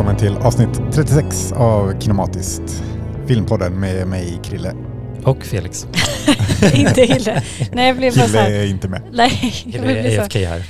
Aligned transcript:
Välkommen 0.00 0.20
till 0.20 0.36
avsnitt 0.46 0.80
36 0.92 1.52
av 1.52 2.00
Kinematiskt. 2.00 2.82
Filmpodden 3.26 3.80
med 3.80 4.06
mig, 4.06 4.40
Krille. 4.44 4.74
Och 5.24 5.42
Felix. 5.44 5.86
inte 6.74 7.02
Hille. 7.02 7.42
Nej, 7.72 7.86
jag 7.86 7.96
blev 7.96 8.16
bara 8.16 8.28
så 8.28 8.36
här. 8.38 8.50
är 8.50 8.66
inte 8.66 8.88
med. 8.88 9.02
Nej, 9.12 9.28
Hille 9.66 9.92
är 9.92 10.20
AFK 10.20 10.38
här. 10.38 10.62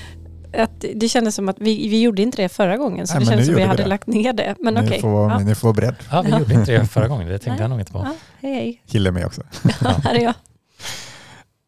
att 0.65 0.84
det 0.95 1.09
kändes 1.09 1.34
som 1.34 1.48
att 1.48 1.56
vi, 1.61 1.89
vi 1.89 2.03
gjorde 2.03 2.23
inte 2.23 2.43
det 2.43 2.48
förra 2.48 2.77
gången. 2.77 3.06
Så 3.06 3.15
Nej, 3.15 3.20
det 3.20 3.27
men 3.27 3.30
kändes 3.30 3.47
som 3.47 3.55
vi 3.55 3.61
gjorde 3.61 3.65
vi 3.65 3.69
hade 3.69 3.83
det. 3.83 3.89
lagt 3.89 4.06
ner 4.06 4.33
det. 4.33 4.55
Men 4.59 4.75
ni, 4.75 4.80
okej. 4.80 5.01
får, 5.01 5.31
Ja. 5.31 5.39
ni 5.39 5.55
får 5.55 5.69
vara 5.69 5.75
beredd. 5.75 5.95
Ja, 6.11 6.23
vi 6.23 6.31
gjorde 6.31 6.55
inte 6.55 6.73
det 6.73 6.87
förra 6.87 7.09
gången. 7.09 7.28
Det 7.28 7.33
tänkte 7.33 7.51
Nej. 7.51 7.61
jag 7.61 7.70
nog 7.70 7.81
inte 7.81 7.92
på. 7.92 7.98
Ja, 7.98 8.15
hej 8.41 8.55
hej. 8.55 8.83
Kille 8.91 9.11
är 9.11 9.12
med 9.12 9.27
också. 9.27 9.42
Ja, 9.81 9.95
här 10.05 10.15
är 10.15 10.20
jag. 10.20 10.34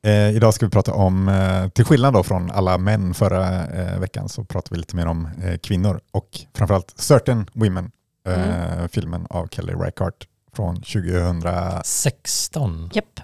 Eh, 0.05 0.31
idag 0.37 0.55
ska 0.55 0.67
vi 0.67 0.71
prata 0.71 0.93
om, 0.95 1.29
eh, 1.29 1.69
till 1.69 1.85
skillnad 1.85 2.15
då 2.15 2.23
från 2.23 2.51
alla 2.51 2.79
män 2.79 3.15
förra 3.15 3.67
eh, 3.67 3.99
veckan, 4.01 4.29
så 4.29 4.45
pratar 4.45 4.71
vi 4.71 4.77
lite 4.79 4.97
mer 4.97 5.07
om 5.07 5.29
eh, 5.43 5.59
kvinnor 5.59 6.01
och 6.11 6.29
framförallt 6.55 6.95
Certain 6.97 7.47
Women, 7.53 7.91
eh, 8.29 8.73
Mm. 8.73 8.89
filmen 8.89 9.27
av 9.31 9.47
Kelly 9.49 9.73
Reichardt 9.73 10.17
från 10.57 10.77
2000. 10.77 11.43
16. 11.85 12.91
Japp. 12.95 13.21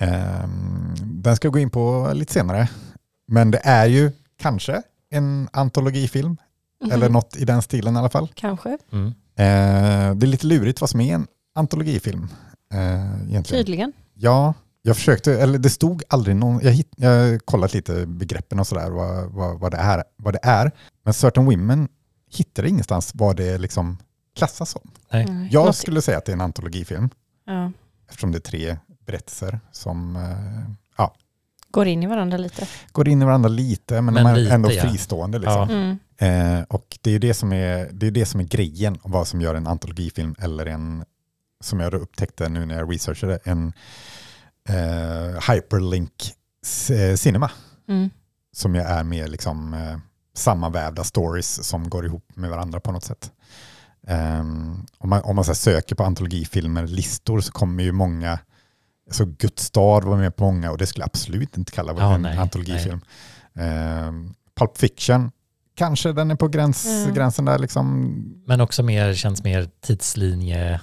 Ehm, 0.00 0.94
den 1.00 1.36
ska 1.36 1.46
jag 1.46 1.52
gå 1.52 1.58
in 1.58 1.70
på 1.70 2.10
lite 2.14 2.32
senare, 2.32 2.68
men 3.28 3.50
det 3.50 3.60
är 3.64 3.86
ju 3.86 4.12
kanske 4.40 4.82
en 5.10 5.48
antologifilm, 5.52 6.36
Mhm. 6.84 6.92
eller 6.92 7.08
något 7.08 7.36
i 7.36 7.44
den 7.44 7.62
stilen 7.62 7.96
i 7.96 7.98
alla 7.98 8.08
fall. 8.10 8.28
Kanske. 8.34 8.78
Mm. 8.92 9.06
Eh, 9.36 10.14
det 10.16 10.26
är 10.26 10.26
lite 10.26 10.46
lurigt 10.46 10.80
vad 10.80 10.90
som 10.90 11.00
är 11.00 11.14
en 11.14 11.26
antologifilm. 11.54 12.28
Eh, 12.72 13.28
egentligen. 13.28 13.64
Tydligen. 13.64 13.92
Ja, 14.14 14.54
jag 14.82 14.96
försökte, 14.96 15.40
eller 15.42 15.58
det 15.58 15.70
stod 15.70 16.02
aldrig 16.08 16.36
någon, 16.36 16.60
jag, 16.62 16.72
hitt, 16.72 16.92
jag 16.96 17.10
har 17.10 17.38
kollat 17.38 17.74
lite 17.74 18.06
begreppen 18.06 18.60
och 18.60 18.66
sådär, 18.66 18.90
vad, 18.90 19.30
vad, 19.30 19.60
vad, 19.60 19.72
det 19.72 19.78
är, 19.78 20.04
vad 20.16 20.34
det 20.34 20.40
är. 20.42 20.72
Men 21.02 21.14
Certain 21.14 21.46
Women 21.46 21.88
hittade 22.30 22.68
ingenstans 22.68 23.10
vad 23.14 23.36
det 23.36 23.58
liksom 23.58 23.98
klassas 24.36 24.70
som. 24.70 24.90
Nej. 25.10 25.48
Jag 25.50 25.74
skulle 25.74 26.02
säga 26.02 26.18
att 26.18 26.24
det 26.24 26.32
är 26.32 26.34
en 26.34 26.40
antologifilm, 26.40 27.10
ja, 27.46 27.72
eftersom 28.08 28.32
det 28.32 28.38
är 28.38 28.40
tre 28.40 28.76
berättelser 29.06 29.60
som 29.72 30.16
eh, 30.16 30.74
ja, 30.96 31.14
går 31.70 31.86
in 31.86 32.02
i 32.02 32.06
varandra 32.06 32.36
lite. 32.36 32.66
går 32.92 33.08
in 33.08 33.22
i 33.22 33.24
varandra 33.24 33.48
lite, 33.48 33.94
men, 34.02 34.14
Men 34.14 34.24
de 34.24 34.30
är 34.30 34.36
lite, 34.36 34.54
ändå 34.54 34.72
ja. 34.72 34.82
fristående. 34.82 35.38
Liksom. 35.38 35.70
Mm. 35.70 35.98
Eh, 36.18 36.64
och 36.68 36.98
det 37.02 37.10
är 37.10 37.12
ju 37.12 37.18
det 37.18 37.34
som 37.34 37.52
är, 37.52 37.88
det 37.92 38.06
är 38.06 38.10
det 38.10 38.26
som 38.26 38.40
är 38.40 38.44
grejen 38.44 38.98
vad 39.02 39.28
som 39.28 39.40
gör 39.40 39.54
en 39.54 39.66
antologifilm 39.66 40.34
eller 40.38 40.66
en, 40.66 41.04
som 41.60 41.80
jag 41.80 41.92
då 41.92 41.98
upptäckte 41.98 42.48
nu 42.48 42.66
när 42.66 42.78
jag 42.78 42.92
researchade, 42.92 43.38
en 43.44 43.72
eh, 44.68 45.52
hyperlink 45.54 46.32
c- 46.64 47.16
cinema. 47.16 47.50
Mm. 47.88 48.10
Som 48.56 48.74
ju 48.74 48.80
är 48.80 49.04
mer 49.04 49.28
liksom 49.28 49.74
eh, 49.74 49.98
sammanvävda 50.34 51.04
stories 51.04 51.64
som 51.64 51.90
går 51.90 52.06
ihop 52.06 52.24
med 52.34 52.50
varandra 52.50 52.80
på 52.80 52.92
något 52.92 53.04
sätt. 53.04 53.32
Ehm, 54.06 54.86
om 54.98 55.08
man, 55.10 55.22
om 55.22 55.36
man 55.36 55.44
så 55.44 55.50
här 55.50 55.54
söker 55.56 55.94
på 55.96 56.04
antologifilmer, 56.04 56.86
listor, 56.86 57.40
så 57.40 57.52
kommer 57.52 57.82
ju 57.82 57.92
många, 57.92 58.38
så 59.10 59.24
Guds 59.24 59.62
stad 59.64 60.04
var 60.04 60.16
med 60.16 60.36
på 60.36 60.44
många 60.44 60.70
och 60.70 60.78
det 60.78 60.86
skulle 60.86 61.02
jag 61.02 61.08
absolut 61.08 61.56
inte 61.58 61.72
kalla 61.72 61.94
Ja, 61.98 62.14
en 62.14 62.22
nej, 62.22 62.38
antologifilm. 62.38 63.00
Ehm, 63.54 64.34
Pulp 64.56 64.78
Fiction, 64.78 65.30
kanske 65.76 66.12
den 66.12 66.30
är 66.30 66.34
på 66.36 66.48
gräns, 66.48 66.86
Mm. 66.86 67.14
gränsen 67.14 67.44
där 67.44 67.58
liksom. 67.58 68.12
Men 68.46 68.60
också 68.60 68.82
mer, 68.82 69.14
känns 69.14 69.42
mer 69.44 69.68
tidslinje 69.80 70.80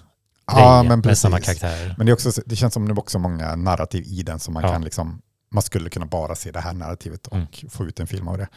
Ja, 0.48 0.84
men 0.84 0.98
med 1.00 1.04
precis. 1.04 1.22
samma 1.22 1.40
karaktärer. 1.40 1.96
Men 1.98 2.06
det, 2.06 2.12
är 2.12 2.14
också, 2.14 2.32
det 2.46 2.56
känns 2.56 2.74
som 2.74 2.86
det 2.88 2.92
är 2.92 3.00
också 3.00 3.20
många 3.20 3.56
narrativ 3.56 4.04
i 4.08 4.24
den 4.24 4.40
som 4.40 4.54
man 4.54 4.64
Ja. 4.64 4.70
kan 4.72 4.82
liksom, 4.82 5.22
man 5.52 5.64
skulle 5.64 5.90
kunna 5.90 6.06
bara 6.06 6.36
se 6.36 6.52
det 6.52 6.60
här 6.60 6.74
narrativet 6.74 7.28
och 7.28 7.36
Mm. 7.36 7.48
få 7.70 7.86
ut 7.86 8.00
en 8.00 8.08
film 8.08 8.28
av 8.28 8.38
det. 8.38 8.48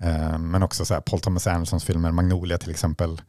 Eh, 0.00 0.38
men 0.38 0.62
också 0.62 0.84
så 0.84 0.94
här, 0.94 1.00
Paul 1.00 1.20
Thomas 1.20 1.46
Andersons 1.46 1.84
filmer, 1.84 2.10
Magnolia 2.12 2.58
till 2.58 2.70
exempel, 2.70 3.20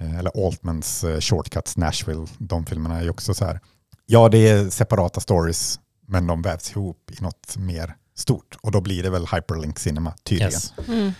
eh, 0.00 0.18
eller 0.18 0.46
Altmans 0.46 1.04
eh, 1.04 1.20
Shortcuts, 1.20 1.76
Nashville, 1.76 2.26
de 2.38 2.66
filmerna 2.66 2.98
är 2.98 3.02
ju 3.02 3.10
också 3.10 3.34
så 3.34 3.44
här, 3.44 3.60
ja 4.06 4.28
det 4.28 4.48
är 4.48 4.70
separata 4.70 5.20
stories, 5.20 5.80
men 6.06 6.26
de 6.26 6.42
vävs 6.42 6.70
ihop 6.70 7.10
i 7.18 7.22
något 7.22 7.56
mer 7.56 7.96
stort. 8.16 8.56
Och 8.62 8.70
då 8.72 8.80
blir 8.80 9.02
det 9.02 9.10
väl 9.10 9.26
hyperlink 9.26 9.78
cinema 9.78 10.14
tydligen. 10.24 10.52
Yes. 10.52 10.72
Mm. 10.88 11.12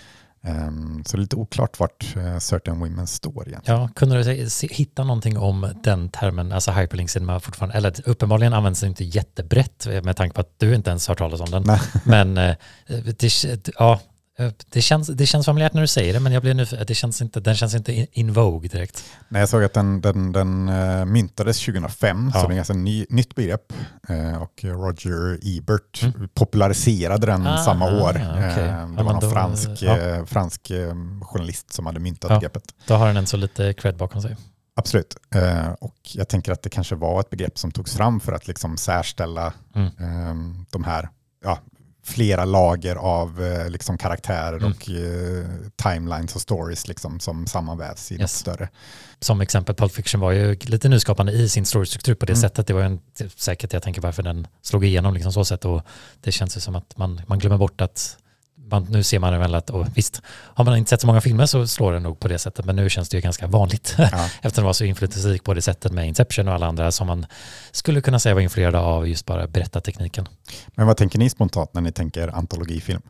Ehm, 0.45 1.05
så 1.07 1.17
det 1.17 1.21
är 1.21 1.23
lite 1.23 1.37
oklart 1.37 1.81
vart 1.81 2.17
uh, 2.17 2.39
Certain 2.39 2.79
Women 2.81 3.07
står 3.07 3.49
egentligen. 3.49 3.81
Ja, 3.81 3.89
kunde 3.89 4.23
du 4.23 4.51
se, 4.51 4.69
hitta 4.71 5.05
någonting 5.05 5.39
om 5.39 5.73
den 5.83 6.09
termen, 6.09 6.53
alltså 6.53 6.71
hyperlink 6.71 7.11
cinema 7.11 7.41
fortfarande, 7.41 7.77
eller 7.77 8.09
uppenbarligen 8.09 8.53
används 8.53 8.81
det 8.81 8.87
inte 8.87 9.05
jättebrett 9.05 9.87
med 10.03 10.17
tanke 10.17 10.35
på 10.35 10.41
att 10.41 10.55
du 10.59 10.75
inte 10.75 10.91
ens 10.91 11.09
har 11.09 11.13
hört 11.13 11.19
talas 11.19 11.41
om 11.41 11.51
den. 11.51 11.63
Nej. 11.67 11.81
Men 12.05 12.39
eh, 12.39 12.57
det, 12.87 13.69
ja, 13.79 14.01
det, 14.73 14.81
känns, 14.83 15.07
det 15.09 15.27
känns 15.27 15.47
familjärt 15.47 15.73
när 15.75 15.81
du 15.81 15.87
säger 15.87 16.13
det, 16.13 16.21
men 16.21 16.33
jag 16.33 16.43
blir 16.43 16.55
nu, 16.55 16.65
det 16.65 16.95
känns 16.95 17.23
inte, 17.23 17.41
den 17.41 17.55
känns 17.55 17.75
inte 17.75 17.93
in, 17.93 18.07
in 18.13 18.33
vogue 18.33 18.69
direkt. 18.69 19.05
Nej, 19.29 19.41
jag 19.41 19.49
såg 19.49 19.65
att 19.65 19.73
den, 19.75 20.01
den, 20.01 20.33
den 20.33 20.69
eh, 20.69 21.05
myntades 21.05 21.61
2005, 21.65 22.31
Ja. 22.35 22.41
så 22.41 22.47
det 22.47 22.51
är 22.51 22.55
ett 22.55 22.57
ganska 22.57 22.75
ny, 22.75 23.07
nytt 23.09 23.35
begrepp. 23.35 23.73
Eh, 24.09 24.43
och 24.43 24.65
Roger 24.65 25.39
Ebert 25.59 26.03
Mm. 26.03 26.29
populariserade 26.35 27.27
den 27.27 27.47
Ah, 27.47 27.65
samma 27.65 28.03
år. 28.03 28.17
Eh, 28.17 28.23
Ja, 28.23 28.87
det 28.97 29.03
var 29.03 29.13
någon 29.13 29.21
då- 29.21 29.31
fransk, 29.31 29.69
ja. 29.81 29.99
eh, 29.99 30.25
fransk 30.25 30.71
eh, 30.71 30.95
journalist 31.23 31.73
som 31.73 31.87
hade 31.87 32.01
myntat 32.01 32.31
Ja. 32.31 32.37
begreppet. 32.39 32.63
Då 32.87 32.95
har 32.95 33.07
den 33.07 33.17
en 33.17 33.27
så 33.27 33.37
lite 33.37 33.73
cred 33.73 33.97
bakom 33.97 34.23
sig. 34.23 34.37
Absolut. 34.77 35.17
Eh, 35.35 35.69
och 35.81 35.95
jag 36.15 36.29
tänker 36.29 36.53
att 36.53 36.63
det 36.63 36.71
kanske 36.71 36.95
var 36.95 37.21
ett 37.21 37.31
begrepp 37.31 37.59
som 37.59 37.71
togs 37.71 37.95
fram 37.97 38.21
för 38.21 38.33
att 38.33 38.47
liksom 38.49 38.77
särställa 38.77 39.53
Mm. 39.75 39.87
eh, 39.87 40.65
de 40.71 40.85
här 40.85 41.09
ja, 41.45 41.59
flera 42.05 42.45
lager 42.45 42.97
av 42.97 43.43
eh, 43.45 43.71
liksom 43.71 43.99
karaktärer 43.99 44.57
Mm. 44.57 44.71
och 44.73 44.91
eh, 44.91 45.47
timelines 45.77 46.35
och 46.35 46.41
stories 46.41 46.89
liksom, 46.89 47.21
som 47.21 47.47
sammanvävs 47.47 48.13
i 48.13 48.15
något 48.15 48.21
Yes. 48.21 48.39
större. 48.39 48.69
Som 49.21 49.41
exempel, 49.41 49.75
Pulp 49.75 49.93
Fiction 49.93 50.21
var 50.21 50.33
ju 50.33 50.55
lite 50.55 50.89
nyskapande 50.89 51.33
i 51.33 51.49
sin 51.49 51.65
storystruktur 51.67 52.15
på 52.15 52.27
det 52.27 52.33
Mm. 52.33 52.41
sättet. 52.43 52.67
Det 52.67 52.73
var 52.73 52.81
ju 52.81 52.87
en, 52.87 53.01
säkert 53.37 53.73
jag 53.73 53.83
tänker 53.83 54.01
varför 54.01 54.23
den 54.23 54.47
slog 54.63 54.85
igenom 54.85 55.15
liksom 55.15 55.33
så 55.33 55.45
sätt 55.45 55.65
och 55.65 55.83
det 56.21 56.33
känns 56.33 56.57
ju 56.57 56.61
som 56.61 56.75
att 56.77 56.97
man, 56.97 57.21
man 57.27 57.39
glömmer 57.39 57.59
bort 57.59 57.81
att 57.81 58.17
man, 58.75 58.87
nu 58.91 59.03
ser 59.03 59.19
man 59.19 59.39
väl 59.39 59.55
att, 59.55 59.71
och 59.71 59.87
visst, 59.95 60.23
har 60.29 60.65
man 60.65 60.77
inte 60.77 60.89
sett 60.91 61.01
så 61.01 61.07
många 61.07 61.21
filmer 61.21 61.47
så 61.47 61.67
slår 61.67 61.93
den 61.93 62.03
nog 62.03 62.21
på 62.21 62.29
det 62.29 62.39
sättet, 62.39 62.65
men 62.65 62.77
nu 62.77 62.91
känns 62.91 63.09
det 63.09 63.17
ju 63.17 63.21
ganska 63.21 63.47
vanligt 63.47 63.95
Ja. 63.99 64.05
eftersom 64.25 64.51
den 64.55 64.65
var 64.65 64.73
så 64.73 64.85
inflytelserik 64.85 65.45
på 65.45 65.55
det 65.55 65.63
sättet 65.63 65.93
med 65.93 66.09
Inception 66.09 66.49
och 66.49 66.55
alla 66.55 66.67
andra 66.67 66.93
som 66.93 67.07
man 67.07 67.27
skulle 67.73 68.01
kunna 68.01 68.19
säga 68.19 68.35
var 68.35 68.43
influerade 68.43 68.79
av 68.79 69.09
just 69.09 69.27
bara 69.27 69.47
berättartekniken. 69.47 70.29
Men 70.75 70.87
vad 70.87 70.97
tänker 70.97 71.19
ni 71.19 71.31
spontant 71.31 71.75
när 71.75 71.81
ni 71.81 71.93
tänker 71.93 72.29
antologifilm? 72.29 73.01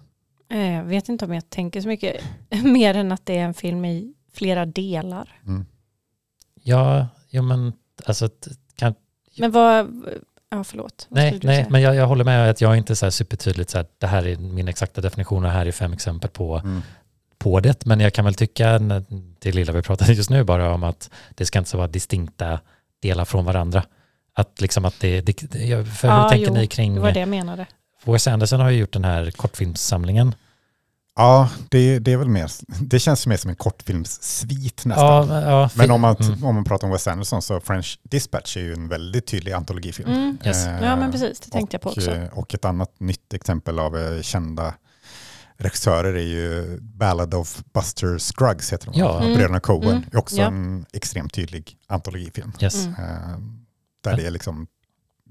Eh, 0.53 0.73
Jag 0.73 0.85
vet 0.85 1.09
inte 1.09 1.25
om 1.25 1.35
jag 1.35 1.51
tänker 1.51 1.81
så 1.81 1.89
mycket 1.89 2.17
mer 2.65 2.95
än 2.95 3.13
att 3.13 3.27
det 3.27 3.39
är 3.39 3.45
en 3.45 3.55
film 3.55 3.85
i 3.85 4.15
flera 4.33 4.67
delar. 4.67 5.41
Mm. 5.47 5.67
Ja, 6.63 7.07
ja 7.31 7.43
men 7.43 7.73
alltså, 8.05 8.29
kan, 8.77 8.95
Men 9.39 9.51
vad, 9.51 10.05
ja 10.57 10.65
förlåt. 10.65 11.07
Vad 11.11 11.23
Nej, 11.23 11.31
nej 11.43 11.57
säga? 11.57 11.67
men 11.71 11.83
jag, 11.83 11.95
jag 11.95 12.07
håller 12.07 12.25
med 12.25 12.51
att 12.51 12.61
jag 12.61 12.73
är 12.73 12.77
inte 12.77 12.97
så 12.97 13.07
här 13.07 13.11
supertydligt 13.11 13.71
så 13.71 13.79
här, 13.79 13.87
det 13.99 14.07
här 14.07 14.27
är 14.27 14.37
min 14.37 14.69
exakta 14.69 15.01
definition 15.01 15.45
och 15.45 15.51
här 15.51 15.67
är 15.67 15.73
fem 15.73 15.93
exempel 15.93 16.31
på, 16.31 16.57
Mm. 16.59 16.83
på 17.39 17.61
det. 17.61 17.87
Men 17.87 18.01
jag 18.01 18.13
kan 18.13 18.25
väl 18.25 18.35
tycka, 18.35 18.79
det 19.39 19.53
lilla 19.53 19.73
vi 19.73 19.83
pratade 19.83 20.13
just 20.13 20.31
nu 20.31 20.45
bara 20.45 20.75
om 20.75 20.85
att 20.85 21.11
det 21.35 21.47
ska 21.47 21.59
inte 21.59 21.71
så 21.71 21.77
vara 21.77 21.89
distinkta 21.89 22.61
delar 23.03 23.25
från 23.25 23.45
varandra. 23.45 23.83
Att 24.37 24.61
liksom 24.61 24.85
att 24.85 25.01
det, 25.01 25.21
det 25.21 25.43
för 25.87 26.09
hur 26.09 26.15
Ja, 26.15 26.29
tänker 26.29 26.47
jo, 26.47 26.55
ni 26.55 26.67
kring, 26.67 26.95
Det 26.95 27.01
var 27.01 27.13
det 27.13 27.21
jag 27.21 27.29
menade. 27.29 27.67
Wes 28.05 28.27
Anderson 28.29 28.61
har 28.61 28.71
ju 28.71 28.79
gjort 28.79 28.93
den 28.93 29.05
här 29.05 29.31
kortfilmssamlingen. 29.31 30.35
Ja, 31.17 31.49
det, 31.69 31.99
det 31.99 32.13
är 32.13 32.17
väl 32.17 32.29
mer, 32.29 32.51
det 32.81 32.99
känns 32.99 33.27
mer 33.27 33.37
som 33.37 33.51
en 33.51 33.57
kortfilmssvit 33.57 34.85
nästan. 34.85 35.07
Ja, 35.07 35.25
men- 35.27 35.43
ja, 35.43 35.71
Men 35.75 35.91
om 35.91 36.01
man, 36.01 36.17
mm. 36.17 36.45
om 36.45 36.55
man 36.55 36.65
pratar 36.65 36.87
om 36.87 36.93
Wes 36.93 37.09
Anderson 37.09 37.43
så 37.43 37.61
French 37.61 37.99
Dispatch 38.03 38.57
är 38.57 38.61
ju 38.61 38.73
en 38.73 38.89
väldigt 38.89 39.27
tydlig 39.27 39.53
antologifilm. 39.53 40.11
Mm. 40.11 40.39
Yes. 40.45 40.67
Eh, 40.67 40.83
Ja 40.85 40.97
men 40.97 41.13
precis, 41.13 41.41
det 41.41 41.51
tänkte 41.51 41.75
jag 41.75 41.81
på 41.83 41.89
och, 41.89 41.97
också. 41.99 42.11
eh, 42.11 42.39
Och 42.39 42.55
ett 42.55 42.65
annat 42.65 43.01
nytt 43.01 43.35
exempel 43.35 43.79
av 43.79 43.99
eh, 43.99 44.23
kända 44.23 44.75
regissörer 45.57 46.15
är 46.15 46.23
ju 46.27 46.79
Ballad 46.81 47.35
of 47.35 47.63
Buster 47.75 48.19
Scruggs 48.19 48.73
heter 48.73 48.87
de, 48.93 48.99
Ja. 49.01 49.21
Mm. 49.23 49.35
Bröderna 49.35 49.61
Coen. 49.61 49.89
Mm. 49.89 50.03
också 50.15 50.37
Ja. 50.37 50.47
en 50.47 50.87
extremt 50.93 51.33
tydlig 51.35 51.77
antologifilm. 51.87 52.53
Yes. 52.61 52.87
Mm. 52.87 52.95
Eh, 53.01 53.39
där 54.05 54.11
Ja. 54.11 54.17
det 54.17 54.27
är 54.27 54.31
liksom 54.31 54.67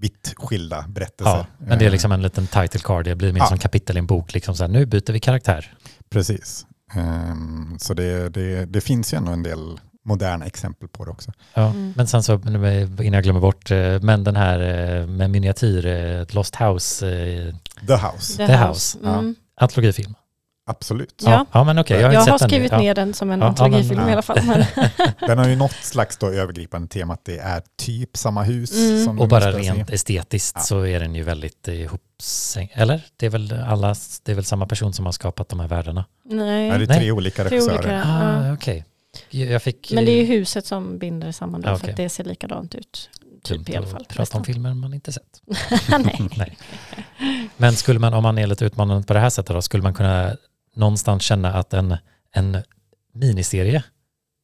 vitt 0.04 0.34
skilda 0.38 0.86
berättelser. 0.88 1.32
Ja, 1.38 1.46
men 1.58 1.80
det 1.80 1.86
är 1.86 1.92
liksom 1.92 2.12
en 2.12 2.22
liten 2.22 2.48
title 2.48 2.80
card, 2.84 3.06
det 3.06 3.16
blir 3.16 3.34
mer 3.34 3.40
Ja. 3.40 3.46
som 3.48 3.58
kapitel 3.58 3.96
i 3.98 4.00
en 4.00 4.06
bok, 4.06 4.34
liksom 4.34 4.56
så 4.56 4.64
här, 4.64 4.68
nu 4.70 4.86
byter 4.86 5.12
vi 5.14 5.20
karaktär. 5.20 5.74
Precis. 6.10 6.66
Ehm, 6.96 7.78
så 7.80 7.94
det, 7.94 8.30
det, 8.30 8.66
det 8.66 8.82
finns 8.82 9.14
ju 9.14 9.18
ändå 9.18 9.32
en 9.32 9.44
del 9.44 9.80
moderna 10.06 10.46
exempel 10.46 10.88
på 10.90 11.06
det 11.06 11.12
också. 11.12 11.32
Ja, 11.54 11.70
Mm. 11.70 11.94
men 11.96 12.08
sen 12.08 12.24
så, 12.24 12.34
innan 12.34 13.14
jag 13.14 13.24
glömmer 13.24 13.40
bort, 13.40 13.72
eh, 13.72 14.00
men 14.02 14.24
den 14.24 14.36
här 14.36 14.60
eh, 14.60 15.08
med 15.08 15.30
miniatyr, 15.30 15.86
eh, 15.86 16.26
Lost 16.36 16.56
House, 16.56 17.06
The 17.88 17.96
House, 17.96 18.48
The 18.48 18.56
House. 18.56 18.98
Mm. 19.04 19.36
antologifilm. 19.62 20.14
Absolut. 20.66 21.22
Ja. 21.26 21.32
Ja, 21.32 21.46
ja 21.52 21.64
men 21.64 21.80
okej, 21.80 22.00
jag 22.00 22.08
har 22.08 22.14
Jag 22.14 22.20
har 22.20 22.26
sett 22.26 22.40
den. 22.40 22.50
skrivit 22.50 22.72
ja. 22.72 22.78
ner 22.78 22.96
den 22.96 23.14
som 23.14 23.32
en 23.32 23.40
Ja, 23.40 23.46
ja, 23.46 23.50
antologifilm 23.50 24.00
men- 24.00 24.10
i 24.10 24.12
alla 24.14 24.22
fall. 24.22 24.40
Men, 24.44 24.66
Den 25.28 25.38
har 25.38 25.48
ju 25.48 25.56
något 25.56 25.72
slags 25.82 26.18
då 26.18 26.28
övergripande 26.30 26.88
tema 26.88 27.14
att 27.14 27.26
det 27.26 27.38
är 27.38 27.64
typ 27.78 28.18
samma 28.18 28.44
hus. 28.44 28.72
Mm. 28.78 29.04
Som 29.06 29.20
Och 29.20 29.28
bara 29.28 29.52
rent 29.52 29.90
estetiskt 29.90 30.56
Ja. 30.56 30.62
så 30.62 30.86
är 30.86 31.00
den 31.00 31.16
ju 31.16 31.24
väldigt 31.24 31.68
eh, 31.68 31.82
ihopsäng... 31.82 32.70
Eller? 32.74 33.02
Det 33.18 33.26
är 33.26 33.30
väl 33.30 33.54
alla, 33.68 33.96
det 34.24 34.32
är 34.32 34.36
väl 34.36 34.46
samma 34.46 34.66
person 34.66 34.94
som 34.94 35.06
har 35.06 35.12
skapat 35.12 35.50
de 35.50 35.60
här 35.60 35.68
världarna? 35.68 36.06
nej. 36.26 36.68
Ja, 36.68 36.78
det 36.78 36.84
är 36.84 36.88
Nej. 36.88 36.98
tre 37.00 37.12
olika 37.12 37.44
Tre 37.44 37.52
regissörer. 37.58 37.78
olika. 37.78 38.04
Ah. 38.06 38.58
Jag 39.30 39.62
fick... 39.64 39.92
Men 39.92 40.06
det 40.06 40.12
är 40.12 40.18
ju 40.18 40.26
huset 40.26 40.66
som 40.66 40.98
binder 40.98 41.32
samman 41.32 41.62
det 41.62 41.70
Ja, 41.70 41.76
för 41.78 41.84
okej. 41.84 41.92
att 41.92 41.98
det 41.98 42.10
ser 42.10 42.24
likadant 42.24 42.76
ut. 42.76 43.10
Typ 43.44 43.70
i 43.70 43.76
alla 43.76 43.88
fall. 43.88 44.06
Prata 44.10 44.38
om 44.38 44.44
filmer 44.44 44.74
man 44.74 44.94
inte 44.94 45.12
sett. 45.12 45.42
Nej. 45.90 46.30
Nej. 46.38 46.58
Men 47.58 47.76
skulle 47.76 48.00
man, 48.00 48.14
om 48.14 48.24
man 48.24 48.38
är 48.38 48.48
lite 48.48 48.66
utmanande 48.66 49.04
på 49.08 49.14
det 49.14 49.20
här 49.20 49.30
sättet 49.30 49.56
då, 49.56 49.62
skulle 49.62 49.84
man 49.84 49.94
kunna 49.94 50.36
någonstans 50.76 51.24
känna 51.24 51.54
att 51.54 51.74
en, 51.74 51.98
en 52.32 52.58
miniserie 53.14 53.84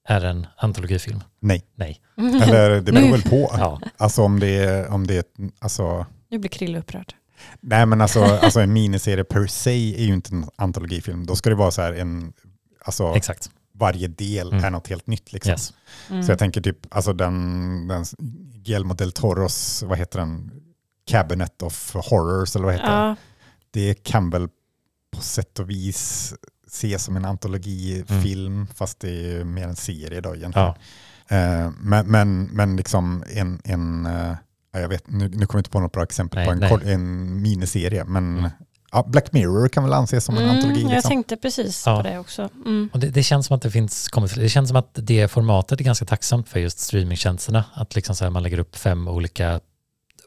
är 0.07 0.25
en 0.25 0.47
antologifilm? 0.57 1.19
Nej, 1.39 1.63
Nej. 1.75 2.01
eller 2.17 2.81
det 2.81 2.91
beror 2.91 3.11
väl 3.11 3.21
på. 3.21 3.51
Ja, 3.57 3.81
Alltså 3.97 4.21
om 4.23 4.39
det 4.39 4.47
är, 4.63 4.87
om 4.91 5.07
det 5.07 5.15
är 5.17 5.23
alltså, 5.59 6.05
Nu 6.29 6.37
blir 6.37 6.49
Krille 6.49 6.79
upprörd. 6.79 7.13
nej 7.61 7.85
men 7.85 8.01
alltså, 8.01 8.23
alltså 8.41 8.59
en 8.59 8.73
miniserie 8.73 9.23
per 9.23 9.47
se 9.47 9.95
är 9.95 10.03
ju 10.05 10.13
inte 10.13 10.35
en 10.35 10.45
antologifilm. 10.55 11.25
Då 11.25 11.35
ska 11.35 11.49
det 11.49 11.55
vara 11.55 11.71
så 11.71 11.81
här 11.81 11.93
en, 11.93 12.33
alltså 12.85 13.13
exakt. 13.15 13.49
varje 13.73 14.07
del 14.07 14.51
Mm. 14.51 14.63
är 14.63 14.69
något 14.69 14.87
helt 14.87 15.07
nytt 15.07 15.33
liksom. 15.33 15.51
Yes. 15.51 15.73
Mm. 16.09 16.23
Så 16.23 16.31
jag 16.31 16.39
tänker 16.39 16.61
typ, 16.61 16.77
alltså 16.95 17.13
den, 17.13 17.87
den 17.87 18.05
Guillermo 18.63 18.93
del 18.93 19.11
Toros, 19.11 19.83
vad 19.83 19.97
heter 19.97 20.19
den? 20.19 20.51
Cabinet 21.07 21.61
of 21.61 21.93
Horrors 21.95 22.55
eller 22.55 22.65
vad 22.65 22.73
heter 22.73 22.87
den? 22.87 23.07
ja, 23.07 23.15
Det 23.71 24.03
kan 24.03 24.29
väl 24.29 24.49
på 25.19 25.25
sätt 25.25 25.59
och 25.59 25.69
vis 25.69 26.33
ses 26.67 27.03
som 27.03 27.15
en 27.15 27.25
antologifilm, 27.25 28.67
fast 28.75 28.99
det 28.99 29.09
är 29.39 29.43
mer 29.43 29.63
en 29.67 29.75
serie 29.75 30.21
då 30.21 30.35
egentligen. 30.35 30.67
Ja. 31.29 31.35
Eh, 31.35 31.71
men, 31.79 32.07
men, 32.07 32.43
men 32.43 32.75
liksom 32.75 33.23
en, 33.35 33.61
en 33.63 34.05
eh, 34.05 34.35
ja, 34.73 34.79
jag 34.79 34.89
vet, 34.89 35.07
nu, 35.07 35.29
nu 35.29 35.45
kommer 35.45 35.47
jag 35.53 35.59
inte 35.59 35.69
på 35.69 35.79
något 35.79 35.91
bra 35.91 36.03
exempel 36.03 36.37
Nej, 36.39 36.45
på 36.47 36.51
en, 36.51 36.69
kort, 36.69 36.83
en 36.83 37.41
miniserie, 37.41 38.03
men 38.05 38.37
Mm. 38.39 38.51
ja, 38.91 39.03
Black 39.07 39.31
Mirror 39.31 39.67
kan 39.67 39.83
väl 39.83 39.93
anses 39.93 40.25
som 40.25 40.37
en 40.37 40.43
mm, 40.43 40.55
antologi. 40.55 40.81
Jag 40.81 40.91
Liksom. 40.91 41.09
tänkte 41.09 41.37
precis 41.37 41.83
Ja. 41.85 41.97
på 41.97 42.07
det 42.09 42.19
också. 42.19 42.49
Mm. 42.65 42.89
Och 42.93 42.99
det, 42.99 43.07
det 43.09 43.23
känns 43.23 43.45
som 43.45 43.55
att 43.55 43.61
det 43.61 43.71
finns 43.71 44.09
det 44.35 44.49
känns 44.49 44.67
som 44.69 44.75
att 44.77 44.89
det 44.93 45.27
formatet 45.27 45.79
är 45.79 45.83
ganska 45.83 46.05
tacksamt 46.05 46.49
för 46.49 46.59
just 46.59 46.79
streamingtjänsterna. 46.79 47.63
Att 47.73 47.95
liksom 47.95 48.15
så 48.15 48.23
här 48.23 48.31
man 48.31 48.43
lägger 48.43 48.59
upp 48.59 48.75
fem 48.75 49.07
olika, 49.07 49.59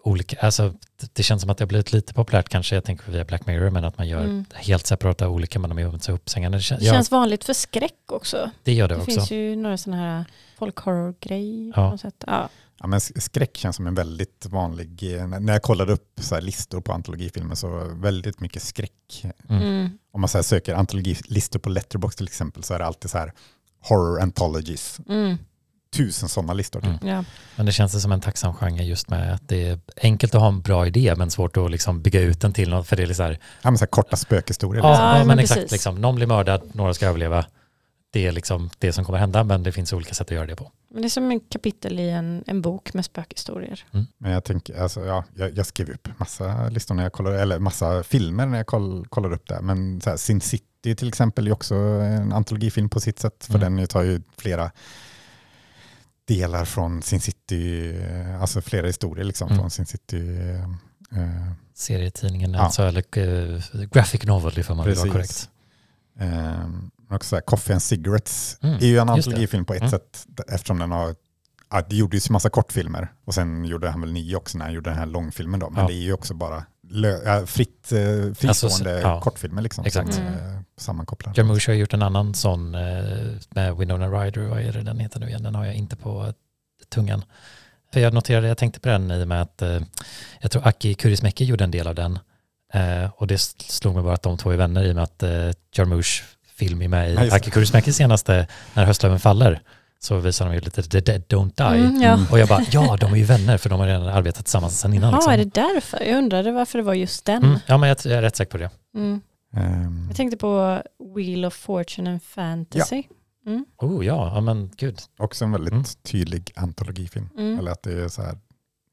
olika 0.04 0.36
alltså 0.40 0.74
det, 1.00 1.14
det 1.14 1.22
känns 1.22 1.42
som 1.42 1.50
att 1.50 1.58
det 1.58 1.64
har 1.64 1.68
blivit 1.68 1.92
lite 1.92 2.14
populärt 2.14 2.48
kanske, 2.48 2.74
jag 2.74 2.84
tänker 2.84 3.12
via 3.12 3.24
Black 3.24 3.46
Mirror, 3.46 3.70
men 3.70 3.84
att 3.84 3.98
man 3.98 4.08
gör 4.08 4.20
Mm. 4.24 4.44
helt 4.54 4.86
separata 4.86 5.28
olika, 5.28 5.58
men 5.58 5.70
de 5.70 5.78
är 5.78 5.98
så 5.98 6.12
uppsängande. 6.12 6.58
Det, 6.58 6.62
kän, 6.62 6.78
Det 6.78 6.84
ja, 6.84 6.92
känns 6.92 7.10
vanligt 7.10 7.44
för 7.44 7.52
skräck 7.52 8.12
också. 8.12 8.50
det 8.62 8.72
gör 8.72 8.88
det, 8.88 8.94
Det, 8.94 9.00
också. 9.00 9.10
finns 9.14 9.30
ju 9.30 9.56
några 9.56 9.76
sådana 9.78 10.02
här 10.02 10.24
folkhorror-grejer. 10.58 11.72
Ja. 11.76 11.84
på 11.86 11.90
något 11.90 12.00
sätt. 12.00 12.24
Ja. 12.26 12.48
Ja, 12.80 12.86
men 12.86 13.00
skräck 13.00 13.56
känns 13.56 13.76
som 13.76 13.86
en 13.86 13.94
väldigt 13.94 14.46
vanlig, 14.50 15.16
eh, 15.20 15.26
när 15.26 15.52
jag 15.52 15.62
kollade 15.62 15.92
upp 15.92 16.10
så 16.20 16.34
här 16.34 16.42
listor 16.42 16.80
på 16.80 16.92
antologifilmer 16.92 17.54
så 17.54 17.90
väldigt 17.94 18.40
mycket 18.40 18.62
skräck. 18.62 19.24
Mm. 19.48 19.62
Mm. 19.62 19.90
Om 20.12 20.20
man 20.20 20.28
så 20.28 20.38
här 20.38 20.42
söker 20.42 20.74
antologilistor 20.74 21.58
på 21.58 21.68
Letterboxd 21.68 22.16
till 22.18 22.26
exempel 22.26 22.62
så 22.62 22.74
är 22.74 22.78
det 22.78 22.84
alltid 22.86 23.10
så 23.10 23.18
här 23.18 23.32
horror 23.88 24.20
anthologies, 24.20 25.00
Mm. 25.08 25.36
Tusen 25.92 26.28
sådana 26.28 26.52
listor. 26.52 26.80
Typ. 26.80 27.02
Mm. 27.02 27.14
Ja. 27.14 27.24
Men 27.56 27.66
det 27.66 27.72
känns 27.72 28.02
som 28.02 28.12
en 28.12 28.20
tacksam 28.20 28.54
genre 28.54 28.82
just 28.84 29.10
med 29.10 29.34
att 29.34 29.48
det 29.48 29.68
är 29.68 29.78
enkelt 30.02 30.34
att 30.34 30.40
ha 30.40 30.48
en 30.48 30.60
bra 30.62 30.86
idé 30.86 31.14
men 31.16 31.30
svårt 31.30 31.56
att 31.56 31.70
liksom 31.70 32.02
bygga 32.02 32.20
ut 32.20 32.40
den 32.40 32.52
till 32.52 32.70
något, 32.70 32.88
för 32.88 32.96
det 32.96 33.02
är 33.02 33.14
så 33.14 33.22
här, 33.22 33.38
Ja, 33.62 33.70
men 33.70 33.78
så 33.78 33.82
här 33.82 33.90
korta 33.90 34.16
spökhistorier. 34.16 34.82
ja, 34.84 34.90
liksom. 34.90 35.06
ja, 35.06 35.18
men 35.18 35.26
men 35.26 35.38
exakt, 35.38 35.70
liksom, 35.72 36.00
någon 36.00 36.14
blir 36.14 36.26
mördad, 36.26 36.62
några 36.72 36.94
ska 36.94 37.06
överleva. 37.06 37.46
Det 38.12 38.26
är 38.26 38.32
liksom 38.32 38.70
det 38.78 38.92
som 38.92 39.04
kommer 39.04 39.18
hända, 39.18 39.44
men 39.44 39.62
det 39.62 39.72
finns 39.72 39.92
olika 39.92 40.14
sätt 40.14 40.26
att 40.26 40.34
göra 40.34 40.46
det 40.46 40.56
på. 40.56 40.70
Men 40.90 41.02
det 41.02 41.08
är 41.08 41.10
som 41.10 41.30
en 41.30 41.40
kapitel 41.40 42.00
i 42.00 42.10
en, 42.10 42.44
en 42.46 42.62
bok 42.62 42.94
med 42.94 43.04
spökhistorier. 43.04 43.84
Men 44.18 44.32
jag 44.32 44.44
tänker, 44.44 44.82
alltså, 44.82 45.04
ja, 45.04 45.24
jag, 45.34 45.56
jag 45.58 45.66
skrev 45.66 45.90
upp 45.90 46.08
massa 46.16 46.68
listor 46.68 46.94
när 46.94 47.02
jag 47.02 47.12
kollade, 47.12 47.40
eller 47.42 47.58
massa 47.58 48.02
filmer 48.02 48.46
när 48.46 48.56
jag 48.56 48.66
koll, 48.66 49.06
kollade 49.08 49.34
upp 49.34 49.48
det. 49.48 49.60
Men 49.62 50.00
så 50.00 50.10
här, 50.10 50.16
Sin 50.16 50.40
City 50.40 50.94
till 50.96 51.08
exempel 51.08 51.46
är 51.46 51.52
också 51.52 51.74
en 51.74 52.32
antologifilm 52.32 52.88
på 52.88 53.00
sitt 53.00 53.18
sätt. 53.18 53.44
För 53.50 53.54
Mm. 53.58 53.76
den 53.76 53.86
tar 53.86 54.02
ju 54.02 54.22
flera 54.38 54.70
delar 56.28 56.64
från 56.64 57.02
Sin 57.02 57.20
City, 57.20 57.90
eh, 58.02 58.40
alltså 58.42 58.60
flera 58.62 58.86
historier 58.86 59.24
liksom 59.24 59.48
Mm. 59.48 59.58
från 59.58 59.70
Sin 59.70 59.86
City. 59.86 60.38
eh, 60.38 60.62
eh, 61.22 61.52
Serietidningen, 61.74 62.52
Ja. 62.52 62.60
alltså, 62.60 62.82
eller 62.82 63.18
uh, 63.18 63.60
graphic 63.92 64.24
novel 64.24 64.58
ifall 64.58 64.76
man 64.76 64.86
vill 64.86 64.96
vara 64.96 65.10
korrekt. 65.10 65.48
eh, 66.18 66.66
också 67.10 67.28
så 67.28 67.36
här, 67.36 67.40
Coffee 67.42 67.72
and 67.72 67.82
Cigarettes 67.82 68.58
Mm, 68.62 68.74
är 68.76 68.86
ju 68.86 68.98
en 68.98 69.08
antologifilm 69.08 69.64
på 69.64 69.74
ett 69.74 69.80
Mm. 69.80 69.90
sätt 69.90 70.26
eftersom 70.48 70.78
den 70.78 70.90
har 70.90 71.14
Ja, 71.74 71.82
det 71.90 71.96
gjordes 71.96 72.28
ju 72.30 72.32
massa 72.32 72.50
kortfilmer 72.50 73.12
och 73.24 73.34
sen 73.34 73.64
gjorde 73.64 73.90
han 73.90 74.00
väl 74.00 74.12
nio 74.12 74.36
också 74.36 74.58
när 74.58 74.64
han 74.64 74.74
gjorde 74.74 74.90
den 74.90 74.98
här 74.98 75.06
långfilmen 75.06 75.60
då. 75.60 75.70
Men 75.70 75.80
Ja. 75.82 75.88
det 75.88 75.94
är 75.94 76.02
ju 76.02 76.12
också 76.12 76.34
bara 76.34 76.64
lö, 76.92 77.46
fritt, 77.46 77.92
eh, 77.92 78.34
fristående 78.34 79.00
ja. 79.00 79.20
kortfilmer 79.20 79.62
liksom. 79.62 79.84
Exakt. 79.84 80.14
Som, 80.14 80.22
Mm. 80.24 80.34
eh, 80.34 80.60
sammankopplar. 80.76 81.32
Jarmusch 81.36 81.68
har 81.68 81.74
gjort 81.74 81.94
en 81.94 82.02
annan 82.02 82.34
sån 82.34 82.74
eh, 82.74 83.04
med 83.50 83.76
Winona 83.76 84.08
Ryder, 84.08 84.40
vad 84.40 84.60
är 84.60 84.72
det 84.72 84.82
den 84.82 84.98
heter 84.98 85.20
nu 85.20 85.26
igen? 85.28 85.42
Den 85.42 85.54
har 85.54 85.64
jag 85.64 85.74
inte 85.74 85.96
på 85.96 86.32
tungan. 86.94 87.24
För 87.92 88.00
jag 88.00 88.14
noterade, 88.14 88.48
jag 88.48 88.58
tänkte 88.58 88.80
på 88.80 88.88
den 88.88 89.10
i 89.10 89.22
och 89.24 89.28
med 89.28 89.42
att 89.42 89.62
jag 90.40 90.50
tror 90.50 90.66
Aki 90.66 90.94
Kaurismäki 90.94 91.44
gjorde 91.44 91.64
en 91.64 91.70
del 91.70 91.86
av 91.86 91.94
den. 91.94 92.18
Och 93.16 93.26
det 93.26 93.38
slog 93.58 93.94
mig 93.94 94.02
bara 94.04 94.14
att 94.14 94.22
de 94.22 94.38
två 94.38 94.50
är 94.50 94.56
vänner 94.56 94.84
i 94.84 94.90
och 94.90 94.94
med 94.94 95.04
att 95.04 95.22
eh, 95.22 95.50
Jarmusch 95.72 96.24
film 96.54 96.82
är 96.82 96.88
med 96.88 97.10
i 97.10 97.14
Ja. 97.14 97.36
Aki 97.36 97.50
Kaurismäkis 97.50 97.96
senaste 97.96 98.46
När 98.74 98.84
höstlöven 98.84 99.20
faller. 99.20 99.60
Så 100.04 100.18
visar 100.18 100.44
de 100.46 100.54
ju 100.54 100.60
lite 100.60 100.82
The 100.82 101.00
Dead 101.00 101.22
Don't 101.28 101.52
Die. 101.56 101.80
Mm, 101.86 102.02
ja. 102.02 102.18
Och 102.30 102.38
jag 102.38 102.48
bara, 102.48 102.62
ja 102.70 102.96
de 103.00 103.12
är 103.12 103.16
ju 103.16 103.24
vänner 103.24 103.58
för 103.58 103.70
de 103.70 103.80
har 103.80 103.86
redan 103.86 104.08
arbetat 104.08 104.44
tillsammans 104.44 104.80
sedan 104.80 104.94
innan. 104.94 105.10
Ja, 105.10 105.16
liksom. 105.16 105.32
är 105.32 105.38
det 105.38 105.44
därför? 105.54 106.02
Jag 106.04 106.18
undrade 106.18 106.52
varför 106.52 106.78
det 106.78 106.84
var 106.84 106.94
just 106.94 107.24
den. 107.24 107.42
mm, 107.42 107.58
ja 107.66 107.78
men 107.78 107.88
jag, 107.88 107.98
jag 108.04 108.12
är 108.12 108.22
rätt 108.22 108.36
säker 108.36 108.50
på 108.50 108.58
det. 108.58 108.70
Mm. 108.94 109.20
Ehm, 109.56 110.04
Jag 110.08 110.16
tänkte 110.16 110.36
på 110.36 110.82
Wheel 111.16 111.44
of 111.44 111.54
Fortune 111.54 112.10
and 112.10 112.22
Fantasy. 112.22 113.02
Mm. 113.46 113.64
Oh 113.78 114.06
ja, 114.06 114.32
ja 114.34 114.40
men 114.40 114.70
gud. 114.76 114.98
också 115.18 115.44
en 115.44 115.52
väldigt 115.52 115.72
Mm. 115.72 115.84
tydlig 116.02 116.50
antologifilm. 116.56 117.28
Mm. 117.38 117.58
Eller 117.58 117.70
att 117.70 117.82
det 117.82 117.92
är 118.04 118.08
så 118.08 118.22
här, 118.22 118.38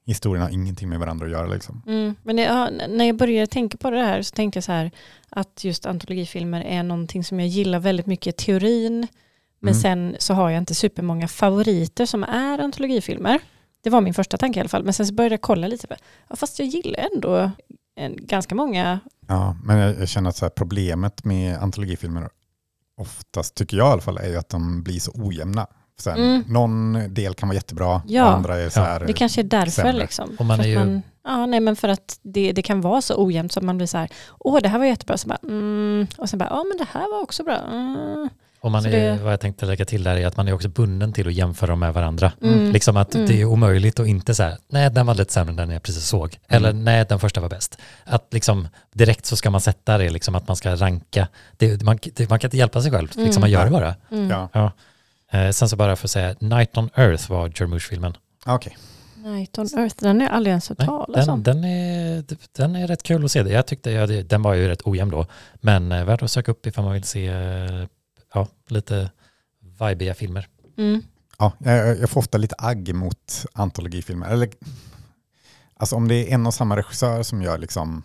historierna 0.05 0.45
har 0.45 0.51
ingenting 0.53 0.89
med 0.89 0.99
varandra 0.99 1.25
att 1.25 1.31
göra 1.31 1.47
liksom. 1.47 1.83
Mm. 1.87 2.15
Men 2.23 2.35
det, 2.35 2.41
ja, 2.41 2.69
när 2.89 3.05
jag 3.05 3.15
började 3.17 3.47
tänka 3.47 3.77
på 3.77 3.91
det 3.91 4.01
här 4.03 4.21
så 4.21 4.35
tänkte 4.35 4.57
jag 4.57 4.63
så 4.63 4.71
här 4.71 4.91
att 5.29 5.63
just 5.63 5.85
antologifilmer 5.85 6.61
är 6.61 6.83
någonting 6.83 7.23
som 7.23 7.39
jag 7.39 7.49
gillar 7.49 7.79
väldigt 7.79 8.05
mycket 8.05 8.37
teorin. 8.37 9.07
Men 9.59 9.73
Mm. 9.73 9.81
sen 9.81 10.15
så 10.19 10.33
har 10.33 10.49
jag 10.49 10.57
inte 10.61 10.75
supermånga 10.75 11.27
favoriter 11.27 12.05
som 12.05 12.23
är 12.23 12.59
antologifilmer. 12.59 13.39
Det 13.83 13.89
var 13.89 14.01
min 14.01 14.13
första 14.13 14.37
tanke 14.37 14.59
i 14.59 14.61
alla 14.61 14.69
fall. 14.69 14.83
Men 14.83 14.93
sen 14.93 15.07
så 15.07 15.13
började 15.13 15.33
jag 15.33 15.41
kolla 15.41 15.67
lite. 15.67 15.87
på- 15.87 15.95
Ja, 16.29 16.35
fast 16.35 16.59
jag 16.59 16.67
gillar 16.67 17.07
ändå 17.13 17.51
en, 17.95 18.15
ganska 18.17 18.55
många. 18.55 18.99
Ja, 19.27 19.55
men 19.63 19.77
jag, 19.77 19.99
jag 19.99 20.09
känner 20.09 20.29
att 20.29 20.35
så 20.35 20.45
här, 20.45 20.49
problemet 20.49 21.23
med 21.25 21.57
antologifilmer 21.57 22.29
oftast, 22.97 23.55
tycker 23.55 23.77
jag 23.77 23.87
i 23.87 23.91
alla 23.91 24.01
fall, 24.01 24.17
är 24.17 24.29
ju 24.29 24.37
att 24.37 24.49
de 24.49 24.83
blir 24.83 24.99
så 24.99 25.11
ojämna. 25.15 25.67
Här, 26.05 26.15
Mm. 26.17 26.43
Någon 26.47 26.93
del 27.13 27.33
kan 27.33 27.49
vara 27.49 27.55
jättebra, 27.55 28.01
Ja. 28.07 28.23
andra 28.23 28.57
är 28.57 28.69
så 28.69 28.79
Ja. 28.79 28.83
här, 28.83 28.99
Det 28.99 29.13
kanske 29.13 29.41
är 29.41 29.43
därför 29.43 29.71
sämre. 29.71 29.93
liksom. 29.93 30.35
Och 30.39 30.45
man 30.45 30.59
är 30.59 30.63
ju- 30.67 30.75
man, 30.79 31.01
ja, 31.23 31.45
nej, 31.45 31.59
men 31.59 31.75
för 31.75 31.89
att 31.89 32.19
det, 32.21 32.51
det 32.51 32.61
kan 32.61 32.81
vara 32.81 33.01
så 33.01 33.23
ojämnt 33.25 33.51
så 33.51 33.59
att 33.59 33.65
man 33.65 33.77
blir 33.77 33.87
så 33.87 33.97
här, 33.97 34.09
åh 34.39 34.59
det 34.63 34.69
här 34.69 34.79
var 34.79 34.85
jättebra, 34.85 35.17
så 35.17 35.27
bara, 35.27 35.37
mm. 35.43 36.07
och 36.17 36.29
sen 36.29 36.39
bara, 36.39 36.49
ja 36.49 36.63
men 36.63 36.77
det 36.77 36.87
här 36.91 37.11
var 37.11 37.21
också 37.23 37.43
bra. 37.43 37.57
Mm. 37.57 38.29
Och 38.61 38.71
man 38.71 38.85
är, 38.85 38.89
det- 38.91 39.19
vad 39.23 39.33
jag 39.33 39.39
tänkte 39.39 39.65
lägga 39.65 39.85
till 39.85 40.03
där 40.03 40.15
är 40.15 40.27
att 40.27 40.37
man 40.37 40.47
är 40.47 40.53
också 40.53 40.69
bunden 40.69 41.13
till 41.13 41.27
att 41.27 41.33
jämföra 41.33 41.69
dem 41.69 41.79
med 41.79 41.93
varandra. 41.93 42.31
Mm. 42.41 42.71
Liksom 42.71 42.97
att 42.97 43.15
Mm. 43.15 43.27
det 43.27 43.41
är 43.41 43.45
omöjligt 43.45 43.99
att 43.99 44.07
inte 44.07 44.35
säga, 44.35 44.57
nej 44.69 44.91
den 44.91 45.05
var 45.05 45.15
lite 45.15 45.33
sämre 45.33 45.49
än 45.51 45.55
den 45.55 45.69
jag 45.69 45.83
precis 45.83 46.05
såg. 46.05 46.37
Eller 46.47 46.73
nej 46.73 47.05
den 47.09 47.19
första 47.19 47.41
var 47.41 47.49
bäst. 47.49 47.77
Att 48.05 48.27
liksom 48.33 48.67
direkt 48.93 49.25
så 49.25 49.35
ska 49.35 49.49
man 49.49 49.61
sätta 49.61 49.97
det, 49.97 50.09
liksom 50.09 50.35
att 50.35 50.47
man 50.47 50.55
ska 50.57 50.75
ranka. 50.75 51.27
Det, 51.57 51.83
man, 51.83 51.99
det, 52.15 52.29
man 52.29 52.39
kan 52.39 52.47
inte 52.47 52.57
hjälpa 52.57 52.81
sig 52.81 52.91
själv, 52.91 53.07
liksom 53.07 53.25
Mm. 53.25 53.41
man 53.41 53.51
gör 53.51 53.65
det 53.65 53.71
bara. 53.71 53.95
Mm. 54.11 54.29
Ja, 54.29 54.49
Ja. 54.53 54.71
Eh, 55.39 55.51
sen 55.51 55.69
så 55.69 55.75
bara 55.75 55.95
för 55.95 56.07
att 56.07 56.11
säga, 56.11 56.35
Night 56.39 56.77
on 56.77 56.89
Earth 56.95 57.29
var 57.31 57.49
Jarmusch-filmen. 57.55 58.13
okej. 58.45 58.77
Night 59.23 59.57
on 59.57 59.67
Earth, 59.77 59.95
den 59.99 60.19
jag 60.19 60.31
aldrig 60.31 60.51
ens 60.51 60.69
hört 60.69 60.77
talas 60.77 61.25
Den, 61.25 61.29
om. 61.33 61.43
den, 61.43 61.63
är, 61.63 62.23
den 62.57 62.75
är 62.75 62.87
rätt 62.87 63.03
kul 63.03 63.25
att 63.25 63.31
se. 63.31 63.39
Jag 63.39 63.65
tyckte, 63.67 63.91
ja, 63.91 64.07
det- 64.07 64.21
den 64.29 64.41
var 64.41 64.53
ju 64.53 64.67
rätt 64.67 64.81
ojämn 64.87 65.11
då. 65.11 65.25
Men 65.53 65.91
eh, 65.91 66.03
värd 66.05 66.23
att 66.23 66.31
söka 66.31 66.51
upp 66.51 66.65
ifall 66.67 66.83
man 66.83 66.93
vill 66.93 67.03
se 67.03 67.27
eh, 67.27 67.85
ja, 68.33 68.47
lite 68.67 69.11
vibiga 69.79 70.13
filmer. 70.13 70.47
Mm. 70.77 71.01
Ja, 71.39 71.53
jag, 71.59 71.99
jag 71.99 72.09
får 72.09 72.19
ofta 72.19 72.37
lite 72.37 72.55
agg 72.57 72.93
mot 72.95 73.45
antologifilmer. 73.53 74.29
Eller, 74.29 74.49
alltså 75.75 75.95
om 75.95 76.07
det 76.07 76.15
är 76.15 76.33
en 76.33 76.45
och 76.47 76.53
samma 76.53 76.77
regissör 76.77 77.23
som 77.23 77.41
gör 77.41 77.57
liksom 77.57 78.03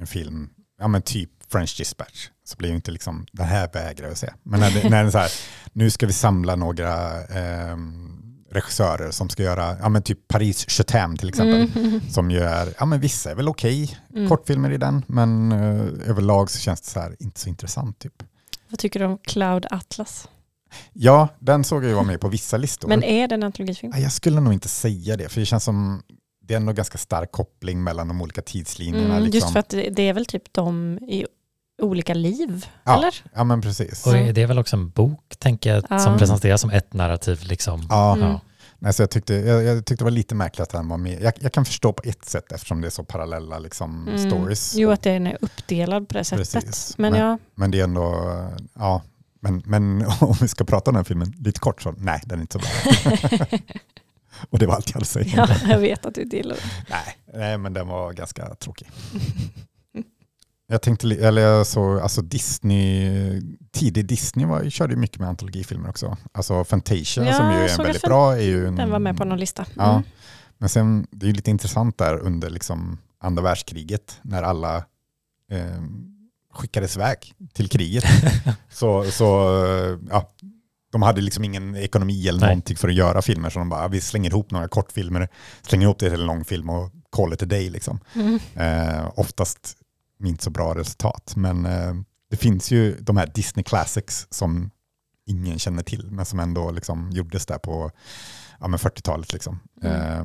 en 0.00 0.06
film, 0.06 0.50
ja 0.78 0.88
men 0.88 1.02
typ 1.02 1.30
French 1.48 1.74
Dispatch, 1.78 2.28
så 2.44 2.56
blir 2.56 2.68
det 2.68 2.74
inte 2.76 2.90
liksom, 2.90 3.26
den 3.32 3.46
här 3.46 3.68
vägrar 3.72 4.08
jag 4.08 4.16
se. 4.16 4.32
Men 4.42 4.60
när 4.60 4.70
det, 4.70 4.90
när 4.90 5.02
det 5.02 5.08
är 5.08 5.10
så 5.10 5.18
här, 5.18 5.30
nu 5.72 5.90
ska 5.90 6.06
vi 6.06 6.12
samla 6.12 6.56
några 6.56 7.22
ehm, 7.26 8.14
regissörer 8.50 9.10
som 9.10 9.28
ska 9.28 9.42
göra, 9.42 9.76
ja 9.80 9.88
men 9.88 10.02
typ 10.02 10.28
Paris 10.28 10.64
Chetam 10.68 11.16
till 11.16 11.28
exempel, 11.28 11.84
Mm. 11.84 12.00
som 12.10 12.30
gör, 12.30 12.74
ja 12.78 12.86
men 12.86 13.00
vissa 13.00 13.30
är 13.30 13.34
väl 13.34 13.48
okej, 13.48 13.98
Mm. 14.14 14.28
kortfilmer 14.28 14.70
i 14.70 14.76
den, 14.76 15.04
men 15.06 15.52
eh, 15.52 16.08
överlag 16.10 16.50
så 16.50 16.58
känns 16.58 16.80
det 16.80 16.86
så 16.90 17.00
här 17.00 17.16
inte 17.18 17.40
så 17.40 17.48
intressant 17.48 17.98
typ. 17.98 18.22
Vad 18.70 18.78
tycker 18.78 19.00
du 19.00 19.06
om 19.06 19.18
Cloud 19.18 19.66
Atlas? 19.70 20.28
Ja, 20.92 21.28
den 21.38 21.64
såg 21.64 21.84
jag 21.84 21.88
ju 21.88 21.94
vara 21.94 22.04
med 22.06 22.20
på 22.20 22.28
vissa 22.28 22.56
listor. 22.56 22.88
Men 22.88 23.02
är 23.04 23.28
det 23.28 23.34
en 23.34 23.42
antologifilm? 23.42 23.92
Jag 23.96 24.12
skulle 24.12 24.40
nog 24.40 24.52
inte 24.52 24.68
säga 24.68 25.16
det, 25.16 25.28
för 25.28 25.40
det 25.40 25.46
känns 25.46 25.64
som 25.64 26.02
det 26.44 26.54
är 26.54 26.56
ändå 26.56 26.72
ganska 26.72 26.98
stark 26.98 27.32
koppling 27.32 27.84
mellan 27.84 28.08
de 28.08 28.22
olika 28.22 28.42
tidslinjerna. 28.42 29.04
Mm, 29.16 29.22
liksom. 29.22 29.36
Just 29.40 29.52
för 29.52 29.60
att 29.60 29.68
det, 29.68 29.90
det 29.90 30.02
är 30.08 30.12
väl 30.12 30.26
typ 30.26 30.52
de 30.52 30.98
i 30.98 31.26
olika 31.82 32.14
liv, 32.14 32.66
Ja. 32.84 32.98
eller? 32.98 33.14
Ja 33.34 33.44
men 33.44 33.60
precis. 33.60 34.06
Och 34.06 34.12
det 34.12 34.42
är 34.42 34.46
väl 34.46 34.58
också 34.58 34.76
en 34.76 34.90
bok, 34.90 35.34
tänker 35.38 35.74
jag, 35.74 35.84
Ja. 35.90 35.98
som 35.98 36.18
presenteras 36.18 36.60
som 36.60 36.70
ett 36.70 36.92
narrativ. 36.92 37.40
Liksom. 37.44 37.86
Ja, 37.90 38.16
Mm. 38.16 38.36
Nej, 38.80 38.92
så 38.92 39.02
jag, 39.02 39.10
tyckte, 39.10 39.34
jag, 39.34 39.62
jag 39.64 39.76
tyckte 39.86 39.94
det 39.94 40.04
var 40.04 40.10
lite 40.10 40.34
märkligt 40.34 40.60
att 40.60 40.72
han 40.72 40.88
var 40.88 40.96
med. 40.96 41.22
Jag, 41.22 41.32
jag 41.40 41.52
kan 41.52 41.64
förstå 41.64 41.92
på 41.92 42.02
ett 42.06 42.24
sätt 42.24 42.52
eftersom 42.52 42.80
det 42.80 42.88
är 42.88 42.90
så 42.90 43.04
parallella 43.04 43.58
liksom, 43.58 44.08
Mm. 44.08 44.30
stories. 44.30 44.74
Jo, 44.76 44.90
att 44.90 45.02
den 45.02 45.26
är 45.26 45.38
uppdelad 45.40 46.08
på 46.08 46.14
det 46.14 46.24
sättet. 46.24 46.52
Precis. 46.52 46.98
Men, 46.98 47.12
Men- 47.12 47.20
ja, 47.20 47.38
Men 47.54 47.70
det 47.70 47.80
är 47.80 47.84
ändå, 47.84 48.32
ja, 48.74 49.02
men, 49.40 49.62
men 49.66 50.06
om 50.20 50.34
vi 50.40 50.48
ska 50.48 50.64
prata 50.64 50.90
om 50.90 50.94
den 50.94 50.98
här 51.00 51.04
filmen 51.04 51.32
lite 51.38 51.60
kort 51.60 51.82
så, 51.82 51.94
nej 51.98 52.20
den 52.26 52.38
är 52.38 52.42
inte 52.42 52.58
så 52.58 52.58
bra. 52.58 53.46
Och 54.50 54.58
det 54.58 54.66
var 54.66 54.74
allt 54.74 54.88
jag 54.88 54.94
hade 54.94 55.02
att 55.02 55.08
säga. 55.08 55.46
ja, 55.64 55.70
jag 55.70 55.78
vet 55.78 56.06
att 56.06 56.14
du 56.14 56.22
inte 56.22 56.36
gillar 56.36 56.54
det. 56.54 56.62
Nej, 56.90 57.16
nej, 57.34 57.58
men 57.58 57.72
den 57.72 57.88
var 57.88 58.12
ganska 58.12 58.54
tråkig. 58.54 58.90
Jag 60.70 60.82
tänkte, 60.82 61.08
eller 61.08 61.42
jag 61.42 61.66
såg, 61.66 62.00
alltså 62.00 62.22
Disney, 62.22 63.42
tidig 63.72 64.06
Disney 64.06 64.46
var, 64.46 64.70
körde 64.70 64.92
ju 64.92 65.00
mycket 65.00 65.18
med 65.18 65.28
antologifilmer 65.28 65.88
också. 65.88 66.16
Alltså 66.32 66.64
Fantasia 66.64 67.24
Ja, 67.24 67.32
som 67.32 67.50
ju 67.50 67.56
är 67.56 67.68
en 67.68 67.84
väldigt 67.84 68.02
bra 68.02 68.36
är 68.36 68.42
ju 68.42 68.66
en, 68.66 68.76
Den 68.76 68.90
var 68.90 68.98
med 68.98 69.16
på 69.16 69.24
någon 69.24 69.38
lista. 69.38 69.62
Mm. 69.62 69.74
Ja, 69.76 70.02
men 70.58 70.68
sen 70.68 71.06
det 71.10 71.26
är 71.26 71.28
ju 71.28 71.34
lite 71.34 71.50
intressant 71.50 71.98
där 71.98 72.18
under 72.18 72.50
liksom 72.50 72.98
andra 73.20 73.42
världskriget 73.42 74.20
när 74.22 74.42
alla 74.42 74.76
eh, 75.50 75.82
skickades 76.54 76.96
iväg 76.96 77.34
till 77.52 77.68
kriget. 77.68 78.04
så, 78.70 79.04
så 79.10 79.56
eh, 79.66 79.98
ja, 80.10 80.34
de 80.92 81.02
hade 81.02 81.20
liksom 81.20 81.44
ingen 81.44 81.76
ekonomi 81.76 82.28
eller 82.28 82.40
Nej. 82.40 82.48
någonting 82.48 82.76
för 82.76 82.88
att 82.88 82.94
göra 82.94 83.22
filmer 83.22 83.50
så 83.50 83.58
de 83.58 83.68
bara, 83.68 83.88
vi 83.88 84.00
slänger 84.00 84.30
ihop 84.30 84.50
några 84.50 84.68
kortfilmer, 84.68 85.28
slänger 85.62 85.84
ihop 85.84 85.98
det 85.98 86.10
till 86.10 86.20
en 86.20 86.26
långfilm 86.26 86.70
och 86.70 86.90
call 87.10 87.32
it 87.32 87.42
a 87.42 87.46
day 87.46 87.70
liksom. 87.70 88.00
Mm. 88.14 88.38
Eh, 88.54 89.10
oftast 89.14 89.74
inte 90.26 90.44
så 90.44 90.50
bra 90.50 90.74
resultat, 90.74 91.32
men 91.36 91.66
eh, 91.66 91.94
det 92.30 92.36
finns 92.36 92.70
ju 92.70 92.96
de 93.00 93.16
här 93.16 93.30
Disney 93.34 93.64
Classics 93.64 94.26
som 94.30 94.70
ingen 95.26 95.58
känner 95.58 95.82
till, 95.82 96.06
men 96.10 96.24
som 96.24 96.40
ändå 96.40 96.70
liksom 96.70 97.10
gjordes 97.12 97.46
där 97.46 97.58
på 97.58 97.90
ja, 98.60 98.68
men 98.68 98.78
40-talet. 98.78 99.32
Liksom. 99.32 99.60
Mm. 99.82 99.96
Eh, 99.96 100.24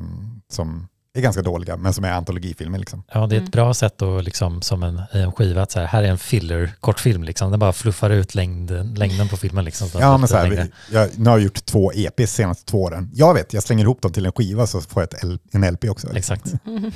som 0.52 0.88
är 1.16 1.20
ganska 1.20 1.42
dåliga, 1.42 1.76
men 1.76 1.92
som 1.94 2.04
är 2.04 2.12
antologifilmer. 2.12 2.78
Liksom. 2.78 3.02
Ja, 3.12 3.26
det 3.26 3.34
är 3.34 3.36
ett 3.36 3.40
Mm. 3.40 3.50
bra 3.50 3.74
sätt 3.74 4.02
att 4.02 4.24
liksom, 4.24 4.62
som 4.62 4.82
en, 4.82 5.00
i 5.14 5.18
en 5.18 5.32
skiva, 5.32 5.62
att 5.62 5.70
så 5.72 5.78
här, 5.80 5.86
här 5.86 6.02
är 6.02 6.08
en 6.08 6.18
filler 6.18 6.72
kortfilm, 6.80 7.22
liksom. 7.22 7.50
den 7.50 7.60
bara 7.60 7.72
fluffar 7.72 8.10
ut 8.10 8.34
längden, 8.34 8.94
längden 8.94 9.28
på 9.28 9.36
filmen. 9.36 9.64
Liksom, 9.64 9.88
Ja, 10.00 10.18
men 10.18 10.28
så 10.28 10.36
här, 10.36 10.48
längre. 10.48 10.68
vi- 10.90 10.94
jag, 10.94 11.18
nu 11.18 11.30
har 11.30 11.36
jag 11.38 11.44
gjort 11.44 11.64
två 11.64 11.92
EPs 11.92 12.32
senaste 12.32 12.64
två 12.64 12.82
åren. 12.82 13.10
Jag 13.14 13.34
vet, 13.34 13.52
jag 13.52 13.62
slänger 13.62 13.84
ihop 13.84 14.02
dem 14.02 14.12
till 14.12 14.26
en 14.26 14.32
skiva 14.32 14.66
så 14.66 14.80
får 14.80 15.02
jag 15.02 15.14
ett 15.14 15.24
L, 15.24 15.38
en 15.52 15.64
LP 15.72 15.84
också. 15.88 16.12
Liksom. 16.12 16.34
Exakt. 16.36 16.54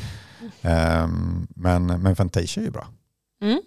Mm. 0.63 0.79
Ehm, 0.79 1.47
men, 1.57 1.87
men 1.87 2.17
Fantasia 2.17 2.61
är 2.63 2.65
ju 2.65 2.71
bra. 2.71 2.89
Mm. 3.43 3.61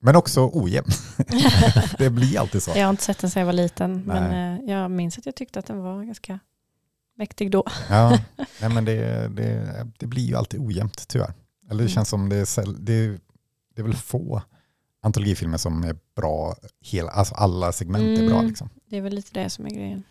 Men 0.00 0.16
också 0.16 0.50
ojämn. 0.52 0.88
det 1.98 2.10
blir 2.10 2.38
alltid 2.38 2.62
så. 2.62 2.70
Jag 2.76 2.84
har 2.84 2.90
inte 2.90 3.02
sett 3.02 3.18
den 3.18 3.30
sedan 3.30 3.40
jag 3.40 3.46
var 3.46 3.52
liten, 3.52 3.92
Nej. 4.06 4.20
men 4.20 4.58
eh, 4.64 4.70
jag 4.70 4.90
minns 4.90 5.18
att 5.18 5.26
jag 5.26 5.34
tyckte 5.34 5.58
att 5.58 5.66
den 5.66 5.78
var 5.78 6.04
ganska 6.04 6.38
mäktig 7.16 7.50
då. 7.50 7.64
Ja, 7.90 8.18
nej, 8.60 8.70
men 8.70 8.84
det, 8.84 9.28
det, 9.28 9.86
det 9.98 10.06
blir 10.06 10.22
ju 10.24 10.36
alltid 10.36 10.60
ojämnt 10.60 11.08
tyvärr. 11.08 11.32
Eller 11.70 11.78
det 11.78 11.82
Mm. 11.84 11.88
känns 11.88 12.08
som 12.08 12.28
det 12.28 12.36
är, 12.36 12.78
det, 12.80 13.06
det 13.74 13.80
är 13.80 13.82
väl 13.82 13.94
få 13.94 14.42
antologifilmer 15.02 15.58
som 15.58 15.84
är 15.84 15.96
bra, 16.16 16.56
hela, 16.80 17.10
alltså 17.10 17.34
alla 17.34 17.72
segment 17.72 18.18
är 18.18 18.26
bra. 18.26 18.36
Mm. 18.38 18.46
Liksom. 18.48 18.68
Det 18.90 18.96
är 18.96 19.00
väl 19.00 19.14
lite 19.14 19.40
det 19.42 19.50
som 19.50 19.66
är 19.66 19.70
grejen. 19.70 20.02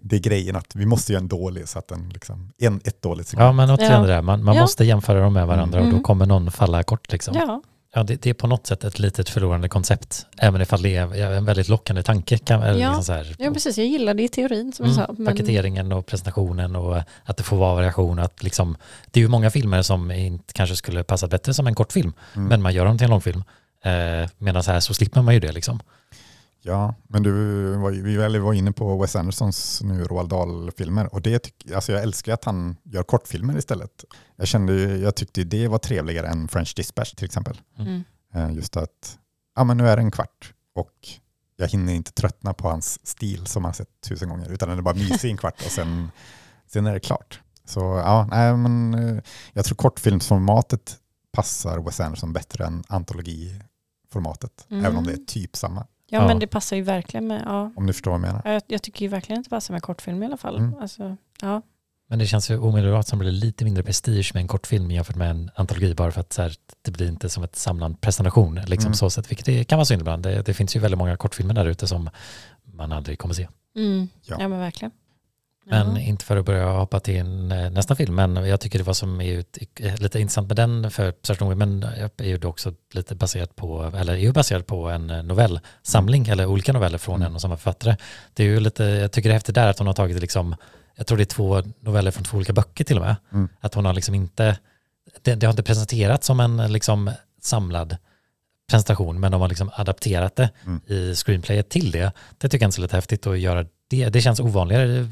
Det 0.00 0.16
är 0.16 0.20
grejen 0.20 0.56
att 0.56 0.74
vi 0.76 0.86
måste 0.86 1.12
göra 1.12 1.20
en 1.22 1.28
dålig 1.28 1.68
så 1.68 1.78
att 1.78 1.88
den 1.88 2.08
liksom, 2.08 2.52
en, 2.58 2.80
ett 2.84 3.02
dåligt 3.02 3.28
segment. 3.28 3.46
Ja, 3.46 3.52
men 3.52 3.70
återigen 3.70 3.92
Ja. 3.92 4.00
det 4.00 4.06
där, 4.06 4.22
man, 4.22 4.44
man 4.44 4.54
Ja. 4.54 4.60
måste 4.60 4.84
jämföra 4.84 5.20
dem 5.20 5.32
med 5.32 5.46
varandra 5.46 5.78
och 5.80 5.84
Mm. 5.86 5.96
då 5.98 6.02
kommer 6.02 6.26
någon 6.26 6.50
falla 6.50 6.82
kort. 6.82 7.12
Liksom. 7.12 7.34
Ja, 7.34 7.62
Ja, 7.94 8.02
det, 8.02 8.22
det 8.22 8.30
är 8.30 8.34
på 8.34 8.46
något 8.46 8.66
sätt 8.66 8.84
ett 8.84 8.98
litet 8.98 9.28
förlorande 9.28 9.68
koncept, 9.68 10.26
även 10.38 10.60
ifall 10.60 10.82
det 10.82 10.96
är 10.96 11.22
en 11.32 11.44
väldigt 11.44 11.68
lockande 11.68 12.02
tanke. 12.02 12.38
Kan, 12.38 12.62
eller 12.62 12.80
Ja. 12.80 12.88
liksom 12.88 13.04
så 13.04 13.12
här, 13.12 13.34
ja 13.38 13.50
precis. 13.52 13.78
Jag 13.78 13.86
gillar 13.86 14.14
det 14.14 14.22
i 14.22 14.28
teorin 14.28 14.72
som 14.72 14.84
Mm, 14.86 14.98
jag 14.98 15.06
sa. 15.06 15.12
Men, 15.18 15.26
Paketeringen 15.26 15.92
och 15.92 16.06
presentationen 16.06 16.76
och 16.76 16.96
att 17.24 17.36
det 17.36 17.42
får 17.42 17.56
vara 17.56 17.74
variation. 17.74 18.18
Att 18.18 18.42
liksom, 18.42 18.76
det 19.10 19.20
är 19.20 19.22
ju 19.22 19.28
många 19.28 19.50
filmer 19.50 19.82
som 19.82 20.10
inte 20.10 20.52
kanske 20.52 20.76
skulle 20.76 21.04
passa 21.04 21.28
bättre 21.28 21.54
som 21.54 21.66
en 21.66 21.74
kortfilm, 21.74 22.12
Mm. 22.34 22.48
men 22.48 22.62
man 22.62 22.74
gör 22.74 22.84
dem 22.84 22.98
till 22.98 23.04
en 23.04 23.10
långfilm. 23.10 23.42
Eh, 23.84 24.28
Medan 24.38 24.62
här 24.66 24.80
så 24.80 24.94
slipper 24.94 25.22
man 25.22 25.34
ju 25.34 25.40
det. 25.40 25.52
Liksom. 25.52 25.80
Ja, 26.66 26.94
men 27.08 27.22
du 27.22 27.32
vi 28.02 28.16
var 28.38 28.52
inne 28.52 28.72
på 28.72 28.96
Wes 29.00 29.16
Andersons 29.16 29.82
nu 29.84 30.04
Roald 30.04 30.28
Dahl-filmer 30.28 31.14
och 31.14 31.22
det 31.22 31.50
alltså 31.74 31.92
jag 31.92 32.02
älskar 32.02 32.34
att 32.34 32.44
han 32.44 32.76
gör 32.84 33.02
kortfilmer 33.02 33.58
istället. 33.58 34.04
Jag, 34.36 34.48
kände, 34.48 34.74
jag 34.98 35.14
tyckte 35.16 35.44
det 35.44 35.68
var 35.68 35.78
trevligare 35.78 36.26
än 36.26 36.48
French 36.48 36.72
Dispatch 36.76 37.14
till 37.14 37.24
exempel. 37.24 37.60
mm. 37.78 38.04
Eh, 38.34 38.52
Just 38.52 38.76
att 38.76 39.18
ja, 39.56 39.64
men 39.64 39.76
nu 39.76 39.88
är 39.88 39.96
det 39.96 40.02
en 40.02 40.10
kvart 40.10 40.54
och 40.74 41.08
jag 41.56 41.68
hinner 41.68 41.92
inte 41.92 42.12
tröttna 42.12 42.54
på 42.54 42.68
hans 42.68 43.06
stil 43.06 43.46
som 43.46 43.62
man 43.62 43.68
har 43.68 43.74
sett 43.74 44.00
tusen 44.08 44.28
gånger 44.28 44.50
utan 44.52 44.68
den 44.68 44.78
är 44.78 44.82
bara 44.82 44.94
mysig 44.94 45.28
i 45.28 45.30
en 45.30 45.36
kvart 45.36 45.62
och 45.64 45.70
sen, 45.72 46.10
sen 46.66 46.86
är 46.86 46.94
det 46.94 47.00
klart. 47.00 47.40
Så 47.64 47.80
ja, 47.80 48.28
nej, 48.30 48.56
men 48.56 48.94
eh, 48.94 49.22
jag 49.52 49.64
tror 49.64 49.76
kortfilmsformatet 49.76 50.96
passar 51.32 51.78
Wes 51.78 52.00
Anderson 52.00 52.32
bättre 52.32 52.64
än 52.66 52.84
antologiformatet, 52.88 54.66
Mm. 54.70 54.84
även 54.84 54.96
om 54.98 55.04
det 55.04 55.12
är 55.12 55.24
typ 55.26 55.56
samma. 55.56 55.86
Ja, 56.10 56.18
Ja. 56.20 56.26
men 56.26 56.38
det 56.38 56.46
passar 56.46 56.76
ju 56.76 56.82
verkligen 56.82 57.26
med, 57.26 57.42
ja. 57.46 57.72
Om 57.76 57.86
du 57.86 57.92
förstår 57.92 58.10
vad 58.10 58.20
jag 58.20 58.26
menar. 58.26 58.42
Ja, 58.44 58.52
Jag, 58.52 58.62
jag 58.66 58.82
tycker 58.82 59.02
ju 59.04 59.08
verkligen 59.08 59.38
att 59.40 59.44
det 59.44 59.50
passar 59.50 59.74
med 59.74 59.82
kortfilm 59.82 60.22
i 60.22 60.26
alla 60.26 60.36
fall. 60.36 60.56
Mm. 60.56 60.74
Alltså, 60.80 61.16
ja. 61.42 61.62
Men 62.08 62.18
det 62.18 62.26
känns 62.26 62.50
ju 62.50 62.58
omedelbart 62.58 63.06
som 63.06 63.18
det 63.18 63.22
blir 63.24 63.32
lite 63.32 63.64
mindre 63.64 63.82
prestige 63.82 64.30
med 64.34 64.40
en 64.40 64.48
kortfilm 64.48 64.90
jämfört 64.90 65.16
med 65.16 65.30
en 65.30 65.50
antologi 65.54 65.94
bara 65.94 66.12
för 66.12 66.20
att 66.20 66.32
så 66.32 66.42
här, 66.42 66.54
det 66.82 66.90
blir 66.90 67.08
inte 67.08 67.28
som 67.28 67.42
ett 67.44 67.56
samlad 67.56 68.00
presentation. 68.00 68.54
Liksom, 68.66 68.88
Mm. 68.88 68.94
så 68.94 69.10
sätt, 69.10 69.30
vilket 69.30 69.46
det 69.46 69.64
kan 69.64 69.76
vara 69.78 69.84
synd 69.84 70.00
ibland. 70.00 70.22
Det, 70.22 70.42
det 70.42 70.54
finns 70.54 70.76
ju 70.76 70.80
väldigt 70.80 70.98
många 70.98 71.16
kortfilmer 71.16 71.54
där 71.54 71.66
ute 71.66 71.86
som 71.86 72.10
man 72.64 72.92
aldrig 72.92 73.18
kommer 73.18 73.34
se. 73.34 73.48
Mm. 73.76 74.08
Ja. 74.22 74.36
Ja. 74.40 74.48
men 74.48 74.58
verkligen. 74.58 74.92
Men 75.68 75.94
Ja. 75.96 76.00
inte 76.00 76.24
för 76.24 76.36
att 76.36 76.44
börja 76.44 76.66
hoppa 76.66 77.00
till 77.00 77.52
eh, 77.52 77.70
nästa 77.70 77.94
film, 77.94 78.14
men 78.14 78.36
jag 78.36 78.60
tycker 78.60 78.78
det 78.78 78.84
var 78.84 78.94
som 78.94 79.20
är 79.20 79.44
eh, 79.80 79.96
lite 79.96 80.20
intressant 80.20 80.48
med 80.48 80.56
den 80.56 80.90
för 80.90 81.14
Certain 81.22 81.48
Women 81.50 81.82
är 82.16 82.24
ju 82.24 82.44
också 82.44 82.72
lite 82.92 83.14
baserat 83.14 83.56
på, 83.56 83.92
eller 83.96 84.12
är 84.12 84.16
ju 84.18 84.32
baserad 84.32 84.66
på 84.66 84.88
en 84.90 85.10
eh, 85.10 85.22
novellsamling, 85.22 86.28
eller 86.28 86.46
olika 86.46 86.72
noveller 86.72 86.98
från 86.98 87.14
Mm. 87.16 87.26
en 87.28 87.34
och 87.34 87.40
samma 87.40 87.56
författare. 87.56 87.96
Det 88.34 88.42
är 88.42 88.46
ju 88.46 88.60
lite, 88.60 88.84
jag 88.84 89.12
tycker 89.12 89.28
det 89.28 89.32
är 89.32 89.36
häftigt 89.36 89.54
där 89.54 89.66
att 89.68 89.78
hon 89.78 89.86
har 89.86 89.94
tagit 89.94 90.20
liksom, 90.20 90.56
jag 90.96 91.06
tror 91.06 91.18
det 91.18 91.22
är 91.24 91.24
två 91.24 91.62
noveller 91.80 92.10
från 92.10 92.24
två 92.24 92.36
olika 92.36 92.52
böcker 92.52 92.84
till 92.84 92.96
och 92.98 93.04
med. 93.06 93.16
Mm. 93.32 93.48
Att 93.60 93.74
hon 93.74 93.84
har 93.84 93.92
liksom 93.92 94.14
inte, 94.14 94.58
det, 95.22 95.34
det 95.34 95.46
har 95.46 95.52
inte 95.52 95.62
presenterats 95.62 96.26
som 96.26 96.40
en 96.40 96.72
liksom 96.72 97.10
samlad 97.42 97.96
presentation, 98.70 99.20
men 99.20 99.32
de 99.32 99.40
har 99.40 99.48
liksom 99.48 99.70
adapterat 99.74 100.36
det 100.36 100.50
Mm. 100.64 100.80
i 100.86 101.14
screenplayet 101.14 101.68
till 101.68 101.90
det. 101.90 102.12
Det 102.38 102.48
tycker 102.48 102.64
jag 102.66 102.78
är 102.78 102.80
lite 102.82 102.96
häftigt 102.96 103.26
att 103.26 103.38
göra 103.38 103.64
det. 103.88 104.08
Det 104.08 104.20
känns 104.20 104.40
ovanligare, 104.40 105.08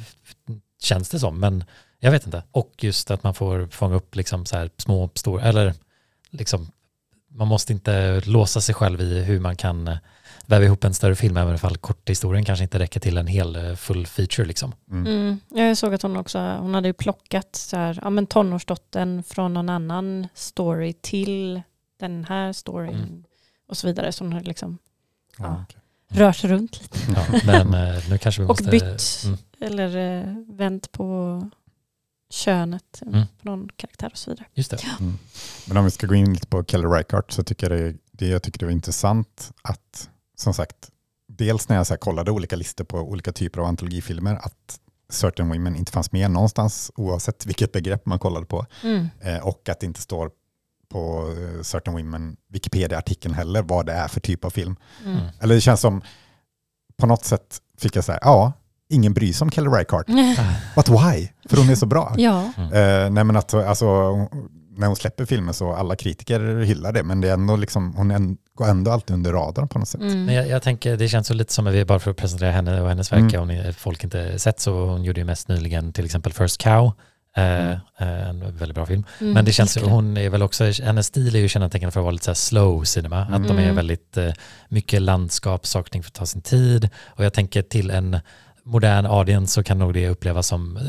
känns 0.84 1.08
det 1.08 1.18
som, 1.18 1.40
men 1.40 1.64
jag 1.98 2.10
vet 2.10 2.26
inte. 2.26 2.42
Och 2.50 2.72
just 2.78 3.10
att 3.10 3.22
man 3.22 3.34
får 3.34 3.66
fånga 3.66 3.94
upp 3.94 4.16
liksom 4.16 4.46
så 4.46 4.56
här 4.56 4.70
små, 4.78 5.10
stora, 5.14 5.42
eller 5.42 5.74
liksom, 6.30 6.70
man 7.28 7.48
måste 7.48 7.72
inte 7.72 8.20
låsa 8.24 8.60
sig 8.60 8.74
själv 8.74 9.00
i 9.00 9.22
hur 9.22 9.40
man 9.40 9.56
kan 9.56 9.88
eh, 9.88 9.96
väva 10.46 10.64
ihop 10.64 10.84
en 10.84 10.94
större 10.94 11.14
film, 11.16 11.36
även 11.36 11.54
ifall 11.54 11.76
korthistorien 11.76 12.44
kanske 12.44 12.62
inte 12.62 12.78
räcker 12.78 13.00
till 13.00 13.18
en 13.18 13.26
hel 13.26 13.56
eh, 13.56 13.74
full 13.74 14.06
feature 14.06 14.46
liksom. 14.46 14.72
Mm. 14.90 15.06
Mm. 15.06 15.40
Jag 15.48 15.76
såg 15.76 15.94
att 15.94 16.02
hon 16.02 16.16
också, 16.16 16.38
hon 16.38 16.74
hade 16.74 16.88
ju 16.88 16.92
plockat 16.92 17.56
så 17.56 17.76
här, 17.76 17.98
ja 18.02 18.10
men 18.10 18.26
tonårsdottern 18.26 19.22
från 19.22 19.54
någon 19.54 19.68
annan 19.68 20.28
story 20.34 20.92
till 20.92 21.62
den 22.00 22.24
här 22.24 22.52
storyn 22.52 22.94
Mm. 22.94 23.24
och 23.68 23.76
så 23.76 23.86
vidare. 23.86 24.12
Så 24.12 24.24
hon 24.24 24.32
har 24.32 24.40
liksom 24.40 24.78
Ja, 25.38 25.44
Ja. 25.44 25.64
okej. 25.68 25.80
rört 26.20 26.44
runt 26.44 26.80
lite. 26.82 26.98
Ja, 27.16 27.40
men 27.44 27.74
eh, 27.96 28.02
nu 28.10 28.18
kanske 28.18 28.40
vi 28.42 28.46
Och 28.46 28.48
måste... 28.48 28.70
bytt. 28.70 29.24
Eller 29.64 29.96
eh, 29.96 30.34
vänt 30.48 30.92
på 30.92 31.40
könet 32.30 33.02
eh, 33.02 33.08
Mm. 33.08 33.26
på 33.42 33.48
någon 33.50 33.68
karaktär 33.76 34.08
och 34.12 34.18
så 34.18 34.30
vidare. 34.30 34.46
just 34.54 34.70
det. 34.70 34.78
Mm. 35.00 35.18
Men 35.68 35.76
om 35.76 35.84
vi 35.84 35.90
ska 35.90 36.06
gå 36.06 36.14
in 36.14 36.32
lite 36.34 36.46
på 36.46 36.64
Kelly 36.64 36.84
Reichardt 36.86 37.32
så 37.32 37.44
tycker 37.44 37.70
jag 37.70 37.80
det, 37.80 37.96
det 38.12 38.26
jag 38.28 38.42
tycker 38.42 38.58
det 38.58 38.64
var 38.66 38.72
intressant 38.72 39.52
att, 39.62 40.10
som 40.36 40.54
sagt, 40.54 40.90
dels 41.28 41.68
när 41.68 41.76
jag 41.76 41.86
så 41.86 41.92
här 41.92 41.98
kollade 41.98 42.30
olika 42.30 42.56
listor 42.56 42.84
på 42.84 42.98
olika 42.98 43.32
typer 43.32 43.60
av 43.60 43.66
antologifilmer, 43.66 44.34
att 44.34 44.80
Certain 45.08 45.48
Women 45.48 45.76
inte 45.76 45.92
fanns 45.92 46.12
med 46.12 46.30
någonstans 46.30 46.90
oavsett 46.94 47.46
vilket 47.46 47.72
begrepp 47.72 48.06
man 48.06 48.18
kollade 48.18 48.46
på. 48.46 48.66
Mm. 48.82 49.08
Eh, 49.20 49.46
och 49.46 49.68
att 49.68 49.80
det 49.80 49.86
inte 49.86 50.00
står 50.00 50.30
på 50.88 51.34
eh, 51.56 51.62
Certain 51.62 51.96
Women 51.96 52.36
Wikipedia-artikeln 52.48 53.34
heller 53.34 53.62
vad 53.62 53.86
det 53.86 53.92
är 53.92 54.08
för 54.08 54.20
typ 54.20 54.44
av 54.44 54.50
film. 54.50 54.76
Mm. 55.04 55.16
Mm. 55.16 55.26
Eller 55.40 55.54
det 55.54 55.60
känns 55.60 55.80
som, 55.80 56.02
på 56.96 57.06
något 57.06 57.24
sätt 57.24 57.60
fick 57.78 57.96
jag 57.96 58.04
säga, 58.04 58.18
ja, 58.22 58.52
ingen 58.90 59.14
bryr 59.14 59.32
sig 59.32 59.44
om 59.44 59.50
Kelly 59.50 59.68
Reichardt. 59.68 60.08
But 60.74 60.88
why? 60.88 61.28
För 61.48 61.56
hon 61.56 61.70
är 61.70 61.74
så 61.74 61.86
bra. 61.86 62.14
ja, 62.18 62.52
Eh, 62.56 63.10
nej 63.10 63.24
men 63.24 63.36
att, 63.36 63.54
alltså, 63.54 63.86
när 64.76 64.86
hon 64.86 64.96
släpper 64.96 65.24
filmer 65.24 65.52
så 65.52 65.72
alla 65.74 65.96
kritiker 65.96 66.60
hyllar 66.64 66.92
det, 66.92 67.02
men 67.02 67.20
det 67.20 67.28
är 67.28 67.32
ändå 67.32 67.56
liksom, 67.56 67.94
hon 67.96 68.10
en, 68.10 68.36
går 68.54 68.68
ändå 68.68 68.90
alltid 68.90 69.14
under 69.14 69.32
radarn 69.32 69.68
på 69.68 69.78
något 69.78 69.88
sätt. 69.88 70.00
mm. 70.00 70.24
Men 70.24 70.34
jag, 70.34 70.48
jag 70.48 70.62
tänker, 70.62 70.96
det 70.96 71.08
känns 71.08 71.26
så 71.26 71.34
lite 71.34 71.52
som 71.52 71.66
att 71.66 71.74
vi 71.74 71.84
bara 71.84 71.98
för 71.98 72.10
att 72.10 72.16
presentera 72.16 72.50
henne 72.50 72.80
och 72.80 72.88
hennes 72.88 73.12
verk, 73.12 73.20
Mm. 73.34 73.40
om 73.42 73.48
ni, 73.48 73.72
folk 73.72 74.04
inte 74.04 74.38
sett 74.38 74.60
så, 74.60 74.86
hon 74.86 75.04
gjorde 75.04 75.20
ju 75.20 75.24
mest 75.24 75.48
nyligen 75.48 75.92
till 75.92 76.04
exempel 76.04 76.32
First 76.32 76.58
Cow, 76.62 76.92
Eh, 77.36 77.70
eh, 77.70 78.28
en 78.28 78.56
väldigt 78.56 78.74
bra 78.74 78.86
film. 78.86 79.04
Mm, 79.20 79.32
Men 79.32 79.44
det 79.44 79.52
känns 79.52 79.76
hon 79.76 80.16
är 80.16 80.28
väl 80.30 80.42
också, 80.42 80.64
hennes 80.82 81.06
stil 81.06 81.34
är 81.36 81.38
ju 81.40 81.48
kännetecken 81.48 81.92
för 81.92 82.00
att 82.00 82.04
vara 82.04 82.12
lite 82.12 82.24
så 82.24 82.30
här 82.30 82.34
slow 82.34 82.84
cinema. 82.84 83.20
Att 83.20 83.48
de 83.48 83.58
är 83.58 83.62
Mm. 83.62 83.76
väldigt 83.76 84.16
eh, 84.16 84.30
mycket 84.68 85.02
landskap, 85.02 85.66
saker 85.66 86.02
för 86.02 86.08
att 86.08 86.14
ta 86.14 86.26
sin 86.26 86.42
tid. 86.42 86.88
Och 87.06 87.24
jag 87.24 87.32
tänker 87.32 87.62
till 87.62 87.90
en 87.90 88.18
modern 88.64 89.06
audience 89.06 89.52
så 89.54 89.62
kan 89.62 89.78
nog 89.78 89.94
det 89.94 90.08
upplevas 90.08 90.46
som 90.46 90.76
eh, 90.76 90.82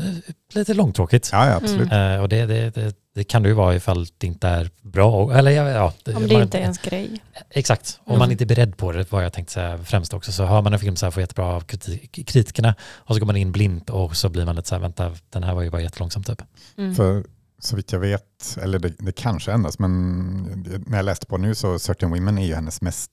lite 0.54 0.74
långtråkigt. 0.74 1.28
Ja, 1.32 1.46
ja 1.46 1.54
absolut. 1.56 1.92
Eh, 1.92 2.16
och 2.16 2.28
det, 2.28 2.46
det, 2.46 2.70
det, 2.74 2.96
det 3.14 3.24
kan 3.24 3.42
det 3.42 3.48
ju 3.48 3.54
vara 3.54 3.74
ifall 3.74 4.06
det 4.18 4.26
inte 4.26 4.48
är 4.48 4.70
bra. 4.82 5.32
Eller 5.38 5.50
ja, 5.50 5.68
ja, 5.70 5.92
Om 6.14 6.26
det 6.26 6.32
man- 6.34 6.42
inte 6.42 6.58
är 6.58 6.62
ens 6.62 6.78
grej. 6.78 7.20
Exakt, 7.50 8.00
om 8.04 8.10
Mm. 8.12 8.18
man 8.18 8.30
inte 8.32 8.44
är 8.44 8.46
beredd 8.46 8.76
på 8.76 8.92
det, 8.92 9.12
vad 9.12 9.24
jag 9.24 9.32
tänkte 9.32 9.52
säga 9.52 9.78
främst 9.78 10.14
också, 10.14 10.32
så 10.32 10.44
har 10.44 10.62
man 10.62 10.72
en 10.72 10.78
film 10.78 10.96
så 10.96 11.06
här 11.06 11.10
får 11.10 11.20
jättebra 11.20 11.46
av 11.46 11.60
kritik, 11.60 12.26
kritikerna 12.28 12.74
och 12.80 13.14
så 13.14 13.18
går 13.20 13.26
man 13.26 13.36
in 13.36 13.52
blint 13.52 13.90
och 13.90 14.16
så 14.16 14.28
blir 14.28 14.44
man 14.46 14.56
lite 14.56 14.68
så 14.68 14.74
här, 14.74 14.82
vänta, 14.82 15.12
den 15.30 15.42
här 15.42 15.54
var 15.54 15.62
ju 15.62 15.70
bara 15.70 15.82
jättelångsam 15.82 16.22
typ. 16.22 16.42
Mm. 16.78 16.94
För 16.94 17.24
så 17.58 17.76
vitt 17.76 17.92
jag 17.92 18.00
vet, 18.00 18.22
eller 18.62 18.78
det, 18.78 18.92
det 18.98 19.12
kanske 19.12 19.52
ändras, 19.52 19.78
men 19.78 20.42
när 20.86 20.98
jag 20.98 21.04
läste 21.04 21.26
på 21.26 21.36
nu 21.36 21.54
så 21.54 21.78
Certain 21.78 22.12
Women 22.12 22.38
är 22.38 22.46
ju 22.46 22.54
hennes 22.54 22.80
mest 22.82 23.10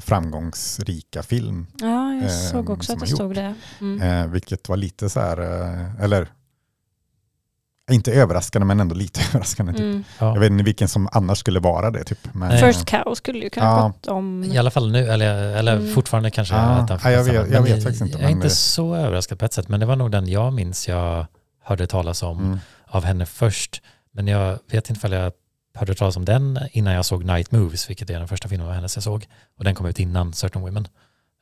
framgångsrika 0.00 1.22
film. 1.22 1.66
Ja, 1.80 2.12
jag 2.14 2.22
eh, 2.24 2.28
såg 2.50 2.70
också 2.70 2.92
att 2.92 3.00
det 3.00 3.06
stod 3.06 3.34
det. 3.34 3.54
Mm. 3.80 4.02
Eh, 4.02 4.26
vilket 4.32 4.68
var 4.68 4.76
lite 4.76 5.10
så 5.10 5.20
här, 5.20 5.38
eh, 5.40 6.04
eller 6.04 6.28
inte 7.90 8.12
överraskande 8.12 8.66
men 8.66 8.80
ändå 8.80 8.94
lite 8.94 9.20
överraskande. 9.30 9.72
Typ. 9.72 9.80
Mm. 9.80 10.04
Ja. 10.18 10.34
Jag 10.34 10.40
vet 10.40 10.50
inte 10.50 10.64
vilken 10.64 10.88
som 10.88 11.08
annars 11.12 11.38
skulle 11.38 11.60
vara 11.60 11.90
det. 11.90 12.04
Typ. 12.04 12.18
Men. 12.32 12.58
First 12.58 12.84
Cow 12.86 13.14
skulle 13.14 13.38
ju 13.38 13.50
kunna 13.50 13.66
Ja. 13.66 13.86
gått 13.86 14.06
om... 14.06 14.44
I 14.44 14.58
alla 14.58 14.70
fall 14.70 14.90
nu, 14.92 15.08
eller, 15.08 15.56
eller 15.56 15.76
Mm. 15.76 15.94
fortfarande 15.94 16.30
kanske. 16.30 16.54
Ja, 16.54 16.60
att 16.60 16.88
den 16.88 16.98
får 16.98 17.10
ja, 17.10 17.16
jag 17.16 17.24
vet- 17.24 17.34
jag 17.34 17.48
Men 17.50 17.64
vet 17.64 17.82
faktiskt 17.82 18.02
inte, 18.02 18.18
Jag 18.18 18.26
är 18.26 18.30
inte 18.32 18.46
det- 18.46 18.50
så 18.50 18.94
överraskad 18.94 19.38
på 19.38 19.44
ett 19.44 19.52
sätt, 19.52 19.68
men 19.68 19.80
det 19.80 19.86
var 19.86 19.96
nog 19.96 20.10
den 20.10 20.28
jag 20.28 20.52
minns 20.52 20.88
jag 20.88 21.26
hörde 21.64 21.86
talas 21.86 22.22
om 22.22 22.38
mm. 22.38 22.58
av 22.86 23.04
henne 23.04 23.26
först. 23.26 23.82
Men 24.12 24.26
jag 24.26 24.58
vet 24.70 24.90
inte 24.90 25.06
om 25.06 25.12
jag 25.12 25.32
hörde 25.74 25.94
talas 25.94 26.16
om 26.16 26.24
den 26.24 26.58
innan 26.72 26.94
jag 26.94 27.04
såg 27.04 27.24
Night 27.24 27.52
Moves, 27.52 27.90
vilket 27.90 28.10
är 28.10 28.18
den 28.18 28.28
första 28.28 28.48
filmen 28.48 28.66
av 28.68 28.72
hennes 28.72 28.96
jag 28.96 29.02
såg. 29.02 29.26
Och 29.58 29.64
den 29.64 29.74
kom 29.74 29.86
ut 29.86 30.00
innan 30.00 30.32
Certain 30.32 30.62
Women. 30.64 30.88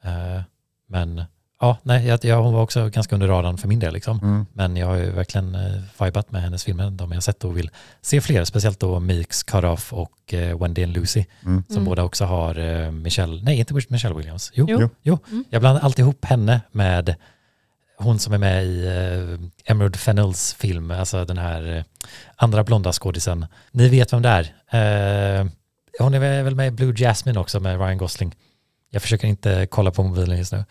Eh, 0.04 0.42
men 0.88 1.22
ja, 1.60 1.76
nej, 1.82 2.06
jag, 2.06 2.24
jag, 2.24 2.42
hon 2.42 2.54
var 2.54 2.62
också 2.62 2.88
ganska 2.88 3.14
under 3.16 3.28
radarn 3.28 3.58
för 3.58 3.68
min 3.68 3.78
del. 3.78 3.94
Liksom. 3.94 4.18
Mm. 4.22 4.46
Men 4.52 4.76
jag 4.76 4.86
har 4.86 4.96
ju 4.96 5.10
verkligen 5.10 5.54
eh, 5.54 5.82
vibat 6.04 6.30
med 6.32 6.42
hennes 6.42 6.64
filmer, 6.64 6.90
de 6.90 7.12
jag 7.12 7.22
sett 7.22 7.44
och 7.44 7.56
vill 7.56 7.70
se 8.00 8.20
fler, 8.20 8.44
speciellt 8.44 8.80
då 8.80 9.00
Meeks 9.00 9.42
Cut 9.42 9.64
Off 9.64 9.92
och 9.92 10.34
eh, 10.34 10.58
Wendy 10.58 10.84
and 10.84 10.92
Lucy, 10.92 11.24
Mm. 11.44 11.64
som 11.66 11.76
Mm. 11.76 11.84
båda 11.84 12.02
också 12.02 12.24
har 12.24 12.90
Michelle, 12.90 13.42
nej 13.42 13.58
inte 13.58 13.74
Michelle 13.74 14.14
Williams, 14.14 14.50
jo, 14.54 14.66
Jo. 14.68 14.78
jo, 14.80 14.88
jo. 15.02 15.18
Mm. 15.30 15.44
jag 15.50 15.60
blandar 15.62 15.80
alltid 15.82 16.02
ihop 16.02 16.24
henne 16.24 16.60
med 16.72 17.14
hon 17.98 18.18
som 18.18 18.32
är 18.32 18.38
med 18.38 18.64
i 18.64 18.86
eh, 18.86 19.70
Emerald 19.72 19.96
Fennells 19.96 20.54
film, 20.54 20.90
alltså 20.90 21.24
den 21.24 21.38
här 21.38 21.76
eh, 21.76 21.82
andra 22.36 22.64
blonda 22.64 22.92
skådisen. 22.92 23.46
Ni 23.70 23.88
vet 23.88 24.12
vem 24.12 24.22
det 24.22 24.28
är. 24.28 24.42
Eh, 25.40 25.46
hon 25.98 26.14
är 26.14 26.42
väl 26.42 26.54
med 26.54 26.66
i 26.68 26.70
Blue 26.70 26.94
Jasmine 26.96 27.40
också 27.40 27.60
med 27.60 27.78
Ryan 27.80 27.98
Gosling. 27.98 28.34
Jag 28.90 29.02
försöker 29.02 29.28
inte 29.28 29.66
kolla 29.70 29.90
på 29.90 30.02
mobilen 30.02 30.38
just 30.38 30.52
nu. 30.52 30.64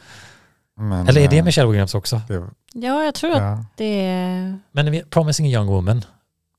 Men, 0.78 1.08
Eller 1.08 1.22
är 1.22 1.28
det 1.28 1.44
Michelle 1.44 1.68
Williams 1.68 1.96
också? 1.96 2.22
det, 2.28 2.44
Ja, 2.74 3.04
jag 3.04 3.16
tror 3.16 3.32
att 3.32 3.42
ja. 3.42 3.66
det 3.76 4.06
är... 4.06 4.60
Men 4.72 5.04
Promising 5.10 5.48
Young 5.48 5.68
Woman. 5.68 6.06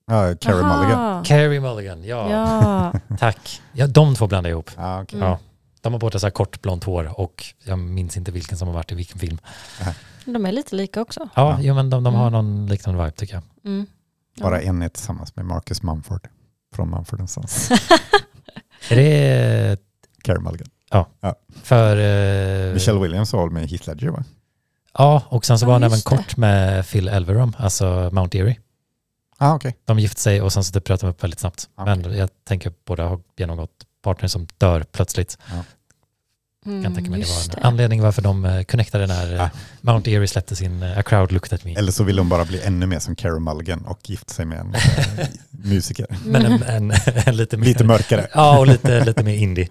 ja, 0.07 0.35
Carey 0.41 0.61
Aha. 0.61 0.77
Mulligan. 0.77 1.25
Carey 1.25 1.61
Mulligan, 1.61 2.05
ja. 2.05 2.31
Ja. 2.31 2.93
Tack. 3.19 3.63
Ja, 3.73 3.87
de 3.87 4.15
två 4.15 4.27
blandar 4.27 4.51
ihop. 4.51 4.71
Ja, 4.77 5.03
okej. 5.03 5.17
Mm. 5.17 5.29
Ja. 5.29 5.39
De 5.81 5.93
har 5.93 6.01
båda 6.01 6.19
så 6.19 6.27
här 6.27 6.31
kort 6.31 6.63
blont 6.63 6.85
hår 6.85 7.21
och 7.21 7.45
jag 7.65 7.79
minns 7.79 8.17
inte 8.17 8.33
vilken 8.33 8.59
som 8.59 8.69
har 8.69 8.75
varit 8.75 8.93
i 8.93 8.95
vilken 8.95 9.19
film. 9.19 9.39
De 10.25 10.47
är 10.47 10.53
lite 10.53 10.77
lika 10.77 11.01
också. 11.01 11.21
Ja, 11.21 11.51
Ja. 11.51 11.59
Jo, 11.61 11.75
men 11.75 11.91
de, 11.91 12.05
de 12.05 12.15
har 12.15 12.27
Mm. 12.29 12.33
någon 12.33 12.67
liknande 12.67 13.05
vibe 13.05 13.17
tycker 13.17 13.35
jag. 13.35 13.43
Mm. 13.65 13.87
Ja. 14.35 14.43
Bara 14.45 14.61
en 14.61 14.83
är 14.83 14.89
tillsammans 14.89 15.37
med 15.37 15.45
Marcus 15.45 15.83
Mumford 15.83 16.29
från 16.75 16.91
Mumford 16.91 17.29
Sons. 17.29 17.71
Är 18.91 18.97
det 18.97 19.77
Carey 20.23 20.41
Mulligan. 20.41 20.69
för... 21.63 21.97
eh, 21.97 22.75
Michelle 22.75 23.01
Williams 23.01 23.33
var 23.33 23.49
med 23.51 23.69
Heath 23.71 23.89
Ledger 23.89 24.09
va? 24.09 24.25
Ja, 24.99 25.23
och 25.29 25.45
sen 25.45 25.59
så 25.59 25.65
Ja, 25.65 25.67
var 25.67 25.73
han 25.75 25.83
även 25.83 26.01
kort 26.01 26.37
med 26.37 26.87
Phil 26.89 27.09
Elverum, 27.09 27.53
alltså 27.59 28.11
Mount 28.13 28.39
Erie. 28.39 28.57
Ah, 29.39 29.55
okej. 29.55 29.77
De 29.85 29.99
gifte 29.99 30.21
sig 30.21 30.43
och 30.43 30.53
sen 30.53 30.65
så 30.65 30.73
typ 30.73 30.85
bröt 30.85 31.01
de 31.01 31.11
upp 31.11 31.23
väldigt 31.23 31.41
snabbt. 31.41 31.69
Okej. 31.75 31.97
Men 31.97 32.17
jag 32.19 32.31
tänker 32.45 32.73
båda 32.85 33.07
har 33.09 33.21
genomgått 33.37 33.71
partner 34.09 34.29
som 34.29 34.47
dör 34.59 34.85
plötsligt. 34.93 35.39
Jag 36.65 36.83
kan 36.85 36.95
tänka 36.95 37.11
mig 37.11 37.21
det 37.21 37.27
Mm, 37.27 37.37
var 37.49 37.59
en 37.59 37.65
anledning 37.65 38.03
varför 38.03 38.23
de 38.23 38.45
eh, 38.45 38.63
connectade 38.63 39.07
när 39.07 39.33
eh, 39.33 39.39
Ja. 39.39 39.51
Mount 39.81 40.11
Erie 40.11 40.29
släppte 40.29 40.57
sin 40.57 40.83
eh, 40.83 40.99
A 40.99 41.03
Crowd 41.03 41.33
Looked 41.33 41.53
At 41.53 41.65
Me. 41.65 41.75
Eller 41.75 41.93
så 41.93 42.05
vill 42.05 42.19
hon 42.19 42.29
bara 42.29 42.45
bli 42.45 42.61
ännu 42.63 42.87
mer 42.87 42.99
som 42.99 43.17
Carey 43.17 43.41
Mulligan 43.41 43.85
och 43.87 44.11
gifta 44.11 44.33
sig 44.35 44.45
med 44.47 44.59
en 44.59 44.75
musiker. 45.51 46.07
Men 46.25 46.47
en, 46.47 46.63
en, 46.63 46.93
en 47.27 47.37
lite 47.37 47.57
mer... 47.57 47.65
Lite 47.67 47.85
mörkare. 47.85 48.27
Ja, 48.35 48.59
och 48.59 48.67
lite, 48.67 49.05
lite 49.05 49.23
mer 49.25 49.35
indie. 49.35 49.69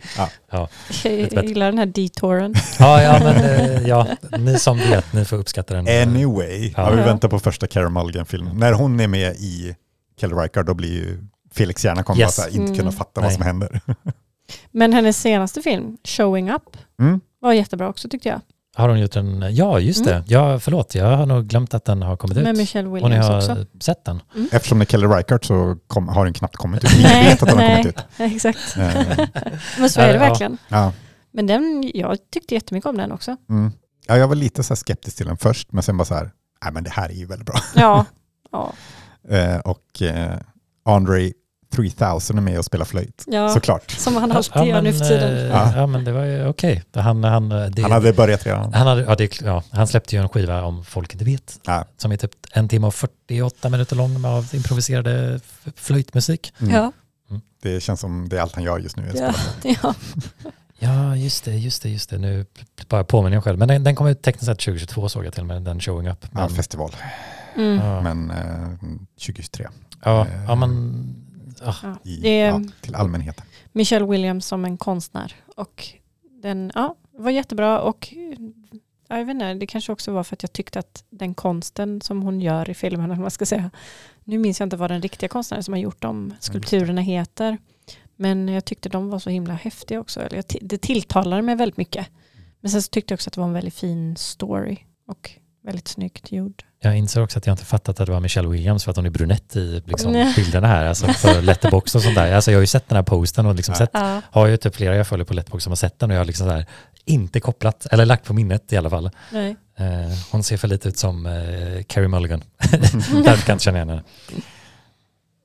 Jag 0.52 1.46
gillar 1.46 1.66
den 1.66 1.78
här 1.78 1.86
detouren. 1.86 2.56
Ja, 2.80 3.02
ja, 3.02 3.20
men 3.24 3.86
ja, 3.88 4.08
ni 4.38 4.60
som 4.60 4.78
vet, 4.78 5.14
ni 5.14 5.26
får 5.26 5.38
uppskatta 5.38 5.74
den. 5.74 5.88
Anyway, 6.10 6.74
Ja. 6.78 6.84
ja. 6.84 6.90
vi 6.92 7.00
Ja. 7.00 7.06
väntar 7.06 7.28
på 7.30 7.40
första 7.40 7.68
Carey 7.68 7.90
Mulligan-filmen. 7.90 8.58
När 8.58 8.72
hon 8.74 9.00
är 9.00 9.08
med 9.08 9.36
i 9.36 9.76
Kelly 10.20 10.34
Reichardt 10.36 10.68
då 10.68 10.74
blir 10.74 10.94
ju 10.94 11.24
Felix 11.54 11.86
hjärna 11.86 12.04
kommer 12.04 12.22
Yes. 12.22 12.40
här, 12.40 12.48
inte 12.48 12.68
kunna 12.68 12.82
Mm. 12.82 12.94
fatta 12.94 13.22
Nej. 13.22 13.28
vad 13.28 13.34
som 13.34 13.44
händer. 13.44 13.82
Men 14.72 14.94
hennes 14.94 15.22
senaste 15.22 15.62
film, 15.62 15.98
Showing 16.04 16.52
Up, 16.52 16.78
Mm. 17.00 17.22
var 17.40 17.54
jättebra 17.54 17.90
också 17.90 18.10
tyckte 18.10 18.30
jag. 18.30 18.42
Har 18.76 18.90
hon 18.90 19.00
gjort 19.00 19.16
en... 19.16 19.56
Ja, 19.56 19.80
just 19.80 20.06
det. 20.06 20.24
Ja, 20.28 20.60
förlåt, 20.60 20.96
jag 20.96 21.18
har 21.18 21.26
nog 21.26 21.48
glömt 21.48 21.74
att 21.74 21.86
den 21.86 22.02
har 22.02 22.18
kommit 22.18 22.38
ut. 22.38 22.44
Med 22.44 22.58
Michelle 22.58 22.88
och 22.88 22.94
ni 22.96 23.04
Williams 23.04 23.28
har 23.28 23.38
också. 23.38 23.66
sett 23.82 24.06
den. 24.06 24.22
Eftersom 24.52 24.80
det 24.80 24.84
är 24.84 24.86
Kelly 24.86 25.08
Reichardt 25.08 25.46
så 25.46 25.78
kom, 25.88 26.08
har 26.08 26.26
den 26.26 26.34
knappt 26.34 26.56
kommit 26.56 26.84
ut. 26.84 26.94
Ingen 27.00 27.10
vet 27.26 27.44
att 27.44 27.50
den 27.50 27.58
har 27.60 27.70
kommit 27.70 27.86
ut. 27.88 28.00
Exakt. 28.18 28.78
Eh, 28.78 29.28
Men 29.80 29.90
så 29.90 30.02
är 30.02 30.14
det 30.14 30.20
verkligen. 30.20 30.58
ja. 30.70 30.94
Men 31.32 31.48
den, 31.48 31.92
jag 31.94 32.18
tyckte 32.34 32.54
jättemycket 32.54 32.90
om 32.90 32.98
den 32.98 33.12
också. 33.12 33.36
Mm. 33.50 33.72
ja, 34.08 34.18
jag 34.18 34.28
var 34.28 34.36
lite 34.36 34.64
så 34.64 34.74
här 34.74 34.76
skeptisk 34.76 35.18
till 35.18 35.26
den 35.26 35.38
först, 35.38 35.72
men 35.72 35.84
sen 35.84 35.98
bara 35.98 36.06
så 36.06 36.14
här, 36.16 36.32
nej 36.64 36.74
men 36.74 36.84
det 36.84 36.90
här 36.90 37.10
är 37.10 37.14
ju 37.14 37.26
väldigt 37.26 37.46
bra. 37.48 37.60
Ja. 37.76 38.06
ja. 38.52 38.74
Eh, 39.30 39.58
och 39.60 40.02
eh, 40.02 40.38
Andre 40.86 41.32
3000 41.76 42.38
är 42.38 42.42
med 42.42 42.60
och 42.60 42.66
spelar 42.66 42.86
flöjt, 42.86 43.24
ja. 43.28 43.50
såklart. 43.50 43.92
Som 43.92 44.16
han 44.16 44.32
alltid 44.32 44.66
gör 44.66 44.82
nu 44.82 44.94
för 44.94 45.00
men, 45.00 45.08
tiden. 45.10 45.38
eh, 45.38 45.44
Ja. 45.46 45.74
Ja. 45.76 45.88
men 45.88 46.04
det 46.04 46.12
var 46.12 46.24
ju 46.24 46.48
okej. 46.48 46.84
Han, 46.94 47.24
han, 47.24 47.52
eh, 47.52 47.66
det, 47.66 47.82
Han 47.82 47.92
hade 47.92 48.14
börjat 48.14 48.46
redan. 48.46 48.74
han, 48.74 48.88
hade, 48.88 49.02
ja, 49.02 49.16
det, 49.16 49.42
ja, 49.42 49.64
han 49.72 49.88
släppte 49.88 50.16
ju 50.16 50.22
en 50.22 50.30
skiva 50.30 50.64
om 50.64 50.84
folk 50.86 51.14
inte 51.14 51.26
vet. 51.26 51.60
Ja. 51.66 51.86
Som 51.98 52.12
är 52.12 52.18
typ 52.18 52.32
en 52.52 52.68
timme 52.70 52.88
och 52.88 52.96
48 52.96 53.70
minuter 53.70 53.96
lång 53.96 54.22
med 54.22 54.32
av 54.32 54.50
improviserade 54.56 55.40
flöjtmusik. 55.76 56.54
Mm. 56.62 56.74
Ja. 56.76 56.92
Det 57.62 57.80
känns 57.80 58.00
som 58.00 58.30
det 58.30 58.38
är 58.38 58.42
allt 58.42 58.56
han 58.56 58.64
gör 58.64 58.80
just 58.80 58.98
nu. 58.98 59.12
Ja. 59.16 59.34
ja. 59.84 59.94
Ja, 60.80 61.16
just 61.16 61.46
det, 61.46 61.52
just 61.56 61.84
det, 61.84 61.90
just 61.90 62.10
det. 62.10 62.18
Nu 62.18 62.46
bara 62.90 63.04
påminner 63.04 63.38
jag 63.38 63.44
själv. 63.44 63.60
Men 63.60 63.68
den, 63.68 63.84
den 63.84 63.96
kom 63.96 64.08
ut 64.08 64.22
tekniskt 64.22 64.46
sett 64.46 64.60
2022 64.60 65.10
såg 65.10 65.26
jag 65.26 65.34
till 65.34 65.44
med, 65.44 65.62
den 65.62 65.80
showing 65.80 66.08
up. 66.10 66.18
Ja, 66.22 66.28
Men, 66.34 66.50
festival, 66.50 66.92
Mm. 67.56 67.86
ja, 67.86 68.02
men 68.02 68.32
eh, 68.32 68.68
2023 69.20 69.68
ja, 70.04 70.28
ja, 70.48 70.56
men 70.56 71.26
ah, 71.62 71.76
Ja. 71.84 71.98
Det 72.04 72.40
är 72.40 72.48
ja, 72.48 72.62
till 72.82 72.96
allmänheten. 72.96 73.46
Michelle 73.72 74.06
Williams 74.06 74.46
som 74.46 74.66
en 74.66 74.78
konstnär. 74.78 75.36
Och 75.56 75.86
den 76.42 76.72
ja, 76.76 76.96
var 77.12 77.32
jättebra 77.32 77.82
och 77.82 78.14
ja, 79.08 79.18
jag 79.18 79.26
vet 79.26 79.34
inte, 79.34 79.54
det 79.54 79.68
kanske 79.68 79.92
också 79.92 80.12
var 80.12 80.24
för 80.24 80.36
att 80.36 80.44
jag 80.44 80.54
tyckte 80.54 80.80
att 80.80 81.04
den 81.10 81.34
konsten 81.34 82.02
som 82.02 82.22
hon 82.22 82.42
gör 82.42 82.70
i 82.70 82.74
filmen, 82.74 83.22
man 83.22 83.32
ska 83.32 83.46
säga, 83.46 83.72
nu 84.24 84.38
minns 84.38 84.60
jag 84.60 84.66
inte 84.66 84.78
vad 84.78 84.92
den 84.92 85.02
riktiga 85.02 85.30
konstnären 85.30 85.64
som 85.64 85.74
har 85.74 85.80
gjort 85.80 86.02
de 86.02 86.34
skulpturerna 86.40 87.02
heter, 87.02 87.58
men 88.16 88.48
jag 88.48 88.66
tyckte 88.66 88.90
de 88.90 89.10
var 89.10 89.20
så 89.20 89.30
himla 89.30 89.54
häftiga 89.54 90.00
också. 90.00 90.22
Eller 90.22 90.44
det 90.62 90.78
tilltalade 90.78 91.42
mig 91.42 91.56
väldigt 91.56 91.78
mycket. 91.78 92.08
Men 92.60 92.72
sen 92.72 92.82
så 92.82 92.90
tyckte 92.90 93.12
jag 93.12 93.16
också 93.18 93.30
att 93.30 93.34
det 93.34 93.42
var 93.42 93.48
en 93.48 93.54
väldigt 93.54 93.74
fin 93.74 94.16
story 94.16 94.78
och 95.08 95.32
väldigt 95.68 95.88
snyggt 95.88 96.32
gjord. 96.32 96.64
jag 96.80 96.98
inser 96.98 97.22
också 97.24 97.40
att 97.40 97.46
jag 97.48 97.54
inte 97.54 97.66
fattat 97.66 98.00
att 98.00 98.06
det 98.06 98.12
var 98.14 98.20
Michelle 98.20 98.48
Williams 98.48 98.84
för 98.84 98.92
att 98.92 98.96
hon 98.98 99.06
är 99.06 99.10
brunett 99.10 99.56
i 99.56 99.82
liksom, 99.86 100.12
Nej. 100.12 100.34
bilderna 100.36 100.68
här. 100.68 100.86
Alltså 100.86 101.08
för 101.08 101.42
Letterbox 101.50 101.96
och 101.96 102.02
sånt 102.02 102.16
där. 102.16 102.34
Alltså 102.36 102.52
jag 102.52 102.58
har 102.58 102.62
ju 102.62 102.68
sett 102.68 102.90
den 102.90 102.96
här 102.96 103.04
posten 103.04 103.46
och 103.46 103.56
liksom 103.56 103.74
Ja. 103.74 103.78
sett, 103.78 103.90
Ja, 103.94 104.22
har 104.32 104.48
ju 104.48 104.58
typ 104.58 104.76
flera 104.76 104.96
jag 104.96 105.08
följer 105.08 105.26
på 105.26 105.34
Letterbox 105.34 105.64
som 105.64 105.72
har 105.72 105.76
sett 105.76 106.00
den 106.00 106.10
och 106.12 106.16
jag 106.16 106.20
har 106.20 106.26
liksom 106.26 106.48
så 106.48 106.54
här, 106.54 106.66
inte 107.06 107.40
kopplat, 107.40 107.86
eller 107.92 108.06
lagt 108.06 108.26
på 108.26 108.34
minnet 108.34 108.74
i 108.74 108.78
alla 108.78 108.90
fall. 108.90 109.10
nej. 109.32 109.56
Eh, 109.78 110.18
hon 110.32 110.44
ser 110.44 110.58
för 110.58 110.68
lite 110.68 110.90
ut 110.90 110.98
som 110.98 111.26
eh, 111.26 111.84
Carey 111.88 112.08
Mulligan. 112.08 112.44
Därför 112.72 113.22
kan 113.24 113.26
jag 113.48 113.56
inte 113.56 113.64
känna 113.64 113.78
igen 113.78 113.90
henne. 113.90 114.04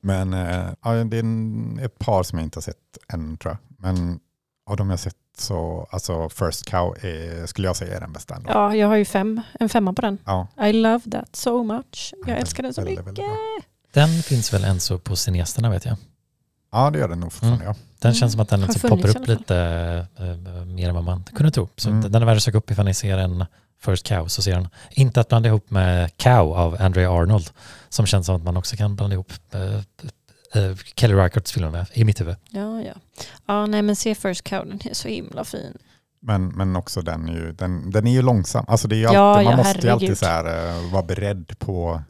Men 0.01 0.33
eh, 0.33 0.69
ja, 0.83 0.91
det 1.03 1.17
är 1.17 1.85
ett 1.85 1.99
par 1.99 2.23
som 2.23 2.39
jag 2.39 2.45
inte 2.45 2.57
har 2.57 2.61
sett 2.61 2.77
än 3.13 3.37
tror 3.37 3.51
jag. 3.51 3.91
Men 3.93 4.19
av 4.69 4.77
de 4.77 4.87
jag 4.87 4.91
har 4.93 4.97
sett 4.97 5.15
så, 5.37 5.87
alltså 5.91 6.29
First 6.29 6.65
Cow 6.69 6.95
är, 7.05 7.45
skulle 7.45 7.67
jag 7.67 7.75
säga 7.75 7.95
är 7.95 7.99
den 7.99 8.13
bästa 8.13 8.35
ändå. 8.35 8.49
ja, 8.51 8.75
jag 8.75 8.87
har 8.87 8.95
ju 8.95 9.05
fem, 9.05 9.41
en 9.59 9.69
femma 9.69 9.93
på 9.93 10.01
den. 10.01 10.17
Ja, 10.25 10.47
I 10.65 10.73
love 10.73 11.11
that 11.11 11.35
so 11.35 11.63
much. 11.63 12.13
Jag 12.25 12.29
Ja, 12.35 12.39
älskar 12.39 12.63
den 12.63 12.73
så 12.73 12.81
väldigt, 12.81 13.05
mycket. 13.05 13.19
väldigt. 13.23 13.67
Den 13.93 14.23
finns 14.23 14.53
väl 14.53 14.63
än 14.63 14.79
så 14.79 14.99
på 14.99 15.15
Cineasterna 15.15 15.69
vet 15.69 15.85
jag. 15.85 15.97
ja 16.71 16.89
det 16.89 16.99
gör 16.99 17.07
den 17.07 17.19
nog 17.19 17.33
fortfarande. 17.33 17.65
Ja. 17.65 17.75
Den 17.99 18.09
Mm. 18.09 18.15
känns 18.19 18.31
som 18.31 18.41
att 18.41 18.49
den 18.49 18.59
Har 18.61 18.67
liksom 18.67 18.89
poppar 18.89 19.17
upp 19.17 19.27
lite 19.27 19.57
eh, 20.19 20.65
mer 20.65 20.89
än 20.89 20.95
vad 20.95 21.03
man 21.03 21.23
kunde 21.23 21.51
tro. 21.51 21.69
Så 21.75 21.89
Mm. 21.89 22.11
den 22.11 22.21
är 22.21 22.25
värd 22.25 22.37
att 22.37 22.43
söka 22.43 22.57
upp 22.57 22.71
ifall 22.71 22.85
ni 22.85 22.93
ser 22.93 23.17
en 23.17 23.45
First 23.81 24.07
Cow 24.07 24.27
så 24.27 24.41
ser 24.41 24.53
han, 24.55 24.67
inte 24.91 25.21
att 25.21 25.27
blanda 25.29 25.49
ihop 25.49 25.69
med 25.69 26.17
Cow 26.17 26.53
av 26.57 26.77
Andrea 26.81 27.11
Arnold 27.11 27.49
som 27.89 28.05
känns 28.05 28.25
som 28.25 28.35
att 28.35 28.43
man 28.43 28.57
också 28.57 28.75
kan 28.75 28.95
blanda 28.95 29.13
ihop 29.13 29.31
eh, 29.51 29.81
eh, 30.55 30.75
Kelly 30.95 31.13
Reichardts 31.13 31.51
filmer 31.51 31.69
med 31.71 31.85
i 31.93 32.03
mitt 32.03 32.21
huvud. 32.21 32.35
Ja, 32.49 32.81
ja. 32.81 32.93
Ja, 33.45 33.65
nej 33.65 33.81
men 33.81 33.95
se 33.95 34.15
First 34.15 34.43
Cow, 34.43 34.65
den 34.65 34.79
är 34.89 34.93
så 34.93 35.07
himla 35.07 35.43
fin. 35.43 35.77
Men, 36.19 36.47
men 36.47 36.75
också 36.75 37.01
den 37.01 37.29
är 37.29 37.33
ju, 37.33 37.51
den, 37.51 37.91
den 37.91 38.07
är 38.07 38.11
ju 38.11 38.21
långsam. 38.21 38.65
Alltså 38.67 38.87
det 38.87 38.95
är 38.95 38.97
ju 38.97 39.05
alltid, 39.05 39.17
Ja, 39.19 39.33
man 39.35 39.43
ja, 39.43 39.57
måste 39.57 39.79
ju 39.87 39.89
alltid 39.89 40.17
så 40.17 40.25
här, 40.25 40.45
eh, 40.77 40.91
vara 40.91 41.03
beredd 41.03 41.59
på 41.59 42.01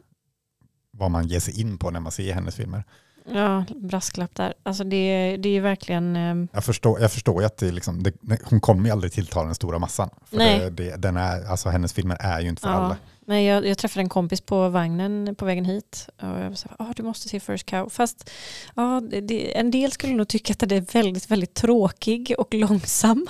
vad 0.90 1.10
man 1.10 1.26
ger 1.26 1.40
sig 1.40 1.60
in 1.60 1.78
på 1.78 1.90
när 1.90 2.00
man 2.00 2.12
ser 2.12 2.32
hennes 2.32 2.54
filmer. 2.54 2.84
Ja, 3.32 3.64
brasklapp 3.76 4.34
där. 4.34 4.54
Alltså 4.62 4.84
det, 4.84 5.36
det 5.36 5.48
är 5.48 5.52
ju 5.52 5.60
verkligen... 5.60 6.16
ehm, 6.16 6.48
Jag 6.52 6.64
förstår, 6.64 7.00
jag 7.00 7.12
förstår 7.12 7.40
ju 7.42 7.46
att 7.46 7.56
det 7.56 7.70
liksom, 7.72 8.02
det, 8.02 8.12
hon 8.44 8.60
kommer 8.60 8.84
ju 8.84 8.90
aldrig 8.90 9.12
tilltala 9.12 9.46
den 9.46 9.54
stora 9.54 9.78
massan. 9.78 10.10
För 10.30 10.36
Nej. 10.36 10.58
det, 10.58 10.70
det, 10.70 10.96
den 10.96 11.16
är, 11.16 11.44
alltså 11.50 11.68
hennes 11.68 11.92
filmer 11.92 12.16
är 12.20 12.40
ju 12.40 12.48
inte 12.48 12.62
för 12.62 12.68
Ja. 12.68 12.74
alla. 12.74 12.96
Nej, 13.26 13.44
jag, 13.44 13.66
jag 13.66 13.78
träffade 13.78 14.00
en 14.02 14.08
kompis 14.08 14.40
på 14.40 14.68
vagnen 14.68 15.34
på 15.38 15.44
vägen 15.44 15.64
hit 15.64 16.08
och 16.16 16.26
jag 16.28 16.40
här, 16.40 16.56
ah, 16.78 16.92
du 16.96 17.02
måste 17.02 17.28
se 17.28 17.40
First 17.40 17.66
Cow. 17.66 17.88
Fast 17.88 18.30
ja, 18.74 19.02
det, 19.10 19.20
det, 19.20 19.56
en 19.58 19.70
del 19.70 19.92
skulle 19.92 20.14
nog 20.14 20.28
tycka 20.28 20.52
att 20.52 20.58
den 20.58 20.70
är 20.72 20.80
väldigt, 20.92 21.30
väldigt 21.30 21.54
tråkig 21.54 22.34
och 22.38 22.54
långsam. 22.54 23.26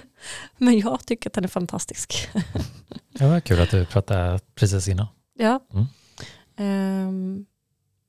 Men 0.58 0.78
jag 0.78 1.06
tycker 1.06 1.30
att 1.30 1.34
den 1.34 1.44
är 1.44 1.48
fantastisk. 1.48 2.28
Det 3.12 3.26
var 3.26 3.40
kul 3.40 3.60
att 3.60 3.70
du 3.70 3.84
pratade 3.86 4.40
precis 4.54 4.88
innan. 4.88 5.06
Ja. 5.38 5.60
Mm. 5.72 5.86
Ehm, 6.56 7.46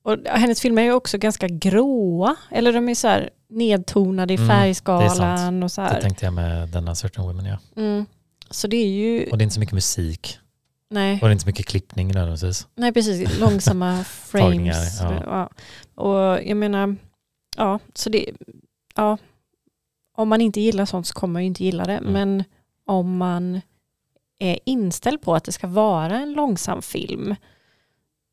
och 0.03 0.17
hennes 0.25 0.61
filmer 0.61 0.81
är 0.83 0.91
också 0.91 1.17
ganska 1.17 1.47
gråa. 1.47 2.35
Eller 2.51 2.73
de 2.73 2.89
är 2.89 2.95
så 2.95 3.07
här 3.07 3.29
nedtonade 3.49 4.33
i 4.33 4.37
Mm, 4.37 4.47
det 4.47 4.53
är 4.53 4.57
färgskalan. 4.59 5.09
sant. 5.37 5.63
och 5.63 5.71
så 5.71 5.81
Det 5.81 5.87
här. 5.87 6.01
tänkte 6.01 6.25
jag 6.25 6.33
med 6.33 6.69
denna 6.69 6.95
Certain 6.95 7.27
Women, 7.27 7.45
ja. 7.45 7.57
Mm. 7.75 8.05
Så 8.49 8.67
det 8.67 8.77
är 8.77 8.87
ju, 8.87 9.29
Och 9.31 9.37
det 9.37 9.41
är 9.41 9.43
inte 9.43 9.53
så 9.53 9.59
mycket 9.59 9.73
musik 9.73 10.39
nej. 10.89 11.13
och 11.13 11.19
det 11.19 11.25
är 11.27 11.31
inte 11.31 11.43
så 11.43 11.49
mycket 11.49 11.65
klippning 11.65 12.07
nödvändigtvis. 12.07 12.67
Nej, 12.75 12.93
precis. 12.93 13.39
Långsamma 13.39 14.05
Tagningar, 14.31 14.73
frames. 14.73 15.01
ja. 15.01 15.23
ja. 15.25 15.49
Och 16.03 16.43
jag 16.43 16.57
menar, 16.57 16.95
ja, 17.57 17.79
så 17.93 18.09
det, 18.09 18.29
ja, 18.95 19.17
om 20.15 20.29
man 20.29 20.41
inte 20.41 20.61
gillar 20.61 20.85
sånt 20.85 21.07
så 21.07 21.13
kommer 21.13 21.33
man 21.33 21.41
ju 21.41 21.47
inte 21.47 21.63
gilla 21.63 21.85
det. 21.85 21.97
Mm. 21.97 22.13
Men 22.13 22.43
om 22.85 23.17
man 23.17 23.61
är 24.39 24.59
inställd 24.65 25.21
på 25.21 25.35
att 25.35 25.43
det 25.43 25.51
ska 25.51 25.67
vara 25.67 26.19
en 26.19 26.33
långsam 26.33 26.81
film 26.81 27.35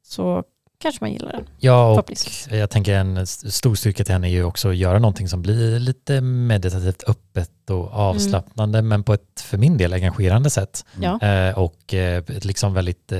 så 0.02 0.44
kanske 0.78 1.04
man 1.04 1.12
gillar 1.12 1.32
den. 1.32 1.48
Ja, 1.58 2.00
och 2.00 2.10
jag 2.50 2.70
tänker 2.70 2.94
en 2.94 3.26
stor 3.26 3.74
styrka 3.74 4.04
till 4.04 4.12
henne 4.12 4.28
är 4.28 4.30
ju 4.30 4.44
också 4.44 4.68
att 4.68 4.76
göra 4.76 4.98
någonting 4.98 5.28
som 5.28 5.42
blir 5.42 5.78
lite 5.78 6.20
meditativt 6.20 7.02
öppet 7.06 7.70
och 7.70 7.92
avslappnande 7.92 8.82
men 8.82 9.02
på 9.02 9.14
ett 9.14 9.40
för 9.40 9.58
min 9.58 9.78
del 9.78 9.92
engagerande 9.92 10.50
sätt. 10.50 10.84
Ja. 11.00 11.20
Eh, 11.20 11.58
och 11.58 11.94
eh, 11.94 12.24
liksom 12.26 12.74
väldigt 12.74 13.12
eh, 13.12 13.18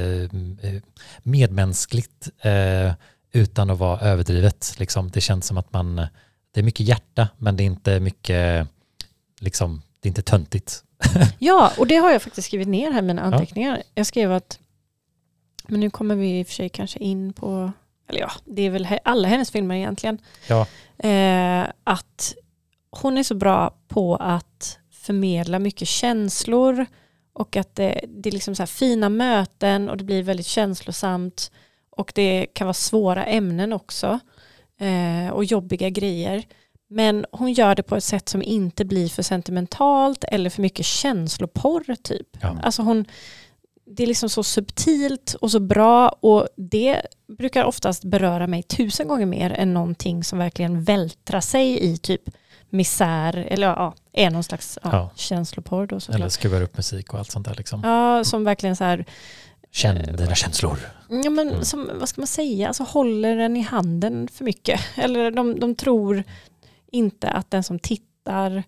medmänskligt 1.23 2.29
eh, 2.41 2.93
utan 3.33 3.71
att 3.71 3.79
vara 3.79 4.01
överdrivet. 4.01 4.75
Liksom, 4.79 5.11
det 5.11 5.21
känns 5.21 5.47
som 5.47 5.59
att 5.59 5.73
man, 5.73 5.97
det 6.55 6.61
är 6.61 6.63
mycket 6.63 6.87
hjärta 6.87 7.29
men 7.39 7.57
det 7.57 7.63
är 7.63 7.67
inte 7.67 8.01
mycket, 8.01 8.69
liksom, 9.41 9.83
det 10.01 10.07
är 10.07 10.11
inte 10.11 10.23
töntigt. 10.23 10.83
ja, 11.39 11.73
och 11.79 11.87
det 11.87 11.97
har 11.97 12.11
jag 12.13 12.23
faktiskt 12.23 12.47
skrivit 12.49 12.69
ner 12.69 12.91
här 12.91 12.99
i 12.99 13.03
mina 13.03 13.23
anteckningar. 13.23 13.83
Jag 13.95 14.07
skrev 14.07 14.33
att, 14.33 14.59
men 15.69 15.81
nu 15.81 15.91
kommer 15.91 16.15
vi 16.15 16.41
i 16.41 16.43
och 16.43 16.47
för 16.47 16.55
sig 16.55 16.69
kanske 16.69 16.99
in 16.99 17.33
på, 17.33 17.73
eller 18.09 18.21
ja, 18.21 18.31
det 18.45 18.63
är 18.63 18.71
väl 18.71 18.89
alla 19.03 19.29
hennes 19.29 19.51
filmer 19.51 19.75
egentligen. 19.75 20.19
Ja. 20.49 20.67
eh, 21.09 21.67
att 21.85 22.35
hon 22.91 23.19
är 23.19 23.23
så 23.23 23.35
bra 23.35 23.75
på 23.89 24.17
att 24.17 24.79
förmedla 24.91 25.59
mycket 25.59 25.89
känslor 25.89 26.87
och 27.33 27.57
att 27.57 27.75
det, 27.75 28.01
det 28.09 28.29
är 28.29 28.33
liksom 28.33 28.55
så 28.55 28.67
fina 28.67 29.09
möten 29.09 29.89
och 29.89 29.97
det 29.97 30.05
blir 30.05 30.23
väldigt 30.23 30.47
känslosamt 30.47 31.51
och 31.91 32.13
det 32.15 32.47
kan 32.53 32.67
vara 32.67 32.75
svåra 32.75 33.25
ämnen 33.25 33.73
också 33.73 34.21
eh, 34.81 35.33
och 35.33 35.45
jobbiga 35.45 35.91
grejer. 35.91 36.45
Men 36.89 37.27
hon 37.33 37.53
gör 37.53 37.75
det 37.75 37.83
på 37.83 37.97
ett 37.97 38.05
sätt 38.05 38.29
som 38.29 38.43
inte 38.43 38.85
blir 38.85 39.09
för 39.09 39.23
sentimentalt 39.23 40.25
eller 40.25 40.51
för 40.51 40.63
mycket 40.63 40.87
känsloporr 40.87 41.97
typ. 42.03 42.29
Ja. 42.41 42.59
Alltså 42.63 42.83
hon, 42.83 43.05
det 43.87 44.03
är 44.03 44.07
liksom 44.07 44.29
så 44.29 44.43
subtilt 44.43 45.35
och 45.41 45.51
så 45.51 45.61
bra 45.61 46.09
och 46.09 46.49
det 46.57 47.03
brukar 47.39 47.65
oftast 47.65 48.05
beröra 48.05 48.47
mig 48.47 48.63
tusen 48.63 49.09
gånger 49.09 49.27
mer 49.27 49.51
än 49.53 49.75
någonting 49.75 50.25
som 50.25 50.39
verkligen 50.39 50.83
vältrar 50.85 51.41
sig 51.41 51.85
i 51.85 51.97
typ 51.97 52.23
misär 52.71 53.37
eller 53.51 53.67
ja, 53.67 53.95
är 54.13 54.31
någon 54.31 54.45
slags 54.45 54.79
ja, 54.83 54.91
Ja. 54.93 55.11
känsloporr 55.15 55.87
då 55.87 55.95
Eller 55.95 56.01
såklart. 56.01 56.33
skruvar 56.33 56.63
upp 56.63 56.77
musik 56.77 57.13
och 57.13 57.19
allt 57.19 57.31
sånt 57.31 57.47
där. 57.47 57.55
Liksom. 57.55 57.81
Ja, 57.85 58.25
som 58.25 58.45
verkligen 58.45 58.77
så 58.77 58.85
här, 58.85 59.05
Känn 59.73 59.97
Eh, 59.97 60.15
dina 60.15 60.35
känslor. 60.35 60.79
ja 61.09 61.31
men 61.31 61.49
Mm. 61.49 61.65
som, 61.65 61.91
vad 61.99 62.09
ska 62.09 62.21
man 62.21 62.27
säga, 62.29 62.69
alltså 62.69 62.83
håller 62.83 63.37
den 63.37 63.57
i 63.57 63.61
handen 63.61 64.29
för 64.29 64.45
mycket. 64.45 64.81
Eller 64.97 65.31
de, 65.31 65.61
de 65.61 65.75
tror 65.75 66.23
inte 66.93 67.31
att 67.31 67.51
den 67.51 67.63
som 67.63 67.79
tittar 67.79 68.63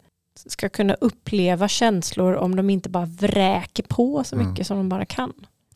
ska 0.47 0.69
kunna 0.69 0.95
uppleva 0.95 1.69
känslor 1.69 2.35
om 2.35 2.57
de 2.57 2.71
inte 2.71 2.89
bara 2.89 3.07
vräker 3.07 3.83
på 3.89 4.25
så 4.25 4.37
Mm. 4.37 4.49
mycket 4.51 4.67
som 4.67 4.77
de 4.77 4.89
bara 4.89 5.05
kan. 5.05 5.33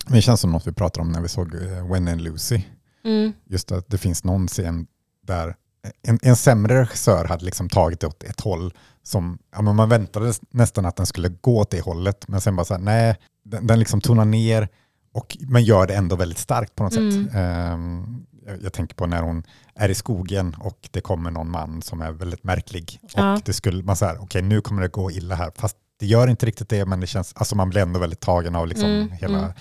Men 0.06 0.14
det 0.14 0.22
känns 0.22 0.40
som 0.40 0.52
något 0.52 0.66
vi 0.66 0.72
pratade 0.72 1.02
om 1.06 1.12
när 1.12 1.20
vi 1.20 1.28
såg 1.28 1.54
eh, 1.54 1.92
When 1.92 2.08
and 2.08 2.20
Lucy. 2.20 2.60
Mm. 3.04 3.32
Just 3.46 3.72
att 3.72 3.88
det 3.88 3.98
finns 3.98 4.24
någon 4.24 4.46
scen 4.48 4.86
där 5.26 5.56
en, 6.02 6.18
en 6.22 6.36
sämre 6.36 6.80
regissör 6.80 7.24
hade 7.24 7.44
liksom 7.44 7.68
tagit 7.68 8.04
åt 8.04 8.22
ett 8.22 8.40
håll 8.40 8.74
som, 9.02 9.38
ja, 9.52 9.62
men 9.62 9.76
man 9.76 9.88
väntade 9.88 10.32
nästan 10.50 10.86
att 10.86 10.96
den 10.96 11.06
skulle 11.06 11.28
gå 11.28 11.58
åt 11.58 11.70
det 11.70 11.80
hållet, 11.80 12.28
men 12.28 12.40
sen 12.40 12.56
bara 12.56 12.64
så 12.64 12.74
här, 12.74 12.80
nej, 12.80 13.16
den, 13.44 13.66
den 13.66 13.78
liksom 13.78 14.00
tonar 14.00 14.24
ner, 14.24 14.68
och, 15.12 15.36
men 15.40 15.64
gör 15.64 15.86
det 15.86 15.94
ändå 15.94 16.16
väldigt 16.16 16.38
starkt 16.38 16.74
på 16.74 16.82
något 16.84 16.96
Mm. 16.96 17.24
sätt. 17.24 17.34
Ehm, 17.34 18.26
jag, 18.62 18.72
tänker 18.72 18.94
på 18.94 19.06
när 19.06 19.22
hon 19.22 19.42
är 19.74 19.88
i 19.88 19.94
skogen 19.94 20.56
och 20.60 20.88
det 20.90 21.00
kommer 21.00 21.30
någon 21.30 21.50
man 21.50 21.82
som 21.82 22.02
är 22.02 22.12
väldigt 22.12 22.44
märklig. 22.44 22.98
Och 23.02 23.10
Ja. 23.14 23.40
det 23.44 23.52
skulle, 23.52 23.82
man 23.82 23.96
säger, 23.96 24.22
okej 24.22 24.42
nu 24.42 24.60
kommer 24.60 24.82
det 24.82 24.88
gå 24.88 25.10
illa 25.10 25.34
här, 25.34 25.52
fast 25.56 25.76
det 26.00 26.06
gör 26.06 26.28
inte 26.28 26.46
riktigt 26.46 26.68
det, 26.68 26.86
men 26.86 27.00
det 27.00 27.06
känns, 27.06 27.32
alltså 27.36 27.56
man 27.56 27.70
blir 27.70 27.82
ändå 27.82 28.00
väldigt 28.00 28.20
tagen 28.20 28.54
av 28.56 28.66
liksom 28.66 28.88
Mm, 28.90 29.10
hela, 29.10 29.38
mm. 29.38 29.52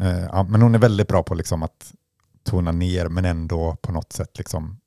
Eh, 0.00 0.24
ja, 0.32 0.42
men 0.42 0.62
hon 0.62 0.74
är 0.74 0.78
väldigt 0.78 1.08
bra 1.08 1.22
på 1.22 1.34
liksom 1.34 1.62
att 1.62 1.92
tona 2.44 2.72
ner 2.72 3.08
men 3.08 3.24
ändå 3.24 3.76
på 3.82 3.92
något 3.92 4.12
sätt 4.12 4.38
liksom 4.38 4.78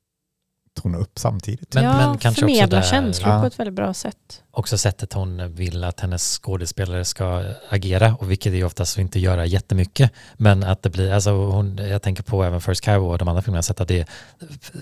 tona 0.76 0.98
upp 0.98 1.18
samtidigt. 1.18 1.74
Men- 1.74 1.84
ja, 1.84 1.92
men 1.96 2.18
kanske 2.18 2.28
också 2.28 2.40
förmedla 2.40 2.78
där- 2.80 2.86
känslor 2.86 3.30
Ja. 3.32 3.40
på 3.40 3.46
ett 3.46 3.58
väldigt 3.58 3.74
bra 3.74 3.94
sätt. 3.94 4.42
också 4.50 4.78
sättet 4.78 5.12
hon 5.12 5.54
vill 5.54 5.84
att 5.84 6.00
hennes 6.00 6.38
skådespelare 6.42 7.04
ska 7.04 7.44
agera 7.70 8.14
och 8.20 8.30
vilket 8.30 8.52
är 8.52 8.56
ju 8.56 8.64
oftast 8.64 8.94
att 8.96 9.00
inte 9.00 9.18
göra 9.20 9.46
jättemycket 9.46 10.10
men 10.36 10.62
att 10.64 10.82
det 10.82 10.90
blir, 10.90 11.12
alltså 11.12 11.30
hon, 11.30 11.76
jag 11.76 12.02
tänker 12.02 12.22
på 12.22 12.44
även 12.44 12.60
First 12.60 12.80
Cow 12.80 13.04
och 13.10 13.18
de 13.18 13.28
andra 13.28 13.42
filmerna 13.42 13.62
sett 13.62 13.80
att 13.80 13.88
det, 13.88 14.08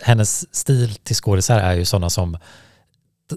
hennes 0.02 0.54
stil 0.56 0.94
till 0.94 1.16
skådisar 1.16 1.58
är 1.58 1.72
ju 1.74 1.84
sådana 1.84 2.10
som 2.10 2.38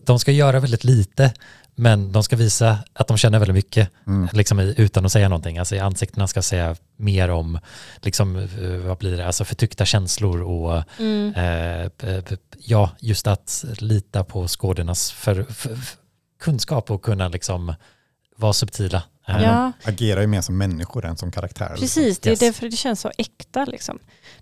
de 0.04 0.20
ska 0.20 0.32
göra 0.32 0.60
väldigt 0.60 0.84
lite 0.84 1.34
men 1.80 2.12
de 2.12 2.24
ska 2.24 2.36
visa 2.36 2.78
att 2.94 3.08
de 3.08 3.18
känner 3.18 3.40
väldigt 3.40 3.56
mycket 3.56 3.90
Mm. 4.08 4.30
liksom 4.34 4.60
utan 4.60 5.06
att 5.06 5.12
säga 5.12 5.30
någonting. 5.30 5.58
Alltså 5.58 5.76
i 5.76 5.80
ansiktena 5.80 6.28
ska 6.28 6.42
säga 6.42 6.76
mer 6.96 7.30
om, 7.30 7.60
liksom, 8.02 8.36
eh, 8.36 8.70
vad 8.88 8.98
blir 8.98 9.18
det, 9.18 9.28
alltså 9.28 9.46
förtryckta 9.46 9.86
känslor 9.86 10.42
och 10.42 10.84
Mm. 11.00 11.34
Eh, 11.34 12.18
ja, 12.58 12.92
just 13.00 13.28
att 13.28 13.66
lita 13.78 14.24
på 14.24 14.48
skådornas 14.48 15.12
för, 15.12 15.44
för, 15.44 15.76
för 15.76 15.98
kunskap 16.40 16.92
och 16.92 17.02
kunna 17.02 17.28
liksom 17.28 17.74
vara 18.36 18.54
subtila. 18.54 19.04
Ja, 19.30 19.72
Agerar 19.84 20.22
ju 20.22 20.28
mer 20.28 20.42
som 20.42 20.58
människor 20.58 21.06
än 21.06 21.18
som 21.18 21.32
karaktärer. 21.32 21.78
liksom. 21.78 22.04
precis. 22.04 22.20
Det 22.20 22.30
är 22.30 22.32
Yes. 22.32 22.40
därför 22.40 22.70
det 22.70 22.76
känns 22.78 23.02
så 23.02 23.12
äkta. 23.18 23.66
Liksom. 23.66 24.00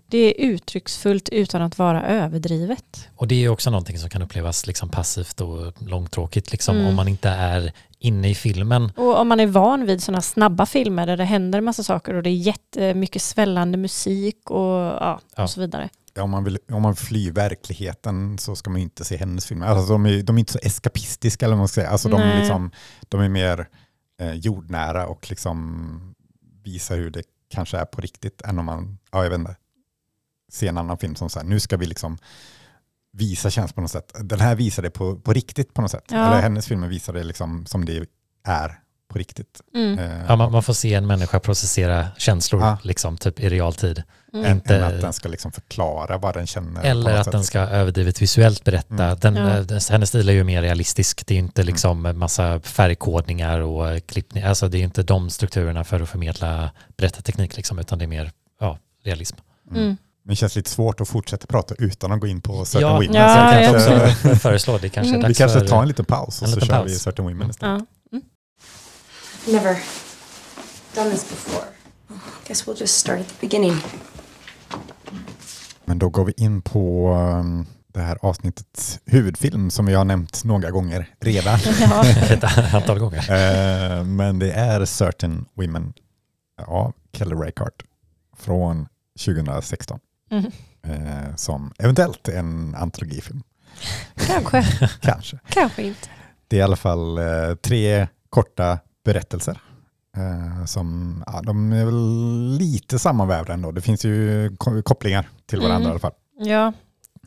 Det 0.08 0.18
är 0.18 0.46
uttrycksfullt 0.50 1.28
utan 1.28 1.62
att 1.62 1.78
vara 1.78 2.02
överdrivet. 2.06 3.08
Och 3.16 3.28
det 3.28 3.34
är 3.34 3.38
ju 3.38 3.48
också 3.48 3.70
någonting 3.70 3.98
som 3.98 4.10
kan 4.10 4.22
upplevas 4.22 4.66
liksom 4.66 4.88
passivt 4.88 5.40
och 5.40 5.72
långtråkigt 5.82 6.52
liksom, 6.52 6.76
Mm. 6.76 6.88
om 6.88 6.94
man 6.94 7.08
inte 7.08 7.28
är 7.28 7.72
inne 7.98 8.30
i 8.30 8.34
filmen. 8.34 8.92
Och 8.96 9.18
om 9.20 9.28
man 9.28 9.40
är 9.40 9.46
van 9.46 9.86
vid 9.86 10.02
sådana 10.02 10.22
snabba 10.22 10.66
filmer 10.66 11.06
där 11.06 11.16
det 11.16 11.24
händer 11.24 11.60
massa 11.60 11.82
saker 11.82 12.14
och 12.14 12.22
det 12.22 12.30
är 12.30 12.34
jättemycket 12.34 13.22
svällande 13.22 13.78
musik 13.78 14.50
och, 14.50 14.58
ja, 14.80 15.20
Ja. 15.36 15.42
och 15.42 15.50
så 15.50 15.60
vidare. 15.60 15.88
Ja, 16.14 16.22
om, 16.22 16.30
man 16.30 16.44
vill, 16.44 16.58
om 16.72 16.82
man 16.82 16.96
flyr 16.96 17.32
verkligheten 17.32 18.38
så 18.38 18.56
ska 18.56 18.70
man 18.70 18.80
inte 18.80 19.04
se 19.04 19.16
hennes 19.16 19.46
filmer. 19.46 19.66
Alltså, 19.66 19.92
de, 19.92 20.06
är, 20.06 20.22
de 20.22 20.36
är 20.36 20.40
inte 20.40 20.52
så 20.52 20.58
eskapistiska 20.62 21.44
eller 21.46 21.54
vad 21.54 21.58
man 21.60 21.68
ska 21.68 21.80
säga. 21.80 21.90
Alltså, 21.90 22.08
de, 22.08 22.20
är 22.20 22.38
liksom, 22.40 22.70
de 23.08 23.20
är 23.20 23.28
mer 23.28 23.68
eh, 24.20 24.32
jordnära 24.32 25.06
och 25.06 25.26
liksom 25.30 26.14
visar 26.64 26.96
hur 26.96 27.10
det 27.10 27.22
kanske 27.50 27.78
är 27.78 27.84
på 27.84 28.00
riktigt 28.00 28.42
än 28.42 28.58
om 28.58 28.64
man, 28.64 28.98
ja 29.12 29.22
jag 29.22 29.30
vet 29.30 29.38
inte, 29.38 29.56
ser 30.52 30.68
en 30.68 30.78
annan 30.78 30.98
film 30.98 31.14
som 31.16 31.30
så 31.30 31.38
här, 31.38 31.46
nu 31.46 31.60
ska 31.60 31.76
vi 31.76 31.86
liksom 31.86 32.18
visa 33.12 33.50
känns 33.50 33.72
på 33.72 33.80
något 33.80 33.90
sätt. 33.90 34.12
Den 34.20 34.40
här 34.40 34.54
visar 34.54 34.82
det 34.82 34.90
på, 34.90 35.16
på 35.16 35.32
riktigt 35.32 35.74
på 35.74 35.82
något 35.82 35.90
sätt. 35.90 36.04
Ja. 36.08 36.26
Eller 36.26 36.42
hennes 36.42 36.66
filmer 36.66 36.88
visar 36.88 37.12
det 37.12 37.24
liksom 37.24 37.66
som 37.66 37.84
det 37.84 38.06
är 38.48 38.78
på 39.12 39.18
riktigt. 39.18 39.60
Mm. 39.74 39.98
Eh, 39.98 40.24
Ja, 40.28 40.36
man, 40.36 40.52
man 40.52 40.62
får 40.62 40.72
se 40.74 40.94
en 40.94 41.06
människa 41.06 41.40
processera 41.40 42.08
känslor 42.18 42.60
Ja. 42.62 42.78
liksom, 42.82 43.16
typ 43.16 43.40
i 43.40 43.48
realtid. 43.48 44.02
Mm. 44.32 44.44
än, 44.46 44.52
inte- 44.52 44.76
än 44.76 44.82
att 44.84 45.00
den 45.00 45.12
ska 45.12 45.28
liksom 45.28 45.52
förklara 45.52 46.18
vad 46.18 46.34
den 46.34 46.46
känner. 46.46 46.80
på 46.80 46.86
Eller 46.86 47.10
något 47.10 47.18
att 47.18 47.24
sätt. 47.24 47.32
den 47.32 47.44
ska 47.44 47.58
överdrivet 47.60 48.22
visuellt 48.22 48.64
berätta. 48.64 49.04
Mm. 49.04 49.18
Den, 49.20 49.36
Ja. 49.36 49.58
eh, 49.76 49.80
hennes 49.90 50.08
stil 50.08 50.28
är 50.28 50.32
ju 50.32 50.44
mer 50.44 50.62
realistisk. 50.62 51.26
Det 51.26 51.34
är 51.34 51.38
inte 51.38 51.62
liksom 51.62 52.06
en 52.06 52.18
massa 52.18 52.60
färgkodningar 52.60 53.60
och 53.60 53.88
eh, 53.90 54.00
klippning. 54.00 54.42
Alltså 54.44 54.68
det 54.68 54.78
är 54.78 54.82
inte 54.82 55.02
de 55.02 55.30
strukturerna 55.30 55.84
för 55.84 56.00
att 56.00 56.08
förmedla 56.08 56.70
berättarteknik 56.96 57.56
liksom, 57.56 57.78
utan 57.78 57.98
det 57.98 58.04
är 58.04 58.08
mer 58.08 58.30
ja, 58.60 58.78
realism. 59.04 59.36
Mm. 59.70 59.96
Men 60.26 60.32
det 60.32 60.36
känns 60.36 60.56
lite 60.56 60.70
svårt 60.70 61.00
att 61.00 61.08
fortsätta 61.08 61.46
prata 61.46 61.74
utan 61.78 62.12
att 62.12 62.20
gå 62.20 62.26
in 62.26 62.40
på 62.40 62.64
Certain 62.64 62.88
Ja, 62.90 62.94
Women. 62.94 63.14
Ja, 63.14 63.28
så 63.28 63.38
jag 63.38 63.54
jag 63.54 63.74
jag 63.74 63.82
kan 63.84 63.94
kanske, 64.04 64.30
också 64.30 64.40
föreslå 64.40 64.78
det 64.78 64.88
kanske 64.88 65.14
Mm. 65.14 65.28
vi 65.28 65.34
kanske 65.34 65.60
tar 65.60 65.82
en 65.82 65.88
liten 65.88 66.04
paus 66.04 66.42
och 66.42 66.48
så 66.48 66.54
liten 66.54 66.68
kör 66.68 66.74
paus. 66.76 66.90
vi 66.90 66.98
Certain 66.98 67.24
Women 67.28 67.50
istället. 67.50 67.82
Ja. 68.10 68.20
Never 69.52 69.78
done 70.94 71.10
this 71.10 71.28
before. 71.30 71.64
Guess 72.46 72.66
we'll 72.66 72.80
just 72.80 72.96
start 72.98 73.20
at 73.20 73.28
the 73.28 73.46
beginning. 73.46 73.76
Men 75.84 75.98
då 75.98 76.08
går 76.08 76.24
vi 76.24 76.32
in 76.36 76.62
på 76.62 77.12
um, 77.40 77.66
det 77.94 78.00
här 78.00 78.18
avsnittets 78.22 79.00
huvudfilm 79.04 79.70
som 79.70 79.86
vi 79.86 79.94
har 79.94 80.04
nämnt 80.04 80.44
några 80.44 80.70
gånger 80.70 81.08
redan. 81.20 81.58
Ja. 81.80 82.06
ett 82.30 82.74
antal 82.74 82.98
gånger. 82.98 83.18
Eh, 83.98 84.04
Men 84.04 84.38
det 84.38 84.52
är 84.52 84.84
Certain 84.84 85.44
Women 85.54 85.92
av 86.66 86.92
Kelly 87.12 87.34
Reichardt 87.34 87.82
från 88.38 88.88
2016. 89.24 89.98
Mm. 90.30 90.44
Eh, 90.82 91.34
Som 91.36 91.72
eventuellt 91.78 92.28
en 92.28 92.74
antologifilm, 92.74 93.42
Kanske, 94.26 94.62
kanske. 95.00 95.38
kanske 95.48 95.82
inte. 95.82 96.08
Det 96.48 96.56
är 96.56 96.60
i 96.60 96.62
alla 96.62 96.76
fall 96.76 97.18
eh, 97.18 97.54
tre 97.62 98.06
korta 98.30 98.78
berättelser. 99.04 99.60
eh, 100.16 100.64
Som, 100.64 101.22
ja, 101.26 101.42
de 101.42 101.72
är 101.72 101.84
väl 101.84 102.56
lite 102.58 102.98
sammanvävda 102.98 103.52
ändå. 103.52 103.72
Det 103.72 103.80
finns 103.80 104.04
ju 104.04 104.50
ko- 104.56 104.82
kopplingar 104.82 105.28
till 105.46 105.58
varandra 105.60 105.76
Mm. 105.76 105.88
i 105.88 105.90
alla 105.90 105.98
fall. 106.00 106.12
Ja, 106.38 106.72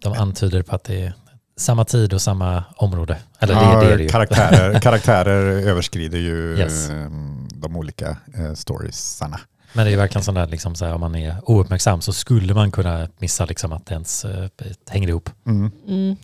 De 0.02 0.14
antyder 0.14 0.64
på 0.64 0.76
att 0.76 0.84
det 0.84 1.02
är 1.06 1.14
samma 1.58 1.86
tid 1.86 2.14
och 2.14 2.22
samma 2.22 2.64
område. 2.76 3.18
Eller 3.40 3.56
det, 3.56 3.62
Ja, 3.62 3.80
det 3.82 3.94
är 3.94 3.98
det 3.98 4.04
ju. 4.04 4.10
karaktärer, 4.10 4.80
karaktärer 4.80 5.46
överskrider 5.68 6.18
ju 6.18 6.58
Yes. 6.58 6.90
eh, 6.90 7.10
de 7.54 7.76
olika 7.76 8.18
eh, 8.38 8.54
storiesarna. 8.54 9.40
Men 9.74 9.86
det 9.86 9.90
är 9.90 9.92
ju 9.92 9.98
verkligen 9.98 10.24
sån 10.24 10.36
där, 10.36 10.48
liksom 10.48 10.76
så 10.76 10.86
här, 10.86 10.94
om 10.94 11.02
man 11.02 11.16
är 11.16 11.36
ouppmärksam 11.50 12.02
så 12.02 12.14
skulle 12.14 12.54
man 12.54 12.72
kunna 12.72 13.08
missa 13.20 13.46
liksom 13.46 13.72
att 13.72 13.86
det 13.86 13.94
ens 13.94 14.26
eh, 14.26 14.48
hänger 14.90 15.08
ihop. 15.08 15.30
Mm. 15.48 15.72
mm. 15.88 16.16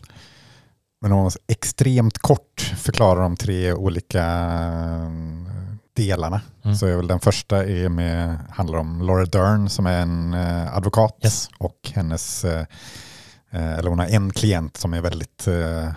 Men 1.00 1.12
om 1.12 1.18
man 1.22 1.30
extremt 1.48 2.18
kort 2.18 2.60
förklarar 2.76 3.22
de 3.22 3.36
tre 3.36 3.72
olika 3.72 4.22
eh, 4.24 5.10
delarna 5.96 6.40
Mm. 6.64 6.76
så 6.76 6.86
är 6.86 6.96
väl 6.96 7.06
den 7.06 7.20
första 7.20 7.64
är 7.64 7.88
med, 7.88 8.38
handlar 8.50 8.78
om 8.78 9.02
Laura 9.02 9.24
Dern 9.24 9.68
som 9.68 9.86
är 9.86 10.00
en 10.02 10.34
eh, 10.34 10.76
advokat 10.76 11.18
Yes. 11.24 11.48
och 11.58 11.90
hennes 11.94 12.44
eh, 12.44 12.66
eh, 13.50 13.72
eller 13.78 13.88
hon 13.90 13.98
har 13.98 14.06
en 14.06 14.30
klient 14.32 14.76
som 14.76 14.94
är 14.94 15.00
väldigt, 15.00 15.44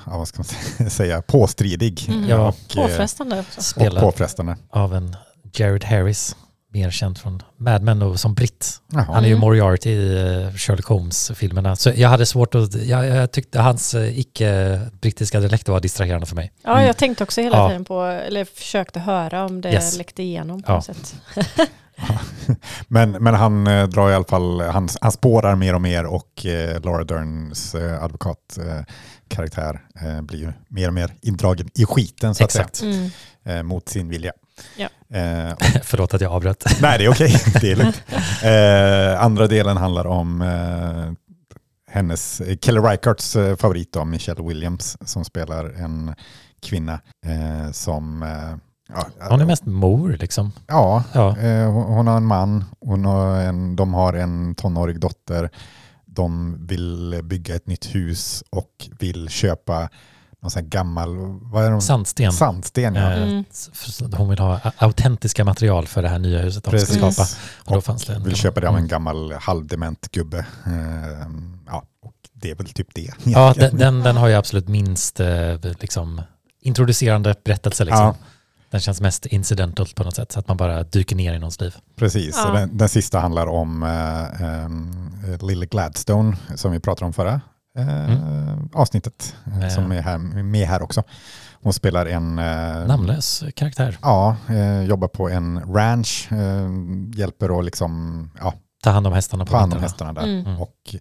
ja, 0.06 0.18
vad 0.18 0.28
ska 0.28 0.44
man 0.80 0.90
säga, 0.90 1.22
påstridig 1.22 2.06
Mm. 2.10 2.30
Ja. 2.30 2.48
och, 2.48 2.56
påfrestande 2.76 3.40
också. 3.40 3.80
och 3.80 4.00
påfrestande. 4.00 4.58
av 4.70 4.96
en 4.96 5.16
Jared 5.54 5.84
Harris, 5.84 6.36
mer 6.74 6.92
känd 6.92 7.18
från 7.18 7.44
Mad 7.58 7.82
Men 7.84 8.02
och 8.02 8.20
som 8.20 8.34
britt. 8.34 8.82
Jaha. 8.92 9.04
Han 9.04 9.24
är 9.24 9.28
ju 9.28 9.34
Mm. 9.34 9.40
Moriarty 9.42 9.90
i 9.90 10.18
eh, 10.46 10.54
Sherlock 10.54 10.86
Holmes-filmerna. 10.86 11.76
Så 11.76 11.92
jag 11.96 12.10
hade 12.10 12.26
svårt 12.26 12.56
att, 12.56 12.76
jag, 12.76 13.06
jag 13.06 13.32
tyckte 13.32 13.60
hans 13.60 13.94
eh, 13.94 14.20
icke-brittiska 14.20 15.40
dialekt 15.40 15.68
var 15.70 15.80
distraherande 15.80 16.26
för 16.26 16.36
mig. 16.36 16.52
Ja, 16.64 16.84
jag 16.86 16.98
tänkte 16.98 17.24
också 17.24 17.42
hela 17.42 17.58
Ja. 17.58 17.68
tiden 17.70 17.86
på, 17.86 18.02
eller 18.04 18.46
försökte 18.46 19.00
höra 19.00 19.46
om 19.46 19.62
det 19.62 19.72
Yes. 19.72 19.98
läckte 19.98 20.24
igenom 20.24 20.64
på 20.64 20.72
Ja. 20.72 20.76
något 20.76 20.86
sätt. 20.86 21.16
Men, 22.88 23.12
men 23.12 23.34
han 23.34 23.68
eh, 23.68 23.88
drar 23.88 24.10
i 24.12 24.14
alla 24.14 24.26
fall, 24.26 24.62
han, 24.62 24.90
han 25.02 25.12
spårar 25.12 25.56
mer 25.56 25.76
och 25.76 25.82
mer 25.82 26.06
och 26.06 26.46
eh, 26.46 26.82
Laura 26.82 27.04
Derns 27.04 27.76
eh, 27.76 28.04
advokatkaraktär 28.04 28.78
eh, 28.80 28.84
karaktär, 29.28 29.82
eh, 30.02 30.22
blir 30.22 30.40
ju 30.40 30.52
mer 30.68 30.88
och 30.88 30.94
mer 30.94 31.14
indragen 31.22 31.70
i 31.76 31.86
skiten 31.86 32.36
så 32.36 32.44
att 32.44 32.50
Exakt. 32.50 32.76
säga, 32.76 32.92
Mm. 32.94 33.10
eh, 33.58 33.64
mot 33.64 33.90
sin 33.90 34.10
vilja. 34.10 34.32
Ja. 34.78 35.18
Eh, 35.18 35.56
Förlåt 35.84 36.14
att 36.14 36.22
jag 36.22 36.32
avbröt. 36.32 36.64
nej, 36.82 36.98
det 36.98 37.06
är 37.06 37.10
okej. 37.12 37.42
det 37.62 37.72
är 37.72 37.76
lugnt. 37.76 38.04
Eh, 38.44 39.24
andra 39.24 39.48
delen 39.48 39.78
handlar 39.78 40.08
om 40.08 40.42
eh, 40.42 41.12
hennes, 41.92 42.42
eh, 42.42 42.58
Kelly 42.58 42.80
Reichardts 42.80 43.36
eh, 43.36 43.56
favorit 43.56 43.94
då, 43.94 44.06
Michelle 44.06 44.44
Williams, 44.48 44.98
som 45.06 45.26
spelar 45.26 45.66
en 45.66 46.16
kvinna 46.62 47.00
eh, 47.26 47.72
som... 47.72 48.24
Eh, 48.24 48.58
ja, 48.94 49.28
Hon 49.30 49.42
är 49.42 49.46
mest 49.46 49.66
mor 49.66 50.18
liksom. 50.20 50.52
Ja, 50.68 51.04
Ja. 51.14 51.38
Eh, 51.38 51.72
hon, 51.72 51.84
hon 51.84 52.08
har 52.08 52.18
en 52.18 52.26
man, 52.26 52.66
hon 52.80 53.06
har 53.06 53.36
en, 53.42 53.76
de 53.76 53.94
har 53.94 54.14
en 54.14 54.56
tonårig 54.56 55.00
dotter. 55.00 55.50
De 56.06 56.58
vill 56.68 57.22
bygga 57.24 57.56
ett 57.56 57.68
nytt 57.68 57.96
hus 57.96 58.44
och 58.50 58.90
vill 59.00 59.30
köpa 59.30 59.90
någon 60.42 60.52
sån 60.52 60.62
här 60.64 60.70
gammal, 60.70 61.18
vad 61.42 61.66
är 61.66 61.72
de? 61.72 61.82
Sandsten. 61.82 62.32
Sandsten. 62.32 62.96
Ja. 62.96 63.12
Eh, 63.14 63.24
Mm. 63.24 63.44
Hon 64.18 64.30
vill 64.30 64.40
ha 64.40 64.60
autentiska 64.78 65.46
material 65.46 65.88
för 65.88 66.02
det 66.02 66.10
här 66.10 66.20
nya 66.20 66.40
huset 66.42 66.64
de 66.64 66.80
ska 66.80 66.94
skapa. 66.94 67.24
Och 67.66 67.72
då 67.72 67.78
Och 67.78 67.84
fanns 67.84 68.06
det 68.06 68.14
en 68.16 68.24
vill 68.24 68.36
köpa 68.36 68.60
det 68.62 68.68
av 68.68 68.74
en 68.74 68.78
Mm. 68.80 68.88
gammal 68.88 69.34
halvdement 69.34 70.08
gubbe. 70.12 70.38
Eh, 70.66 71.28
ja, 71.68 71.84
och 72.04 72.14
det 72.34 72.52
är 72.52 72.56
väl 72.56 72.70
typ 72.70 72.88
det. 72.96 73.12
Ja, 73.24 73.54
den, 73.58 73.78
den, 73.78 74.00
den 74.04 74.18
har 74.18 74.28
ju 74.28 74.34
absolut 74.36 74.68
minst 74.68 75.20
eh, 75.20 75.56
liksom, 75.80 76.22
introducerande 76.62 77.36
berättelse. 77.44 77.84
Liksom. 77.86 78.04
Ja. 78.06 78.16
Den 78.72 78.82
känns 78.82 79.02
mest 79.02 79.26
incidental 79.26 79.88
på 79.96 80.04
något 80.04 80.16
sätt, 80.16 80.32
så 80.32 80.40
att 80.40 80.48
man 80.48 80.58
bara 80.58 80.84
dyker 80.84 81.16
ner 81.16 81.34
i 81.34 81.40
någons 81.40 81.62
liv. 81.62 81.76
Precis, 81.96 82.36
Ja. 82.38 82.52
den, 82.52 82.78
den 82.78 82.90
sista 82.90 83.20
handlar 83.20 83.48
om 83.48 83.84
eh, 83.84 84.42
ehm, 84.42 85.12
Lily 85.42 85.66
Gladstone 85.66 86.38
som 86.56 86.72
vi 86.72 86.80
pratade 86.80 87.06
om 87.06 87.14
förra 87.14 87.42
Mm. 87.78 88.70
avsnittet. 88.74 89.36
eh. 89.64 89.70
Som 89.70 89.92
är 89.92 90.02
här, 90.02 90.18
med 90.44 90.68
här 90.68 90.82
också. 90.82 91.04
Hon 91.62 91.74
spelar 91.74 92.06
en... 92.06 92.40
eh, 92.40 92.88
Namnlös 92.88 93.44
karaktär. 93.56 93.98
Ja, 94.02 94.36
eh, 94.50 94.82
jobbar 94.84 95.08
på 95.08 95.30
en 95.30 95.74
ranch, 95.76 96.28
eh, 96.32 96.70
hjälper 97.20 97.60
att 97.60 97.66
liksom, 97.66 98.24
ja, 98.40 98.54
Ta 98.84 98.90
hand 98.90 99.08
om 99.08 99.14
hästarna 99.14 99.46
på 99.46 99.52
ta 99.52 99.58
hand 99.58 99.74
om 99.74 99.80
hästarna 99.80 100.14
där. 100.14 100.24
Mm. 100.24 100.46
Mm. 100.46 100.62
Och, 100.62 100.96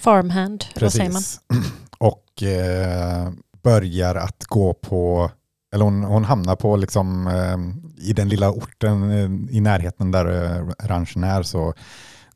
Farmhand, 0.00 0.64
eller 0.74 0.86
vad 0.86 0.92
säger 0.92 1.10
man? 1.10 1.22
precis. 1.22 1.40
Och 1.98 2.42
eh, 2.42 3.30
börjar 3.62 4.14
att 4.14 4.44
gå 4.44 4.74
på, 4.74 5.30
eller 5.74 5.84
hon, 5.84 6.04
hon 6.04 6.24
hamnar 6.24 6.56
på 6.56 6.76
liksom, 6.76 7.26
eh, 7.26 8.06
i 8.08 8.12
den 8.12 8.28
lilla 8.28 8.50
orten 8.50 9.10
eh, 9.10 9.56
i 9.56 9.60
närheten 9.60 10.10
där 10.10 10.26
eh, 10.56 10.86
ranchen 10.88 11.24
är 11.24 11.42
så 11.42 11.74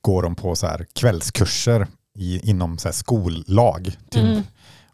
går 0.00 0.22
de 0.22 0.34
på 0.34 0.54
så 0.56 0.66
här 0.66 0.86
kvällskurser 0.94 1.86
i, 2.18 2.50
inom 2.50 2.78
så 2.78 2.88
här 2.88 2.92
skollag. 2.92 3.84
Typ. 4.10 4.22
Mm. 4.24 4.42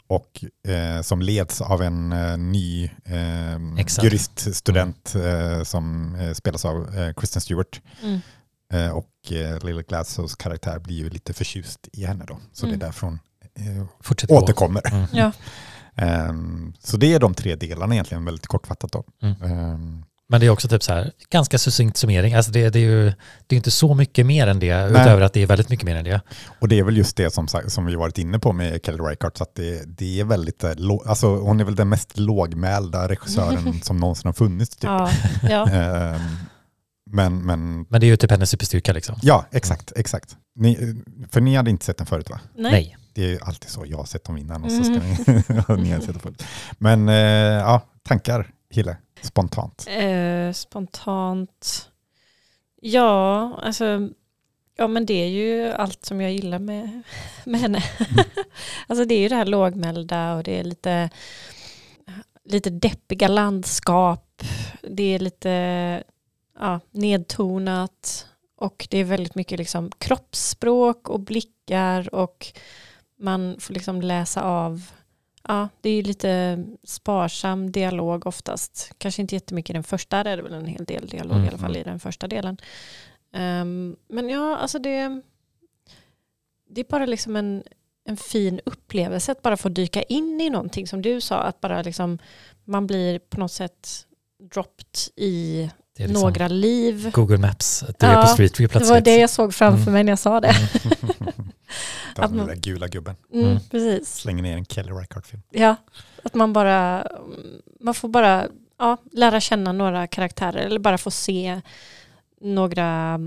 och 0.07 0.45
eh, 0.73 1.03
som 1.03 1.23
leds 1.23 1.61
av 1.61 1.83
en 1.83 2.13
eh, 2.13 2.37
ny 2.39 2.85
eh, 3.05 3.79
Exakt. 3.79 4.05
juriststudent 4.05 5.15
eh, 5.15 5.63
som 5.63 6.15
eh, 6.15 6.33
spelas 6.33 6.65
av 6.65 6.99
eh, 6.99 7.13
Kristen 7.15 7.43
Stewart. 7.43 7.81
Mm. 8.03 8.21
Eh, 8.73 8.91
och 8.91 9.33
eh, 9.33 9.65
Lily 9.65 9.83
Gladstones 9.83 10.35
karaktär 10.37 10.79
blir 10.79 10.97
ju 10.97 11.11
lite 11.11 11.33
förtjust 11.33 11.89
i 11.93 12.05
henne 12.07 12.25
då. 12.29 12.39
Så 12.53 12.67
Mm. 12.67 12.79
det 12.79 12.85
är 12.85 12.87
därför 12.89 13.07
hon 13.07 13.19
eh, 13.55 14.37
återkommer. 14.37 14.83
Mm. 14.95 15.07
Ja. 15.13 15.33
Ehm, 15.97 16.73
så 16.81 16.97
det 16.97 17.15
är 17.15 17.19
de 17.21 17.35
tre 17.35 17.57
delarna 17.57 17.95
egentligen, 17.95 18.25
väldigt 18.25 18.47
kortfattat 18.47 18.93
då. 18.93 19.05
Mm. 19.23 20.05
Men 20.31 20.41
det 20.41 20.47
är 20.47 20.51
också 20.51 20.69
typ 20.69 20.83
så 20.83 20.93
här, 20.93 21.13
ganska 21.31 21.59
succinkt 21.59 21.97
summering. 21.97 22.35
Alltså 22.35 22.53
det, 22.53 22.71
det 22.71 22.79
är 22.79 22.83
ju 22.83 23.13
det 23.47 23.55
är 23.55 23.57
inte 23.57 23.71
så 23.71 23.95
mycket 23.95 24.27
mer 24.27 24.47
än 24.47 24.59
det, 24.59 24.77
Nej. 24.77 24.91
utöver 24.91 25.21
att 25.21 25.33
det 25.33 25.43
är 25.43 25.47
väldigt 25.47 25.69
mycket 25.69 25.85
mer 25.85 25.97
än 25.97 26.05
det. 26.05 26.21
och 26.61 26.69
det 26.69 26.79
är 26.79 26.85
väl 26.85 26.97
just 26.97 27.17
det 27.17 27.35
som, 27.35 27.49
som 27.49 27.87
vi 27.87 27.95
varit 27.95 28.19
inne 28.19 28.39
på 28.39 28.53
med 28.53 28.81
Kelly 28.85 28.99
Reichardt, 28.99 29.37
så 29.37 29.43
att 29.43 29.55
det, 29.55 29.99
det 29.99 30.21
är 30.21 30.25
väldigt, 30.25 30.65
eh, 30.65 30.71
alltså 31.07 31.37
hon 31.37 31.61
är 31.61 31.65
väl 31.65 31.75
den 31.75 31.89
mest 31.89 32.19
lågmälda 32.19 33.09
regissören 33.09 33.81
som 33.83 33.97
någonsin 33.97 34.29
har 34.29 34.33
funnits. 34.33 34.77
Typ. 34.77 34.91
Ja, 34.91 35.11
ja. 35.51 35.69
Ehm, 35.69 36.21
men, 37.11 37.47
men 37.47 37.87
Men 37.89 38.01
det 38.01 38.07
är 38.07 38.09
ju 38.09 38.17
typ 38.17 38.31
hennes 38.31 38.51
superstyrka 38.51 38.93
liksom. 38.93 39.17
ja, 39.23 39.47
exakt, 39.51 39.93
exakt. 39.97 40.37
Ni, 40.55 40.97
för 41.31 41.41
ni 41.41 41.57
hade 41.57 41.71
inte 41.71 41.85
sett 41.85 41.97
den 41.99 42.07
förut 42.07 42.31
va? 42.31 42.41
Nej. 42.57 42.73
Nej. 42.73 42.97
Det 43.15 43.25
är 43.25 43.29
ju 43.29 43.39
alltid 43.43 43.71
så, 43.71 43.85
jag 43.87 43.97
har 43.99 44.05
sett 44.05 44.25
dem 44.25 44.37
innan 44.39 44.65
och 44.65 44.73
så 44.73 44.85
ska 44.85 44.93
ni, 44.93 45.45
och 45.69 45.79
ni 45.79 45.91
har 45.91 46.01
sett 46.01 46.13
dem 46.13 46.21
förut. 46.21 46.43
Men 46.79 47.09
eh, 47.09 47.15
ja, 47.15 47.81
tankar, 48.09 48.47
Hille, 48.71 48.97
spontant. 49.23 49.87
Eh, 49.89 50.53
spontant. 50.53 51.91
Ja, 52.81 53.55
alltså. 53.63 54.09
Ja, 54.77 54.89
men 54.89 55.07
det 55.07 55.15
är 55.15 55.29
ju 55.29 55.73
allt 55.73 56.05
som 56.05 56.21
jag 56.21 56.33
gillar 56.33 56.59
med, 56.59 57.03
med 57.45 57.61
henne. 57.61 57.83
alltså 58.87 59.05
det 59.05 59.15
är 59.15 59.19
ju 59.19 59.29
det 59.29 59.37
här 59.37 59.47
lågmälda 59.47 60.35
och 60.35 60.43
det 60.43 60.59
är 60.59 60.65
lite, 60.65 61.11
lite 62.45 62.71
deppiga 62.71 63.29
landskap. 63.29 64.43
Det 64.83 65.15
är 65.15 65.19
lite 65.19 65.51
ja, 66.59 66.81
nedtonat 66.91 68.27
och 68.57 68.87
det 68.91 68.99
är 68.99 69.05
väldigt 69.05 69.35
mycket 69.35 69.59
liksom 69.59 69.91
kroppsspråk 69.99 71.09
och 71.09 71.21
blickar 71.21 72.15
och 72.15 72.47
man 73.19 73.57
får 73.61 73.75
liksom 73.75 74.03
läsa 74.03 74.43
av 74.43 74.91
Ja, 75.49 75.69
det 75.81 75.91
är 75.91 76.03
lite 76.03 76.65
sparsam 76.85 77.73
dialog 77.73 78.27
oftast. 78.27 78.93
Kanske 78.99 79.23
inte 79.23 79.35
jättemycket 79.35 79.71
i 79.71 79.73
den 79.73 79.83
första, 79.85 80.23
där 80.25 80.33
är 80.33 80.37
det 80.37 80.43
väl 80.43 80.53
en 80.55 80.67
hel 80.67 80.85
del 80.85 81.07
dialog 81.09 81.33
Mm, 81.33 81.45
i 81.45 81.49
alla 81.49 81.59
fall 81.59 81.77
i 81.77 81.83
den 81.83 82.01
första 82.01 82.29
delen. 82.29 82.57
Ehm, 83.35 83.97
men 84.09 84.29
ja, 84.29 84.57
alltså 84.57 84.79
det, 84.79 85.21
det 86.71 86.81
är 86.81 86.85
bara 86.89 87.07
liksom 87.07 87.37
en, 87.37 87.63
en 88.05 88.17
fin 88.17 88.61
upplevelse 88.65 89.33
att 89.33 89.43
bara 89.43 89.57
få 89.57 89.69
dyka 89.69 90.03
in 90.03 90.41
i 90.41 90.51
någonting 90.51 90.87
som 90.87 91.03
du 91.03 91.21
sa, 91.21 91.37
att 91.39 91.61
bara 91.61 91.83
liksom 91.83 92.19
man 92.65 92.87
blir 92.87 93.19
på 93.19 93.41
något 93.41 93.53
sätt 93.53 94.07
dropped 94.55 94.99
i 95.17 95.71
Det 95.97 96.07
liksom 96.07 96.23
några 96.23 96.49
liv. 96.49 97.11
Google 97.13 97.39
Maps, 97.39 97.85
du 97.99 98.07
är 98.07 98.13
Ja, 98.15 98.23
på 98.23 98.27
Street 98.29 98.61
View 98.61 98.63
Det 98.65 98.69
plötsligt. 98.69 98.91
var 98.91 99.01
det 99.01 99.17
jag 99.17 99.31
såg 99.31 99.55
framför 99.55 99.83
Mm. 99.83 99.93
mig 99.93 100.05
när 100.05 100.13
jag 100.13 100.19
sa 100.19 100.41
det. 100.41 100.55
Ta 102.21 102.27
Att 102.27 102.37
den 102.37 102.47
där 102.47 102.55
gula 102.55 102.89
gubben. 102.89 103.17
Mm, 103.33 103.47
Mm. 103.47 103.59
Precis. 103.71 104.15
Slänger 104.15 104.43
ner 104.43 104.57
en 104.57 104.65
Kelly 104.65 104.91
Reichardt-film. 104.93 105.43
Ja, 105.51 105.77
att 106.23 106.35
man 106.35 106.53
bara, 106.53 107.07
man 107.81 107.95
får 107.95 108.09
bara 108.09 108.47
ja, 108.79 108.97
lära 109.13 109.41
känna 109.41 109.73
några 109.73 110.07
karaktärer 110.07 110.59
eller 110.67 110.81
bara 110.81 110.99
få 110.99 111.11
se 111.11 111.61
några 112.41 113.21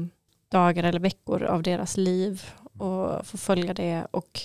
dagar 0.52 0.84
eller 0.84 1.00
veckor 1.00 1.44
av 1.44 1.64
deras 1.64 1.98
liv 1.98 2.44
och 2.78 3.28
få 3.28 3.38
följa 3.38 3.74
det 3.74 4.08
och 4.12 4.42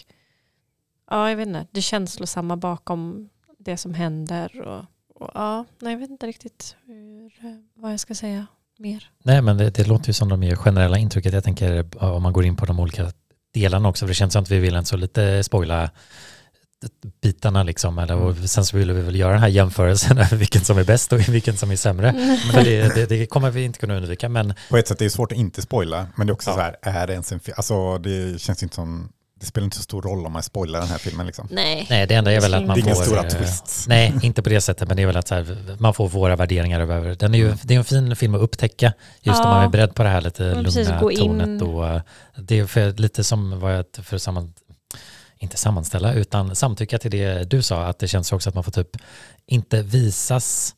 ja, 1.11 1.31
jag 1.31 1.37
vet 1.37 1.49
inte, 1.49 1.67
det 1.71 1.83
känslosamma 1.83 2.57
bakom 2.57 3.29
det 3.59 3.77
som 3.77 3.95
händer 3.95 4.61
och, 4.67 4.85
och 5.23 5.31
ja, 5.35 5.65
nej, 5.79 5.93
jag 5.93 6.01
vet 6.01 6.11
inte 6.11 6.27
riktigt 6.27 6.77
hur, 6.87 7.27
eh, 7.27 7.57
vad 7.75 7.93
jag 7.93 8.01
ska 8.01 8.15
säga 8.15 8.47
mer. 8.79 9.11
Nej, 9.23 9.43
men 9.43 9.57
det, 9.57 9.71
det 9.71 9.89
låter 9.89 10.07
ju 10.07 10.13
som 10.13 10.29
de 10.29 10.43
ger 10.43 10.57
generella 10.57 10.99
intrycket. 10.99 11.33
Jag 11.33 11.45
tänker 11.45 11.89
ja, 12.01 12.13
om 12.13 12.23
man 12.23 12.33
går 12.33 12.45
in 12.45 12.57
på 12.57 12.67
de 12.67 12.81
olika 12.81 13.13
delarna 13.55 13.89
också, 13.89 14.05
för 14.05 14.09
det 14.09 14.15
känns 14.15 14.33
som 14.33 14.43
att 14.43 14.51
vi 14.51 14.59
vill 14.59 14.77
inte 14.77 14.89
så 14.89 14.97
lite 14.97 15.45
spoila 15.45 15.91
bitarna 17.23 17.63
liksom, 17.63 17.99
eller, 17.99 18.15
och 18.17 18.37
sen 18.37 18.65
så 18.65 18.77
vill 18.77 18.93
vi 18.93 19.01
väl 19.03 19.17
göra 19.17 19.33
den 19.33 19.41
här 19.41 19.49
jämförelsen 19.49 20.19
över 20.19 20.37
vilken 20.37 20.65
som 20.65 20.79
är 20.79 20.85
bäst 20.85 21.13
och 21.13 21.29
vilken 21.29 21.57
som 21.57 21.71
är 21.71 21.77
sämre. 21.77 22.39
För 22.53 22.65
det, 22.65 22.95
det, 22.95 23.07
det 23.07 23.27
kommer 23.27 23.51
vi 23.51 23.63
inte 23.65 23.79
kunna 23.79 23.97
undvika, 23.97 24.29
men 24.29 24.55
På 24.71 24.77
ett 24.77 24.89
sätt 24.89 25.01
är 25.01 25.05
det 25.05 25.11
svårt 25.11 25.33
att 25.33 25.39
inte 25.39 25.63
spoila, 25.63 26.07
men 26.17 26.27
det 26.27 26.31
är 26.31 26.35
också 26.35 26.51
Ja. 26.51 26.55
så 26.55 26.61
här, 26.61 26.77
är 26.83 27.07
det 27.07 27.13
ens 27.13 27.33
en 27.33 27.41
film? 27.41 27.55
Alltså 27.57 27.99
det 27.99 28.41
känns 28.41 28.63
inte 28.63 28.75
som, 28.75 29.09
det 29.40 29.46
spelar 29.46 29.64
inte 29.64 29.77
så 29.77 29.83
stor 29.83 30.03
roll 30.03 30.27
om 30.27 30.33
man 30.33 30.42
spoilar 30.42 30.81
den 30.81 30.88
här 30.88 30.98
filmen 30.98 31.27
liksom. 31.27 31.48
Nej. 31.51 31.87
nej, 31.90 32.07
det 32.07 32.14
enda 32.14 32.33
är 32.33 32.40
väl 32.40 32.55
att 32.55 32.66
man 32.66 32.83
får... 32.83 32.94
stora 32.94 33.22
eh, 33.22 33.29
twists. 33.29 33.88
Nej, 33.88 34.14
inte 34.22 34.42
på 34.42 34.48
det 34.48 34.61
sättet, 34.61 34.88
men 34.88 34.96
det 34.96 35.03
är 35.03 35.07
väl 35.07 35.16
att 35.16 35.29
så 35.29 35.35
här, 35.35 35.77
man 35.79 35.94
får 35.94 36.09
våra 36.09 36.37
värderingar 36.37 36.81
över 36.81 37.14
den. 37.14 37.35
Är 37.35 37.38
ju, 37.38 37.55
det 37.62 37.74
är 37.74 37.79
en 37.79 37.85
fin 37.85 38.16
film 38.16 38.35
att 38.35 38.40
upptäcka, 38.40 38.92
just 39.20 39.38
Ja. 39.44 39.44
man 39.44 39.64
är 39.64 39.68
beredd 39.68 39.94
på 39.94 40.03
det 40.03 40.09
här 40.09 40.20
lite 40.20 40.61
precis, 40.64 40.88
lugna 40.88 41.16
tonet. 41.16 41.62
Och, 41.62 42.01
det 42.42 42.59
är 42.59 42.66
för, 42.66 42.92
lite 42.92 43.24
som 43.24 43.61
vad 43.61 43.77
jag, 43.77 43.85
för 44.03 44.18
samman, 44.18 44.53
inte 45.38 45.57
sammanställa, 45.57 46.12
utan 46.12 46.57
samtycka 46.57 46.98
till 46.98 47.11
det 47.11 47.44
du 47.51 47.62
sa, 47.62 47.85
att 47.85 47.98
det 47.98 48.09
känns 48.09 48.33
också 48.33 48.48
att 48.48 48.55
man 48.55 48.64
får 48.64 48.72
typ 48.72 48.96
inte 49.46 49.83
visas 49.83 50.74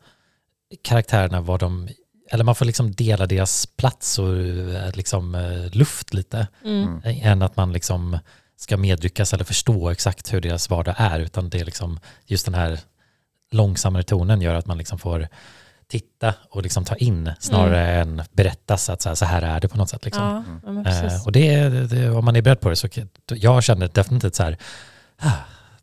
karaktärerna 0.83 1.41
vad 1.41 1.61
de, 1.61 1.89
eller 2.31 2.45
man 2.45 2.55
får 2.55 2.65
liksom 2.65 2.93
dela 2.93 3.27
deras 3.27 3.67
plats 3.67 4.19
och 4.19 4.37
eh, 4.37 4.91
liksom 4.95 5.35
eh, 5.35 5.71
luft 5.77 6.15
lite, 6.15 6.47
Mm. 6.65 7.01
än 7.05 7.43
att 7.43 7.57
man 7.57 7.73
liksom 7.73 8.19
ska 8.61 8.77
medryckas 8.77 9.33
eller 9.35 9.45
förstå 9.45 9.91
exakt 9.91 10.33
hur 10.33 10.41
deras 10.41 10.71
vardag 10.71 10.95
är, 10.99 11.21
utan 11.21 11.51
det 11.51 11.61
är 11.61 11.65
liksom 11.65 12.01
just 12.27 12.45
den 12.45 12.55
här 12.55 12.81
långsammare 13.51 14.03
tonen 14.03 14.41
gör 14.41 14.55
att 14.55 14.67
man 14.67 14.79
liksom 14.79 14.99
får 14.99 15.29
titta 15.89 16.35
och 16.51 16.63
liksom 16.63 16.85
ta 16.85 16.97
in 16.97 17.33
snarare 17.41 18.01
än 18.01 18.23
berättas 18.33 18.91
att 18.91 19.03
så 19.03 19.09
här, 19.09 19.15
så 19.17 19.25
här 19.25 19.43
är 19.43 19.61
det 19.61 19.69
på 19.69 19.77
något 19.79 19.89
sätt. 19.89 20.05
Liksom. 20.05 20.45
Ja. 20.85 20.91
Eh, 20.91 21.27
och 21.27 21.33
det, 21.33 21.69
det, 21.69 22.11
om 22.11 22.25
man 22.25 22.37
är 22.37 22.43
beredd 22.43 22.61
på 22.61 22.69
det 22.69 22.77
så 22.77 22.89
jag 23.27 23.63
känner 23.63 23.89
definitivt 23.89 24.35
så 24.35 24.43
här, 24.43 24.57
ah, 25.19 25.33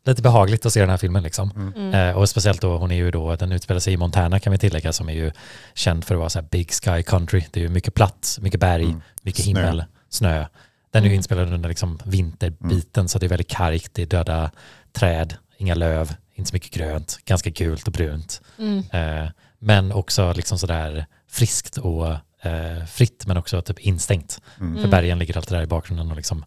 lite 0.04 0.22
behagligt 0.22 0.66
att 0.66 0.72
se 0.72 0.80
den 0.80 0.90
här 0.90 0.96
filmen 0.96 1.22
liksom. 1.22 1.72
Mm. 1.76 1.94
Eh, 1.94 2.16
och 2.16 2.28
speciellt 2.28 2.60
då, 2.60 2.76
hon 2.78 2.90
är 2.90 2.96
ju 2.96 3.10
då, 3.10 3.36
den 3.36 3.52
utspelar 3.52 3.80
sig 3.80 3.92
i 3.92 3.96
Montana 3.96 4.40
kan 4.40 4.52
vi 4.52 4.58
tillägga 4.58 4.92
som 4.92 5.08
är 5.08 5.12
ju 5.12 5.32
känd 5.74 6.04
för 6.04 6.14
att 6.14 6.18
vara 6.18 6.30
så 6.30 6.38
här 6.38 6.48
big 6.50 6.72
sky 6.72 7.02
country. 7.02 7.44
Det 7.50 7.60
är 7.60 7.64
ju 7.64 7.68
mycket 7.68 7.94
plats, 7.94 8.40
mycket 8.40 8.60
berg, 8.60 8.84
Mm. 8.84 9.02
mycket 9.22 9.44
Snö. 9.44 9.60
himmel, 9.60 9.84
snö. 10.08 10.46
Den 10.90 11.02
är 11.02 11.06
ju 11.06 11.10
Mm. 11.10 11.16
inspelad 11.16 11.52
under 11.52 11.68
liksom 11.68 11.98
vinterbiten 12.04 13.08
så 13.08 13.18
det 13.18 13.26
är 13.26 13.28
väldigt 13.28 13.50
kargt, 13.50 13.90
det 13.94 14.02
är 14.02 14.06
döda 14.06 14.50
träd, 14.92 15.36
inga 15.56 15.74
löv, 15.74 16.14
inte 16.34 16.50
så 16.50 16.54
mycket 16.54 16.72
grönt, 16.72 17.18
ganska 17.24 17.50
gult 17.50 17.86
och 17.86 17.92
brunt. 17.92 18.40
Mm. 18.58 18.78
Eh, 18.92 19.30
men 19.58 19.92
också 19.92 20.32
liksom 20.32 20.58
sådär 20.58 21.06
friskt 21.28 21.76
och 21.76 22.06
eh, 22.42 22.84
fritt 22.86 23.26
men 23.26 23.36
också 23.36 23.62
typ 23.62 23.78
instängt. 23.78 24.40
Mm. 24.60 24.82
För 24.82 24.88
bergen 24.88 25.18
ligger 25.18 25.36
alltid 25.36 25.58
där 25.58 25.62
i 25.62 25.66
bakgrunden 25.66 26.10
och 26.10 26.16
liksom 26.16 26.44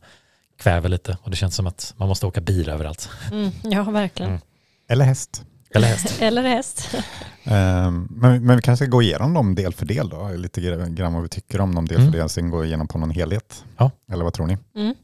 kväver 0.60 0.90
lite 0.90 1.18
och 1.22 1.30
det 1.30 1.36
känns 1.38 1.56
som 1.56 1.68
att 1.68 1.94
man 1.98 2.08
måste 2.08 2.26
åka 2.28 2.42
bil 2.42 2.70
överallt. 2.70 3.10
Mm. 3.32 3.52
Ja, 3.64 3.84
verkligen. 3.84 4.32
Mm. 4.32 4.42
Eller 4.90 5.06
häst. 5.06 5.44
Eller 5.76 5.88
häst. 5.88 6.18
Eller 6.22 6.42
häst. 6.42 6.96
Ehm, 7.44 8.08
men, 8.12 8.46
men 8.46 8.56
vi 8.56 8.62
kanske 8.62 8.86
ska 8.86 8.92
gå 8.92 9.02
igenom 9.02 9.34
dem 9.34 9.56
del 9.56 9.74
för 9.74 9.86
del 9.86 10.10
då, 10.10 10.30
lite 10.30 10.62
grann 10.90 11.14
vad 11.14 11.24
vi 11.24 11.30
tycker 11.30 11.62
om 11.62 11.76
dem 11.76 11.88
del 11.88 11.98
Mm. 12.00 12.12
för 12.12 12.20
del, 12.20 12.30
sen 12.30 12.50
gå 12.50 12.66
igenom 12.66 12.88
på 12.88 12.98
någon 12.98 13.12
helhet. 13.12 13.66
Ja. 13.78 13.92
Eller 14.12 14.24
vad 14.24 14.34
tror 14.34 14.48
ni? 14.48 14.58
Mm. 14.76 14.96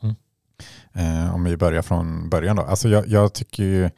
Eh, 0.94 1.36
om 1.36 1.44
vi 1.44 1.58
börjar 1.58 1.82
från 1.82 2.30
början 2.30 2.56
då. 2.56 2.62
Alltså 2.64 2.90
jag, 2.90 3.08
jag 3.08 3.34
tycker 3.34 3.64
ju 3.64 3.90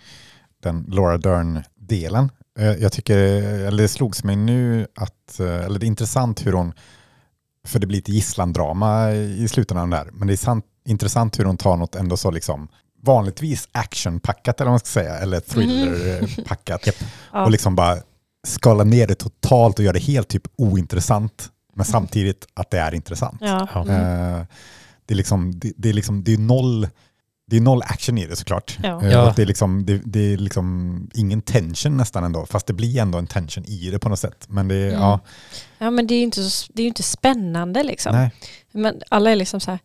den 0.63 0.85
Laura 0.87 1.17
Dern-delen, 1.17 2.31
eh, 2.59 2.65
jag 2.71 2.91
tycker, 2.91 3.17
eller 3.17 3.81
det 3.81 3.87
slogs 3.87 4.23
mig 4.23 4.35
nu 4.35 4.87
att, 4.95 5.39
eh, 5.39 5.65
eller 5.65 5.79
det 5.79 5.85
är 5.85 5.87
intressant 5.87 6.45
hur 6.45 6.53
hon, 6.53 6.73
för 7.67 7.79
det 7.79 7.87
blir 7.87 7.99
ett 7.99 8.09
gisslandrama 8.09 9.11
i 9.11 9.47
slutändan 9.47 9.83
av 9.83 9.89
den 9.89 10.05
där, 10.05 10.11
men 10.13 10.27
det 10.27 10.33
är 10.33 10.37
sant, 10.37 10.65
intressant 10.85 11.39
hur 11.39 11.45
hon 11.45 11.57
tar 11.57 11.77
något 11.77 11.95
ändå 11.95 12.17
så 12.17 12.31
liksom 12.31 12.67
vanligtvis 13.01 13.67
actionpackat 13.71 14.61
eller 14.61 14.65
vad 14.69 14.73
man 14.73 14.79
ska 14.79 14.87
säga, 14.87 15.17
eller 15.17 15.39
thrillerpackat. 15.39 16.81
Ja. 17.33 17.43
och 17.45 17.51
liksom 17.51 17.75
bara 17.75 17.97
skala 18.47 18.83
ner 18.83 19.07
det 19.07 19.15
totalt 19.15 19.79
och 19.79 19.85
göra 19.85 19.93
det 19.93 19.99
helt 19.99 20.27
typ 20.27 20.47
ointressant, 20.57 21.49
men 21.75 21.85
samtidigt 21.85 22.47
att 22.53 22.71
det 22.71 22.79
är 22.79 22.95
intressant. 22.95 23.37
Ja. 23.41 23.67
Mm. 23.87 24.45
Det 25.05 25.13
är 25.13 25.15
liksom, 25.15 25.59
det, 25.59 25.73
det 25.77 25.89
är 25.89 25.93
liksom, 25.93 26.23
det 26.23 26.33
är 26.33 26.37
noll, 26.37 26.87
det 27.47 27.57
är 27.57 27.61
noll 27.61 27.81
action 27.81 28.17
i 28.17 28.25
det 28.25 28.35
såklart. 28.35 28.77
Ja. 28.83 29.03
Eh, 29.03 29.11
Ja. 29.11 29.29
och 29.29 29.35
det, 29.35 29.41
är 29.41 29.45
liksom, 29.45 29.85
det, 29.85 30.01
det 30.05 30.33
är 30.33 30.37
liksom 30.37 31.09
ingen 31.13 31.41
tension 31.41 31.97
nästan 31.97 32.23
ändå, 32.23 32.45
fast 32.45 32.67
det 32.67 32.73
blir 32.73 32.99
ändå 33.01 33.17
en 33.17 33.27
tension 33.27 33.65
i 33.65 33.89
det 33.91 33.99
på 33.99 34.09
något 34.09 34.19
sätt. 34.19 34.45
Men 34.49 34.67
det 34.67 34.75
är, 34.75 34.87
Mm. 34.89 34.99
ja, 35.01 35.19
ja, 35.77 35.91
men 35.91 36.07
det 36.07 36.13
är 36.13 36.17
ju 36.17 36.23
inte, 36.23 36.43
så, 36.43 36.71
det 36.75 36.83
är 36.83 36.87
inte 36.87 37.03
spännande 37.03 37.83
liksom. 37.83 38.15
nej. 38.15 38.31
Men 38.71 39.01
alla 39.09 39.31
är 39.31 39.35
liksom 39.35 39.59
så 39.59 39.71
här, 39.71 39.79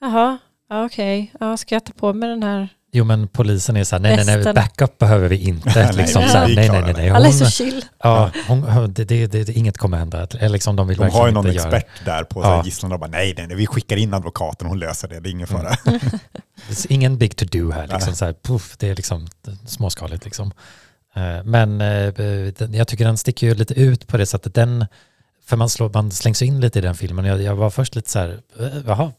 jaha, 0.00 0.38
ja, 0.70 0.84
okej, 0.84 1.32
ja, 1.40 1.56
ska 1.56 1.74
jag 1.74 1.84
ta 1.84 1.92
på 1.92 2.12
mig 2.12 2.28
den 2.28 2.42
här? 2.42 2.68
Jo 2.92 3.04
men 3.04 3.28
polisen 3.28 3.76
är 3.76 3.84
så 3.84 3.96
här, 3.96 4.00
nej 4.00 4.24
nej 4.26 4.42
nej, 4.44 4.54
backup 4.54 4.98
behöver 4.98 5.28
vi 5.28 5.36
inte. 5.36 5.68
Nej, 5.84 5.92
liksom, 5.96 6.22
nej, 6.22 6.30
så 6.30 6.38
här, 6.38 6.46
nej, 6.46 6.56
nej 6.56 6.68
nej 6.70 6.82
det. 6.82 6.92
nej. 6.92 7.10
Alla 7.10 7.26
är 7.26 7.30
Hon, 7.30 7.38
så 7.38 7.46
chill. 7.50 7.84
ja, 8.02 8.30
hon, 8.48 8.92
det, 8.92 9.04
det, 9.04 9.26
det, 9.26 9.44
det, 9.44 9.52
inget 9.52 9.78
kommer 9.78 9.98
hända. 9.98 10.26
Eller 10.38 10.48
liksom 10.48 10.76
de 10.76 10.88
vill 10.88 10.98
De 10.98 11.10
har 11.10 11.26
ju 11.26 11.32
någon 11.32 11.46
inte 11.46 11.56
göra. 11.58 11.76
expert 11.76 12.04
där 12.04 12.24
på 12.24 12.42
Ja. 12.42 12.62
gisslan 12.64 12.92
och 12.92 12.98
bara 13.00 13.10
nej, 13.10 13.34
nej, 13.36 13.46
nej, 13.46 13.56
vi 13.56 13.66
skickar 13.66 13.96
in 13.96 14.14
advokaten, 14.14 14.66
hon 14.68 14.78
löser 14.78 15.08
det, 15.08 15.20
det 15.20 15.28
är 15.28 15.30
ingen 15.30 15.48
Mm. 15.48 15.62
fara. 15.62 15.76
Det 16.68 16.84
är 16.90 16.92
Ingen 16.92 17.18
big 17.18 17.36
to 17.36 17.44
do 17.44 17.70
här, 17.70 17.86
liksom, 17.86 18.14
så 18.14 18.24
här, 18.24 18.34
puff, 18.42 18.76
det 18.78 18.88
är 18.88 18.96
liksom 18.96 19.28
småskaligt. 19.66 20.24
Liksom. 20.24 20.52
Eh, 21.16 21.44
Men 21.44 21.80
eh, 21.80 22.12
jag 22.76 22.88
tycker 22.88 23.04
den 23.04 23.18
sticker 23.18 23.46
ju 23.46 23.54
lite 23.54 23.74
ut 23.74 24.06
på 24.06 24.16
det 24.16 24.26
sättet. 24.26 24.54
Den, 24.54 24.86
för 25.46 25.56
man, 25.56 25.68
slår, 25.68 25.90
man 25.94 26.10
slängs 26.10 26.42
in 26.42 26.60
lite 26.60 26.78
i 26.78 26.82
den 26.82 26.94
filmen. 26.94 27.24
Jag, 27.24 27.42
jag 27.42 27.56
var 27.56 27.70
först 27.70 27.96
lite 27.96 28.10
så 28.10 28.18
här, 28.18 28.40
eh, 28.60 28.66
jaha, 28.86 29.12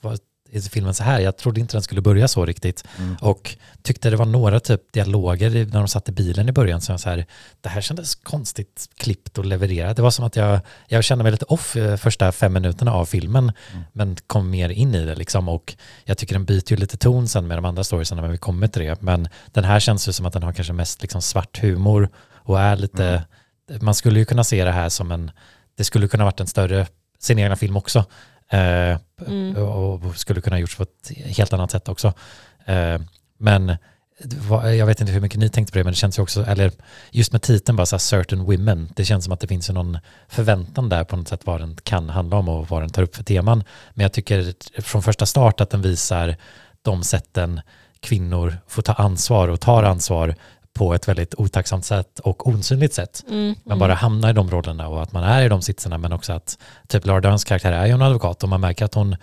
är 0.54 0.62
filmen 0.62 0.94
så 0.94 1.04
här? 1.04 1.20
Jag 1.20 1.38
trodde 1.38 1.60
inte 1.60 1.76
den 1.76 1.82
skulle 1.84 2.02
börja 2.02 2.28
så 2.28 2.46
riktigt. 2.46 2.84
Mm. 2.98 3.16
Och 3.22 3.58
tyckte 3.82 4.10
det 4.10 4.16
var 4.16 4.26
några 4.26 4.60
typ 4.60 4.82
dialoger 4.94 5.50
när 5.50 5.80
de 5.80 5.88
satt 5.88 6.10
i 6.10 6.12
bilen 6.12 6.50
i 6.50 6.52
början 6.52 6.82
som 6.82 6.94
jag 6.94 7.00
så 7.00 7.10
här, 7.10 7.26
det 7.62 7.70
här 7.70 7.82
kändes 7.82 8.16
konstigt 8.16 8.90
klippt 8.98 9.38
och 9.38 9.46
levererat. 9.46 9.96
Det 9.96 10.02
var 10.02 10.12
som 10.12 10.26
att 10.26 10.36
jag, 10.36 10.60
jag 10.88 11.04
kände 11.04 11.24
mig 11.24 11.32
lite 11.32 11.46
off 11.46 11.76
eh, 11.76 11.98
första 11.98 12.32
fem 12.32 12.54
minuterna 12.54 12.94
av 12.94 13.06
filmen, 13.06 13.52
Mm. 13.72 13.84
men 13.94 14.16
kom 14.28 14.50
mer 14.50 14.70
in 14.70 14.96
i 14.96 15.06
det 15.06 15.16
liksom. 15.16 15.50
Och 15.50 15.76
jag 16.04 16.18
tycker 16.18 16.36
den 16.36 16.46
byter 16.46 16.72
ju 16.72 16.76
lite 16.78 16.98
ton 16.98 17.28
sen 17.28 17.48
med 17.48 17.58
de 17.58 17.66
andra 17.66 17.84
storiesarna 17.84 18.22
när 18.22 18.30
vi 18.30 18.38
kommer 18.38 18.68
till 18.68 18.82
det. 18.82 19.02
Men 19.02 19.28
den 19.52 19.64
här 19.64 19.80
känns 19.80 20.08
ju 20.08 20.12
som 20.14 20.26
att 20.26 20.34
den 20.34 20.44
har 20.44 20.54
kanske 20.54 20.74
mest 20.74 21.02
liksom 21.02 21.22
svart 21.22 21.60
humor 21.62 22.10
och 22.34 22.60
är 22.60 22.76
lite, 22.76 23.24
man 23.82 23.96
skulle 23.96 24.20
ju 24.20 24.26
kunna 24.26 24.44
se 24.44 24.64
det 24.64 24.72
här 24.72 24.90
som 24.90 25.12
en, 25.12 25.32
det 25.78 25.84
skulle 25.84 26.08
kunna 26.08 26.24
varit 26.26 26.40
en 26.40 26.48
större 26.48 26.88
sin 27.20 27.40
egna 27.40 27.56
film 27.56 27.78
också. 27.78 28.06
Eh, 28.52 28.98
Mm. 29.28 29.58
och 29.58 30.16
skulle 30.18 30.42
kunna 30.42 30.60
gjorts 30.60 30.76
på 30.76 30.84
ett 30.84 31.12
helt 31.38 31.54
annat 31.54 31.72
sätt 31.72 31.90
också. 31.90 32.14
Eh, 32.66 33.02
men 33.38 33.78
jag 34.78 34.86
vet 34.86 35.02
inte 35.02 35.14
hur 35.14 35.22
mycket 35.22 35.40
ni 35.40 35.50
tänkte 35.50 35.72
på 35.72 35.78
det, 35.78 35.84
men 35.84 35.92
det 35.94 35.98
känns 35.98 36.18
ju 36.20 36.24
också, 36.24 36.46
eller 36.46 36.72
just 37.12 37.32
med 37.32 37.42
titeln 37.42 37.76
bara 37.76 37.86
så 37.86 37.96
här 37.96 38.00
certain 38.00 38.44
women, 38.44 38.90
det 38.96 39.06
känns 39.06 39.24
som 39.24 39.34
att 39.34 39.40
det 39.40 39.48
finns 39.48 39.70
ju 39.70 39.74
någon 39.74 39.98
förväntan 40.30 40.90
där 40.90 41.04
på 41.04 41.16
något 41.16 41.28
sätt 41.28 41.42
vad 41.46 41.62
den 41.62 41.78
kan 41.84 42.10
handla 42.10 42.38
om 42.38 42.50
och 42.50 42.70
vad 42.70 42.82
den 42.82 42.90
tar 42.90 43.04
upp 43.04 43.16
för 43.16 43.24
teman. 43.24 43.64
Men 43.94 44.04
jag 44.04 44.14
tycker 44.14 44.54
från 44.82 45.04
första 45.04 45.26
start 45.26 45.62
att 45.62 45.70
den 45.70 45.82
visar 45.82 46.36
de 46.82 47.04
sätten 47.04 47.62
kvinnor 48.00 48.58
får 48.68 48.82
ta 48.82 48.94
ansvar 48.94 49.48
och 49.48 49.60
tar 49.60 49.84
ansvar 49.84 50.36
på 50.74 50.94
ett 50.94 51.08
väldigt 51.08 51.36
otacksamt 51.36 51.86
sätt 51.86 52.20
och 52.20 52.48
osynligt 52.48 52.94
sätt. 52.94 53.24
Mm. 53.28 53.46
Man 53.46 53.56
mm. 53.66 53.80
bara 53.80 53.94
hamnar 53.94 54.30
i 54.30 54.34
de 54.34 54.52
rollerna 54.52 54.88
och 54.88 55.04
att 55.04 55.12
man 55.12 55.24
är 55.24 55.46
i 55.46 55.50
de 55.50 55.62
sitserna 55.62 55.98
men 55.98 56.14
också 56.14 56.34
att 56.34 56.58
typ 56.88 57.06
Laura 57.06 57.22
Derns 57.22 57.44
karaktär 57.44 57.72
är 57.72 57.86
ju 57.86 57.92
en 57.92 58.02
advokat 58.02 58.44
och 58.44 58.50
man 58.50 58.62
märker 58.62 58.86
att 58.86 58.94
hon 58.94 59.16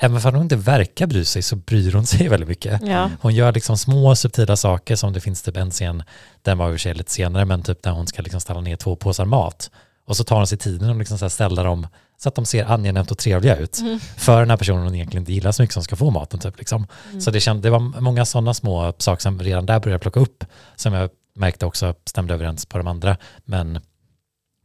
även 0.00 0.16
om 0.16 0.34
hon 0.34 0.42
inte 0.42 0.56
verkar 0.56 1.06
bry 1.06 1.24
sig 1.24 1.42
så 1.42 1.56
bryr 1.56 1.92
hon 1.92 2.06
sig 2.06 2.28
väldigt 2.28 2.48
mycket. 2.48 2.80
Ja. 2.84 3.10
Hon 3.20 3.34
gör 3.34 3.52
liksom 3.52 3.78
små 3.78 4.16
subtila 4.16 4.56
saker 4.56 4.96
som 4.96 5.12
det 5.12 5.20
finns 5.20 5.42
typ 5.42 5.56
en 5.56 5.70
scen, 5.70 6.02
den 6.42 6.58
var 6.58 6.66
i 6.66 6.70
och 6.70 6.74
för 6.74 6.78
sig 6.78 6.94
lite 6.94 7.10
senare, 7.10 7.44
men 7.44 7.62
typ 7.62 7.82
där 7.82 7.90
hon 7.90 8.06
ska 8.06 8.22
liksom 8.22 8.40
ställa 8.40 8.60
ner 8.60 8.76
två 8.76 8.96
påsar 8.96 9.24
mat. 9.24 9.70
Och 10.06 10.16
så 10.16 10.24
tar 10.24 10.36
hon 10.36 10.46
sig 10.46 10.58
tiden 10.58 10.90
och 10.90 10.96
liksom 10.96 11.18
så 11.18 11.30
ställa 11.30 11.62
dem 11.62 11.86
så 12.22 12.28
att 12.28 12.34
de 12.34 12.46
ser 12.46 12.64
angenämt 12.64 13.10
och 13.10 13.18
trevliga 13.18 13.56
ut. 13.56 13.78
Mm. 13.80 14.00
För 14.16 14.40
den 14.40 14.50
här 14.50 14.56
personen 14.56 14.82
hon 14.82 14.94
egentligen 14.94 15.22
inte 15.22 15.32
gillar 15.32 15.52
så 15.52 15.62
mycket 15.62 15.74
som 15.74 15.82
ska 15.82 15.96
få 15.96 16.10
maten. 16.10 16.40
Typ, 16.40 16.58
liksom. 16.58 16.86
Mm. 17.08 17.20
Så 17.20 17.30
det, 17.30 17.40
känd, 17.40 17.62
det 17.62 17.70
var 17.70 18.00
många 18.00 18.24
sådana 18.24 18.54
små 18.54 18.92
saker 18.98 19.22
som 19.22 19.40
redan 19.42 19.66
där 19.66 19.80
började 19.80 19.98
plocka 20.02 20.20
upp, 20.20 20.44
som 20.76 20.92
jag 20.94 21.10
märkte 21.36 21.66
också 21.66 21.94
stämde 22.06 22.34
överens 22.34 22.66
på 22.66 22.78
de 22.78 22.86
andra. 22.86 23.16
Men 23.44 23.80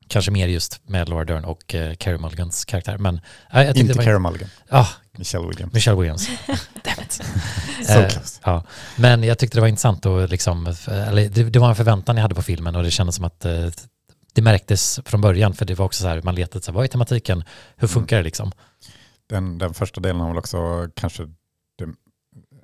kanske 0.07 0.31
mer 0.31 0.47
just 0.47 0.81
med 0.89 1.09
Laura 1.09 1.25
Dern 1.25 1.45
och 1.45 1.75
uh, 1.75 1.93
Carey 1.95 2.17
Mulligans 2.17 2.65
karaktär. 2.65 2.97
Men, 2.97 3.21
tyckte 3.53 3.79
Inte 3.79 3.93
var- 3.93 4.03
Carey 4.03 4.19
Mulligan, 4.19 4.49
Ah, 4.69 4.87
Michelle 5.17 5.47
Williams. 5.47 5.73
Michelle 5.73 5.97
Williams. 5.97 6.27
Damn 6.83 7.03
it. 7.05 7.21
So 7.87 7.93
Eh, 7.93 8.09
close. 8.09 8.39
ja. 8.43 8.63
Men 8.95 9.23
jag 9.23 9.37
tyckte 9.39 9.57
det 9.57 9.61
var 9.61 9.67
intressant 9.67 10.05
och 10.05 10.29
liksom, 10.29 10.75
eller 10.87 11.29
det, 11.29 11.43
det 11.43 11.59
var 11.59 11.69
en 11.69 11.75
förväntan 11.75 12.15
jag 12.17 12.21
hade 12.21 12.35
på 12.35 12.41
filmen 12.41 12.75
och 12.75 12.83
det 12.83 12.91
kändes 12.91 13.15
som 13.15 13.25
att 13.25 13.45
eh, 13.45 13.51
det 14.37 14.41
märktes 14.41 14.99
från 15.05 15.21
början 15.21 15.53
för 15.53 15.65
det 15.65 15.75
var 15.75 15.85
också 15.85 16.01
så 16.01 16.07
här, 16.07 16.21
man 16.21 16.35
letade 16.35 16.65
så 16.65 16.71
här, 16.71 16.75
vad 16.75 16.83
är 16.83 16.87
tematiken, 16.87 17.43
hur 17.75 17.87
funkar 17.87 18.17
det 18.17 18.23
liksom? 18.23 18.51
Den, 19.29 19.57
den 19.57 19.73
första 19.73 20.01
delen 20.01 20.21
har 20.21 20.27
väl 20.27 20.37
också 20.37 20.87
kanske 20.95 21.23
den, 21.79 21.95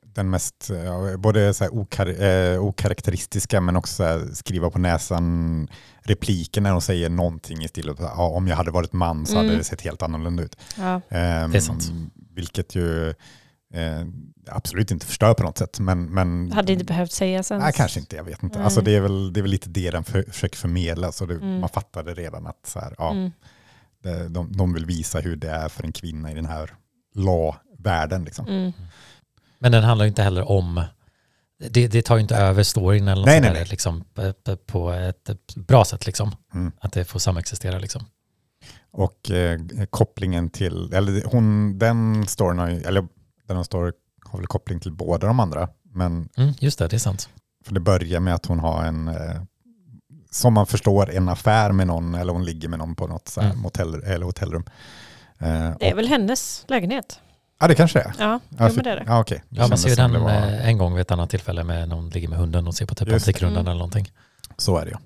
den 0.06 0.30
mest, 0.30 0.70
ja, 0.86 1.18
både 1.18 1.54
så 1.54 1.64
här 1.64 1.74
okar, 1.76 2.24
eh, 2.24 2.60
okaraktäristiska 2.66 3.62
men 3.62 3.76
också 3.76 3.94
så 3.96 4.04
här 4.04 4.28
skriva 4.34 4.70
på 4.70 4.80
näsan 4.80 5.68
repliken 6.02 6.64
när 6.64 6.72
de 6.72 6.82
säger 6.82 7.10
någonting 7.10 7.64
i 7.64 7.68
stil 7.68 7.90
av 7.90 7.98
ja, 8.00 8.28
om 8.28 8.48
jag 8.48 8.56
hade 8.56 8.72
varit 8.72 8.94
man 8.94 9.26
så 9.26 9.36
hade 9.36 9.48
Mm. 9.48 9.58
det 9.58 9.64
sett 9.64 9.82
helt 9.82 10.02
annorlunda 10.02 10.44
ut. 10.44 10.58
Ja. 10.78 11.02
Ehm, 11.10 11.52
Det 11.52 11.58
är 11.58 11.62
sant. 11.62 11.92
Vilket 12.36 12.76
ju 12.76 13.14
eh, 13.74 14.06
absolut 14.48 14.92
inte 14.92 15.06
förstör 15.06 15.34
på 15.34 15.44
något 15.44 15.58
sätt. 15.58 15.80
Men, 15.80 16.06
men 16.14 16.52
Hade 16.52 16.74
inte 16.74 16.86
behövt 16.86 17.12
sägas 17.12 17.52
ens. 17.52 17.64
Nej, 17.64 17.74
kanske 17.76 18.00
inte, 18.00 18.16
jag 18.16 18.24
vet 18.24 18.44
inte. 18.44 18.58
Nej. 18.58 18.66
Alltså, 18.66 18.82
det, 18.82 18.96
är 18.96 19.02
väl, 19.02 19.34
det 19.34 19.40
är 19.40 19.42
väl 19.42 19.52
lite 19.52 19.70
det 19.70 19.92
den 19.92 20.04
för, 20.04 20.24
försöker 20.32 20.58
förmedla. 20.58 21.12
Så 21.12 21.26
det, 21.26 21.34
Mm. 21.34 21.60
Man 21.60 21.70
fattade 21.70 22.14
redan 22.14 22.48
att 22.48 22.66
så 22.68 22.80
här, 22.80 22.96
ja, 22.98 23.12
Mm. 23.12 23.32
det, 24.04 24.30
de, 24.30 24.52
de 24.58 24.74
vill 24.74 24.86
visa 24.86 25.20
hur 25.20 25.36
det 25.36 25.50
är 25.50 25.70
för 25.70 25.84
en 25.84 25.92
kvinna 25.92 26.32
i 26.32 26.34
den 26.36 26.46
här 26.46 26.70
law-världen. 27.16 28.24
Liksom. 28.24 28.48
Mm. 28.48 28.72
Men 29.60 29.72
den 29.72 29.84
handlar 29.84 30.06
ju 30.06 30.10
inte 30.10 30.24
heller 30.24 30.50
om, 30.52 30.84
det, 31.70 31.88
det 31.88 32.02
tar 32.02 32.16
ju 32.16 32.22
inte 32.22 32.36
över 32.36 32.64
storyn 32.64 33.08
eller 33.08 33.16
något 33.22 33.26
Nej, 33.26 33.42
nej, 33.42 33.50
där, 33.50 33.60
nej. 33.60 33.68
Liksom, 33.70 34.04
på- 34.66 34.92
ett 34.92 35.56
bra 35.56 35.86
sätt 35.86 36.06
liksom. 36.06 36.32
Mm. 36.54 36.72
Att 36.80 36.94
det 36.94 37.06
får 37.06 37.20
samexistera 37.20 37.80
liksom. 37.80 38.06
Och 38.92 39.32
eh, 39.32 39.60
kopplingen 39.90 40.50
till, 40.50 40.94
eller 40.94 41.12
det- 41.12 41.26
hon, 41.26 41.80
den 41.80 42.28
storyn 42.28 42.60
har 42.60 42.70
eller 43.48 43.56
den 43.56 43.66
står, 43.66 43.94
har 44.26 44.40
väl 44.40 44.48
koppling 44.48 44.80
till 44.80 44.92
båda 44.92 45.28
de 45.28 45.40
andra. 45.40 45.70
Men 45.94 46.30
Mm, 46.38 46.54
just 46.60 46.80
det, 46.80 46.88
det 46.88 46.96
är 46.96 47.00
sant. 47.00 47.30
för 47.66 47.74
det 47.74 47.80
börjar 47.80 48.20
med 48.20 48.34
att 48.34 48.46
hon 48.46 48.60
har 48.60 48.84
en, 48.84 49.08
eh, 49.08 49.42
som 50.32 50.54
man 50.54 50.66
förstår, 50.68 51.12
en 51.12 51.30
affär 51.30 51.72
med 51.72 51.88
någon, 51.88 52.16
eller 52.16 52.34
hon 52.34 52.46
ligger 52.46 52.68
med 52.70 52.80
någon 52.80 52.96
på 52.96 53.08
något 53.08 53.28
så 53.28 53.42
här 53.42 53.50
Mm. 53.50 53.62
motell, 53.62 53.94
eller 54.04 54.26
hotellrum. 54.26 54.64
Eh, 55.40 55.48
Det 55.80 55.88
är 55.88 55.92
och, 55.92 55.98
väl 55.98 56.08
hennes 56.08 56.66
lägenhet? 56.68 57.20
ja, 57.60 57.68
det 57.68 57.76
kanske 57.76 58.00
är. 58.00 58.14
Ja, 58.20 58.40
Ja, 58.50 58.70
men 58.76 58.76
det 58.84 58.90
är 58.92 58.96
det. 58.96 59.04
Ja, 59.08 59.20
okej. 59.20 59.44
Det 59.50 59.62
Ja, 59.62 59.68
man 59.68 59.78
ser 59.78 59.90
ju 59.90 59.96
den 59.96 60.12
det 60.14 60.20
var- 60.20 60.30
eh, 60.32 60.68
en 60.68 60.78
gång 60.78 60.94
vid 60.94 61.02
ett 61.02 61.12
annat 61.12 61.30
tillfälle 61.30 61.64
med 61.64 61.90
någon 61.90 62.10
ligger 62.10 62.28
med 62.28 62.38
hunden 62.40 62.68
och 62.68 62.76
ser 62.76 62.86
på 62.86 62.96
typ 62.96 63.08
det. 63.10 63.16
Antikrundan 63.16 63.58
Mm. 63.62 63.68
eller 63.68 63.78
någonting. 63.80 64.12
Så 64.58 64.78
är 64.78 64.86
det 64.86 64.92
ju. 64.92 64.98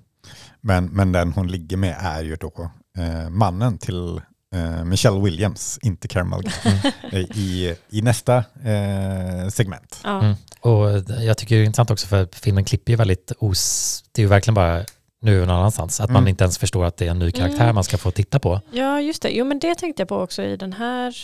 Men, 0.60 0.86
men 0.86 1.12
den 1.12 1.32
hon 1.32 1.48
ligger 1.48 1.76
med 1.76 1.96
är 2.00 2.22
ju 2.22 2.36
då 2.36 2.70
eh, 2.98 3.28
mannen 3.30 3.78
till 3.78 4.20
eh, 4.54 4.84
Michelle 4.84 5.20
Williams, 5.20 5.78
inte 5.82 6.08
Carey 6.08 6.24
Mulligan, 6.26 6.92
eh, 7.12 7.20
i, 7.38 7.76
i 7.88 8.02
nästa 8.02 8.36
eh, 8.64 9.48
segment. 9.48 10.00
Ja. 10.04 10.20
Mm. 10.20 10.34
Och 10.60 10.88
jag 11.22 11.38
tycker 11.38 11.56
det 11.56 11.62
är 11.62 11.64
intressant 11.66 11.90
också 11.90 12.06
för 12.06 12.28
filmen 12.32 12.64
klipper 12.64 12.92
ju 12.92 12.96
väldigt 12.96 13.32
os... 13.38 14.04
Det 14.12 14.20
är 14.20 14.24
ju 14.24 14.28
verkligen 14.28 14.54
bara 14.54 14.84
nu 15.20 15.40
någon 15.40 15.50
annanstans. 15.50 16.00
Att 16.00 16.10
man 16.10 16.16
Mm. 16.22 16.28
inte 16.28 16.44
ens 16.44 16.58
förstår 16.58 16.84
att 16.84 16.96
det 16.96 17.06
är 17.06 17.10
en 17.10 17.18
ny 17.18 17.30
karaktär 17.30 17.62
Mm. 17.62 17.74
man 17.74 17.84
ska 17.84 17.98
få 17.98 18.10
titta 18.10 18.38
på. 18.38 18.60
ja, 18.70 19.00
just 19.00 19.22
det. 19.22 19.30
Jo, 19.30 19.44
men 19.44 19.58
det 19.58 19.74
tänkte 19.74 20.00
jag 20.00 20.08
på 20.08 20.16
också 20.16 20.42
i 20.42 20.56
den 20.56 20.72
här. 20.72 21.16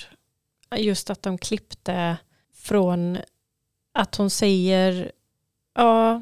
Just 0.76 1.10
att 1.10 1.22
de 1.22 1.38
klippte 1.38 2.16
från 2.56 3.18
att 3.98 4.14
hon 4.16 4.30
säger 4.30 5.12
ja, 5.74 6.14
eh, 6.14 6.20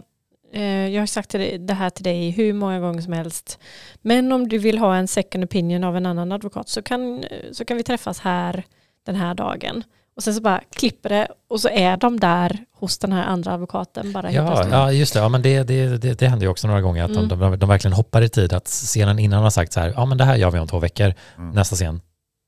jag 0.93 1.03
har 1.03 1.07
sagt 1.07 1.31
det 1.61 1.75
här 1.75 1.91
till 1.91 2.05
dig 2.05 2.31
hur 2.31 2.53
många 2.53 2.81
gånger 2.81 3.01
som 3.03 3.13
helst. 3.13 3.59
Men 4.03 4.33
om 4.33 4.49
du 4.49 4.59
vill 4.59 4.79
ha 4.79 4.97
en 4.97 5.09
second 5.09 5.45
opinion 5.45 5.85
av 5.85 5.97
en 5.97 6.07
annan 6.07 6.33
advokat 6.33 6.69
så 6.69 6.83
kan, 6.83 7.25
så 7.53 7.65
kan 7.65 7.77
vi 7.77 7.83
träffas 7.83 8.21
här 8.21 8.65
den 9.07 9.15
här 9.17 9.35
dagen. 9.35 9.85
Och 10.17 10.23
sen 10.23 10.35
så 10.35 10.41
bara 10.41 10.61
klipper 10.77 11.09
det 11.09 11.29
och 11.49 11.61
så 11.61 11.69
är 11.69 11.97
de 11.97 12.21
där 12.21 12.59
hos 12.73 12.99
den 12.99 13.13
här 13.13 13.25
andra 13.25 13.53
advokaten 13.53 14.13
bara 14.13 14.33
Ja, 14.33 14.67
ja, 14.71 14.93
just 14.93 15.15
det. 15.15 15.21
Ja, 15.21 15.29
men 15.29 15.43
det, 15.43 15.63
det, 15.63 15.99
det, 15.99 16.19
det 16.19 16.29
händer 16.29 16.47
ju 16.47 16.51
också 16.51 16.67
några 16.67 16.81
gånger 16.81 17.05
att 17.05 17.11
Mm. 17.11 17.29
de, 17.29 17.39
de, 17.39 17.59
de 17.59 17.69
verkligen 17.69 17.93
hoppar 17.93 18.23
i 18.23 18.29
tid. 18.29 18.53
Att 18.53 18.67
scenen 18.67 19.19
innan 19.19 19.43
har 19.43 19.51
sagt 19.51 19.73
så 19.73 19.81
här, 19.81 19.93
ja 19.97 20.05
men 20.05 20.19
det 20.19 20.25
här 20.25 20.37
gör 20.37 20.51
vi 20.51 20.59
om 20.59 20.69
två 20.69 20.79
veckor. 20.79 21.15
Mm. 21.39 21.51
Nästa 21.51 21.77
scen, 21.77 22.01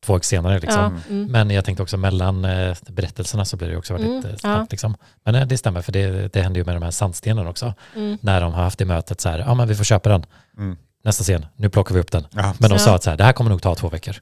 veckor 0.05 0.25
senare 0.25 0.59
liksom. 0.61 0.81
Ja, 1.09 1.15
mm. 1.15 1.33
Men 1.33 1.51
jag 1.51 1.65
tänkte 1.65 1.83
också 1.83 1.97
mellan 1.97 2.45
eh, 2.45 2.77
berättelserna 2.89 3.45
så 3.45 3.57
blir 3.57 3.69
det 3.69 3.77
också 3.77 3.93
väldigt 3.93 4.11
Mm, 4.11 4.25
eh, 4.31 4.37
snabbt. 4.37 4.43
ja. 4.61 4.67
Liksom. 4.71 4.97
Men 5.25 5.35
eh, 5.35 5.47
det 5.47 5.59
stämmer, 5.59 5.83
för 5.83 5.93
det, 5.93 6.33
det 6.33 6.43
händer 6.43 6.61
ju 6.61 6.65
med 6.65 6.77
de 6.77 6.83
här 6.83 6.91
sandstenen 6.91 7.47
också. 7.47 7.75
Mm. 7.97 8.19
När 8.21 8.41
de 8.41 8.53
har 8.53 8.63
haft 8.63 8.79
det 8.79 8.85
mötet 8.85 9.21
så 9.21 9.29
här, 9.29 9.39
ja 9.39 9.55
men 9.55 9.69
vi 9.69 9.75
får 9.75 9.85
köpa 9.85 10.09
den. 10.09 10.27
Mm. 10.59 10.77
Nästa 11.05 11.25
scen, 11.25 11.47
nu 11.57 11.69
plockar 11.69 11.95
vi 11.95 12.01
upp 12.01 12.11
den. 12.13 12.27
Ja. 12.31 12.55
Men 12.59 12.71
de 12.71 12.75
Ja. 12.75 12.79
sa 12.79 12.95
att 12.95 13.03
så 13.03 13.11
här, 13.11 13.17
det 13.17 13.25
här 13.25 13.33
kommer 13.33 13.51
nog 13.51 13.63
ta 13.63 13.75
två 13.75 13.89
veckor. 13.89 14.17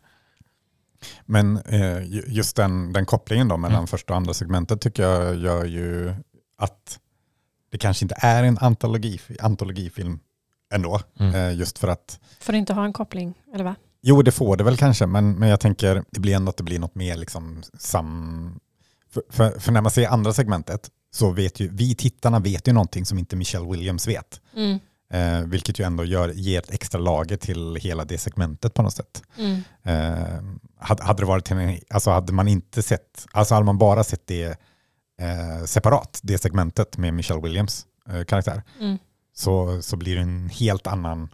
Men 1.24 1.56
eh, 1.56 2.02
ju- 2.04 2.24
just 2.28 2.56
den, 2.56 2.92
den 2.92 3.06
kopplingen 3.06 3.48
då 3.48 3.56
mellan 3.56 3.76
Mm. 3.76 3.86
första 3.86 4.12
och 4.12 4.16
andra 4.16 4.34
segmentet 4.34 4.80
tycker 4.80 5.02
jag 5.02 5.36
gör 5.36 5.64
ju 5.64 6.14
att 6.58 6.98
det 7.72 7.78
kanske 7.78 8.04
inte 8.04 8.14
är 8.18 8.44
en 8.44 8.58
antologi, 8.58 9.20
antologifilm 9.40 10.18
ändå. 10.74 11.00
Mm. 11.18 11.34
Eh, 11.34 11.58
just 11.58 11.78
för 11.78 11.88
att 11.88 12.20
Får 12.40 12.54
inte 12.54 12.72
ha 12.74 12.84
en 12.84 12.92
koppling, 12.92 13.34
eller 13.54 13.64
va? 13.64 13.74
Jo, 14.02 14.22
det 14.22 14.32
får 14.32 14.56
det 14.56 14.64
väl 14.64 14.76
kanske, 14.76 15.06
men, 15.06 15.32
men 15.38 15.48
jag 15.48 15.60
tänker 15.60 16.04
det 16.10 16.20
blir 16.20 16.36
ändå 16.36 16.50
att 16.50 16.56
det 16.56 16.62
blir 16.62 16.78
något 16.78 16.94
mer 16.94 17.16
liksom 17.16 17.62
sam... 17.78 18.60
För, 19.10 19.22
för, 19.30 19.60
för 19.60 19.72
när 19.72 19.80
man 19.80 19.90
ser 19.90 20.08
andra 20.08 20.32
segmentet 20.32 20.90
så 21.14 21.30
vet 21.30 21.60
ju 21.60 21.68
vi 21.72 21.94
tittarna 21.94 22.38
vet 22.38 22.68
ju 22.68 22.72
någonting 22.72 23.06
som 23.06 23.18
inte 23.18 23.36
Michelle 23.36 23.70
Williams 23.70 24.08
vet. 24.08 24.40
Mm. 24.56 24.78
Eh, 25.12 25.46
vilket 25.46 25.78
ju 25.78 25.84
ändå 25.84 26.04
gör, 26.04 26.28
ger 26.28 26.58
ett 26.58 26.70
extra 26.70 27.00
lager 27.00 27.36
till 27.36 27.76
hela 27.76 28.04
det 28.04 28.18
segmentet 28.18 28.74
på 28.74 28.82
något 28.82 28.92
sätt. 28.94 29.22
Mm. 29.38 29.62
Eh, 29.82 30.42
hade, 30.78 31.02
hade 31.02 31.22
det 31.22 31.26
varit 31.26 31.50
en, 31.50 31.78
alltså 31.90 32.10
hade 32.10 32.32
man 32.32 32.48
inte 32.48 32.82
sett, 32.82 33.26
alltså 33.32 33.54
hade 33.54 33.66
man 33.66 33.78
bara 33.78 34.04
sett 34.04 34.26
det 34.26 34.44
eh, 35.20 35.64
separat, 35.64 36.20
det 36.22 36.38
segmentet 36.38 36.98
med 36.98 37.14
Michelle 37.14 37.40
Williams 37.40 37.86
eh, 38.08 38.24
karaktär, 38.24 38.62
Mm. 38.80 38.98
så, 39.34 39.82
så 39.82 39.96
blir 39.96 40.16
det 40.16 40.22
en 40.22 40.48
helt 40.48 40.86
annan 40.86 41.28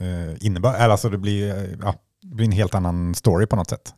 eh, 0.00 0.46
eller 0.64 0.88
alltså 0.88 1.08
det 1.08 1.18
blir, 1.18 1.50
eh, 1.50 1.70
ja, 1.82 1.94
det 2.22 2.34
blir 2.34 2.46
en 2.46 2.52
helt 2.52 2.74
annan 2.74 3.14
story 3.14 3.46
på 3.46 3.56
något 3.56 3.70
sätt. 3.70 3.94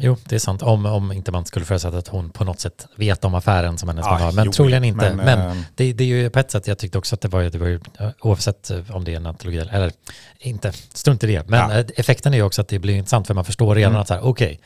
Jo, 0.00 0.16
det 0.24 0.34
är 0.34 0.38
sant. 0.38 0.62
Om, 0.62 0.86
om 0.86 1.12
inte 1.12 1.32
man 1.32 1.44
skulle 1.44 1.64
förutsätta 1.64 1.98
att 1.98 2.08
hon 2.08 2.30
på 2.30 2.44
något 2.44 2.60
sätt 2.60 2.86
vet 2.96 3.24
om 3.24 3.34
affären 3.34 3.78
som 3.78 3.88
hennes 3.88 4.04
Ja, 4.06 4.10
man 4.12 4.20
har. 4.20 4.32
Men 4.32 4.44
jo, 4.46 4.52
troligen 4.52 4.84
inte. 4.84 5.14
Men, 5.14 5.38
eh, 5.50 5.62
det, 5.74 5.92
det 5.92 6.04
är 6.04 6.08
ju 6.08 6.30
på 6.30 6.38
ett 6.38 6.50
sätt, 6.50 6.66
jag 6.66 6.78
tyckte 6.78 6.98
också 6.98 7.14
att 7.14 7.20
det 7.20 7.28
var, 7.28 7.42
det 7.42 7.58
var 7.58 7.66
ju, 7.66 7.80
oavsett 8.20 8.70
om 8.90 9.04
det 9.04 9.12
är 9.12 9.16
en 9.16 9.26
antologi 9.26 9.58
eller, 9.58 9.72
eller 9.72 9.92
inte, 10.38 10.72
strunt 10.72 11.24
i 11.24 11.26
det. 11.26 11.48
Men 11.48 11.70
Ja. 11.70 11.84
effekten 11.96 12.32
är 12.32 12.38
ju 12.38 12.42
också 12.44 12.60
att 12.60 12.68
det 12.68 12.78
blir 12.78 12.94
intressant 12.94 13.26
för 13.26 13.34
man 13.34 13.44
förstår 13.44 13.74
redan 13.74 13.92
Mm. 13.92 14.00
att 14.02 14.08
så 14.08 14.14
här, 14.14 14.24
okej, 14.24 14.60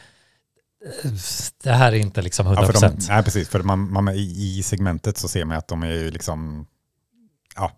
eh, 1.05 1.11
det 1.63 1.71
här 1.73 1.93
är 1.93 1.97
inte 1.97 2.23
liksom 2.23 2.47
100%. 2.47 2.57
ja, 2.57 2.73
för 2.73 2.89
de, 2.89 2.97
nej, 3.09 3.23
precis, 3.25 3.49
för 3.49 3.63
man, 3.63 3.93
man, 3.93 4.09
i, 4.09 4.57
i 4.59 4.63
segmentet 4.63 5.19
så 5.19 5.29
ser 5.29 5.45
man 5.45 5.57
att 5.57 5.69
de 5.69 5.83
är 5.83 5.93
ju 5.93 6.11
liksom, 6.11 6.67
ja, 7.57 7.73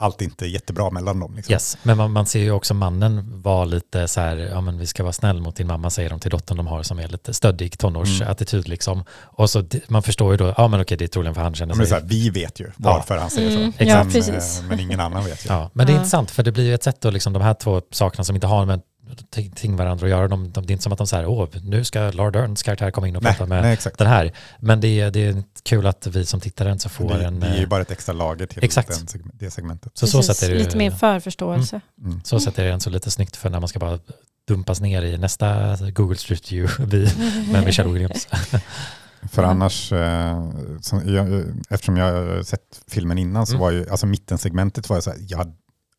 allt 0.00 0.22
inte 0.22 0.46
jättebra 0.46 0.90
mellan 0.90 1.20
dem. 1.20 1.34
Liksom. 1.36 1.52
Yes, 1.52 1.78
men 1.82 1.96
man, 1.96 2.10
man 2.12 2.26
ser 2.26 2.40
ju 2.40 2.50
också 2.50 2.74
mannen 2.74 3.42
vara 3.42 3.64
lite 3.64 4.08
så 4.08 4.20
här, 4.20 4.36
ja 4.36 4.60
men 4.60 4.78
vi 4.78 4.86
ska 4.86 5.02
vara 5.02 5.12
snäll 5.12 5.40
mot 5.40 5.56
din 5.56 5.66
mamma 5.66 5.90
säger 5.90 6.10
de 6.10 6.20
till 6.20 6.30
dottern 6.30 6.56
de 6.56 6.66
har 6.66 6.82
som 6.82 6.98
är 6.98 7.08
lite 7.08 7.34
stöddig 7.34 7.78
tonårsattityd 7.78 8.68
liksom. 8.68 9.04
Och 9.24 9.50
så 9.50 9.64
man 9.88 10.02
förstår 10.02 10.30
ju 10.32 10.36
då, 10.36 10.54
ja 10.56 10.68
men 10.68 10.80
okej 10.80 10.96
det 10.96 11.04
är 11.04 11.08
troligen 11.08 11.34
för 11.34 11.42
han 11.42 11.54
känner 11.54 11.74
Men 11.74 11.86
sig... 11.86 11.96
så 11.98 12.02
här, 12.02 12.08
vi 12.10 12.30
vet 12.30 12.60
ju 12.60 12.70
varför 12.76 13.16
han 13.16 13.30
säger 13.30 13.56
Mm, 13.56 13.72
så. 13.72 13.84
ja, 13.84 13.94
men, 14.04 14.12
precis. 14.12 14.60
eh, 14.60 14.64
men 14.68 14.80
ingen 14.80 15.00
annan 15.00 15.24
vet 15.24 15.44
ju. 15.46 15.48
Ja, 15.48 15.70
men 15.72 15.86
det 15.86 15.92
är 15.92 15.94
Ja. 15.94 15.98
intressant 15.98 16.30
för 16.30 16.42
det 16.42 16.52
blir 16.52 16.64
ju 16.64 16.74
ett 16.74 16.82
sätt 16.82 17.00
då 17.00 17.10
liksom 17.10 17.32
de 17.32 17.42
här 17.42 17.54
två 17.54 17.82
sakerna 17.90 18.24
som 18.24 18.34
inte 18.34 18.46
har 18.46 18.66
med 18.66 18.80
ting 19.30 19.50
ting 19.50 19.76
varandra 19.76 20.04
att 20.06 20.10
göra. 20.10 20.28
De, 20.28 20.50
de, 20.52 20.66
det 20.66 20.70
är 20.70 20.72
inte 20.72 20.82
som 20.82 20.92
att 20.92 20.98
de 20.98 21.06
säger, 21.06 21.26
åh 21.26 21.48
nu 21.62 21.84
ska 21.84 22.10
Laura 22.10 22.30
Derns 22.30 22.62
karaktär 22.62 22.90
komma 22.90 23.08
in 23.08 23.16
och 23.16 23.22
nej, 23.22 23.32
prata 23.32 23.46
med 23.48 23.62
nej, 23.62 23.78
den 23.98 24.06
här. 24.06 24.32
Men 24.60 24.80
det 24.80 25.00
är, 25.00 25.10
det 25.10 25.26
är 25.26 25.42
kul 25.62 25.86
att 25.86 26.06
vi 26.06 26.26
som 26.26 26.40
tittare 26.40 26.72
inte 26.72 26.82
så 26.82 26.88
får 26.88 27.08
det, 27.14 27.24
en... 27.24 27.40
det 27.40 27.46
är 27.46 27.56
ju 27.56 27.62
eh, 27.62 27.68
bara 27.68 27.82
ett 27.82 27.90
extra 27.90 28.12
lager 28.12 28.46
till 28.46 28.64
Exakt. 28.64 29.12
Den, 29.12 29.30
det 29.34 29.50
segmentet. 29.50 29.92
Så 29.94 30.06
så 30.06 30.18
Precis, 30.18 30.36
sätt 30.36 30.48
är 30.48 30.52
det 30.52 30.58
Lite 30.58 30.76
mer 30.76 30.90
förförståelse. 30.90 31.80
Mm. 32.04 32.20
Så 32.24 32.40
sätt 32.40 32.58
är 32.58 32.64
det 32.64 32.70
en 32.72 32.80
så 32.80 32.90
lite 32.90 33.10
snyggt 33.10 33.36
för 33.36 33.50
när 33.50 33.60
man 33.60 33.68
ska 33.68 33.78
bara 33.78 33.98
dumpas 34.48 34.80
ner 34.80 35.02
i 35.02 35.18
nästa 35.18 35.76
Google 35.76 36.16
Street 36.16 36.52
View 36.52 36.86
med 37.52 37.64
Michelle 37.64 37.92
Williams. 37.92 38.28
För 39.32 39.42
Mm. 39.42 39.50
annars, 39.56 39.92
eh, 39.92 40.50
som 40.80 41.14
jag, 41.14 41.44
eftersom 41.70 41.96
jag 41.96 42.12
har 42.12 42.42
sett 42.42 42.80
filmen 42.88 43.18
innan 43.18 43.46
så 43.46 43.52
Mm. 43.52 43.60
var 43.60 43.70
ju, 43.70 43.90
alltså 43.90 44.06
mittensegmentet 44.06 44.88
var 44.88 44.96
jag 44.96 45.04
så 45.04 45.10
här, 45.10 45.18
jag 45.28 45.52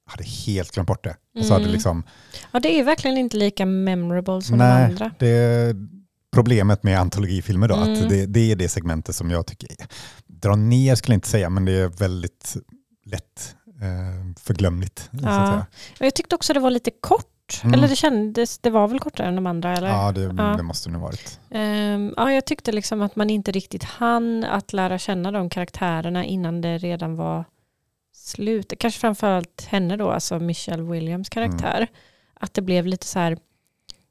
hade 0.10 0.24
helt 0.24 0.72
glömt 0.72 0.88
bort 0.88 1.04
det. 1.04 1.16
Och 1.40 1.46
så 1.46 1.54
hade 1.54 1.64
Mm. 1.66 1.74
liksom, 1.74 2.04
Ja, 2.52 2.60
det 2.60 2.80
är 2.80 2.84
verkligen 2.84 3.18
inte 3.18 3.38
lika 3.38 3.66
memorable 3.66 4.42
som 4.42 4.58
de 4.58 4.64
nej, 4.66 4.84
andra. 4.86 5.12
det, 5.20 5.76
problemet 6.34 6.84
med 6.84 7.00
antologifilmer 7.00 7.68
då, 7.68 7.76
Mm. 7.76 7.94
att 8.04 8.10
det, 8.10 8.26
det 8.26 8.52
är 8.52 8.56
det 8.56 8.70
segmentet 8.70 9.16
som 9.16 9.32
jag 9.32 9.48
tycker, 9.48 9.70
dra 10.28 10.56
ner 10.56 10.96
skulle 10.96 11.14
jag 11.14 11.18
inte 11.18 11.28
säga, 11.30 11.50
men 11.50 11.66
det 11.66 11.72
är 11.72 11.88
väldigt 11.88 12.56
lätt 13.06 13.56
eh, 13.82 14.42
förglömligt. 14.44 15.10
Ja. 15.12 15.66
Jag 16.00 16.14
tyckte 16.16 16.36
också 16.36 16.54
det 16.54 16.60
var 16.60 16.72
lite 16.72 16.92
kort. 17.02 17.26
Mm. 17.64 17.74
Eller 17.74 17.88
det 17.88 17.96
kändes, 17.96 18.58
det 18.60 18.70
var 18.70 18.88
väl 18.88 19.00
kortare 19.00 19.28
än 19.28 19.36
de 19.36 19.46
andra? 19.48 19.78
Eller? 19.78 19.88
Ja, 19.88 20.12
det, 20.12 20.22
Ja. 20.22 20.44
det 20.58 20.64
måste 20.64 20.90
det 20.90 20.94
nog 20.94 21.02
varit. 21.02 21.40
Ehm, 21.52 22.14
ja, 22.18 22.32
jag 22.34 22.46
tyckte 22.46 22.72
liksom 22.72 23.02
att 23.02 23.16
man 23.16 23.30
inte 23.30 23.52
riktigt 23.52 23.84
hann 23.84 24.44
att 24.44 24.74
lära 24.74 24.98
känna 24.98 25.32
de 25.32 25.50
karaktärerna 25.50 26.26
innan 26.26 26.62
det 26.62 26.78
redan 26.78 27.16
var 27.16 27.46
slut. 28.30 28.74
Kanske 28.80 29.00
framförallt 29.00 29.66
henne 29.66 29.98
då, 29.98 30.10
alltså 30.10 30.40
Michelle 30.40 30.84
Williams 30.84 31.30
karaktär. 31.30 31.88
Att 32.34 32.54
det 32.54 32.62
blev 32.62 32.86
lite 32.86 33.06
så 33.06 33.20
här, 33.20 33.38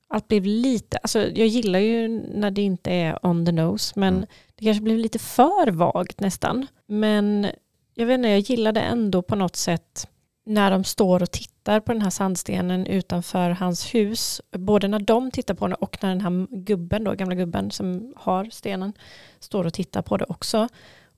allt 0.09 0.29
blev 0.29 0.45
lite, 0.45 0.97
alltså 0.97 1.19
jag 1.21 1.47
gillar 1.47 1.79
ju 1.79 2.09
när 2.35 2.51
det 2.51 2.63
inte 2.63 2.91
är 2.93 3.27
on 3.27 3.47
the 3.47 3.53
nose, 3.53 3.93
men 3.97 4.15
Mm. 4.15 4.27
det 4.57 4.65
kanske 4.65 4.83
blev 4.83 4.97
lite 4.99 5.19
för 5.19 5.71
vagt 5.71 6.21
nästan. 6.21 6.67
Men 6.87 7.51
jag 7.95 8.07
vet 8.07 8.15
inte, 8.15 8.29
jag 8.29 8.39
gillade 8.39 8.81
ändå 8.81 9.23
på 9.23 9.37
något 9.37 9.57
sätt 9.57 10.09
när 10.47 10.71
de 10.71 10.85
står 10.85 11.23
och 11.23 11.31
tittar 11.31 11.81
på 11.81 11.93
den 11.93 12.03
här 12.03 12.11
sandstenen 12.11 12.87
utanför 12.87 13.51
hans 13.51 13.95
hus, 13.95 14.41
både 14.53 14.89
när 14.89 14.99
de 14.99 15.31
tittar 15.31 15.55
på 15.55 15.67
den 15.67 15.75
och 15.75 15.99
när 16.03 16.09
den 16.09 16.21
här 16.21 16.47
gubben, 16.57 17.05
då, 17.05 17.13
gamla 17.15 17.35
gubben 17.35 17.71
som 17.71 18.13
har 18.17 18.45
stenen, 18.53 18.93
står 19.41 19.67
och 19.67 19.75
tittar 19.75 20.03
på 20.03 20.17
det 20.17 20.25
också. 20.29 20.69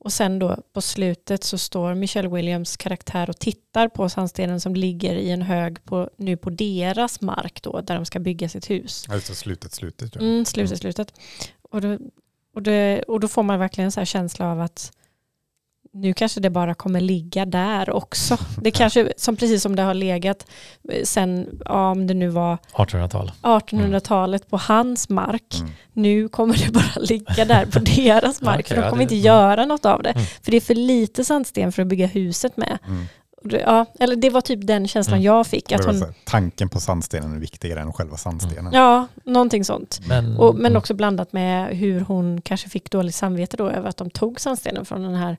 Och 0.05 0.13
sen 0.13 0.39
då 0.39 0.57
på 0.73 0.81
slutet 0.81 1.45
så 1.45 1.59
står 1.59 1.95
Michelle 1.95 2.29
Williams 2.29 2.77
karaktär 2.77 3.31
och 3.31 3.39
tittar 3.39 3.89
på 3.89 4.09
sandstenen 4.09 4.61
som 4.61 4.75
ligger 4.75 5.15
i 5.15 5.31
en 5.31 5.43
hög 5.43 5.85
på, 5.85 6.11
nu 6.17 6.37
på 6.37 6.51
deras 6.51 7.21
mark 7.21 7.63
då, 7.63 7.81
där 7.81 7.95
de 7.95 8.07
ska 8.07 8.19
bygga 8.19 8.49
sitt 8.49 8.71
hus. 8.71 9.07
Det, 9.09 9.21
slutet, 9.21 9.73
slutet. 9.73 10.15
Ja. 10.15 10.21
Mm, 10.21 10.45
slutet, 10.45 10.79
slutet. 10.79 11.15
Och 11.63 11.81
då, 11.81 11.99
och, 12.55 12.63
det, 12.63 13.03
och 13.03 13.21
då 13.21 13.29
får 13.29 13.43
man 13.43 13.59
verkligen 13.59 13.93
så 13.93 14.01
här 14.01 14.05
känsla 14.05 14.53
av 14.53 14.61
att 14.61 14.93
nu 15.93 16.13
kanske 16.15 16.41
det 16.41 16.51
bara 16.51 16.75
kommer 16.75 17.01
ligga 17.01 17.45
där 17.47 17.91
också. 17.91 18.37
Det 18.63 18.71
kanske, 18.71 19.13
som 19.17 19.37
precis 19.37 19.63
som 19.63 19.77
det 19.77 19.83
har 19.83 19.95
legat 19.95 20.47
eh, 20.93 21.03
sen, 21.05 21.61
ja, 21.65 21.91
om 21.91 22.07
det 22.07 22.15
nu 22.15 22.29
var 22.29 22.59
1800-tal. 22.73 23.33
1800-talet 23.43 24.51
på 24.51 24.57
hans 24.57 25.09
mark. 25.09 25.55
Mm. 25.61 25.71
Nu 25.93 26.29
kommer 26.29 26.55
det 26.67 26.73
bara 26.73 26.93
ligga 27.01 27.45
där 27.45 27.67
på 27.67 27.79
deras 27.79 28.43
mark. 28.43 28.61
okej, 28.61 28.69
för 28.69 28.75
de 28.77 28.83
ja, 28.83 28.91
kommer 28.91 28.99
det- 29.07 29.15
inte 29.15 29.27
göra 29.27 29.67
något 29.67 29.85
av 29.87 30.03
det. 30.03 30.11
Mm. 30.11 30.25
För 30.43 30.51
det 30.51 30.57
är 30.57 30.61
för 30.61 30.75
lite 30.75 31.25
sandsten 31.25 31.73
för 31.73 31.83
att 31.83 31.89
bygga 31.89 32.07
huset 32.07 32.57
med. 32.57 32.79
Mm. 32.87 33.05
Ja, 33.43 33.87
eller 34.01 34.17
det 34.17 34.31
var 34.31 34.41
typ 34.41 34.67
den 34.67 34.89
känslan 34.89 35.15
Mm. 35.15 35.25
jag 35.25 35.47
fick. 35.47 35.73
Att 35.73 35.85
hon, 35.85 36.05
tanken 36.25 36.69
på 36.69 36.81
sandstenen 36.81 37.33
är 37.35 37.39
viktigare 37.39 37.81
än 37.81 37.93
själva 37.93 38.17
sandstenen. 38.17 38.73
ja, 38.73 39.07
någonting 39.25 39.65
sånt. 39.65 40.01
Men, 40.09 40.37
Och, 40.37 40.55
men 40.55 40.67
mm. 40.67 40.77
också 40.77 40.95
blandat 40.95 41.33
med 41.33 41.77
hur 41.77 42.01
hon 42.01 42.41
kanske 42.41 42.69
fick 42.69 42.91
dåligt 42.91 43.15
samvete 43.15 43.57
då 43.57 43.69
över 43.71 43.89
att 43.89 43.97
de 43.97 44.11
tog 44.11 44.41
sandstenen 44.41 44.85
från 44.85 45.03
den 45.03 45.15
här 45.15 45.37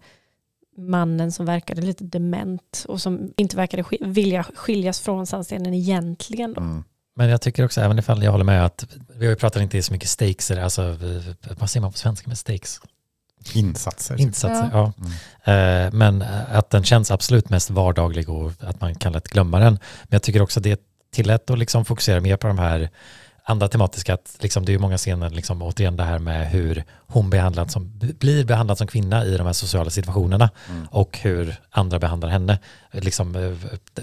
mannen 0.78 1.32
som 1.32 1.46
verkade 1.46 1.82
lite 1.82 2.04
dement 2.04 2.86
och 2.88 3.02
som 3.02 3.34
inte 3.38 3.56
verkade 3.56 3.84
sk- 3.84 4.08
vilja 4.14 4.44
skiljas 4.44 5.00
från 5.00 5.28
sandstenen 5.28 5.74
egentligen. 5.74 6.54
Då. 6.54 6.62
Mm. 6.62 6.84
Men 7.16 7.30
jag 7.30 7.42
tycker 7.42 7.66
också, 7.66 7.82
även 7.82 8.00
ifall 8.00 8.24
jag 8.24 8.32
håller 8.32 8.44
med 8.46 8.66
att 8.66 8.88
vi 9.16 9.26
har 9.26 9.32
ju 9.32 9.36
pratat 9.36 9.62
inte 9.62 9.84
så 9.84 9.94
mycket 9.94 10.10
stakes, 10.10 10.52
alltså 10.52 10.98
vad 11.60 11.70
säger 11.70 11.82
man 11.82 11.92
på 11.92 11.98
svenska 11.98 12.28
med 12.28 12.38
stakes? 12.38 12.80
Insatser. 13.54 14.22
Insatser, 14.22 14.70
ja. 14.74 14.94
Mm. 15.46 15.86
Eh, 15.88 15.94
Men 15.94 16.22
att 16.52 16.70
den 16.70 16.84
känns 16.84 17.12
absolut 17.12 17.50
mest 17.50 17.70
vardaglig 17.70 18.30
och 18.30 18.52
att 18.60 18.82
man 18.82 18.96
kan 18.96 19.14
lätt 19.14 19.28
glömma 19.28 19.60
den. 19.60 19.74
Men 19.74 20.10
jag 20.10 20.24
tycker 20.24 20.42
också 20.42 20.60
det 20.60 20.82
tillät 21.14 21.50
att 21.50 21.60
liksom 21.60 21.86
fokusera 21.86 22.20
mer 22.22 22.38
på 22.38 22.48
de 22.48 22.60
här 22.60 22.90
andra 23.44 23.68
tematiska, 23.68 24.14
att 24.14 24.38
liksom 24.40 24.66
det 24.66 24.72
är 24.72 24.74
ju 24.74 24.80
många 24.80 24.98
scener, 24.98 25.30
liksom, 25.30 25.62
återigen 25.62 25.98
det 25.98 26.04
här 26.04 26.20
med 26.20 26.50
hur 26.50 26.84
hon 27.08 27.30
behandlad 27.30 27.72
som, 27.72 27.92
blir 28.20 28.46
behandlad 28.46 28.78
som 28.78 28.88
kvinna 28.88 29.26
i 29.26 29.38
de 29.38 29.46
här 29.46 29.54
sociala 29.54 29.90
situationerna 29.90 30.50
Mm. 30.70 30.88
och 30.92 31.18
hur 31.22 31.56
andra 31.70 32.00
behandlar 32.00 32.30
henne. 32.30 32.60
Liksom, 32.92 33.36
eh, 33.36 33.52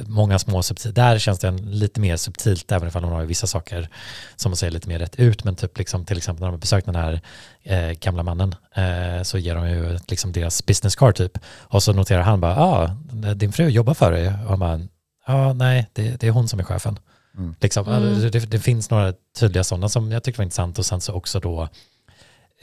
många 0.07 0.39
små 0.39 0.63
subtil, 0.63 0.95
där 0.95 1.19
känns 1.19 1.39
det 1.39 1.51
lite 1.51 2.01
mer 2.01 2.17
subtilt, 2.17 2.73
även 2.73 2.91
om 2.97 3.05
hon 3.05 3.13
har 3.13 3.25
vissa 3.25 3.47
saker 3.47 3.89
som 4.37 4.51
man 4.51 4.57
säger 4.57 4.71
lite 4.71 4.89
mer 4.89 4.99
rätt 4.99 5.17
ut, 5.17 5.45
men 5.45 5.57
typ 5.57 5.79
liksom, 5.79 6.05
till 6.05 6.17
exempel 6.17 6.41
när 6.41 6.47
de 6.47 6.53
har 6.53 6.59
besökt 6.59 6.87
den 6.87 6.97
här 6.97 7.21
eh, 7.63 7.91
gamla 7.91 8.23
mannen 8.23 8.55
eh, 8.75 9.23
så 9.23 9.39
ger 9.39 9.55
de 9.55 9.71
ju 9.71 9.99
liksom 10.09 10.33
deras 10.33 10.67
business 10.67 10.97
card 10.97 11.17
typ. 11.17 11.39
Och 11.47 11.83
så 11.83 11.93
noterar 11.93 12.23
han 12.23 12.41
bara, 12.41 12.55
ja, 12.55 12.97
ah, 13.25 13.35
din 13.35 13.53
fru 13.53 13.69
jobbar 13.69 13.95
för 13.95 14.13
dig. 14.13 14.29
Och 14.29 14.51
han 14.51 14.59
bara, 14.59 14.81
ja, 15.27 15.53
nej, 15.53 15.91
det, 15.93 16.21
det 16.21 16.27
är 16.27 16.31
hon 16.31 16.49
som 16.49 16.61
är 16.61 16.65
chefen. 16.65 16.99
Mm. 17.39 17.55
Liksom, 17.61 17.87
Mm. 17.89 18.31
det, 18.31 18.39
det 18.51 18.59
finns 18.59 18.91
några 18.91 19.13
tydliga 19.39 19.65
sådana 19.65 19.89
som 19.89 20.13
jag 20.13 20.23
tyckte 20.23 20.39
var 20.39 20.45
intressant 20.45 20.79
och 20.79 20.87
sen 20.87 21.01
så 21.01 21.13
också 21.13 21.41
då 21.41 21.69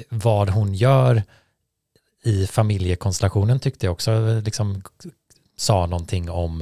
vad 0.10 0.50
hon 0.50 0.74
gör 0.74 1.24
i 2.24 2.48
familjekonstellationen 2.48 3.60
tyckte 3.60 3.86
jag 3.86 3.94
också 3.94 4.42
liksom 4.46 4.82
sa 5.58 5.86
någonting 5.86 6.30
om 6.30 6.62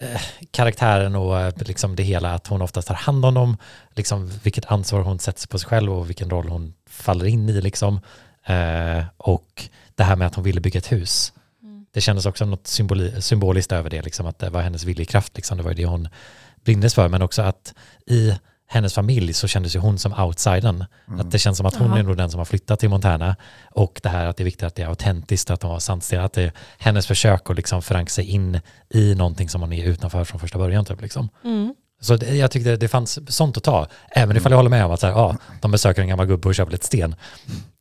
eh, 0.00 0.20
karaktären 0.50 1.14
och 1.16 1.40
eh, 1.40 1.52
liksom 1.58 1.96
det 1.96 2.02
hela, 2.02 2.34
att 2.34 2.46
hon 2.46 2.62
oftast 2.62 2.88
tar 2.88 2.94
hand 2.94 3.24
om 3.24 3.34
dem, 3.34 3.56
liksom 3.94 4.30
vilket 4.42 4.66
ansvar 4.66 5.00
hon 5.00 5.18
sätter 5.18 5.40
sig 5.40 5.48
på 5.48 5.58
sig 5.58 5.68
själv 5.68 5.92
och 5.92 6.08
vilken 6.08 6.30
roll 6.30 6.48
hon 6.48 6.74
faller 6.90 7.26
in 7.26 7.48
i 7.48 7.60
liksom. 7.60 8.00
Eh, 8.44 9.04
och 9.16 9.68
det 9.94 10.04
här 10.04 10.16
med 10.16 10.26
att 10.26 10.34
hon 10.34 10.44
ville 10.44 10.60
bygga 10.60 10.78
ett 10.78 10.92
hus. 10.92 11.32
Mm. 11.62 11.86
Det 11.92 12.00
kändes 12.00 12.26
också 12.26 12.44
något 12.44 12.66
symboli, 12.66 13.22
symboliskt 13.22 13.72
över 13.72 13.90
det, 13.90 14.02
liksom, 14.02 14.26
att 14.26 14.38
det 14.38 14.50
var 14.50 14.62
hennes 14.62 14.84
viljekraft, 14.84 15.36
liksom, 15.36 15.56
det 15.56 15.62
var 15.62 15.70
ju 15.70 15.76
det 15.76 15.86
hon 15.86 16.08
brindes 16.64 16.94
för, 16.94 17.08
men 17.08 17.22
också 17.22 17.42
att 17.42 17.74
i 18.06 18.34
hennes 18.70 18.94
familj 18.94 19.32
så 19.32 19.48
kändes 19.48 19.76
ju 19.76 19.80
hon 19.80 19.98
som 19.98 20.12
outsidern. 20.12 20.84
Mm. 21.08 21.20
Att 21.20 21.30
det 21.30 21.38
känns 21.38 21.56
som 21.56 21.66
att 21.66 21.76
hon 21.76 21.88
Jaha. 21.88 21.98
är 21.98 22.02
nog 22.02 22.16
den 22.16 22.30
som 22.30 22.38
har 22.38 22.44
flyttat 22.44 22.80
till 22.80 22.88
Montana 22.88 23.36
och 23.70 24.00
det 24.02 24.08
här 24.08 24.26
att 24.26 24.36
det 24.36 24.42
är 24.42 24.44
viktigt 24.44 24.62
att 24.62 24.74
det 24.74 24.82
är 24.82 24.86
autentiskt, 24.86 25.50
att 25.50 25.60
de 25.60 25.70
har 25.70 25.78
sandsten, 25.78 26.20
att 26.20 26.32
det 26.32 26.42
är 26.42 26.52
hennes 26.78 27.06
försök 27.06 27.50
att 27.50 27.56
liksom 27.56 27.82
förankra 27.82 28.10
sig 28.10 28.24
in 28.24 28.60
i 28.88 29.14
någonting 29.14 29.48
som 29.48 29.60
hon 29.60 29.72
är 29.72 29.86
utanför 29.86 30.24
från 30.24 30.40
första 30.40 30.58
början. 30.58 30.84
Typ, 30.84 31.00
liksom. 31.00 31.28
Mm. 31.44 31.74
Så 32.00 32.16
det, 32.16 32.36
jag 32.36 32.50
tyckte 32.50 32.76
det 32.76 32.88
fanns 32.88 33.36
sånt 33.36 33.56
att 33.56 33.62
ta, 33.64 33.86
även 34.10 34.36
ifall 34.36 34.52
jag 34.52 34.56
håller 34.56 34.70
med 34.70 34.84
om 34.84 34.90
att 34.90 35.00
så 35.00 35.06
här, 35.06 35.14
ja, 35.14 35.36
de 35.60 35.70
besöker 35.70 36.02
en 36.02 36.08
gammal 36.08 36.26
gubbe 36.26 36.48
och 36.48 36.54
köper 36.54 36.72
lite 36.72 36.86
sten. 36.86 37.14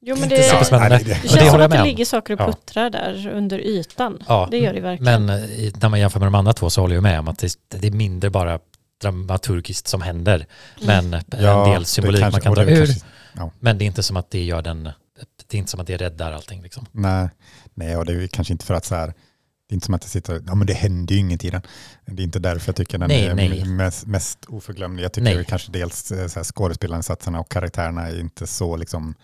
Jo, 0.01 0.15
men 0.20 0.30
det. 0.30 0.36
Ja, 0.47 0.63
nej, 0.72 0.89
det- 0.89 0.97
det 0.97 1.07
Men 1.07 1.15
känns 1.15 1.34
det 1.34 1.39
som 1.39 1.55
att 1.55 1.61
jag 1.61 1.70
det 1.72 1.84
ligger 1.84 2.05
saker 2.05 2.34
och 2.34 2.39
Ja. 2.41 2.45
puttrar 2.45 2.89
där 2.89 3.32
under 3.34 3.59
ytan. 3.59 4.24
Ja, 4.28 4.47
Det 4.51 4.57
gör 4.57 4.74
det 4.74 4.80
verkligen. 4.82 5.26
Men 5.26 5.39
i- 5.43 5.74
när 5.82 5.89
man 5.89 5.99
jämför 5.99 6.20
med 6.20 6.28
de 6.28 6.36
andra 6.36 6.53
två 6.53 6.70
så 6.70 6.82
håller 6.82 6.95
jag 6.95 7.03
med 7.03 7.20
om 7.20 7.28
att 7.28 7.39
det, 7.39 7.55
det 7.70 7.88
är 7.88 7.91
mindre 7.91 8.30
bara 8.30 8.59
dramaturgiskt 9.01 9.88
som 9.88 10.01
händer, 10.01 10.45
men 10.86 11.13
en 11.13 11.24
del 11.72 11.80
det 11.82 11.86
symbolik 11.88 12.22
kanske- 12.22 12.36
man 12.36 12.41
kan 12.41 12.53
dra 12.53 12.65
det 12.65 12.72
ur. 12.72 12.86
kanske- 12.86 13.05
ja. 13.34 13.51
Men 13.59 13.78
det 13.78 13.84
är 13.84 13.88
inte 13.88 14.03
som 14.03 14.18
att 14.18 14.32
det 14.32 14.43
gör 14.43 14.61
den, 14.61 14.84
det 15.47 15.57
är 15.57 15.59
inte 15.59 15.72
som 15.72 15.80
att 15.80 15.88
det 15.88 15.97
räddar 15.97 16.32
allting. 16.32 16.61
Liksom. 16.61 16.86
Nej, 16.91 17.30
nej, 17.74 17.97
och 17.97 18.05
det 18.05 18.13
är 18.24 18.28
kanske 18.28 18.53
inte 18.53 18.65
för 18.65 18.74
att 18.74 18.86
så 18.86 18.95
här, 18.95 19.13
det 19.68 19.74
är 19.74 19.76
inte 19.76 19.86
som 19.86 19.93
att 19.95 20.01
det 20.01 20.07
sitter, 20.07 20.43
ja 20.47 20.55
men 20.55 20.68
det 20.68 20.74
händer 20.74 21.15
ju 21.15 21.20
inget 21.22 21.43
i 21.45 21.49
den. 21.49 21.61
Det 22.05 22.22
är 22.22 22.24
inte 22.24 22.39
därför 22.39 22.70
jag 22.70 22.76
tycker 22.76 22.97
den 22.97 23.07
Nej, 23.07 23.26
är 23.28 23.36
nej. 23.36 23.65
Mest, 23.65 24.05
mest 24.05 24.45
oförglömlig. 24.47 25.03
Jag 25.03 25.11
tycker 25.13 25.36
Nej. 25.36 25.45
kanske 25.45 25.72
dels 25.72 26.11
eh, 26.11 26.28
så 26.28 26.39
här, 26.39 26.43
skådespelarinsatserna 26.43 27.39
och 27.39 27.49
karaktärerna 27.51 28.07
är 28.07 28.20
inte 28.20 28.47
så 28.47 28.76
liksom 28.78 29.15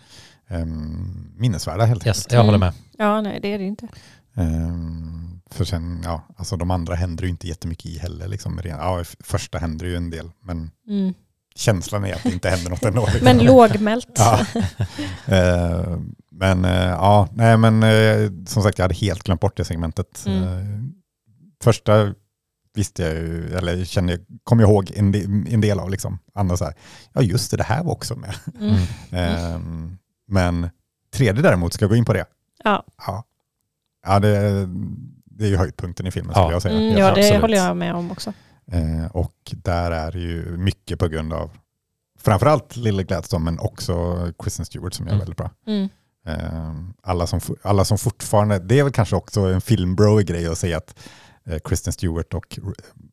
um, 0.50 1.32
minnesvärda 1.36 1.84
helt 1.84 2.06
Yes, 2.06 2.16
enkelt. 2.18 2.32
jag 2.32 2.44
håller 2.44 2.56
Mm. 2.58 2.60
med. 2.60 2.74
Ja, 3.06 3.20
nej 3.20 3.38
det 3.42 3.48
är 3.52 3.58
det 3.58 3.64
inte. 3.64 3.88
Ehm, 4.34 5.40
för 5.50 5.64
sen, 5.64 6.00
ja, 6.04 6.22
alltså 6.36 6.56
de 6.56 6.70
andra 6.70 6.94
händer 6.94 7.24
ju 7.24 7.30
inte 7.30 7.48
jättemycket 7.48 7.86
i 7.86 7.98
heller. 7.98 8.28
Liksom. 8.28 8.60
Ja, 8.64 9.04
första 9.20 9.58
händer 9.58 9.86
ju 9.86 9.96
en 9.96 10.10
del, 10.10 10.30
men 10.42 10.70
Mm. 10.88 11.14
Känslan 11.56 12.04
är 12.04 12.14
att 12.14 12.22
det 12.22 12.32
inte 12.32 12.50
händer 12.50 12.70
något 12.70 12.82
ändå. 12.84 13.08
Men 13.22 13.38
lågmält. 13.38 14.08
Ja. 14.16 14.40
Eh, 15.26 15.96
men 16.30 16.64
eh, 16.64 16.88
ja, 16.88 17.28
nej 17.34 17.56
men 17.56 17.82
eh, 17.82 18.30
som 18.46 18.62
sagt 18.62 18.78
jag 18.78 18.84
hade 18.84 18.94
helt 18.94 19.22
glömt 19.22 19.40
bort 19.40 19.56
det 19.56 19.64
segmentet. 19.64 20.24
Mm. 20.26 20.42
Eh, 20.42 20.80
första 21.64 22.14
visste 22.74 23.02
jag 23.02 23.12
ju, 23.14 23.56
eller 23.56 23.84
kände, 23.84 24.18
kom 24.44 24.60
jag 24.60 24.70
ihåg 24.70 24.92
en, 24.96 25.12
de, 25.12 25.46
en 25.50 25.60
del 25.60 25.80
av 25.80 25.90
liksom. 25.90 26.18
Andra 26.34 26.56
så 26.56 26.64
här, 26.64 26.74
ja 27.12 27.22
just 27.22 27.50
det, 27.50 27.56
det 27.56 27.62
här 27.64 27.84
var 27.84 27.92
också 27.92 28.16
med. 28.16 28.34
Mm. 28.60 28.74
Eh, 29.12 29.58
men 30.28 30.70
tredje 31.14 31.42
däremot, 31.42 31.72
ska 31.72 31.82
jag 31.84 31.90
gå 31.90 31.96
in 31.96 32.04
på 32.04 32.12
det? 32.12 32.24
Ja, 32.64 32.84
Ja, 33.06 33.24
ja 34.06 34.20
det, 34.20 34.66
det 35.24 35.44
är 35.44 35.48
ju 35.48 35.56
höjdpunkten 35.56 36.06
i 36.06 36.10
filmen 36.10 36.32
Ja. 36.36 36.42
skulle 36.42 36.54
jag 36.54 36.62
säga. 36.62 36.76
mm, 36.76 36.98
ja 36.98 37.14
det 37.14 37.20
absolut. 37.20 37.40
håller 37.40 37.56
jag 37.56 37.76
med 37.76 37.94
om 37.94 38.10
också. 38.10 38.32
Eh, 38.72 39.06
och 39.12 39.34
där 39.52 39.90
är 39.90 40.12
det 40.12 40.18
ju 40.18 40.56
mycket 40.56 40.98
på 40.98 41.08
grund 41.08 41.32
av 41.32 41.50
framförallt 42.18 42.76
Lily 42.76 43.02
Gladstone 43.04 43.44
men 43.44 43.58
också 43.58 44.16
Kristen 44.38 44.64
Stewart 44.66 44.94
som 44.94 45.06
gör 45.06 45.12
Mm. 45.12 45.18
väldigt 45.20 45.36
bra. 45.38 45.50
Mm. 45.66 45.88
Eh, 46.26 46.74
alla, 47.02 47.26
som, 47.26 47.40
alla 47.62 47.84
som 47.84 47.98
fortfarande, 47.98 48.58
det 48.58 48.78
är 48.78 48.82
väl 48.82 48.92
kanske 48.92 49.16
också 49.16 49.40
en 49.40 49.60
filmbro-grej 49.60 50.46
att 50.48 50.58
säga 50.58 50.76
att 50.76 50.98
eh, 51.46 51.58
Kristen 51.64 51.92
Stewart 51.92 52.34
och, 52.34 52.58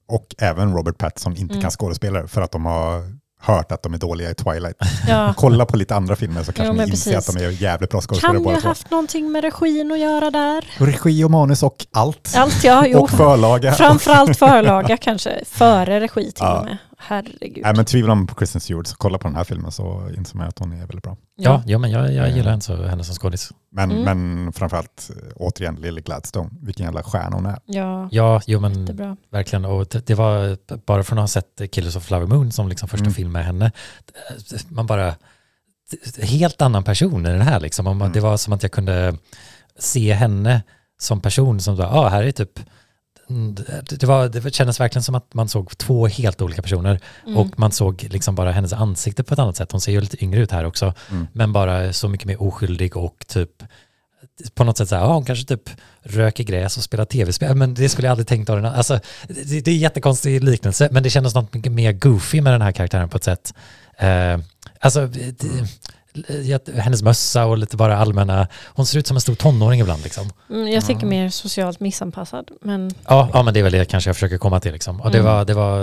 och 0.08 0.36
även 0.38 0.74
Robert 0.74 0.98
Pattinson 0.98 1.36
inte 1.38 1.54
Mm. 1.54 1.62
kan 1.62 1.72
skådespela 1.72 2.28
för 2.28 2.42
att 2.42 2.52
de 2.52 2.66
har 2.66 3.16
hört 3.42 3.72
att 3.72 3.84
de 3.84 3.94
är 3.94 3.98
dåliga 3.98 4.30
i 4.32 4.36
Twilight. 4.36 4.76
Ja. 5.08 5.34
Kolla 5.38 5.66
på 5.66 5.78
lite 5.78 5.96
andra 5.96 6.16
filmer 6.16 6.44
så 6.44 6.52
kanske 6.54 6.74
Jo, 6.76 6.82
ni 6.86 6.90
inser 6.92 7.12
precis. 7.14 7.30
att 7.30 7.38
de 7.38 7.46
är 7.46 7.50
jävligt 7.50 7.90
bra 7.90 8.02
skådespelare 8.02 8.34
Kan 8.36 8.42
ju 8.42 8.44
båda 8.44 8.56
ha 8.56 8.62
två. 8.62 8.68
haft 8.68 8.92
någonting 8.92 9.32
med 9.32 9.44
regin 9.44 9.92
att 9.92 10.00
göra 10.00 10.32
där. 10.32 10.66
Regi 10.78 11.24
och 11.24 11.32
manus 11.32 11.64
och 11.64 11.86
allt. 11.94 12.34
Allt 12.38 12.64
ja, 12.64 12.86
jo. 12.88 13.00
och 13.00 13.10
förlaga. 13.10 13.72
Framförallt 13.72 14.38
förlaga 14.38 14.98
kanske, 15.02 15.46
före 15.46 16.00
regi 16.00 16.24
till 16.32 16.34
Ja. 16.40 16.60
och 16.60 16.66
med. 16.66 16.78
Herregud. 17.02 17.64
Nej, 17.64 17.74
men 17.76 17.86
tvivlar 17.86 18.16
man 18.16 18.28
på 18.28 18.36
Kristen 18.36 18.62
Stewart 18.62 18.88
så 18.88 18.96
kolla 18.96 19.18
på 19.18 19.28
den 19.28 19.36
här 19.38 19.44
filmen 19.44 19.72
så 19.72 20.10
inser 20.18 20.38
man 20.38 20.48
att 20.48 20.60
hon 20.60 20.72
är 20.72 20.78
väldigt 20.78 21.04
bra. 21.04 21.18
Ja, 21.36 21.64
ja 21.66 21.78
men 21.78 21.92
jag, 21.92 22.14
jag 22.14 22.30
gillar 22.30 22.50
henne, 22.50 22.62
så, 22.62 22.76
henne 22.84 23.04
som 23.04 23.16
skådis. 23.16 23.52
Men, 23.72 23.92
Mm. 23.92 24.04
men 24.04 24.54
framförallt 24.54 25.10
eh, 25.16 25.32
återigen 25.36 25.76
Lily 25.76 26.02
Gladstone, 26.02 26.50
vilken 26.62 26.86
jävla 26.86 27.04
stjärna 27.04 27.36
hon 27.36 27.46
är. 27.46 27.60
Ja, 27.66 28.08
Ja, 28.12 28.42
jo 28.48 28.60
men 28.60 28.82
jättebra. 28.82 29.18
verkligen. 29.32 29.66
Och 29.66 29.86
det, 29.88 30.06
det 30.08 30.16
var 30.16 30.58
bara 30.86 31.04
från 31.04 31.18
att 31.20 31.24
ha 31.24 31.28
sett 31.28 31.72
Killers 31.72 31.96
of 31.96 32.04
Flower 32.06 32.28
Moon 32.28 32.52
som 32.52 32.68
liksom 32.70 32.90
första 32.90 33.04
Mm. 33.06 33.14
film 33.14 33.32
med 33.32 33.46
henne. 33.46 33.72
Man 34.70 34.86
bara, 34.86 35.16
helt 36.22 36.62
annan 36.62 36.84
person 36.84 37.26
i 37.26 37.30
den 37.30 37.42
här 37.42 37.60
liksom. 37.60 37.88
Om 37.88 37.98
man- 37.98 38.06
Mm. 38.06 38.14
Det 38.14 38.20
var 38.20 38.38
som 38.38 38.54
att 38.54 38.64
jag 38.64 38.72
kunde 38.72 39.18
se 39.80 40.14
henne 40.14 40.64
som 41.00 41.22
person 41.22 41.60
som 41.60 41.76
ja 41.76 41.88
ah, 41.88 42.10
här 42.10 42.24
är 42.24 42.32
typ 42.32 42.60
det, 43.90 44.04
var, 44.04 44.28
det 44.30 44.54
kändes 44.56 44.80
verkligen 44.80 45.04
som 45.04 45.16
att 45.16 45.34
man 45.34 45.50
såg 45.50 45.78
två 45.78 46.08
helt 46.08 46.42
olika 46.42 46.62
personer 46.62 47.00
Mm. 47.26 47.38
och 47.38 47.60
man 47.60 47.72
såg 47.72 48.08
liksom 48.10 48.36
bara 48.36 48.52
hennes 48.52 48.74
ansikte 48.74 49.24
på 49.24 49.34
ett 49.34 49.40
annat 49.40 49.58
sätt. 49.58 49.72
Hon 49.72 49.82
ser 49.82 49.92
ju 49.92 50.02
lite 50.02 50.24
yngre 50.24 50.40
ut 50.42 50.52
här 50.52 50.66
också, 50.66 50.94
Mm. 51.12 51.28
men 51.34 51.54
bara 51.54 51.94
så 51.94 52.08
mycket 52.08 52.28
mer 52.28 52.42
oskyldig 52.42 52.98
och 52.98 53.26
typ 53.28 53.64
på 54.54 54.64
något 54.64 54.78
sätt 54.78 54.90
så 54.90 54.96
här, 54.96 55.02
ja, 55.04 55.14
hon 55.14 55.26
kanske 55.26 55.46
typ 55.46 55.70
röker 56.04 56.44
gräs 56.44 56.78
och 56.78 56.84
spelar 56.84 57.06
tv-spel, 57.06 57.56
men 57.56 57.74
det 57.74 57.90
skulle 57.90 58.08
jag 58.08 58.12
aldrig 58.12 58.28
tänkt 58.28 58.50
av 58.50 58.56
den. 58.62 58.66
Alltså, 58.66 59.00
det, 59.28 59.62
det 59.62 59.72
är 59.72 59.76
en 59.76 59.80
jättekonstig 59.80 60.44
liknelse, 60.44 60.90
men 60.92 61.04
det 61.04 61.10
kändes 61.10 61.36
något 61.36 61.54
mycket 61.54 61.72
mer 61.72 61.92
goofy 61.92 62.42
med 62.42 62.54
den 62.54 62.62
här 62.62 62.72
karaktären 62.72 63.10
på 63.10 63.18
ett 63.18 63.24
sätt. 63.24 63.54
Eh, 63.98 64.40
alltså, 64.80 65.08
det, 65.08 65.44
hennes 66.78 67.02
mössa 67.04 67.46
och 67.46 67.58
lite 67.58 67.78
bara 67.78 67.98
allmänna, 67.98 68.48
hon 68.68 68.86
ser 68.86 69.00
ut 69.00 69.08
som 69.08 69.18
en 69.18 69.22
stor 69.22 69.36
tonåring 69.36 69.80
ibland 69.82 70.04
liksom. 70.04 70.30
Mm, 70.50 70.68
jag 70.68 70.86
tänker 70.86 71.08
mer 71.08 71.30
socialt 71.30 71.80
missanpassad. 71.80 72.52
Men 72.62 72.92
Ja, 73.08 73.30
ja, 73.34 73.44
men 73.44 73.54
det 73.54 73.60
är 73.60 73.64
väl 73.64 73.72
det 73.72 73.86
kanske 73.86 74.10
jag 74.10 74.16
försöker 74.16 74.38
komma 74.38 74.60
till. 74.60 74.74
Liksom. 74.74 75.02
Och 75.02 75.12
det, 75.12 75.18
Mm. 75.20 75.34
var, 75.34 75.46
det, 75.46 75.54
var, 75.54 75.80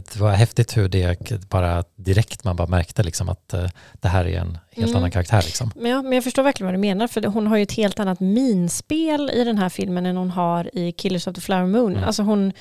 det 0.00 0.16
var 0.16 0.30
häftigt 0.32 0.76
hur 0.76 0.88
det 0.88 1.48
bara 1.48 1.84
direkt 1.96 2.44
man 2.44 2.56
bara 2.56 2.68
märkte 2.68 3.02
liksom 3.02 3.28
att 3.28 3.52
eh, 3.54 3.64
det 4.00 4.08
här 4.08 4.24
är 4.24 4.38
en 4.40 4.58
helt 4.72 4.86
Mm. 4.88 4.96
annan 4.96 5.10
karaktär. 5.10 5.42
Liksom. 5.44 5.70
Men, 5.76 5.90
ja, 5.90 6.02
men 6.02 6.12
jag 6.12 6.24
förstår 6.24 6.42
verkligen 6.42 6.66
vad 6.66 6.74
du 6.74 6.78
menar, 6.78 7.06
för 7.08 7.22
hon 7.26 7.46
har 7.46 7.56
ju 7.56 7.62
ett 7.62 7.72
helt 7.72 8.00
annat 8.00 8.20
minspel 8.20 9.30
i 9.34 9.44
den 9.44 9.58
här 9.58 9.68
filmen 9.68 10.06
än 10.06 10.16
hon 10.16 10.30
har 10.30 10.70
i 10.78 10.92
Killers 10.92 11.26
of 11.26 11.34
the 11.34 11.40
Flower 11.40 11.66
Moon. 11.66 11.92
Mm. 11.92 12.04
Alltså 12.04 12.22
hon, 12.22 12.52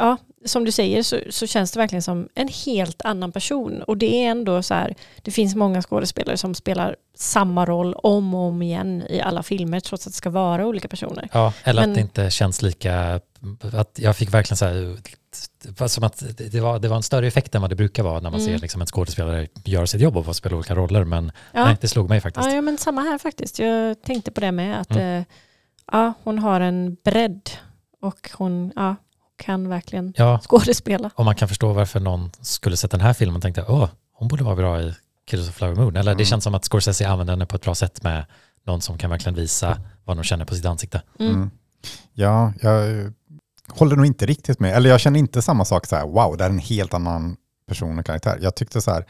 ja, 0.00 0.16
som 0.44 0.64
du 0.64 0.72
säger 0.72 1.02
så, 1.02 1.18
så 1.30 1.46
känns 1.46 1.72
det 1.72 1.78
verkligen 1.80 2.02
som 2.02 2.28
en 2.34 2.48
helt 2.66 3.02
annan 3.02 3.32
person. 3.32 3.82
Och 3.82 3.96
det 3.96 4.24
är 4.24 4.30
ändå 4.30 4.62
så 4.62 4.74
här, 4.74 4.94
det 5.22 5.30
finns 5.30 5.54
många 5.54 5.82
skådespelare 5.82 6.36
som 6.36 6.54
spelar 6.54 6.96
samma 7.16 7.66
roll 7.66 7.94
om 7.94 8.34
och 8.34 8.40
om 8.40 8.62
igen 8.62 9.02
i 9.08 9.20
alla 9.20 9.42
filmer, 9.42 9.80
trots 9.80 10.06
att 10.06 10.12
det 10.12 10.16
ska 10.16 10.30
vara 10.30 10.66
olika 10.66 10.88
personer. 10.88 11.28
Ja, 11.32 11.52
eller 11.64 11.82
Men- 11.82 11.90
att 11.90 11.94
det 11.94 12.00
inte 12.00 12.30
känns 12.30 12.62
lika, 12.62 13.20
att 13.72 13.98
jag 13.98 14.16
fick 14.16 14.34
verkligen 14.34 14.56
så 14.56 14.64
här, 14.64 14.96
som 15.88 16.04
att 16.04 16.22
det 16.52 16.60
var, 16.60 16.78
det 16.78 16.88
var 16.88 16.96
en 16.96 17.02
större 17.02 17.26
effekt 17.26 17.54
än 17.54 17.60
vad 17.60 17.70
det 17.70 17.76
brukar 17.76 18.02
vara 18.02 18.20
när 18.20 18.30
man 18.30 18.40
Mm. 18.40 18.52
ser 18.52 18.58
liksom 18.58 18.80
en 18.80 18.86
skådespelare 18.86 19.48
göra 19.64 19.86
sitt 19.86 20.00
jobb 20.00 20.16
och 20.16 20.24
få 20.24 20.34
spela 20.34 20.56
olika 20.56 20.74
roller. 20.74 21.04
Men 21.04 21.32
Ja. 21.52 21.64
nej, 21.64 21.76
det 21.80 21.88
slog 21.88 22.08
mig 22.08 22.20
faktiskt. 22.20 22.46
Ja, 22.46 22.54
ja, 22.54 22.60
men 22.60 22.78
samma 22.78 23.00
här 23.00 23.18
faktiskt. 23.18 23.58
Jag 23.58 24.02
tänkte 24.02 24.30
på 24.30 24.40
det 24.40 24.52
med 24.52 24.80
att 24.80 24.90
Mm. 24.90 25.18
eh, 25.20 25.24
ja, 25.92 26.12
hon 26.24 26.38
har 26.38 26.60
en 26.60 26.96
bredd 27.04 27.50
och 28.02 28.30
hon 28.32 28.72
ja, 28.76 28.96
kan 29.40 29.68
verkligen 29.68 30.14
Ja, 30.16 30.40
skådespela. 30.48 31.10
och 31.14 31.24
man 31.24 31.34
kan 31.34 31.48
förstå 31.48 31.72
varför 31.72 32.00
någon 32.00 32.30
skulle 32.40 32.76
sett 32.76 32.90
den 32.90 33.00
här 33.00 33.12
filmen 33.12 33.36
och 33.36 33.42
tänkte, 33.42 33.64
åh, 33.68 33.88
hon 34.12 34.28
borde 34.28 34.44
vara 34.44 34.56
bra 34.56 34.80
i 34.82 34.94
Killers 35.26 35.48
of 35.48 35.54
Flower 35.54 35.74
Moon. 35.74 35.96
Eller 35.96 36.10
det 36.10 36.22
Mm. 36.22 36.24
känns 36.26 36.44
som 36.44 36.54
att 36.54 36.64
Scorsese 36.64 37.08
använder 37.08 37.32
henne 37.32 37.46
på 37.46 37.56
ett 37.56 37.62
bra 37.62 37.74
sätt 37.74 38.02
med 38.02 38.26
någon 38.66 38.80
som 38.80 38.98
kan 38.98 39.10
verkligen 39.10 39.34
visa 39.34 39.80
vad 40.04 40.16
de 40.16 40.22
känner 40.24 40.44
på 40.44 40.54
sitt 40.54 40.64
ansikte. 40.64 41.02
Mm. 41.18 41.34
Mm. 41.34 41.50
Ja, 42.12 42.52
jag 42.60 42.90
eh, 43.00 43.06
håller 43.68 43.96
nog 43.96 44.06
inte 44.06 44.26
riktigt 44.26 44.60
med. 44.60 44.76
Eller 44.76 44.90
jag 44.90 45.00
känner 45.00 45.18
inte 45.18 45.42
samma 45.42 45.64
sak 45.64 45.86
så 45.86 45.96
här, 45.96 46.06
wow, 46.06 46.36
det 46.36 46.44
är 46.44 46.50
en 46.50 46.58
helt 46.58 46.94
annan 46.94 47.36
person 47.68 47.98
och 47.98 48.06
karaktär. 48.06 48.38
Jag 48.42 48.54
tyckte 48.54 48.80
så 48.80 48.90
här, 48.90 49.06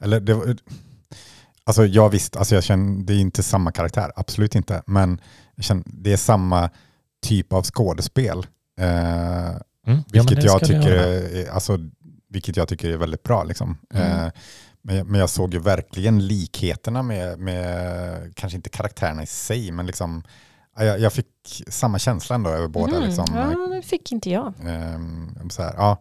eller 0.00 0.20
det 0.20 0.34
var, 0.34 0.56
alltså 1.64 1.86
jag 1.86 2.08
visst, 2.10 2.36
alltså 2.36 2.54
jag 2.54 2.64
känner, 2.64 3.04
det 3.04 3.12
är 3.14 3.18
inte 3.18 3.42
samma 3.42 3.72
karaktär, 3.72 4.12
absolut 4.16 4.54
inte. 4.54 4.82
Men 4.86 5.20
jag 5.54 5.64
känner, 5.64 5.84
det 5.86 6.12
är 6.12 6.16
samma 6.16 6.70
typ 7.22 7.52
av 7.52 7.62
skådespel. 7.64 8.46
Eh, 8.78 9.56
Mm. 9.88 10.04
Ja, 10.12 10.22
vilket, 10.22 10.40
det 10.40 10.46
jag 10.46 10.60
tycker 10.60 10.90
är, 10.92 11.50
alltså, 11.50 11.78
vilket 12.28 12.56
jag 12.56 12.68
tycker 12.68 12.90
är 12.90 12.96
väldigt 12.96 13.22
bra. 13.22 13.44
Liksom. 13.44 13.78
Mm. 13.94 14.06
Eh, 14.06 14.30
men, 14.82 14.96
jag, 14.96 15.06
men 15.06 15.20
jag 15.20 15.30
såg 15.30 15.54
ju 15.54 15.60
verkligen 15.60 16.26
likheterna 16.26 17.02
med, 17.02 17.38
med 17.38 18.32
kanske 18.36 18.56
inte 18.56 18.70
karaktärerna 18.70 19.22
i 19.22 19.26
sig, 19.26 19.70
men 19.72 19.86
liksom, 19.86 20.22
ja, 20.76 20.84
jag, 20.84 21.00
jag 21.00 21.12
fick 21.12 21.26
samma 21.68 21.98
känsla 21.98 22.34
ändå 22.34 22.50
över 22.50 22.68
båda. 22.68 22.96
Mm. 22.96 23.08
Liksom. 23.08 23.26
Ja, 23.34 23.74
det 23.74 23.82
fick 23.82 24.12
inte 24.12 24.30
jag. 24.30 24.54
Ehm, 24.66 25.50
så 25.50 25.62
här, 25.62 25.74
ja. 25.76 26.00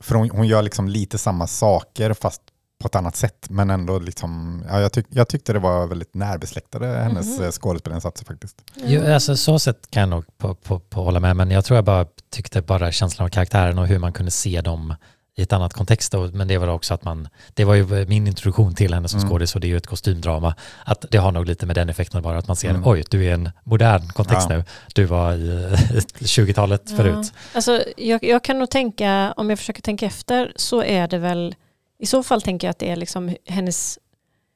För 0.00 0.14
hon, 0.14 0.30
hon 0.30 0.46
gör 0.46 0.62
liksom 0.62 0.88
lite 0.88 1.18
samma 1.18 1.46
saker 1.46 2.12
fast 2.14 2.42
på 2.78 2.86
ett 2.86 2.94
annat 2.94 3.16
sätt. 3.16 3.46
Men 3.50 3.70
ändå 3.70 3.98
liksom, 3.98 4.62
ja, 4.68 4.80
jag, 4.80 4.92
tyck, 4.92 5.06
jag 5.10 5.28
tyckte 5.28 5.52
det 5.52 5.58
var 5.58 5.86
väldigt 5.86 6.14
närbesläktade 6.14 6.86
hennes 6.86 7.26
Mhm. 7.26 7.38
mm. 7.38 7.52
skådespelinsatser 7.52 8.24
faktiskt. 8.24 8.56
Jo, 8.74 9.12
alltså, 9.12 9.36
så 9.36 9.58
sätt 9.58 9.78
kan 9.90 10.00
jag 10.00 10.08
nog 10.08 10.24
på, 10.38 10.54
på, 10.54 10.78
på 10.80 11.02
hålla 11.04 11.20
med, 11.20 11.36
men 11.36 11.50
jag 11.50 11.64
tror 11.64 11.76
jag 11.76 11.84
bara 11.84 12.06
tyckte 12.30 12.62
bara 12.62 12.92
känslan 12.92 13.24
av 13.26 13.30
karaktären 13.30 13.78
och 13.78 13.86
hur 13.86 13.98
man 13.98 14.12
kunde 14.12 14.30
se 14.30 14.60
dem 14.60 14.94
i 15.36 15.42
ett 15.42 15.52
annat 15.52 15.72
kontext. 15.74 16.14
Och, 16.14 16.30
men 16.34 16.48
det 16.48 16.58
var 16.58 16.68
också 16.68 16.94
att 16.94 17.04
man, 17.04 17.28
det 17.54 17.64
var 17.64 17.74
ju 17.74 18.06
min 18.06 18.26
introduktion 18.26 18.74
till 18.74 18.94
henne 18.94 19.08
som 19.08 19.18
Mm. 19.20 19.30
skådis 19.30 19.54
och 19.54 19.60
det 19.60 19.66
är 19.66 19.68
ju 19.68 19.76
ett 19.76 19.86
kostymdrama. 19.86 20.54
Att 20.84 21.04
det 21.10 21.18
har 21.18 21.32
nog 21.32 21.46
lite 21.46 21.66
med 21.66 21.76
den 21.76 21.88
effekten 21.88 22.22
bara, 22.22 22.38
att 22.38 22.46
man 22.46 22.56
ser, 22.56 22.70
Mm. 22.70 22.82
oj, 22.86 23.04
du 23.10 23.18
är 23.24 23.28
i 23.28 23.30
en 23.32 23.50
modern 23.64 24.08
kontext 24.08 24.46
Ja. 24.50 24.56
nu. 24.56 24.64
Du 24.94 25.04
var 25.04 25.32
i 25.32 25.48
eh, 25.48 25.72
20-talet 26.20 26.90
förut. 26.96 27.32
Alltså, 27.54 27.82
jag, 27.96 28.24
jag 28.24 28.44
kan 28.44 28.58
nog 28.58 28.70
tänka, 28.70 29.34
om 29.36 29.50
jag 29.50 29.58
försöker 29.58 29.82
tänka 29.82 30.06
efter, 30.06 30.52
så 30.56 30.82
är 30.82 31.08
det 31.08 31.18
väl, 31.18 31.54
i 31.98 32.06
så 32.06 32.22
fall 32.22 32.42
tänker 32.42 32.66
jag 32.66 32.70
att 32.70 32.78
det 32.78 32.90
är 32.90 32.96
liksom 32.96 33.36
hennes, 33.46 33.98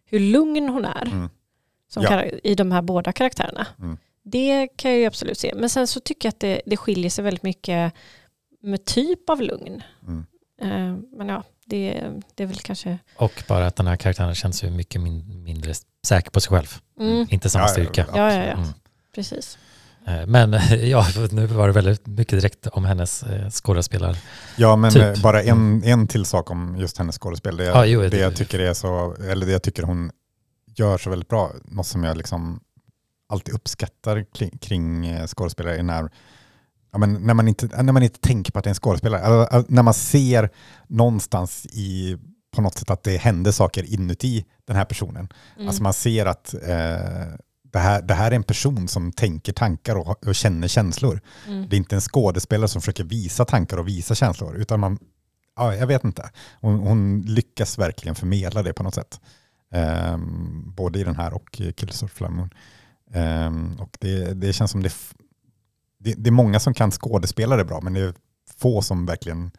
hur 0.05 0.18
lugn 0.20 0.68
hon 0.68 0.84
är 0.84 1.07
Mm. 1.07 1.28
som 1.88 2.03
Ja. 2.03 2.24
i 2.24 2.55
de 2.55 2.72
här 2.72 2.82
båda 2.82 3.12
karaktärerna. 3.12 3.66
Mm. 3.78 3.99
Det 4.22 4.68
kan 4.76 4.90
jag 4.90 5.01
ju 5.01 5.07
absolut 5.07 5.38
se. 5.38 5.53
Men 5.57 5.70
sen 5.70 5.86
så 5.86 6.01
tycker 6.01 6.26
jag 6.26 6.30
att 6.32 6.40
det, 6.40 6.62
det 6.66 6.76
skiljer 6.76 7.11
sig 7.11 7.24
väldigt 7.24 7.43
mycket 7.43 7.93
med 8.62 8.84
typ 8.84 9.30
av 9.30 9.43
lugn. 9.43 9.82
Mm. 10.03 10.26
Eh, 10.62 11.03
men 11.16 11.28
ja, 11.28 11.43
det, 11.64 12.11
det 12.34 12.43
är 12.43 12.47
väl 12.47 12.57
kanske... 12.59 12.99
Och 13.16 13.43
bara 13.49 13.66
att 13.66 13.76
den 13.76 13.86
här 13.86 13.97
karaktären 13.97 14.34
känns 14.34 14.64
ju 14.64 14.70
mycket 14.70 15.01
min, 15.01 15.43
mindre 15.43 15.74
säker 16.07 16.30
på 16.30 16.40
sig 16.40 16.51
själv. 16.51 16.78
Mm, 17.01 17.26
Inte 17.30 17.51
samma 17.51 17.64
Ja, 17.64 17.68
styrka. 17.68 18.07
ja. 18.14 18.16
ja, 18.32 18.32
ja, 18.38 18.45
ja. 18.45 18.53
Mm. 18.53 18.68
Precis. 19.14 19.59
Eh, 20.07 20.26
Men 20.26 20.53
ja, 20.88 21.07
nu 21.30 21.46
var 21.46 21.66
det 21.66 21.72
väldigt 21.72 22.07
mycket 22.07 22.30
direkt 22.40 22.66
om 22.66 22.84
hennes 22.84 23.22
eh, 23.22 23.50
skådespelare. 23.50 24.16
Ja, 24.57 24.76
men 24.76 24.92
Typ. 24.92 25.03
eh, 25.16 25.22
bara 25.22 25.42
en, 25.42 25.84
en 25.84 26.07
till 26.07 26.24
sak 26.24 26.50
om 26.50 26.76
just 26.78 26.98
hennes 26.98 27.18
skådespel. 27.18 27.57
Det, 27.57 27.64
Ja, 27.64 27.86
jo, 27.86 28.00
det 28.00 28.09
det- 28.09 28.18
jag 28.18 28.36
tycker 28.36 28.59
är 28.59 28.74
så, 28.74 29.14
eller 29.28 29.46
det 29.46 29.53
jag 29.53 29.62
tycker 29.62 29.82
hon 29.82 30.11
gör 30.76 30.98
så 30.98 31.11
väldigt 31.11 31.28
bra, 31.28 31.53
något 31.64 31.86
som 31.86 32.05
jag 32.05 32.16
liksom 32.16 32.61
alltid 33.28 33.55
uppskattar 33.55 34.24
kring, 34.34 34.59
kring 34.59 35.18
skådespelare 35.26 35.76
är 35.78 35.82
när, 35.82 36.11
ja, 36.92 36.98
men 36.98 37.12
när, 37.14 37.34
man 37.34 37.48
inte, 37.48 37.82
när 37.82 37.92
man 37.92 38.03
inte 38.03 38.20
tänker 38.20 38.53
på 38.53 38.59
att 38.59 38.64
det 38.64 38.68
är 38.68 38.70
en 38.72 38.74
skådespelare. 38.74 39.20
Alltså, 39.22 39.57
alltså, 39.57 39.72
när 39.74 39.82
man 39.82 39.94
ser 39.94 40.50
någonstans 40.88 41.66
i, 41.66 42.18
på 42.57 42.62
något 42.62 42.78
sätt 42.78 42.90
att 42.90 43.03
det 43.03 43.16
händer 43.16 43.53
saker 43.53 43.94
inuti 43.94 44.44
den 44.66 44.76
här 44.76 44.84
personen. 44.84 45.28
Mm. 45.57 45.68
Alltså 45.68 45.82
man 45.82 45.92
ser 45.92 46.26
att 46.26 46.55
eh, 46.55 47.34
det, 47.72 47.78
här, 47.78 48.02
det 48.02 48.14
här 48.14 48.30
är 48.30 48.36
en 48.36 48.42
person 48.42 48.88
som 48.88 49.12
tänker 49.12 49.52
tankar 49.52 49.96
och, 49.96 50.26
och 50.26 50.34
känner 50.34 50.68
känslor. 50.68 51.20
Mm. 51.48 51.68
Det 51.68 51.76
är 51.76 51.78
inte 51.78 51.94
en 51.94 52.00
skådespelare 52.00 52.68
som 52.68 52.80
försöker 52.82 53.04
visa 53.04 53.44
tankar 53.44 53.76
och 53.76 53.88
visa 53.88 54.14
känslor, 54.14 54.56
utan 54.56 54.80
man, 54.80 54.98
ja, 55.56 55.74
jag 55.74 55.86
vet 55.86 56.04
inte. 56.04 56.30
Hon, 56.60 56.78
hon 56.78 57.20
lyckas 57.20 57.78
verkligen 57.78 58.14
förmedla 58.14 58.62
det 58.62 58.72
på 58.72 58.82
något 58.82 58.94
sätt. 58.94 59.20
Ehm, 59.74 60.72
både 60.74 60.98
i 60.98 61.04
den 61.04 61.16
här 61.16 61.34
och 61.34 61.60
i 61.60 61.72
Killers 61.72 62.02
of 62.02 62.10
Flower 62.12 62.32
Moon. 62.34 62.50
Ehm, 63.12 63.76
och 63.80 63.96
det, 64.00 64.34
det 64.34 64.52
känns 64.52 64.70
som 64.70 64.82
det, 64.82 64.92
det, 65.98 66.14
det 66.14 66.28
är 66.30 66.32
många 66.32 66.60
som 66.60 66.74
kan 66.74 66.90
skådespela 66.90 67.56
det 67.56 67.64
bra, 67.64 67.80
men 67.80 67.92
det 67.94 68.00
är 68.00 68.14
få 68.58 68.82
som 68.82 69.06
verkligen 69.06 69.50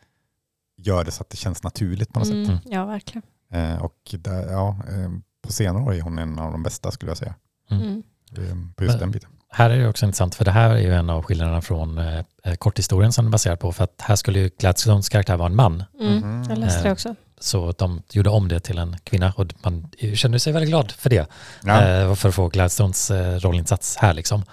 gör 0.78 1.04
det 1.04 1.12
så 1.12 1.22
att 1.22 1.30
det 1.30 1.38
känns 1.38 1.64
naturligt 1.64 2.14
på 2.14 2.20
något 2.20 2.30
Mm, 2.30 2.44
Mm. 2.46 2.58
ja, 2.66 2.86
verkligen. 2.86 3.22
sätt. 3.22 3.32
Ehm, 3.52 3.82
och 3.82 4.16
där, 4.20 4.52
ja, 4.52 4.78
ehm, 4.90 5.22
på 5.42 5.52
senare 5.52 5.84
år 5.84 5.94
är 5.94 6.02
hon 6.02 6.18
en 6.18 6.40
av 6.40 6.52
de 6.52 6.64
bästa 6.64 6.92
skulle 6.92 7.12
jag 7.12 7.18
säga. 7.18 7.36
Mm. 7.82 8.04
Mm. 8.38 8.74
På 8.76 8.84
just 8.84 9.00
den 9.00 9.12
biten. 9.12 9.30
Här 9.50 9.70
är 9.70 9.78
det 9.80 9.88
också 9.88 10.06
intressant, 10.06 10.36
för 10.36 10.46
det 10.46 10.52
här 10.52 10.70
är 10.70 10.78
ju 10.78 10.94
en 10.94 11.10
av 11.10 11.24
skillnaderna 11.24 11.62
från 11.62 11.98
eh, 11.98 12.20
eh, 12.44 12.56
korthistorien 12.56 13.12
som 13.14 13.26
den 13.26 13.30
är 13.30 13.32
baserad 13.32 13.60
på, 13.60 13.72
för 13.74 13.84
att 13.84 13.96
här 14.02 14.16
skulle 14.16 14.40
ju 14.40 14.50
Gladstones 14.60 15.10
karaktär 15.10 15.38
vara 15.38 15.50
en 15.50 15.56
man, 15.56 15.84
Mm. 16.00 16.18
Mhm. 16.18 16.46
Jag 16.50 16.58
läste 16.58 16.82
det 16.84 16.88
Eh, 16.90 16.94
också. 16.94 17.16
så 17.40 17.72
de 17.72 18.02
gjorde 18.12 18.30
om 18.30 18.48
det 18.48 18.60
till 18.60 18.78
en 18.78 18.98
kvinna 19.04 19.34
och 19.38 19.54
man 19.64 19.90
känner 20.16 20.38
sig 20.38 20.54
väldigt 20.54 20.70
glad 20.70 20.92
för 20.92 21.10
det, 21.10 21.28
Ja. 21.64 21.82
eh, 21.82 22.16
för 22.16 22.30
att 22.30 22.36
få 22.36 22.48
Gladstones 22.48 23.12
eh, 23.12 23.40
rollinsats 23.40 23.98
här 23.98 24.14
liksom. 24.14 24.44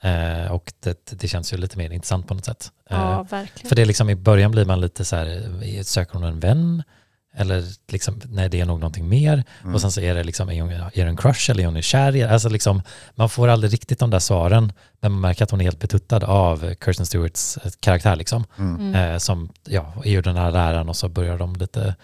Eh, 0.00 0.52
och 0.52 0.72
det, 0.80 1.10
det 1.20 1.28
känns 1.28 1.52
ju 1.52 1.56
lite 1.56 1.78
mer 1.78 1.90
intressant 1.90 2.28
på 2.28 2.34
något 2.34 2.44
sätt. 2.44 2.70
Eh, 2.90 2.96
Ja, 2.98 3.22
verkligen. 3.30 3.68
För 3.68 3.76
det 3.76 3.82
är 3.82 3.86
liksom 3.86 4.10
i 4.10 4.14
början 4.14 4.50
blir 4.50 4.64
man 4.64 4.80
lite 4.80 5.04
så 5.04 5.16
här, 5.16 5.82
söker 5.82 6.12
hon 6.14 6.24
en 6.24 6.40
vän? 6.40 6.82
Eller 7.34 7.64
liksom, 7.88 8.20
nej 8.24 8.48
det 8.48 8.60
är 8.60 8.64
nog 8.66 8.80
någonting 8.80 9.08
mer. 9.08 9.44
Mm. 9.62 9.74
Och 9.74 9.80
sen 9.80 9.92
så 9.92 10.00
är 10.00 10.14
det 10.14 10.24
liksom, 10.24 10.50
är 10.50 10.62
hon, 10.62 10.70
är 10.72 11.06
en 11.06 11.16
crush 11.16 11.50
eller 11.50 11.62
är 11.62 11.66
hon 11.66 11.82
kär 11.82 12.16
i 12.16 12.22
Alltså 12.22 12.48
liksom, 12.48 12.82
man 13.14 13.28
får 13.28 13.48
aldrig 13.48 13.72
riktigt 13.72 13.98
de 13.98 14.10
där 14.10 14.18
svaren, 14.18 14.72
men 15.00 15.12
man 15.12 15.20
märker 15.20 15.44
att 15.44 15.50
hon 15.50 15.60
är 15.60 15.64
helt 15.64 15.80
betuttad 15.80 16.24
av 16.24 16.74
Kirsten 16.84 17.06
Stewarts 17.06 17.56
eh, 17.56 17.70
karaktär 17.80 18.16
liksom. 18.16 18.44
Mm. 18.58 18.94
Eh, 18.94 19.18
som, 19.18 19.52
ja, 19.68 19.94
är 20.04 20.10
ju 20.10 20.22
den 20.22 20.36
här 20.36 20.50
läraren 20.50 20.88
och 20.88 20.96
så 20.96 21.08
börjar 21.08 21.38
de 21.38 21.56
lite, 21.56 21.96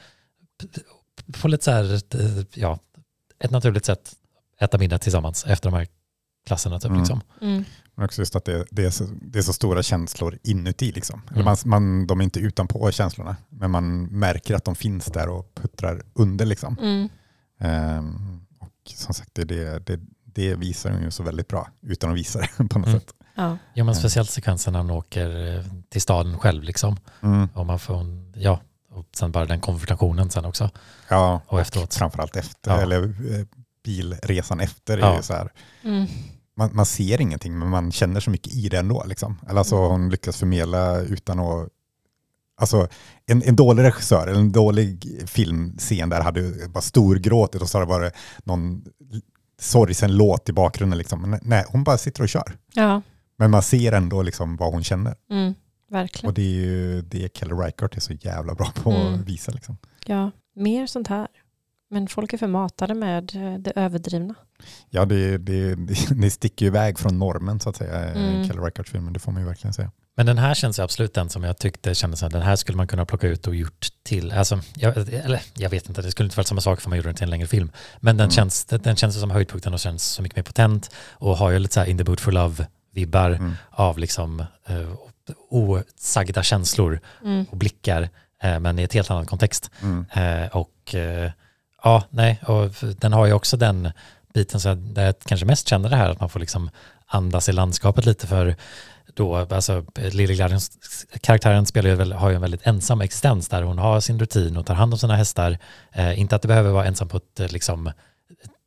på 1.41 1.49
lite 1.49 1.65
så 1.65 1.71
här, 1.71 1.95
eh, 1.95 2.45
ja, 2.55 2.79
ett 3.39 3.51
naturligt 3.51 3.85
sätt 3.85 4.13
äta 4.61 4.79
middag 4.79 4.99
tillsammans 4.99 5.45
efter 5.47 5.71
de 5.71 5.77
här 5.77 5.87
klasserna 6.47 6.81
typ 6.81 6.89
Mm. 6.91 6.99
liksom. 6.99 7.23
Men 7.99 8.05
också 8.05 8.21
just 8.23 8.37
att 8.37 8.45
det, 8.45 8.65
det, 8.71 8.85
är 8.85 8.91
så, 8.91 9.05
det 9.23 9.39
är 9.39 9.43
så 9.43 9.53
stora 9.53 9.83
känslor 9.83 10.39
inuti. 10.43 10.93
Liksom. 10.93 11.23
Eller 11.31 11.41
Mm. 11.43 11.45
man, 11.45 11.57
man, 11.65 12.07
de 12.07 12.21
är 12.21 12.25
inte 12.25 12.41
utanpå 12.41 12.91
känslorna, 12.93 13.37
men 13.49 13.71
man 13.71 14.03
märker 14.05 14.55
att 14.55 14.65
de 14.65 14.75
finns 14.75 15.05
där 15.07 15.29
och 15.29 15.55
puttrar 15.55 16.03
under. 16.15 16.47
Liksom. 16.47 16.77
Mm. 16.83 17.09
Ehm, 17.61 18.41
och 18.59 18.73
som 18.95 19.15
sagt, 19.15 19.31
det, 19.35 19.45
det, 19.45 19.79
det, 19.87 20.01
det 20.25 20.55
visar 20.55 20.91
hon 20.91 21.03
ju 21.03 21.11
så 21.11 21.23
väldigt 21.23 21.49
bra, 21.49 21.69
utan 21.83 22.11
att 22.11 22.17
visa 22.17 22.39
det 22.39 22.49
på 22.69 22.79
något 22.79 22.89
Mm. 22.89 23.01
sätt. 23.01 23.13
Ja. 23.35 23.59
Ja 23.75 23.85
men 23.85 23.95
Ja. 23.95 24.01
speciellt 24.01 24.31
sekvensen 24.31 24.73
när 24.73 24.81
hon 24.81 24.91
åker 24.91 25.57
eh, 25.59 25.65
till 25.89 26.01
staden 26.03 26.39
själv 26.39 26.63
liksom. 26.63 26.97
Mm. 27.23 27.49
Och 27.55 27.67
man 27.67 27.79
får, 27.79 28.07
ja, 28.35 28.61
och 28.91 29.07
sen 29.17 29.33
bara 29.33 29.47
den 29.47 29.61
konfrontationen 29.61 30.31
sen 30.31 30.45
också. 30.45 30.71
Ja, 31.09 31.41
Och 31.47 31.61
efteråt. 31.61 31.95
framförallt 31.95 32.37
efter, 32.37 32.71
Ja. 32.71 32.81
eller 32.81 33.03
eh, 33.05 33.47
bilresan 33.85 34.61
efter. 34.61 34.99
Är 34.99 35.01
Ja. 35.03 35.17
ju 35.17 35.23
så 35.23 35.33
här, 35.35 35.53
Mm. 35.85 36.07
Man, 36.57 36.71
man 36.73 36.87
ser 36.87 37.21
ingenting, 37.21 37.59
men 37.59 37.69
man 37.69 37.93
känner 37.93 38.21
så 38.21 38.31
mycket 38.31 38.55
i 38.55 38.69
det 38.69 38.79
ändå. 38.79 39.05
Liksom. 39.07 39.39
Eller 39.49 39.59
alltså, 39.59 39.77
Mm. 39.77 39.91
hon 39.91 40.11
lyckas 40.11 40.37
förmedla 40.37 41.01
utan 41.01 41.39
att... 41.41 41.69
Alltså, 42.59 42.89
en, 43.27 43.43
en 43.43 43.57
dålig 43.57 43.83
regissör, 43.83 44.27
eller 44.27 44.41
en 44.41 44.53
dålig 44.53 45.23
filmscen 45.27 46.09
där 46.09 46.21
hade 46.21 46.69
bara 46.69 46.81
storgråtit 46.83 47.63
och 47.63 47.69
så 47.69 47.79
har 47.79 47.87
det 47.87 47.93
varit 47.93 48.15
någon 48.45 48.85
sorgsen 49.61 50.17
låt 50.17 50.49
i 50.49 50.53
bakgrunden. 50.53 50.99
Liksom. 50.99 51.31
Men 51.31 51.41
nej, 51.43 51.65
hon 51.69 51.85
bara 51.85 51.99
sitter 51.99 52.23
och 52.23 52.29
kör. 52.29 52.57
ja. 52.75 53.03
Men 53.39 53.51
man 53.51 53.63
ser 53.63 53.93
ändå 53.93 54.23
liksom 54.23 54.57
vad 54.57 54.73
hon 54.73 54.85
känner. 54.85 55.15
Mm. 55.31 55.55
Verkligen. 55.91 56.29
Och 56.29 56.35
det 56.35 56.43
är 56.43 56.55
ju 56.55 57.03
det 57.03 57.37
Kelly 57.37 57.53
Reichardt 57.55 57.97
är 57.97 58.01
så 58.01 58.13
jävla 58.13 58.55
bra 58.55 58.73
på 58.83 58.91
Mm. 58.91 59.15
att 59.15 59.21
visa. 59.21 59.53
Liksom. 59.53 59.77
Ja, 60.07 60.31
mer 60.55 60.87
sånt 60.87 61.09
här. 61.09 61.29
Men 61.91 62.09
folk 62.09 62.33
är 62.33 62.39
för 62.39 62.47
matade 62.47 62.95
med 62.95 63.37
eh, 63.37 63.59
det 63.59 63.73
överdrivna. 63.77 64.35
Ja, 64.91 65.05
det, 65.05 65.39
det, 65.39 65.75
det, 66.15 66.31
sticker 66.31 66.65
ju 66.65 66.67
iväg 66.67 66.99
från 66.99 67.19
normen 67.19 67.61
så 67.61 67.69
att 67.69 67.77
säga, 67.77 68.05
Mm. 68.11 68.47
Kelly 68.49 68.61
Reichardt-filmen, 68.61 69.13
det 69.13 69.19
får 69.21 69.33
man 69.33 69.43
ju 69.43 69.49
verkligen 69.49 69.75
säga. 69.75 69.91
Men 70.19 70.27
den 70.27 70.39
här 70.39 70.55
känns 70.55 70.79
ju 70.79 70.83
absolut 70.83 71.15
den 71.15 71.29
som 71.29 71.45
jag 71.45 71.59
tyckte 71.59 71.95
kändes 71.95 72.23
att 72.23 72.33
den 72.33 72.43
här 72.43 72.57
skulle 72.57 72.77
man 72.77 72.87
kunna 72.87 73.07
plocka 73.07 73.27
ut 73.29 73.47
och 73.47 73.55
gjort 73.55 73.87
till, 74.03 74.33
alltså, 74.33 74.61
jag, 74.77 74.97
eller 74.97 75.41
jag 75.55 75.71
vet 75.71 75.89
inte, 75.89 76.03
det 76.03 76.11
skulle 76.11 76.27
inte 76.27 76.37
varit 76.37 76.47
samma 76.47 76.61
sak 76.61 76.81
för 76.81 76.89
man 76.91 76.97
gjorde 76.99 77.09
den 77.09 77.15
till 77.17 77.25
en 77.25 77.31
längre 77.31 77.47
film. 77.47 77.71
Men 78.01 78.17
den, 78.17 78.25
Mm. 78.25 78.31
känns, 78.31 78.65
den, 78.65 78.83
den 78.83 78.97
känns 78.97 79.21
som 79.21 79.31
höjdpunkten 79.31 79.75
och 79.75 79.81
känns 79.81 80.05
så 80.05 80.23
mycket 80.23 80.37
mer 80.37 80.43
potent 80.43 80.91
och 81.13 81.37
har 81.37 81.51
ju 81.51 81.59
lite 81.59 81.75
så 81.75 81.81
här 81.81 81.87
in 81.87 81.99
the 81.99 82.05
boot 82.05 82.21
for 82.21 82.33
love-vibbar 82.33 83.31
Mm. 83.35 83.53
av 83.71 83.99
liksom 83.99 84.41
eh, 84.67 84.93
osagda 85.51 86.43
känslor 86.43 87.01
Mm. 87.25 87.45
och 87.51 87.57
blickar, 87.57 88.09
eh, 88.43 88.61
men 88.61 88.79
i 88.79 88.83
ett 88.83 88.93
helt 88.93 89.11
annat 89.11 89.29
kontext. 89.29 89.71
Mm. 89.83 90.05
Eh, 90.13 90.57
och 90.57 90.95
eh, 90.95 91.31
ja, 91.87 92.03
nej, 92.11 92.41
och 92.47 92.71
den 93.01 93.13
har 93.13 93.27
ju 93.27 93.33
också 93.33 93.57
den 93.57 93.91
biten 94.35 94.61
så 94.61 94.75
där 94.75 95.05
jag 95.05 95.15
kanske 95.27 95.47
mest 95.47 95.69
känner 95.69 95.89
det 95.89 95.97
här 95.97 96.11
att 96.11 96.21
man 96.21 96.29
får 96.29 96.41
liksom 96.41 96.71
andas 97.07 97.49
i 97.49 97.53
landskapet 97.53 98.07
lite 98.07 98.27
för 98.27 98.57
då, 99.15 99.37
alltså 99.37 99.85
Gladys 99.95 100.71
karaktären 101.21 101.67
spelar 101.67 101.91
ju 101.91 101.97
väl, 101.97 102.13
har 102.13 102.29
ju 102.31 102.35
en 102.35 102.41
väldigt 102.41 102.67
ensam 102.67 103.01
existens 103.01 103.49
där 103.49 103.63
hon 103.63 103.79
har 103.79 104.01
sin 104.01 104.19
rutin 104.19 104.57
och 104.57 104.67
tar 104.67 104.75
hand 104.75 104.93
om 104.95 104.99
sina 104.99 105.17
hästar. 105.17 105.59
Eh, 105.93 106.21
inte 106.21 106.37
att 106.37 106.43
det 106.43 106.49
behöver 106.49 106.71
vara 106.71 106.85
ensam 106.87 107.09
på 107.09 107.17
ett 107.17 107.41
eh, 107.41 107.49
liksom 107.49 107.93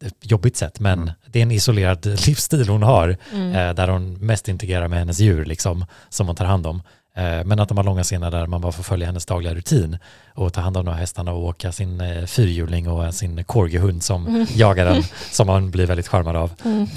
ett 0.04 0.16
jobbigt 0.32 0.58
sätt, 0.58 0.80
men 0.80 1.00
Mm. 1.02 1.14
det 1.26 1.40
är 1.40 1.44
en 1.44 1.52
isolerad 1.52 2.06
livsstil 2.28 2.70
hon 2.70 2.84
har 2.84 3.18
Mm. 3.34 3.56
eh, 3.56 3.74
där 3.76 3.88
hon 3.88 4.14
mest 4.26 4.48
integrerar 4.48 4.88
med 4.88 5.00
hennes 5.00 5.20
djur 5.20 5.46
liksom, 5.46 5.86
som 6.10 6.28
hon 6.28 6.36
tar 6.36 6.46
hand 6.46 6.68
om. 6.68 6.82
Eh, 7.20 7.46
men 7.46 7.60
att 7.60 7.68
de 7.70 7.78
har 7.78 7.84
långa 7.84 8.04
scener 8.04 8.32
där 8.32 8.48
man 8.48 8.62
bara 8.62 8.72
får 8.72 8.84
följa 8.84 9.06
hennes 9.08 9.26
dagliga 9.26 9.54
rutin 9.56 9.98
och 10.36 10.54
ta 10.54 10.62
hand 10.62 10.78
om 10.78 10.86
de 10.86 10.92
här 10.92 11.00
hästarna 11.00 11.32
och 11.32 11.44
åka 11.44 11.72
sin 11.72 12.02
eh, 12.02 12.26
fyrhjuling 12.26 12.90
och 12.90 13.14
sin 13.16 13.44
corgihund 13.44 14.04
som 14.04 14.28
Mm. 14.28 14.46
jagar 14.56 14.86
den, 14.86 15.04
som 15.32 15.48
man 15.48 15.72
blir 15.72 15.86
väldigt 15.86 16.08
charmad 16.08 16.36
av. 16.36 16.52
Mm. 16.66 16.88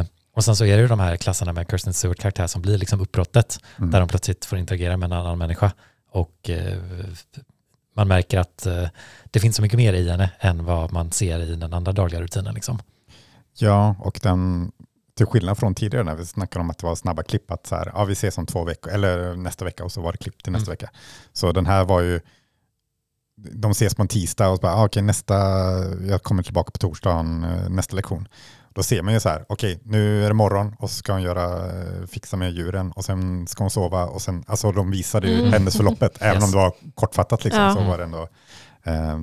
Eh, 0.00 0.06
och 0.36 0.44
sen 0.44 0.56
så 0.56 0.64
är 0.64 0.76
det 0.76 0.82
ju 0.82 0.88
de 0.88 1.00
här 1.00 1.16
klasserna 1.16 1.52
med 1.52 1.66
Kirsten 1.70 1.94
Stewart 1.94 2.18
karaktär 2.18 2.46
som 2.46 2.62
blir 2.62 2.78
liksom 2.78 3.00
uppbrottet 3.00 3.58
Mm. 3.78 3.90
där 3.90 4.00
de 4.00 4.08
plötsligt 4.08 4.44
får 4.44 4.58
interagera 4.58 4.96
med 4.96 5.06
en 5.06 5.12
annan 5.12 5.38
människa. 5.38 5.72
Och 6.12 6.50
man 7.96 8.08
märker 8.08 8.38
att 8.38 8.66
det 9.30 9.40
finns 9.40 9.56
så 9.56 9.62
mycket 9.62 9.76
mer 9.76 9.92
i 9.92 10.10
henne 10.10 10.30
än 10.40 10.64
vad 10.64 10.92
man 10.92 11.12
ser 11.12 11.40
i 11.40 11.54
den 11.56 11.72
andra 11.74 11.92
dagliga 11.92 12.20
rutinen. 12.22 12.54
Liksom. 12.54 12.78
Ja, 13.58 13.96
och 13.98 14.20
den, 14.22 14.72
till 15.16 15.26
skillnad 15.26 15.58
från 15.58 15.74
tidigare 15.74 16.04
när 16.04 16.14
vi 16.14 16.26
snackade 16.26 16.60
om 16.60 16.70
att 16.70 16.78
det 16.78 16.86
var 16.86 16.94
snabba 16.94 17.22
klipp, 17.22 17.50
att 17.50 17.66
så 17.66 17.74
här, 17.76 17.92
ja, 17.94 18.04
vi 18.04 18.12
ses 18.12 18.38
om 18.38 18.46
två 18.46 18.64
veckor, 18.64 18.92
eller 18.92 19.36
nästa 19.36 19.64
vecka 19.64 19.84
och 19.84 19.92
så 19.92 20.00
var 20.00 20.12
det 20.12 20.18
klipp 20.18 20.42
till 20.42 20.52
nästa 20.52 20.66
Mm. 20.70 20.72
vecka. 20.72 20.90
Så 21.32 21.52
den 21.52 21.66
här 21.66 21.84
var 21.84 22.00
ju, 22.00 22.20
de 23.52 23.70
ses 23.70 23.94
på 23.94 24.02
en 24.02 24.08
tisdag 24.08 24.48
och 24.48 24.56
så 24.56 24.60
bara, 24.62 24.74
ah, 24.74 24.84
okej 24.84 25.02
nästa, 25.02 25.34
jag 26.08 26.22
kommer 26.22 26.42
tillbaka 26.42 26.70
på 26.70 26.78
torsdagen, 26.78 27.44
eh, 27.44 27.68
nästa 27.68 27.96
lektion. 27.96 28.28
Då 28.74 28.82
ser 28.82 29.02
man 29.02 29.14
ju 29.14 29.20
så 29.20 29.28
här, 29.28 29.44
okej 29.48 29.80
nu 29.84 30.24
är 30.24 30.28
det 30.28 30.34
morgon 30.34 30.74
och 30.78 30.90
så 30.90 30.96
ska 30.96 31.12
hon 31.12 31.22
göra, 31.22 31.66
eh, 31.82 32.06
fixa 32.06 32.36
med 32.36 32.52
djuren 32.52 32.92
och 32.92 33.04
sen 33.04 33.46
ska 33.46 33.64
hon 33.64 33.70
sova 33.70 34.04
och 34.06 34.22
sen, 34.22 34.44
alltså 34.46 34.72
de 34.72 34.90
visade 34.90 35.28
ju 35.28 35.38
Mm. 35.38 35.52
händelseförloppet, 35.52 36.16
även 36.20 36.34
Yes. 36.34 36.44
om 36.44 36.50
det 36.50 36.56
var 36.56 36.72
kortfattat 36.94 37.44
liksom, 37.44 37.62
Ja. 37.62 37.74
så 37.74 37.80
var 37.84 37.98
det 37.98 38.04
ändå, 38.04 38.28
eh, 38.82 39.18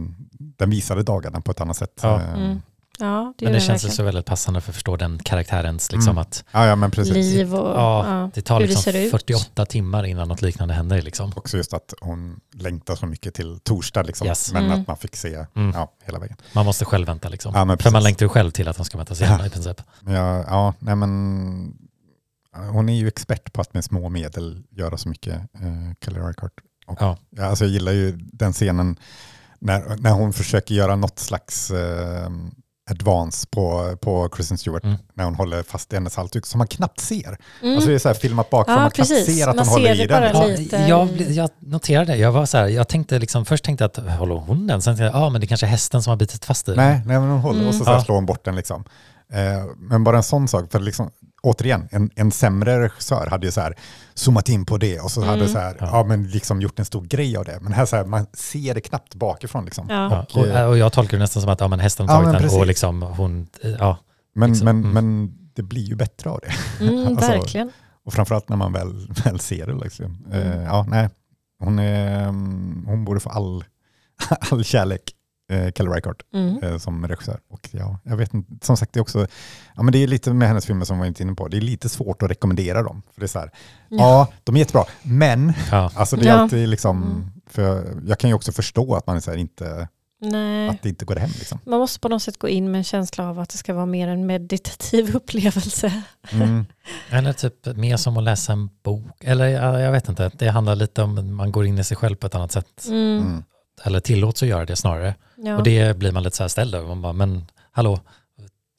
den 0.57 0.69
visade 0.69 1.03
dagarna 1.03 1.41
på 1.41 1.51
ett 1.51 1.61
annat 1.61 1.77
sätt. 1.77 1.99
Ja. 2.03 2.21
Eh, 2.21 2.33
Mm. 2.33 2.61
Ja, 3.01 3.33
det 3.37 3.45
Men 3.45 3.53
gör 3.53 3.59
det 3.59 3.65
känns 3.65 3.69
verkligen. 3.83 3.95
så 3.95 4.03
väldigt 4.03 4.25
passande 4.25 4.61
för 4.61 4.71
att 4.71 4.75
förstå 4.75 4.95
den 4.97 5.19
karaktärens, 5.23 5.91
liksom 5.91 6.11
Mm. 6.11 6.17
att 6.21 6.43
ja, 6.51 6.65
ja, 6.65 6.75
men 6.75 6.91
precis. 6.91 7.13
Liv 7.13 7.55
och... 7.55 7.69
Ja, 7.79 8.07
Ja. 8.21 8.29
det 8.33 8.41
tar 8.41 8.55
Hur 8.59 8.67
det 8.67 8.73
liksom 8.73 8.93
ser 8.93 8.99
ut. 9.05 9.11
48 9.11 9.65
timmar 9.65 10.03
innan 10.03 10.27
något 10.27 10.41
liknande 10.41 10.73
händer. 10.73 11.01
Liksom. 11.01 11.31
Också 11.35 11.57
just 11.57 11.73
att 11.73 11.93
hon 12.01 12.39
längtar 12.53 12.95
så 12.95 13.05
mycket 13.05 13.33
till 13.33 13.59
torsdag, 13.59 14.03
liksom. 14.03 14.27
Yes. 14.27 14.53
men 14.53 14.65
Mm. 14.65 14.81
att 14.81 14.87
man 14.87 14.97
fick 14.97 15.15
se 15.15 15.45
Mm. 15.55 15.71
ja, 15.75 15.91
hela 16.05 16.19
vägen. 16.19 16.37
Man 16.53 16.65
måste 16.65 16.85
själv 16.85 17.07
vänta 17.07 17.29
liksom. 17.29 17.51
Ja, 17.55 17.65
men 17.65 17.77
för 17.77 17.91
man 17.91 18.03
längtar 18.03 18.25
ju 18.25 18.29
själv 18.29 18.51
till 18.51 18.67
att 18.67 18.77
han 18.77 18.85
ska 18.85 18.97
väntas 18.97 19.21
igen 19.21 19.37
Ja. 19.39 19.45
i 19.45 19.49
princip. 19.49 19.81
Jag, 20.05 20.45
ja, 20.47 20.73
nej 20.79 20.95
men, 20.95 21.73
hon 22.71 22.89
är 22.89 22.93
ju 22.95 23.07
expert 23.07 23.53
på 23.53 23.61
att 23.61 23.73
med 23.73 23.83
små 23.83 24.09
medel 24.09 24.63
göra 24.69 24.97
så 24.97 25.09
mycket, 25.09 25.33
eh, 25.35 25.93
Kelly 26.05 26.19
Reichardt. 26.19 26.53
Och, 26.87 26.97
Ja. 26.99 27.17
ja, 27.29 27.45
alltså 27.45 27.65
jag 27.65 27.71
gillar 27.71 27.91
ju 27.91 28.11
den 28.17 28.53
scenen 28.53 28.95
när, 29.59 29.97
när 29.97 30.11
hon 30.11 30.33
försöker 30.33 30.75
göra 30.75 30.95
något 30.95 31.19
slags 31.19 31.71
eh, 31.71 32.29
advance 32.91 33.47
på, 33.51 33.97
på 34.01 34.29
Kristen 34.29 34.57
Stewart, 34.57 34.83
Mm. 34.83 34.97
när 35.13 35.23
hon 35.25 35.35
håller 35.35 35.63
fast 35.63 35.93
i 35.93 35.95
hennes 35.95 36.15
halsduk, 36.15 36.45
som 36.45 36.57
man 36.57 36.67
knappt 36.67 36.99
ser. 36.99 37.37
Mm. 37.61 37.75
Alltså 37.75 37.89
det 37.89 37.95
är 37.95 37.99
så 37.99 38.09
här 38.09 38.15
filmat 38.15 38.49
bakifrån, 38.49 38.75
Ja, 38.75 38.81
man 38.81 38.91
knappt 38.91 39.09
precis. 39.09 39.37
ser 39.37 39.47
att 39.47 39.55
Man 39.55 39.65
hon 39.65 39.73
håller 39.73 39.95
ser 39.95 40.03
i 40.03 40.07
det 40.07 40.13
bara 40.13 40.33
den. 40.47 40.55
lite. 40.55 40.75
jag, 40.77 41.09
jag 41.21 41.49
noterade 41.59 42.11
det. 42.11 42.17
Jag 42.17 42.31
var 42.31 42.45
så 42.45 42.57
här, 42.57 42.67
jag 42.67 42.87
tänkte 42.87 43.19
liksom, 43.19 43.45
först 43.45 43.63
tänkte 43.63 43.83
jag 43.83 44.05
att 44.07 44.17
håller 44.19 44.35
hon 44.35 44.67
den? 44.67 44.81
Sen 44.81 44.91
tänkte 44.97 45.03
jag, 45.17 45.23
ja 45.23 45.29
men 45.29 45.41
det 45.41 45.47
kanske 45.47 45.65
är 45.65 45.69
hästen 45.69 46.03
som 46.03 46.09
har 46.11 46.17
bitit 46.17 46.45
fast 46.45 46.67
i 46.69 46.71
den. 46.71 46.85
Nej, 46.85 47.01
nej 47.05 47.19
men 47.19 47.29
hon 47.29 47.39
håller 47.39 47.67
och 47.67 47.73
så, 47.73 47.75
Mm. 47.75 47.85
så 47.85 47.91
här 47.91 47.97
Ja. 47.97 48.03
slår 48.03 48.15
hon 48.15 48.25
bort 48.25 48.45
den 48.45 48.55
liksom. 48.55 48.83
Eh, 49.33 49.65
men 49.77 50.03
bara 50.03 50.17
en 50.17 50.23
sån 50.23 50.47
sak, 50.47 50.71
för 50.71 50.79
liksom, 50.79 51.09
återigen, 51.41 51.87
en, 51.91 52.09
en 52.15 52.31
sämre 52.31 52.79
regissör 52.79 53.27
hade 53.27 53.45
ju 53.45 53.51
så 53.51 53.61
här 53.61 53.75
zoomat 54.13 54.49
in 54.49 54.65
på 54.65 54.77
det 54.77 54.99
och 54.99 55.11
så 55.11 55.21
hade 55.21 55.37
Mm. 55.39 55.47
så 55.53 55.59
här, 55.59 55.77
Ja. 55.79 55.85
ja. 55.91 56.03
men 56.03 56.23
liksom 56.27 56.61
gjort 56.61 56.79
en 56.79 56.85
stor 56.85 57.01
grej 57.05 57.37
av 57.37 57.45
det. 57.45 57.59
Men 57.61 57.73
här 57.73 57.85
så 57.85 57.95
här, 57.95 58.05
man 58.05 58.25
ser 58.33 58.73
det 58.75 58.81
knappt 58.81 59.15
bakifrån 59.15 59.65
liksom. 59.65 59.85
Ja. 59.89 60.09
Ja, 60.11 60.25
Och, 60.33 60.37
och, 60.37 60.47
eh, 60.47 60.65
och 60.69 60.77
jag 60.77 60.93
tolkar 60.93 61.17
det 61.17 61.23
nästan 61.23 61.41
som 61.41 61.51
att 61.51 61.61
ja, 61.61 61.67
men 61.67 61.79
hästen 61.79 62.09
har 62.09 62.15
Ja, 62.15 62.21
tagit 62.21 62.41
men 62.41 62.49
den 62.49 62.59
och 62.59 62.67
liksom 62.67 63.01
hon, 63.01 63.47
eh, 63.63 63.71
ja, 63.71 63.97
men, 64.35 64.49
liksom, 64.49 64.65
men, 64.65 64.77
mm. 64.83 64.91
men 64.93 65.33
det 65.53 65.63
blir 65.63 65.83
ju 65.83 65.95
bättre 65.95 66.29
av 66.29 66.39
det. 66.41 66.83
Mm, 66.85 67.07
Alltså, 67.17 67.31
verkligen. 67.31 67.71
Och 68.05 68.13
framförallt 68.13 68.49
när 68.49 68.57
man 68.57 68.73
väl, 68.73 69.07
väl 69.25 69.39
ser 69.39 69.67
det. 69.67 69.73
Liksom. 69.83 70.25
Mm. 70.31 70.61
ja, 70.61 70.85
nej. 70.89 71.09
Hon, 71.59 71.79
är, 71.79 72.23
mm, 72.23 72.83
hon 72.87 73.05
borde 73.05 73.19
få 73.19 73.29
all, 73.29 73.63
all 74.51 74.63
kärlek, 74.63 75.01
eh, 75.49 75.71
Kelly 75.71 75.89
Reichardt. 75.89 76.21
Mm. 76.33 76.63
eh, 76.63 76.77
som 76.77 77.07
regissör. 77.07 77.39
Och 77.49 77.69
ja, 77.71 77.99
jag 78.03 78.17
vet 78.17 78.33
inte, 78.33 78.65
som 78.65 78.77
sagt 78.77 78.93
det 78.93 78.97
är 78.99 79.01
också, 79.01 79.27
ja 79.75 79.83
men 79.83 79.91
det 79.91 80.03
är 80.03 80.07
lite 80.07 80.33
med 80.33 80.47
hennes 80.47 80.65
filmer 80.65 80.85
som 80.85 80.97
vi 80.97 80.99
var 80.99 81.07
inte 81.07 81.23
inne 81.23 81.33
på, 81.35 81.47
det 81.47 81.57
är 81.57 81.61
lite 81.61 81.89
svårt 81.89 82.21
att 82.23 82.29
rekommendera 82.31 82.83
dem. 82.83 83.01
För 83.13 83.21
det 83.21 83.25
är 83.25 83.27
så 83.27 83.39
här, 83.39 83.51
ja, 83.89 83.97
Ja. 83.97 84.27
de 84.43 84.55
är 84.55 84.59
jättebra, 84.59 84.83
men 85.03 85.53
ja, 85.71 85.91
alltså 85.95 86.15
det 86.15 86.23
är 86.25 86.27
Ja. 86.27 86.33
alltid 86.33 86.69
liksom, 86.69 87.03
Mm. 87.03 87.31
för 87.47 87.61
jag, 87.61 87.85
jag 88.07 88.19
kan 88.19 88.29
ju 88.29 88.33
också 88.33 88.51
förstå 88.51 88.95
att 88.95 89.07
man 89.07 89.15
är 89.15 89.19
så 89.19 89.31
här, 89.31 89.37
inte, 89.37 89.87
Nej. 90.21 90.69
att 90.69 90.81
det 90.81 90.89
inte 90.89 91.05
går 91.05 91.15
hem 91.15 91.29
liksom. 91.39 91.59
Man 91.65 91.79
måste 91.79 91.99
på 91.99 92.09
något 92.09 92.23
sätt 92.23 92.39
gå 92.39 92.47
in 92.49 92.71
med 92.71 92.77
en 92.79 92.83
känsla 92.83 93.29
av 93.29 93.39
att 93.39 93.49
det 93.49 93.57
ska 93.57 93.73
vara 93.73 93.85
mer 93.85 94.07
en 94.07 94.25
meditativ 94.25 95.15
upplevelse. 95.15 96.03
Mm. 96.31 96.65
eller 97.09 97.33
typ 97.33 97.65
mer 97.77 97.97
som 97.97 98.17
att 98.17 98.23
läsa 98.23 98.53
en 98.53 98.69
bok. 98.83 99.23
Eller 99.23 99.47
ja, 99.47 99.79
jag 99.79 99.91
vet 99.91 100.09
inte, 100.09 100.31
det 100.35 100.49
handlar 100.49 100.75
lite 100.75 101.01
om 101.03 101.35
man 101.35 101.51
går 101.51 101.65
in 101.65 101.79
i 101.79 101.83
sig 101.83 101.97
själv 101.97 102.15
på 102.15 102.27
ett 102.27 102.35
annat 102.35 102.51
sätt. 102.51 102.85
Mm. 102.87 103.43
Mm. 103.79 103.87
Eller 103.87 103.99
tillåts 103.99 104.43
att 104.43 104.49
göra 104.49 104.65
det 104.65 104.75
snarare. 104.75 105.15
Ja. 105.35 105.57
Och 105.57 105.63
det 105.63 105.97
blir 105.97 106.11
man 106.11 106.23
lite 106.23 106.37
så 106.37 106.43
här 106.43 106.47
ställd 106.47 106.75
över. 106.75 106.87
Man 106.87 107.01
bara, 107.01 107.13
men 107.13 107.45
hallå, 107.71 107.99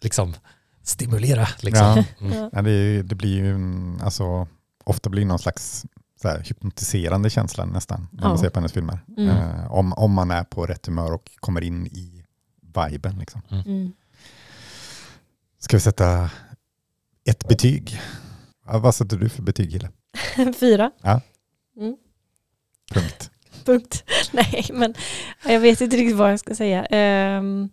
liksom 0.02 0.34
stimulera 0.82 1.48
liksom. 1.60 1.86
Ja. 1.86 2.04
Mm. 2.20 2.38
Ja. 2.38 2.50
Ja, 2.52 2.62
det, 2.62 3.02
det 3.02 3.14
blir 3.14 3.34
ju, 3.34 3.50
mm, 3.50 4.00
alltså, 4.02 4.48
ofta 4.84 5.10
blir 5.10 5.22
det 5.22 5.28
någon 5.28 5.38
slags 5.38 5.86
så 6.22 6.28
här, 6.28 6.38
hypnotiserande 6.38 7.30
känsla 7.30 7.64
nästan 7.64 8.08
när 8.12 8.22
man 8.22 8.30
Ja. 8.32 8.38
ser 8.38 8.50
på 8.50 8.58
hennes 8.60 8.72
filmer. 8.72 8.98
Mm. 9.16 9.28
Eh, 9.28 9.72
om, 9.72 9.92
om 9.92 10.12
man 10.12 10.30
är 10.30 10.44
på 10.44 10.66
rätt 10.66 10.86
humör 10.86 11.12
och 11.12 11.30
kommer 11.40 11.60
in 11.60 11.86
i 11.86 12.24
viben. 12.90 13.18
Liksom. 13.18 13.42
Mm. 13.50 13.92
Ska 15.58 15.76
vi 15.76 15.80
sätta 15.80 16.30
ett 17.24 17.48
betyg? 17.48 18.00
Ja, 18.66 18.78
vad 18.78 18.94
sätter 18.94 19.16
du 19.16 19.28
för 19.28 19.42
betyg 19.42 19.70
Gille? 19.70 19.90
Fyra. 20.60 20.90
Punkt. 22.94 23.30
Punkt. 23.64 24.04
Nej, 24.32 24.66
men 24.72 24.94
jag 25.46 25.60
vet 25.60 25.80
inte 25.80 25.96
riktigt 25.96 26.16
vad 26.16 26.32
jag 26.32 26.40
ska 26.40 26.54
säga. 26.54 26.84
Ehm, 26.84 27.68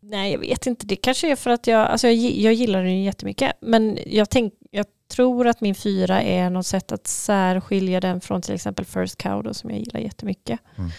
nej, 0.00 0.32
jag 0.32 0.38
vet 0.38 0.66
inte. 0.66 0.86
Det 0.86 0.96
kanske 0.96 1.32
är 1.32 1.36
för 1.36 1.50
att 1.50 1.66
jag, 1.66 1.86
alltså 1.86 2.08
jag, 2.08 2.16
jag 2.16 2.54
gillar 2.54 2.84
den 2.84 3.02
jättemycket. 3.02 3.52
Men 3.60 3.98
jag, 4.06 4.30
tänk, 4.30 4.54
jag 4.70 4.86
tror 5.10 5.46
att 5.46 5.60
min 5.60 5.74
fyra 5.74 6.22
är 6.22 6.50
något 6.50 6.66
sätt 6.66 6.92
att 6.92 7.06
särskilja 7.06 8.00
den 8.00 8.20
från 8.20 8.42
till 8.42 8.54
exempel 8.54 8.84
First 8.84 9.18
Cow 9.18 9.42
då, 9.42 9.54
som 9.54 9.70
jag 9.70 9.78
gillar 9.78 10.00
jättemycket. 10.00 10.60
Mm. 10.76 10.90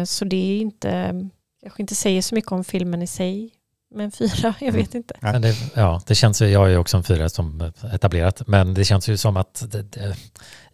Eh, 0.00 0.04
så 0.04 0.24
det 0.24 0.36
är 0.36 0.60
inte, 0.60 1.14
kanske 1.62 1.82
inte 1.82 1.94
säger 1.94 2.22
så 2.22 2.34
mycket 2.34 2.52
om 2.52 2.64
filmen 2.64 3.02
i 3.02 3.06
sig. 3.06 3.50
Men 3.94 4.10
fyra, 4.10 4.54
jag 4.60 4.72
vet 4.72 4.94
inte. 4.94 5.14
Men 5.20 5.42
det, 5.42 5.56
ja, 5.74 6.02
det 6.06 6.14
känns 6.14 6.42
ju, 6.42 6.46
jag 6.48 6.66
är 6.66 6.70
ju 6.70 6.76
också 6.76 6.96
en 6.96 7.02
fyra 7.04 7.28
som 7.28 7.72
etablerat, 7.92 8.42
men 8.46 8.74
det 8.74 8.84
känns 8.84 9.08
ju 9.08 9.16
som 9.16 9.36
att 9.36 9.64
det, 9.72 9.82
det, 9.82 10.16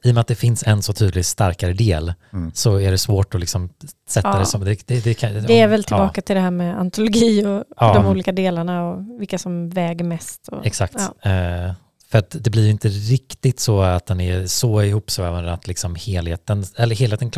i 0.03 0.11
och 0.11 0.15
med 0.15 0.21
att 0.21 0.27
det 0.27 0.35
finns 0.35 0.63
en 0.67 0.83
så 0.83 0.93
tydlig 0.93 1.27
starkare 1.27 1.73
del 1.73 2.15
Mm. 2.33 2.53
så 2.55 2.77
är 2.81 2.91
det 2.91 2.99
svårt 2.99 3.35
att 3.35 3.41
liksom 3.41 3.69
sätta 4.09 4.29
Ja. 4.29 4.39
det 4.39 4.47
som... 4.47 4.65
Det, 4.65 4.87
det, 4.87 5.05
det, 5.05 5.15
kan, 5.15 5.43
Det 5.47 5.61
är 5.61 5.69
väl 5.69 5.85
tillbaka 5.85 6.23
till 6.23 6.35
det 6.37 6.43
här 6.43 6.51
med 6.51 6.79
antologi 6.81 7.45
och 7.47 7.65
Ja. 7.77 7.95
de 7.95 8.07
olika 8.07 8.33
delarna 8.33 8.89
och 8.89 9.21
vilka 9.21 9.39
som 9.39 9.71
väger 9.71 10.05
mest. 10.05 10.49
Och, 10.49 10.59
Ja, 10.59 10.63
exakt. 10.65 10.95
Ja. 11.23 11.31
Eh, 11.31 11.73
för 12.11 12.19
att 12.19 12.37
det 12.41 12.51
blir 12.51 12.65
ju 12.65 12.71
inte 12.71 12.89
riktigt 12.89 13.61
så 13.61 13.81
att 13.83 14.07
den 14.07 14.21
är 14.21 14.47
så 14.47 14.83
ihopsvävande 14.83 15.53
att 15.53 15.67
liksom 15.67 15.95
helheten, 15.95 16.65
eller 16.77 16.97
helheten 16.97 17.31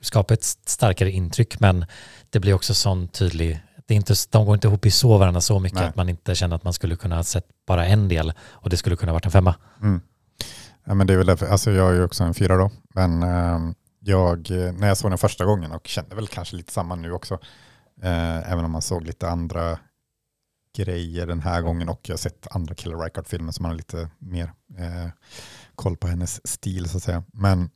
skapar 0.00 0.34
ett 0.34 0.44
starkare 0.66 1.10
intryck, 1.10 1.60
men 1.60 1.84
det 2.30 2.40
blir 2.40 2.54
också 2.54 2.74
sån 2.74 3.08
tydlig, 3.08 3.60
det 3.86 3.94
är 3.94 3.96
inte, 3.96 4.14
de 4.30 4.46
går 4.46 4.54
inte 4.54 4.68
ihop 4.68 4.86
i 4.86 4.90
så 4.90 5.18
varandra 5.18 5.40
så 5.40 5.58
mycket 5.58 5.78
Nej. 5.78 5.88
att 5.88 5.96
man 5.96 6.08
inte 6.08 6.34
känner 6.34 6.56
att 6.56 6.64
man 6.64 6.72
skulle 6.72 6.96
kunna 6.96 7.16
ha 7.16 7.22
sett 7.24 7.46
bara 7.66 7.86
en 7.86 8.08
del 8.08 8.32
och 8.40 8.70
det 8.70 8.76
skulle 8.76 8.96
kunna 8.96 9.12
varit 9.12 9.24
en 9.24 9.30
femma. 9.30 9.54
Mm. 9.82 10.00
Ja, 10.84 10.94
men 10.94 11.06
det 11.06 11.12
är 11.12 11.18
väl 11.18 11.26
därför, 11.26 11.46
alltså 11.46 11.70
jag 11.70 11.90
är 11.90 11.94
ju 11.94 12.04
också 12.04 12.24
en 12.24 12.34
fyra 12.34 12.56
då, 12.56 12.70
men 12.94 13.22
ehm, 13.22 13.74
jag, 14.00 14.50
eh, 14.50 14.72
när 14.72 14.88
jag 14.88 14.96
såg 14.96 15.10
den 15.10 15.18
första 15.18 15.44
gången 15.44 15.72
och 15.72 15.86
kände 15.86 16.14
väl 16.14 16.28
kanske 16.28 16.56
lite 16.56 16.72
samma 16.72 16.94
nu 16.94 17.12
också, 17.12 17.34
eh, 18.02 18.52
även 18.52 18.64
om 18.64 18.70
man 18.70 18.82
såg 18.82 19.02
lite 19.02 19.28
andra 19.28 19.78
grejer 20.76 21.26
den 21.26 21.40
här 21.40 21.62
gången 21.62 21.88
och 21.88 22.00
jag 22.02 22.12
har 22.12 22.18
sett 22.18 22.46
andra 22.50 22.74
Killer 22.74 22.96
Reichardt-filmer 22.96 23.52
som 23.52 23.62
man 23.62 23.70
har 23.70 23.76
lite 23.76 24.10
mer 24.18 24.52
eh, 24.78 25.08
koll 25.74 25.96
på 25.96 26.06
hennes 26.06 26.48
stil 26.48 26.88
så 26.88 26.96
att 26.96 27.02
säga. 27.02 27.24
Men 27.32 27.70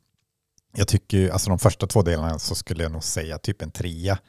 jag 0.73 0.87
tycker 0.87 1.29
alltså 1.29 1.49
de 1.49 1.59
första 1.59 1.87
två 1.87 2.01
delarna 2.01 2.39
så 2.39 2.55
skulle 2.55 2.83
jag 2.83 2.91
nog 2.91 3.03
säga 3.03 3.37
typ 3.37 3.61
en 3.61 3.71
trea, 3.71 4.19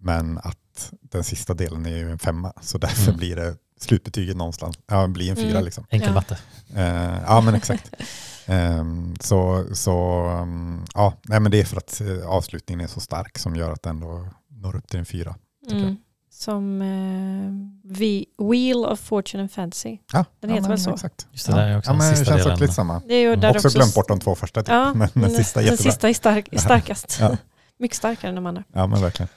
men 0.00 0.38
att 0.38 0.58
den 1.02 1.24
sista 1.24 1.54
delen 1.54 1.86
är 1.86 1.96
ju 1.96 2.10
en 2.10 2.18
femma, 2.18 2.52
så 2.60 2.78
därför 2.78 3.02
Mm. 3.08 3.16
blir 3.16 3.36
det 3.36 3.56
slutbetyget 3.80 4.36
någonstans, 4.36 4.78
ja, 4.86 5.02
det 5.02 5.08
blir 5.08 5.30
en 5.30 5.36
fyra 5.36 5.50
Mm. 5.50 5.64
liksom. 5.64 5.86
Enkel 5.90 6.08
Ja. 6.08 6.14
matte. 6.14 6.38
Eh, 6.76 7.18
ja 7.26 7.40
men 7.40 7.54
exakt. 7.54 7.90
Ehm, 8.46 9.14
så 9.20 9.64
så 9.74 10.22
um, 10.42 10.84
ja, 10.94 11.12
nej, 11.22 11.40
men 11.40 11.52
det 11.52 11.60
är 11.60 11.64
för 11.64 11.76
att 11.76 12.00
eh, 12.00 12.26
avslutningen 12.28 12.80
är 12.80 12.86
så 12.88 13.00
stark 13.00 13.38
som 13.38 13.56
gör 13.56 13.72
att 13.72 13.82
den 13.82 13.96
ändå 13.96 14.26
når 14.50 14.76
upp 14.76 14.88
till 14.88 14.98
en 14.98 15.06
fyra. 15.06 15.34
Mm. 15.70 15.96
Som 16.32 16.82
eh, 16.82 17.90
Vi- 17.98 18.26
Wheel 18.50 18.76
of 18.84 19.00
Fortune 19.00 19.42
and 19.42 19.52
Fantasy. 19.52 19.98
Ja, 20.12 20.24
Den 20.40 20.50
ja, 20.50 20.56
heter 20.56 20.62
men 20.68 20.70
väl 20.70 20.80
så? 20.80 20.90
Exakt. 20.94 21.26
Just 21.32 21.46
det 21.46 21.52
ja. 21.52 21.58
där 21.58 21.68
är 21.68 21.78
också 21.78 21.88
ja, 21.88 21.92
den 21.92 21.98
men 21.98 22.10
det 22.10 22.16
sista 22.16 22.30
känns 22.32 22.42
delen. 22.42 22.52
också 22.52 22.64
lite 22.64 22.74
samma. 22.74 23.02
Det 23.08 23.14
är 23.14 23.20
ju 23.20 23.36
där 23.36 23.50
Också 23.56 23.68
glömt 23.68 23.94
bort 23.94 24.08
de 24.08 24.20
två 24.20 24.34
första, 24.34 24.60
typ. 24.62 24.68
Ja, 24.68 24.94
men 24.94 25.08
den 25.14 25.30
sista 25.30 25.62
är 25.62 25.66
den 25.66 25.76
sista 25.78 26.08
är 26.08 26.14
stark, 26.14 26.48
starkast. 26.60 27.16
Ja. 27.20 27.36
Mycket 27.78 27.96
starkare 27.96 28.28
än 28.28 28.34
de 28.34 28.46
andra. 28.46 28.64
Ja 28.72 28.86
men 28.86 29.02
verkligen. 29.02 29.28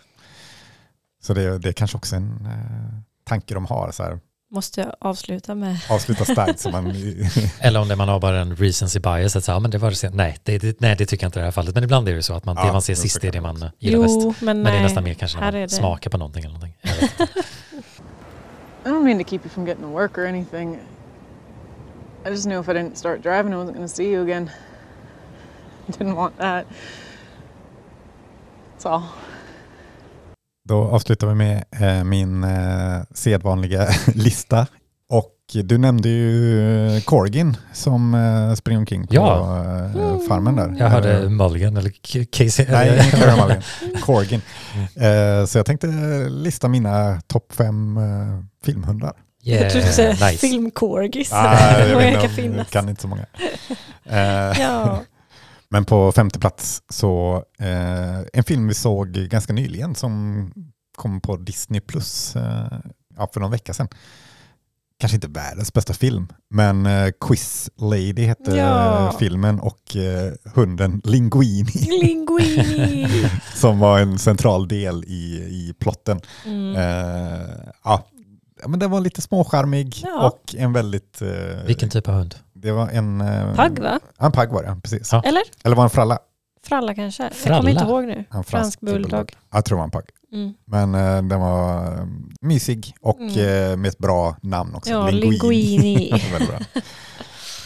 Så 1.26 1.34
det, 1.34 1.58
det 1.58 1.70
är 1.70 1.74
kanske 1.74 1.98
också 1.98 2.16
en 2.16 2.46
eh, 2.46 3.00
tanke 3.26 3.54
de 3.54 3.66
har, 3.66 3.92
så 3.92 4.04
här, 4.04 4.20
Måste 4.52 4.82
jag 4.82 4.94
avsluta 5.00 5.56
med. 5.56 5.80
avsluta 5.90 6.26
starkt 6.26 6.60
så 6.60 6.70
man... 6.70 6.94
Eller 7.60 7.80
om 7.82 7.88
det 7.88 7.96
man 7.96 8.10
har 8.10 8.20
bara 8.20 8.40
en 8.42 8.56
recency 8.56 9.00
bias, 9.00 9.36
att 9.36 9.44
säga, 9.44 9.56
ja, 9.56 9.60
men 9.60 9.72
det 9.72 9.78
var 9.78 10.02
det. 10.02 10.10
Nej, 10.16 10.38
det, 10.44 10.58
det, 10.58 10.80
nej, 10.82 10.96
det 10.96 11.06
tycker 11.06 11.24
jag 11.24 11.28
inte 11.28 11.40
i 11.40 11.42
det 11.42 11.46
här 11.46 11.52
fallet. 11.52 11.76
Men 11.76 11.84
ibland 11.84 12.10
är 12.10 12.14
det 12.16 12.24
så 12.24 12.34
att 12.34 12.46
man, 12.46 12.56
Ja, 12.60 12.66
det 12.66 12.72
man 12.72 12.82
ser 12.82 12.96
så 12.96 13.02
sist 13.02 13.24
är 13.24 13.32
det 13.32 13.42
man 13.42 13.70
gillar 13.80 14.00
bäst. 14.04 14.16
Jo, 14.22 14.34
men, 14.40 14.58
Men 14.62 14.64
det 14.64 14.70
är 14.70 14.74
nej. 14.74 14.84
nästan 14.84 15.04
mer 15.04 15.14
kanske 15.14 15.38
när 15.38 15.44
här 15.46 15.52
man 15.52 15.62
är 15.62 15.68
det- 15.68 15.74
smakar 15.74 16.10
på 16.10 16.18
någonting 16.18 16.44
eller 16.44 16.54
någonting. 16.54 16.78
I 18.86 18.90
don't 18.90 19.04
mean 19.04 19.18
to 19.24 19.30
keep 19.30 19.40
you 19.46 19.50
from 19.50 19.66
getting 19.68 19.84
to 19.84 19.90
work 19.90 20.18
or 20.18 20.26
anything. 20.28 20.80
I 22.26 22.30
just 22.30 22.46
knew 22.46 22.60
if 22.62 22.68
I 22.70 22.74
didn't 22.74 22.96
start 22.96 23.24
driving, 23.24 23.54
I 23.54 23.56
wasn't 23.56 23.76
going 23.76 23.88
to 23.88 23.96
see 23.96 24.12
you 24.12 24.24
again. 24.24 24.50
Didn't 25.88 26.16
want 26.16 26.38
that. 26.38 26.66
That's 28.74 28.86
all. 28.86 29.04
Då 30.68 30.84
avslutar 30.84 31.28
vi 31.28 31.36
med 31.36 31.64
eh, 31.80 32.04
min 32.04 32.44
eh, 32.44 33.02
sedvanliga 33.14 33.88
lista. 34.16 34.68
Och 35.10 35.30
du 35.64 35.78
nämnde 35.78 36.10
ju 36.10 37.02
Corgin 37.06 37.58
som 37.74 38.14
eh, 38.14 38.54
springer 38.56 38.80
omkring 38.80 39.08
på 39.08 39.14
Ja. 39.16 39.58
eh, 39.96 40.20
farmen 40.28 40.56
där. 40.56 40.76
Jag 40.80 40.90
hörde 40.90 41.14
Eh, 41.24 41.30
Mulligan 41.30 41.78
eller 41.78 41.92
Casey. 42.32 42.66
Nej, 42.70 43.02
inte 43.14 43.18
Mulligan. 43.38 43.62
Corgin. 44.02 44.42
Eh, 44.96 45.46
så 45.46 45.58
jag 45.58 45.66
tänkte 45.66 45.88
lista 46.30 46.68
mina 46.68 47.22
topp 47.28 47.54
fem 47.54 47.98
eh, 47.98 48.04
filmhundar. 48.66 49.14
Jag 49.46 49.72
trodde 49.72 49.86
du 49.88 49.92
skulle 49.92 50.08
Yeah, 50.08 50.18
säga 50.18 50.30
nice. 50.32 50.48
filmkorgis. 50.48 51.30
Ah, 51.34 51.80
jag 51.80 52.04
jag 52.14 52.22
kan 52.22 52.30
finnas. 52.30 52.70
kan 52.70 52.90
inte 52.90 53.02
så 53.02 53.08
många. 53.08 53.26
Eh, 54.06 54.62
Ja. 54.62 55.00
Men 55.74 55.86
på 55.86 56.12
femte 56.12 56.40
plats 56.40 56.84
så 56.90 57.44
eh, 57.60 58.20
en 58.34 58.44
film 58.44 58.68
vi 58.68 58.74
såg 58.74 59.08
ganska 59.14 59.54
nyligen 59.54 59.96
som 59.96 60.52
kom 60.98 61.22
på 61.22 61.38
Disney 61.38 61.82
Plus 61.82 62.36
eh, 62.36 62.80
ja, 63.18 63.30
för 63.34 63.40
någon 63.40 63.52
vecka 63.52 63.74
sedan. 63.74 63.88
Kanske 65.00 65.16
inte 65.16 65.28
världens 65.28 65.74
bästa 65.74 65.94
film, 65.94 66.28
men 66.50 66.86
eh, 66.86 67.10
Quiz 67.22 67.70
Lady 67.78 68.24
hette 68.26 68.52
Ja. 68.56 69.08
eh, 69.08 69.18
filmen 69.18 69.60
och 69.60 69.96
eh, 69.96 70.34
hunden 70.56 71.02
Linguini 71.04 71.88
Linguini. 72.02 73.08
som 73.56 73.80
var 73.80 74.00
en 74.00 74.20
central 74.20 74.68
del 74.68 75.04
i, 75.04 75.24
i 75.50 75.74
plotten. 75.80 76.22
Mm. 76.46 76.76
Eh, 76.76 77.50
ja, 77.84 78.06
men 78.68 78.80
den 78.80 78.92
var 78.92 79.02
lite 79.02 79.22
småcharmig 79.22 80.02
Ja. 80.04 80.28
och 80.28 80.56
en 80.58 80.74
väldigt... 80.74 81.22
Eh, 81.22 81.66
Vilken 81.68 81.90
typ 81.90 82.08
av 82.08 82.14
hund? 82.16 82.36
Det 82.64 82.72
var 82.72 82.90
en... 82.90 83.22
Eh, 83.22 83.56
Pagg 83.56 83.80
va? 83.80 84.00
Ja, 84.20 84.26
en 84.26 84.32
pagg 84.32 84.50
var 84.52 84.64
det, 84.64 84.80
precis. 84.84 85.12
Ja. 85.12 85.22
Eller? 85.26 85.42
Eller 85.64 85.76
var 85.76 85.84
det 85.84 85.86
en 85.86 85.90
fralla? 85.90 86.18
Fralla 86.66 86.96
kanske? 86.96 87.24
Jag 87.24 87.34
Fralla? 87.34 87.58
kommer 87.58 87.72
inte 87.72 87.84
ihåg 87.84 88.04
nu. 88.06 88.26
En 88.34 88.44
Fransk 88.44 88.80
bulldog. 88.80 89.32
Jag 89.54 89.66
tror 89.66 89.76
det 89.76 89.80
var 89.80 89.84
en 89.86 89.92
pagg. 89.92 90.10
Mm. 90.34 90.54
Men 90.66 90.96
eh, 90.96 91.24
den 91.30 91.40
var 91.40 91.86
eh, 91.86 92.06
mysig 92.42 92.94
och 93.02 93.20
Mm. 93.20 93.72
eh, 93.72 93.78
med 93.78 93.90
ett 93.90 93.98
bra 93.98 94.36
namn 94.42 94.76
också. 94.76 94.92
Ja, 94.92 95.10
Linguini. 95.10 96.12
Bra. 96.48 96.60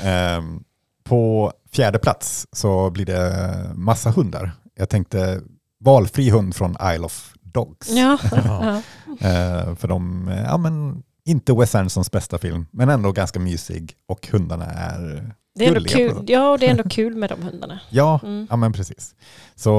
Ehm, 0.04 0.64
på 1.04 1.52
fjärde 1.72 2.00
plats 2.00 2.48
så 2.52 2.89
blir 2.89 3.06
det 3.06 3.32
massa 3.76 4.10
hundar. 4.12 4.52
Jag 4.78 4.89
tänkte 4.89 5.41
valfri 5.80 6.30
hund 6.30 6.56
från 6.56 6.76
Isle 6.93 7.06
of 7.06 7.34
Dogs. 7.41 7.89
Ja. 7.89 8.18
Ja. 8.32 8.82
Eh, 9.28 9.76
för 9.76 9.88
de, 9.88 10.28
eh, 10.28 10.43
ja 10.43 10.58
men 10.58 11.04
inte 11.28 11.53
Wes 11.53 11.75
Andersons 11.75 12.11
bästa 12.11 12.38
film, 12.38 12.65
men 12.71 12.89
ändå 12.89 13.11
ganska 13.11 13.39
mysig 13.39 13.93
och 14.07 14.28
hundarna 14.32 14.65
är, 14.65 15.34
Det 15.55 15.65
är 15.65 15.67
ändå 15.75 15.84
kul. 15.89 16.23
Ja, 16.28 16.57
det 16.59 16.67
är 16.67 16.71
ändå 16.71 16.84
kul 16.89 17.15
med 17.15 17.30
de 17.30 17.41
hundarna. 17.41 17.80
ja, 17.89 18.19
Mm. 18.23 18.47
ja 18.49 18.55
men 18.55 18.73
precis. 18.73 19.15
Så 19.55 19.69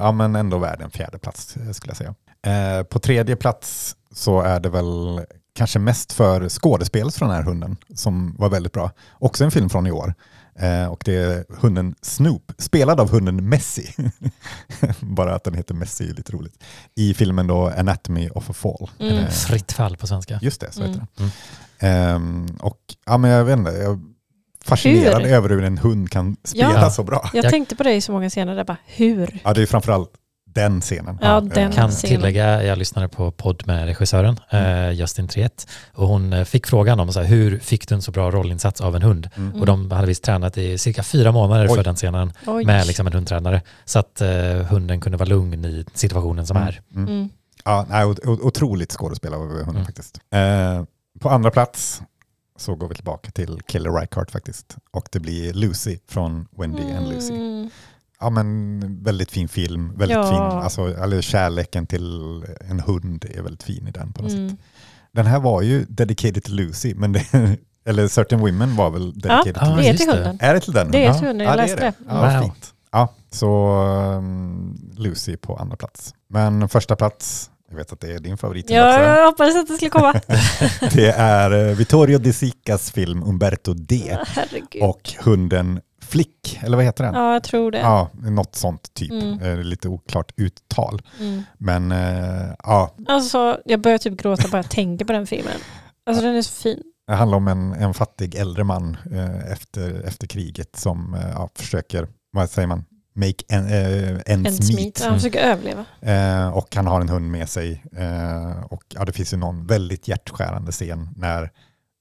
ja 0.00 0.12
men 0.12 0.36
ändå 0.36 0.58
värd 0.58 0.80
en 0.82 0.90
fjärde 0.90 1.18
plats 1.18 1.56
eh, 1.56 1.70
skulle 1.72 1.90
jag 1.90 1.96
säga. 1.96 2.14
Eh, 2.46 2.82
på 2.84 2.98
tredje 2.98 3.36
plats 3.36 3.96
så 4.14 4.40
är 4.40 4.60
det 4.60 4.68
väl 4.68 5.20
kanske 5.54 5.78
mest 5.78 6.12
för 6.12 6.48
skådespelet 6.48 7.14
från 7.14 7.28
den 7.28 7.36
här 7.36 7.44
hunden 7.44 7.76
som 7.94 8.34
var 8.38 8.48
väldigt 8.48 8.72
bra. 8.72 8.90
Också 9.12 9.44
en 9.44 9.50
film 9.50 9.70
från 9.70 9.86
i 9.86 9.90
år. 9.90 10.14
Eh, 10.58 10.86
och 10.86 11.02
det 11.04 11.14
är 11.16 11.44
hunden 11.48 11.94
Snoop, 12.02 12.52
spelad 12.58 13.00
av 13.00 13.10
hunden 13.10 13.48
Messi. 13.48 13.94
Bara 15.00 15.34
att 15.34 15.44
den 15.44 15.54
heter 15.54 15.74
Messi 15.74 16.10
är 16.10 16.14
lite 16.14 16.32
roligt. 16.32 16.62
I 16.94 17.14
filmen 17.14 17.46
då 17.46 17.68
Anatomy 17.78 18.28
of 18.28 18.50
a 18.50 18.52
Fall. 18.52 18.90
Mm. 19.00 19.18
Eh, 19.18 19.28
Fritt 19.28 19.72
fall 19.72 19.96
på 19.96 20.06
svenska. 20.06 20.38
Just 20.42 20.60
det, 20.60 20.72
så 20.72 20.80
heter 20.82 20.94
Mm. 20.94 21.06
den. 21.16 21.30
Ehm, 21.90 22.46
och 22.60 22.78
ja, 23.06 23.18
men 23.18 23.30
jag 23.30 23.44
vet 23.44 23.58
inte, 23.58 23.70
jag 23.70 23.92
är 23.92 24.00
fascinerad 24.64 25.22
Hur? 25.22 25.32
över 25.32 25.48
hur 25.48 25.64
en 25.64 25.78
hund 25.78 26.10
kan 26.10 26.36
spela 26.44 26.72
Ja. 26.80 26.90
så 26.90 27.02
bra. 27.04 27.30
Jag 27.34 27.44
Jag- 27.44 27.50
tänkte 27.50 27.76
på 27.76 27.82
det 27.82 27.92
i 27.94 28.00
så 28.00 28.12
många 28.12 28.30
scener 28.30 28.56
där 28.56 28.64
bara, 28.64 28.76
hur? 28.86 29.40
Ja, 29.44 29.54
det 29.54 29.62
är 29.62 29.66
framförallt 29.66 30.10
den 30.54 30.80
scenen. 30.80 31.18
Ja, 31.22 31.36
Eh, 31.36 31.42
den. 31.44 31.72
Kan 31.72 31.90
scenen. 31.90 32.16
tillägga, 32.16 32.62
jag 32.64 32.78
lyssnade 32.78 33.08
på 33.08 33.30
podd 33.30 33.62
med 33.66 33.84
regissören 33.86 34.40
Mm. 34.50 34.64
eh, 34.84 34.90
Justin 34.90 35.28
Triet 35.28 35.66
och 35.94 36.08
hon 36.08 36.32
eh, 36.32 36.44
fick 36.44 36.66
frågan 36.66 37.00
om 37.00 37.12
så 37.12 37.20
här, 37.20 37.26
hur 37.26 37.58
fick 37.58 37.88
du 37.88 37.94
en 37.94 38.02
så 38.02 38.10
bra 38.10 38.30
rollinsats 38.30 38.80
av 38.80 38.96
en 38.96 39.02
hund? 39.02 39.28
Mm. 39.36 39.60
Och 39.60 39.66
de 39.66 39.90
hade 39.90 40.06
visst 40.06 40.24
tränat 40.24 40.58
i 40.58 40.78
cirka 40.78 41.02
fyra 41.02 41.32
månader 41.32 41.68
Oj. 41.70 41.76
för 41.76 41.84
den 41.84 41.96
scenen 41.96 42.32
Oj. 42.46 42.64
med 42.64 42.86
liksom 42.86 43.06
en 43.06 43.12
hundtränare 43.12 43.62
så 43.84 43.98
att 43.98 44.20
eh, 44.20 44.28
hunden 44.70 45.00
kunde 45.00 45.18
vara 45.18 45.28
lugn 45.28 45.64
i 45.64 45.84
situationen 45.94 46.46
som 46.46 46.56
Mm. 46.56 46.68
är. 46.68 46.80
Mm. 46.94 47.08
Mm. 47.08 47.28
Ja, 47.64 47.86
nej, 47.88 48.04
ot- 48.04 48.20
ot- 48.26 48.40
otroligt 48.40 48.92
skådespel 48.92 49.34
av 49.34 49.40
hunden 49.40 49.68
Mm. 49.68 49.84
faktiskt. 49.84 50.18
Eh, 50.34 50.84
på 51.20 51.30
andra 51.30 51.50
plats 51.50 52.02
så 52.58 52.74
går 52.74 52.88
vi 52.88 52.94
tillbaka 52.94 53.30
till 53.30 53.60
Killer 53.66 53.90
Reichardt 53.90 54.30
faktiskt. 54.30 54.76
Och 54.90 55.08
det 55.12 55.20
blir 55.20 55.52
Lucy 55.52 55.98
från 56.08 56.46
Wendy 56.58 56.82
and 56.92 57.08
Lucy. 57.08 57.32
Ja 58.22 58.30
men 58.30 58.80
väldigt 59.04 59.30
fin 59.30 59.48
film, 59.48 59.92
väldigt 59.96 60.16
Ja. 60.16 60.28
fin, 60.30 60.40
alltså, 60.64 61.02
eller 61.02 61.20
kärleken 61.22 61.86
till 61.86 62.42
en 62.70 62.80
hund 62.80 63.24
är 63.34 63.42
väldigt 63.42 63.62
fin 63.62 63.88
i 63.88 63.90
den 63.90 64.12
på 64.12 64.22
något 64.22 64.32
Mm. 64.32 64.50
sätt. 64.50 64.58
Den 65.12 65.26
här 65.26 65.40
var 65.40 65.62
ju 65.62 65.84
dedicated 65.88 66.44
till 66.44 66.54
Lucy, 66.56 66.94
men 66.94 67.12
det, 67.12 67.26
eller 67.86 68.08
Certain 68.08 68.40
Women 68.40 68.76
var 68.76 68.90
väl 68.90 69.12
dedicated 69.20 69.56
Ja, 69.60 69.66
till 69.66 69.70
Det 69.70 69.76
Lucy. 69.76 69.88
är 69.88 69.92
just 69.92 69.98
till 70.04 70.10
det. 70.10 70.16
hunden. 70.16 70.38
Är 70.40 70.54
det 70.54 70.60
till 70.60 70.72
den? 70.72 70.90
Det 70.90 70.98
är 71.04 71.06
ja. 71.06 71.14
till 71.18 71.26
hunden, 71.28 71.46
ja, 71.46 71.52
jag 71.52 71.58
det 71.58 71.62
är 71.62 71.66
läste 71.76 71.80
det. 71.80 71.92
Ja, 72.14 72.32
Wow. 72.34 72.42
fint. 72.42 72.74
Ja, 72.92 73.14
så 73.30 73.74
um, 74.18 74.92
Lucy 74.96 75.36
på 75.36 75.56
andra 75.56 75.76
plats. 75.76 76.14
Men 76.28 76.68
första 76.68 76.96
plats, 76.96 77.50
jag 77.70 77.76
vet 77.76 77.92
att 77.92 78.00
det 78.00 78.12
är 78.12 78.18
din 78.20 78.38
favorit. 78.38 78.70
Ja, 78.70 79.00
jag 79.02 79.26
hoppades 79.26 79.56
att 79.56 79.68
det 79.68 79.74
skulle 79.74 79.90
komma. 79.90 80.12
Det 80.92 81.10
är 81.10 81.68
eh, 81.68 81.74
Vittorio 81.76 82.18
De 82.18 82.32
Sicas 82.32 82.90
film 82.90 83.22
Umberto 83.22 83.74
D. 83.74 84.16
Herregud. 84.26 84.82
Och 84.82 85.12
hunden 85.20 85.80
Flick, 86.12 86.60
eller 86.62 86.76
vad 86.76 86.84
heter 86.86 87.04
den? 87.04 87.14
Ja, 87.14 87.32
jag 87.32 87.42
tror 87.44 87.70
det. 87.70 87.78
Ja, 87.78 88.10
något 88.14 88.56
sånt 88.56 88.94
typ. 88.94 89.12
Mm. 89.12 89.40
Eh, 89.42 89.58
Lite 89.58 89.88
oklart 89.88 90.32
uttal. 90.36 91.02
Mm. 91.20 91.42
Men 91.58 91.92
eh, 91.92 92.54
ja, 92.62 92.94
Alltså, 93.08 93.60
jag 93.64 93.80
börjar 93.80 93.98
typ 93.98 94.16
gråta 94.20 94.48
bara 94.48 94.58
jag 94.58 94.70
tänker 94.70 95.04
på 95.04 95.12
den 95.12 95.26
filmen. 95.26 95.52
Alltså 96.06 96.24
den 96.24 96.36
är 96.36 96.42
så 96.42 96.52
fin. 96.52 96.82
det 97.06 97.14
handlar 97.14 97.36
om 97.38 97.48
en, 97.48 97.72
en 97.72 97.94
fattig 97.94 98.34
äldre 98.34 98.64
man 98.64 98.96
eh, 99.12 99.52
efter, 99.52 100.02
efter 100.06 100.26
kriget 100.26 100.76
som 100.76 101.14
eh, 101.14 101.30
ja, 101.30 101.48
försöker, 101.54 102.08
vad 102.32 102.50
säger 102.50 102.68
man, 102.68 102.84
make 103.14 103.44
en, 103.48 103.66
eh, 103.66 104.10
ends 104.10 104.26
En 104.26 104.42
meet. 104.42 104.64
smit. 104.64 104.98
Ja, 105.02 105.08
han 105.08 105.18
försöker 105.18 105.40
överleva. 105.40 105.84
Eh, 106.00 106.48
och 106.56 106.76
han 106.76 106.86
har 106.86 107.00
en 107.00 107.08
hund 107.08 107.30
med 107.30 107.48
sig. 107.48 107.82
Eh, 107.96 108.64
och 108.64 108.82
ja, 108.88 109.04
det 109.04 109.12
finns 109.12 109.32
ju 109.32 109.36
någon 109.36 109.66
väldigt 109.66 110.08
hjärtskärande 110.08 110.72
scen 110.72 111.08
när 111.16 111.50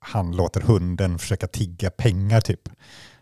han 0.06 0.32
låter 0.36 0.62
hunden 0.62 1.20
försöka 1.20 1.48
tigga 1.48 1.90
pengar 1.90 2.42
typ. 2.42 2.70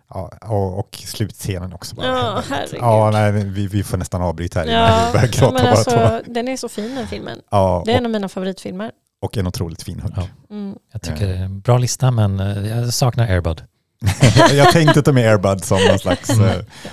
Ja, 0.10 0.32
och, 0.42 0.80
och 0.80 0.96
slutscenen 1.06 1.74
också. 1.74 1.96
Bara, 1.96 2.08
Ja, 2.08 2.44
herregud. 2.50 2.80
Ja, 2.82 3.10
nej, 3.14 3.32
vi, 3.32 3.68
vi 3.68 3.84
får 3.84 3.98
nästan 3.98 4.22
avbryta 4.22 4.60
här 4.60 4.68
Ja, 4.68 5.04
vi 5.08 5.14
börjar 5.14 5.28
gråta 5.34 5.54
men 5.54 5.64
bara 5.64 5.72
alltså, 5.72 6.22
den 6.32 6.48
är 6.48 6.58
så 6.58 6.70
fin 6.70 6.96
den 6.96 7.08
filmen. 7.08 7.42
Ja, 7.52 7.84
Det 7.86 7.94
är 7.94 7.98
en 7.98 8.06
av 8.06 8.12
mina 8.12 8.30
favoritfilmer. 8.30 8.92
och 9.22 9.38
en 9.38 9.48
otroligt 9.48 9.84
fin 9.84 10.00
hund. 10.00 10.14
Ja. 10.18 10.28
Mm. 10.50 10.76
Jag 10.92 11.02
tycker 11.02 11.28
det 11.28 11.34
är 11.34 11.44
en 11.44 11.60
bra 11.60 11.78
lista 11.78 12.12
men 12.12 12.40
eh, 12.40 12.68
jag 12.68 12.94
saknar 12.94 13.28
Airbud. 13.28 13.64
jag 14.54 14.72
tänkte 14.72 15.02
ta 15.02 15.12
med 15.12 15.32
Airbud 15.32 15.64
som 15.66 15.78
någon 15.88 16.00
slags... 16.00 16.30
Eh, 16.30 16.52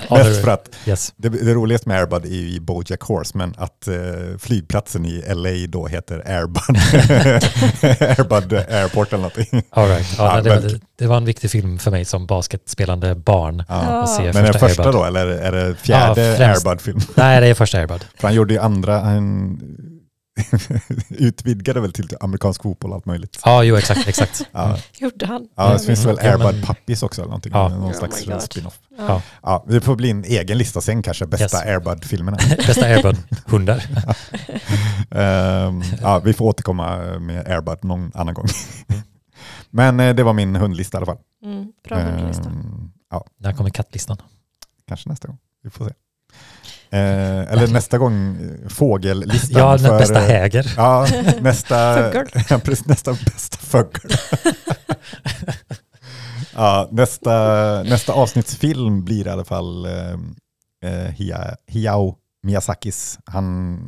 Ja, 0.08 0.16
mest 0.16 0.30
det- 0.30 0.42
för 0.42 0.50
att 0.50 0.68
Yes. 0.86 1.12
det, 1.16 1.28
det 1.28 1.54
roligaste 1.54 1.88
med 1.88 1.98
Airbud 2.00 2.24
är 2.24 2.28
ju 2.28 2.48
i 2.54 2.60
Bojack 2.60 3.00
Horseman 3.02 3.54
att 3.58 3.88
eh, 3.88 3.94
flygplatsen 4.38 5.04
i 5.06 5.24
LA 5.34 5.66
då 5.68 5.86
heter 5.86 6.22
Airbud. 6.26 6.76
Airbud 8.18 8.52
Airport 8.52 9.08
eller 9.12 9.22
någonting. 9.22 9.62
All 9.70 9.88
right. 9.88 10.06
ja, 10.18 10.36
Ja, 10.36 10.42
det, 10.42 10.60
men- 10.60 10.80
det, 10.98 11.06
var 11.06 11.16
en 11.16 11.24
viktig 11.24 11.50
film 11.50 11.78
för 11.78 11.90
mig 11.90 12.04
som 12.04 12.26
basketspelande 12.26 13.14
barn. 13.14 13.64
Ja. 13.68 14.06
se 14.06 14.22
Men 14.22 14.36
är 14.44 14.52
det 14.52 14.58
första 14.58 14.82
Airbud. 14.82 15.00
då 15.00 15.04
eller 15.04 15.26
är 15.26 15.52
det 15.52 15.74
fjärde 15.74 16.36
Ja. 16.38 16.46
Airbud-film? 16.46 17.00
Nej, 17.14 17.40
det 17.40 17.46
är 17.46 17.54
första 17.54 17.78
Airbud. 17.78 18.04
För 18.20 18.28
han 18.28 18.34
gjorde 18.34 18.54
ju 18.54 18.60
andra, 18.60 18.98
han 19.00 19.58
utvidgade 21.08 21.80
väl 21.80 21.92
till 21.92 22.08
amerikansk 22.20 22.62
fotboll 22.62 22.90
och 22.90 22.96
allt 22.96 23.06
möjligt. 23.06 23.40
Ja, 23.44 23.62
jo 23.64 23.76
exakt, 23.76 24.08
exakt. 24.08 24.42
Ja, 24.52 24.78
Gjorde 24.98 25.26
han. 25.26 25.48
ja 25.56 25.72
det 25.72 25.78
finns 25.78 26.04
väl 26.04 26.18
Ja, 26.22 26.30
Airbud 26.30 26.64
Puppies 26.66 27.02
också 27.02 27.20
eller 27.22 27.28
någonting. 27.28 27.52
Ja. 27.52 27.68
Någon 27.68 27.84
Oh 27.90 27.92
slags 27.92 28.44
spin-off. 28.44 28.78
Ja. 28.98 29.22
Ja, 29.42 29.64
det 29.68 29.80
får 29.80 29.96
bli 29.96 30.10
en 30.10 30.24
egen 30.24 30.58
lista 30.58 30.80
sen 30.80 31.02
kanske, 31.02 31.26
bästa 31.26 31.44
Yes. 31.44 31.66
Airbud-filmerna. 31.66 32.36
Bästa 32.56 32.86
Airbud-hundar. 32.86 33.82
Ehm, 35.10 35.82
ja, 36.00 36.18
vi 36.18 36.32
får 36.32 36.44
återkomma 36.44 37.18
med 37.18 37.48
Airbud 37.48 37.84
någon 37.84 38.10
annan 38.14 38.34
gång. 38.34 38.46
Men 39.70 40.00
eh, 40.00 40.14
det 40.14 40.22
var 40.22 40.32
min 40.32 40.56
hundlista 40.56 40.96
i 40.96 40.98
alla 40.98 41.06
fall. 41.06 41.18
Mm, 41.44 41.66
bra 41.88 41.98
hundlista. 41.98 42.48
Ehm, 42.48 42.90
ja, 43.10 43.24
När 43.38 43.52
kommer 43.52 43.70
kattlistan? 43.70 44.16
kanske 44.88 45.08
nästa 45.08 45.28
gång. 45.28 45.38
Vi 45.62 45.70
får 45.70 45.84
se. 45.84 45.94
Eh, 46.96 47.52
eller 47.52 47.66
nästa 47.68 47.98
gång 47.98 48.36
eh, 48.36 48.68
fågellistan. 48.68 49.60
Ja, 49.62 49.78
för, 49.78 49.98
bästa 49.98 50.20
eh, 50.20 50.26
häger. 50.26 50.72
Ja, 50.76 51.06
nästa, 51.40 51.98
ja, 52.50 52.58
precis, 52.58 52.86
nästa 52.86 53.12
bästa 53.12 53.58
fågel. 53.60 54.10
ja, 56.54 56.88
nästa, 56.90 57.32
nästa 57.82 58.12
avsnittsfilm 58.12 59.04
blir 59.04 59.26
i 59.26 59.30
alla 59.30 59.44
fall 59.44 59.86
eh, 59.86 60.12
eh, 60.84 61.10
Hia- 61.16 61.56
Hayao 61.72 62.14
Miyazakis. 62.42 63.18
Han 63.24 63.78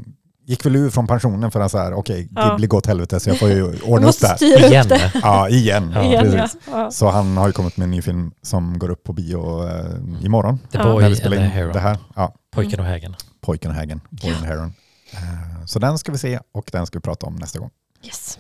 gick 0.49 0.67
väl 0.67 0.77
ur 0.77 0.91
från 0.91 1.07
pensionen 1.07 1.51
för 1.51 1.61
att 1.61 1.71
så 1.71 1.79
här, 1.79 1.93
okej, 1.95 2.29
Ja. 2.35 2.49
Ghibli 2.51 2.67
går 2.67 2.79
åt 2.79 2.87
helvete 2.87 3.21
så 3.21 3.31
jag 3.31 3.39
får 3.39 3.49
ju 3.49 3.81
ordna 3.83 4.09
upp 4.09 4.21
det 4.21 4.27
här. 4.27 4.43
Igen. 4.69 4.87
Ja, 5.23 5.49
igen. 5.49 5.93
Ja, 5.95 6.03
Igen, 6.05 6.33
ja. 6.33 6.49
Ja. 6.71 6.91
Så 6.91 7.09
han 7.11 7.37
har 7.37 7.47
ju 7.47 7.53
kommit 7.53 7.77
med 7.77 7.85
en 7.85 7.91
ny 7.91 8.03
film 8.03 8.33
som 8.43 8.79
går 8.79 8.91
upp 8.91 9.05
på 9.05 9.13
bio 9.13 9.69
eh, 9.69 10.25
imorgon. 10.25 10.59
The 10.59 10.65
Ja. 10.79 10.83
Boy 10.85 10.93
när 10.93 11.01
vi 11.01 11.07
and 11.07 11.17
spelar 11.17 11.37
the 11.37 11.43
in 11.45 11.51
Hero. 11.51 11.73
det 11.73 11.81
här. 11.81 11.99
Ja, 12.17 12.35
Pojken 12.53 12.81
och 12.81 12.87
hägen. 12.87 13.17
Pojken 13.41 13.71
och 13.71 13.77
Hägen, 13.77 14.01
Boy 14.11 14.33
and 14.35 14.45
Heron. 14.47 14.75
Eh, 15.13 15.65
Så 15.67 15.79
den 15.79 15.99
ska 15.99 16.13
vi 16.13 16.19
se 16.19 16.41
och 16.55 16.69
den 16.73 16.87
ska 16.87 16.99
vi 16.99 17.03
prata 17.03 17.27
om 17.27 17.37
nästa 17.37 17.59
gång. 17.59 17.71
Yes. 18.05 18.39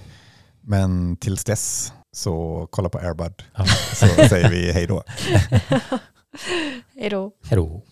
Men 0.62 1.16
tills 1.16 1.44
dess 1.44 1.92
så 2.12 2.66
kolla 2.70 2.88
på 2.88 2.98
Airbud 2.98 3.42
Ja. 3.56 3.64
så 3.94 4.06
säger 4.28 4.50
vi 4.50 4.72
hej 4.72 4.86
då. 4.86 5.02
Hej 7.00 7.10
då. 7.10 7.30
Hej 7.48 7.56
då. 7.56 7.82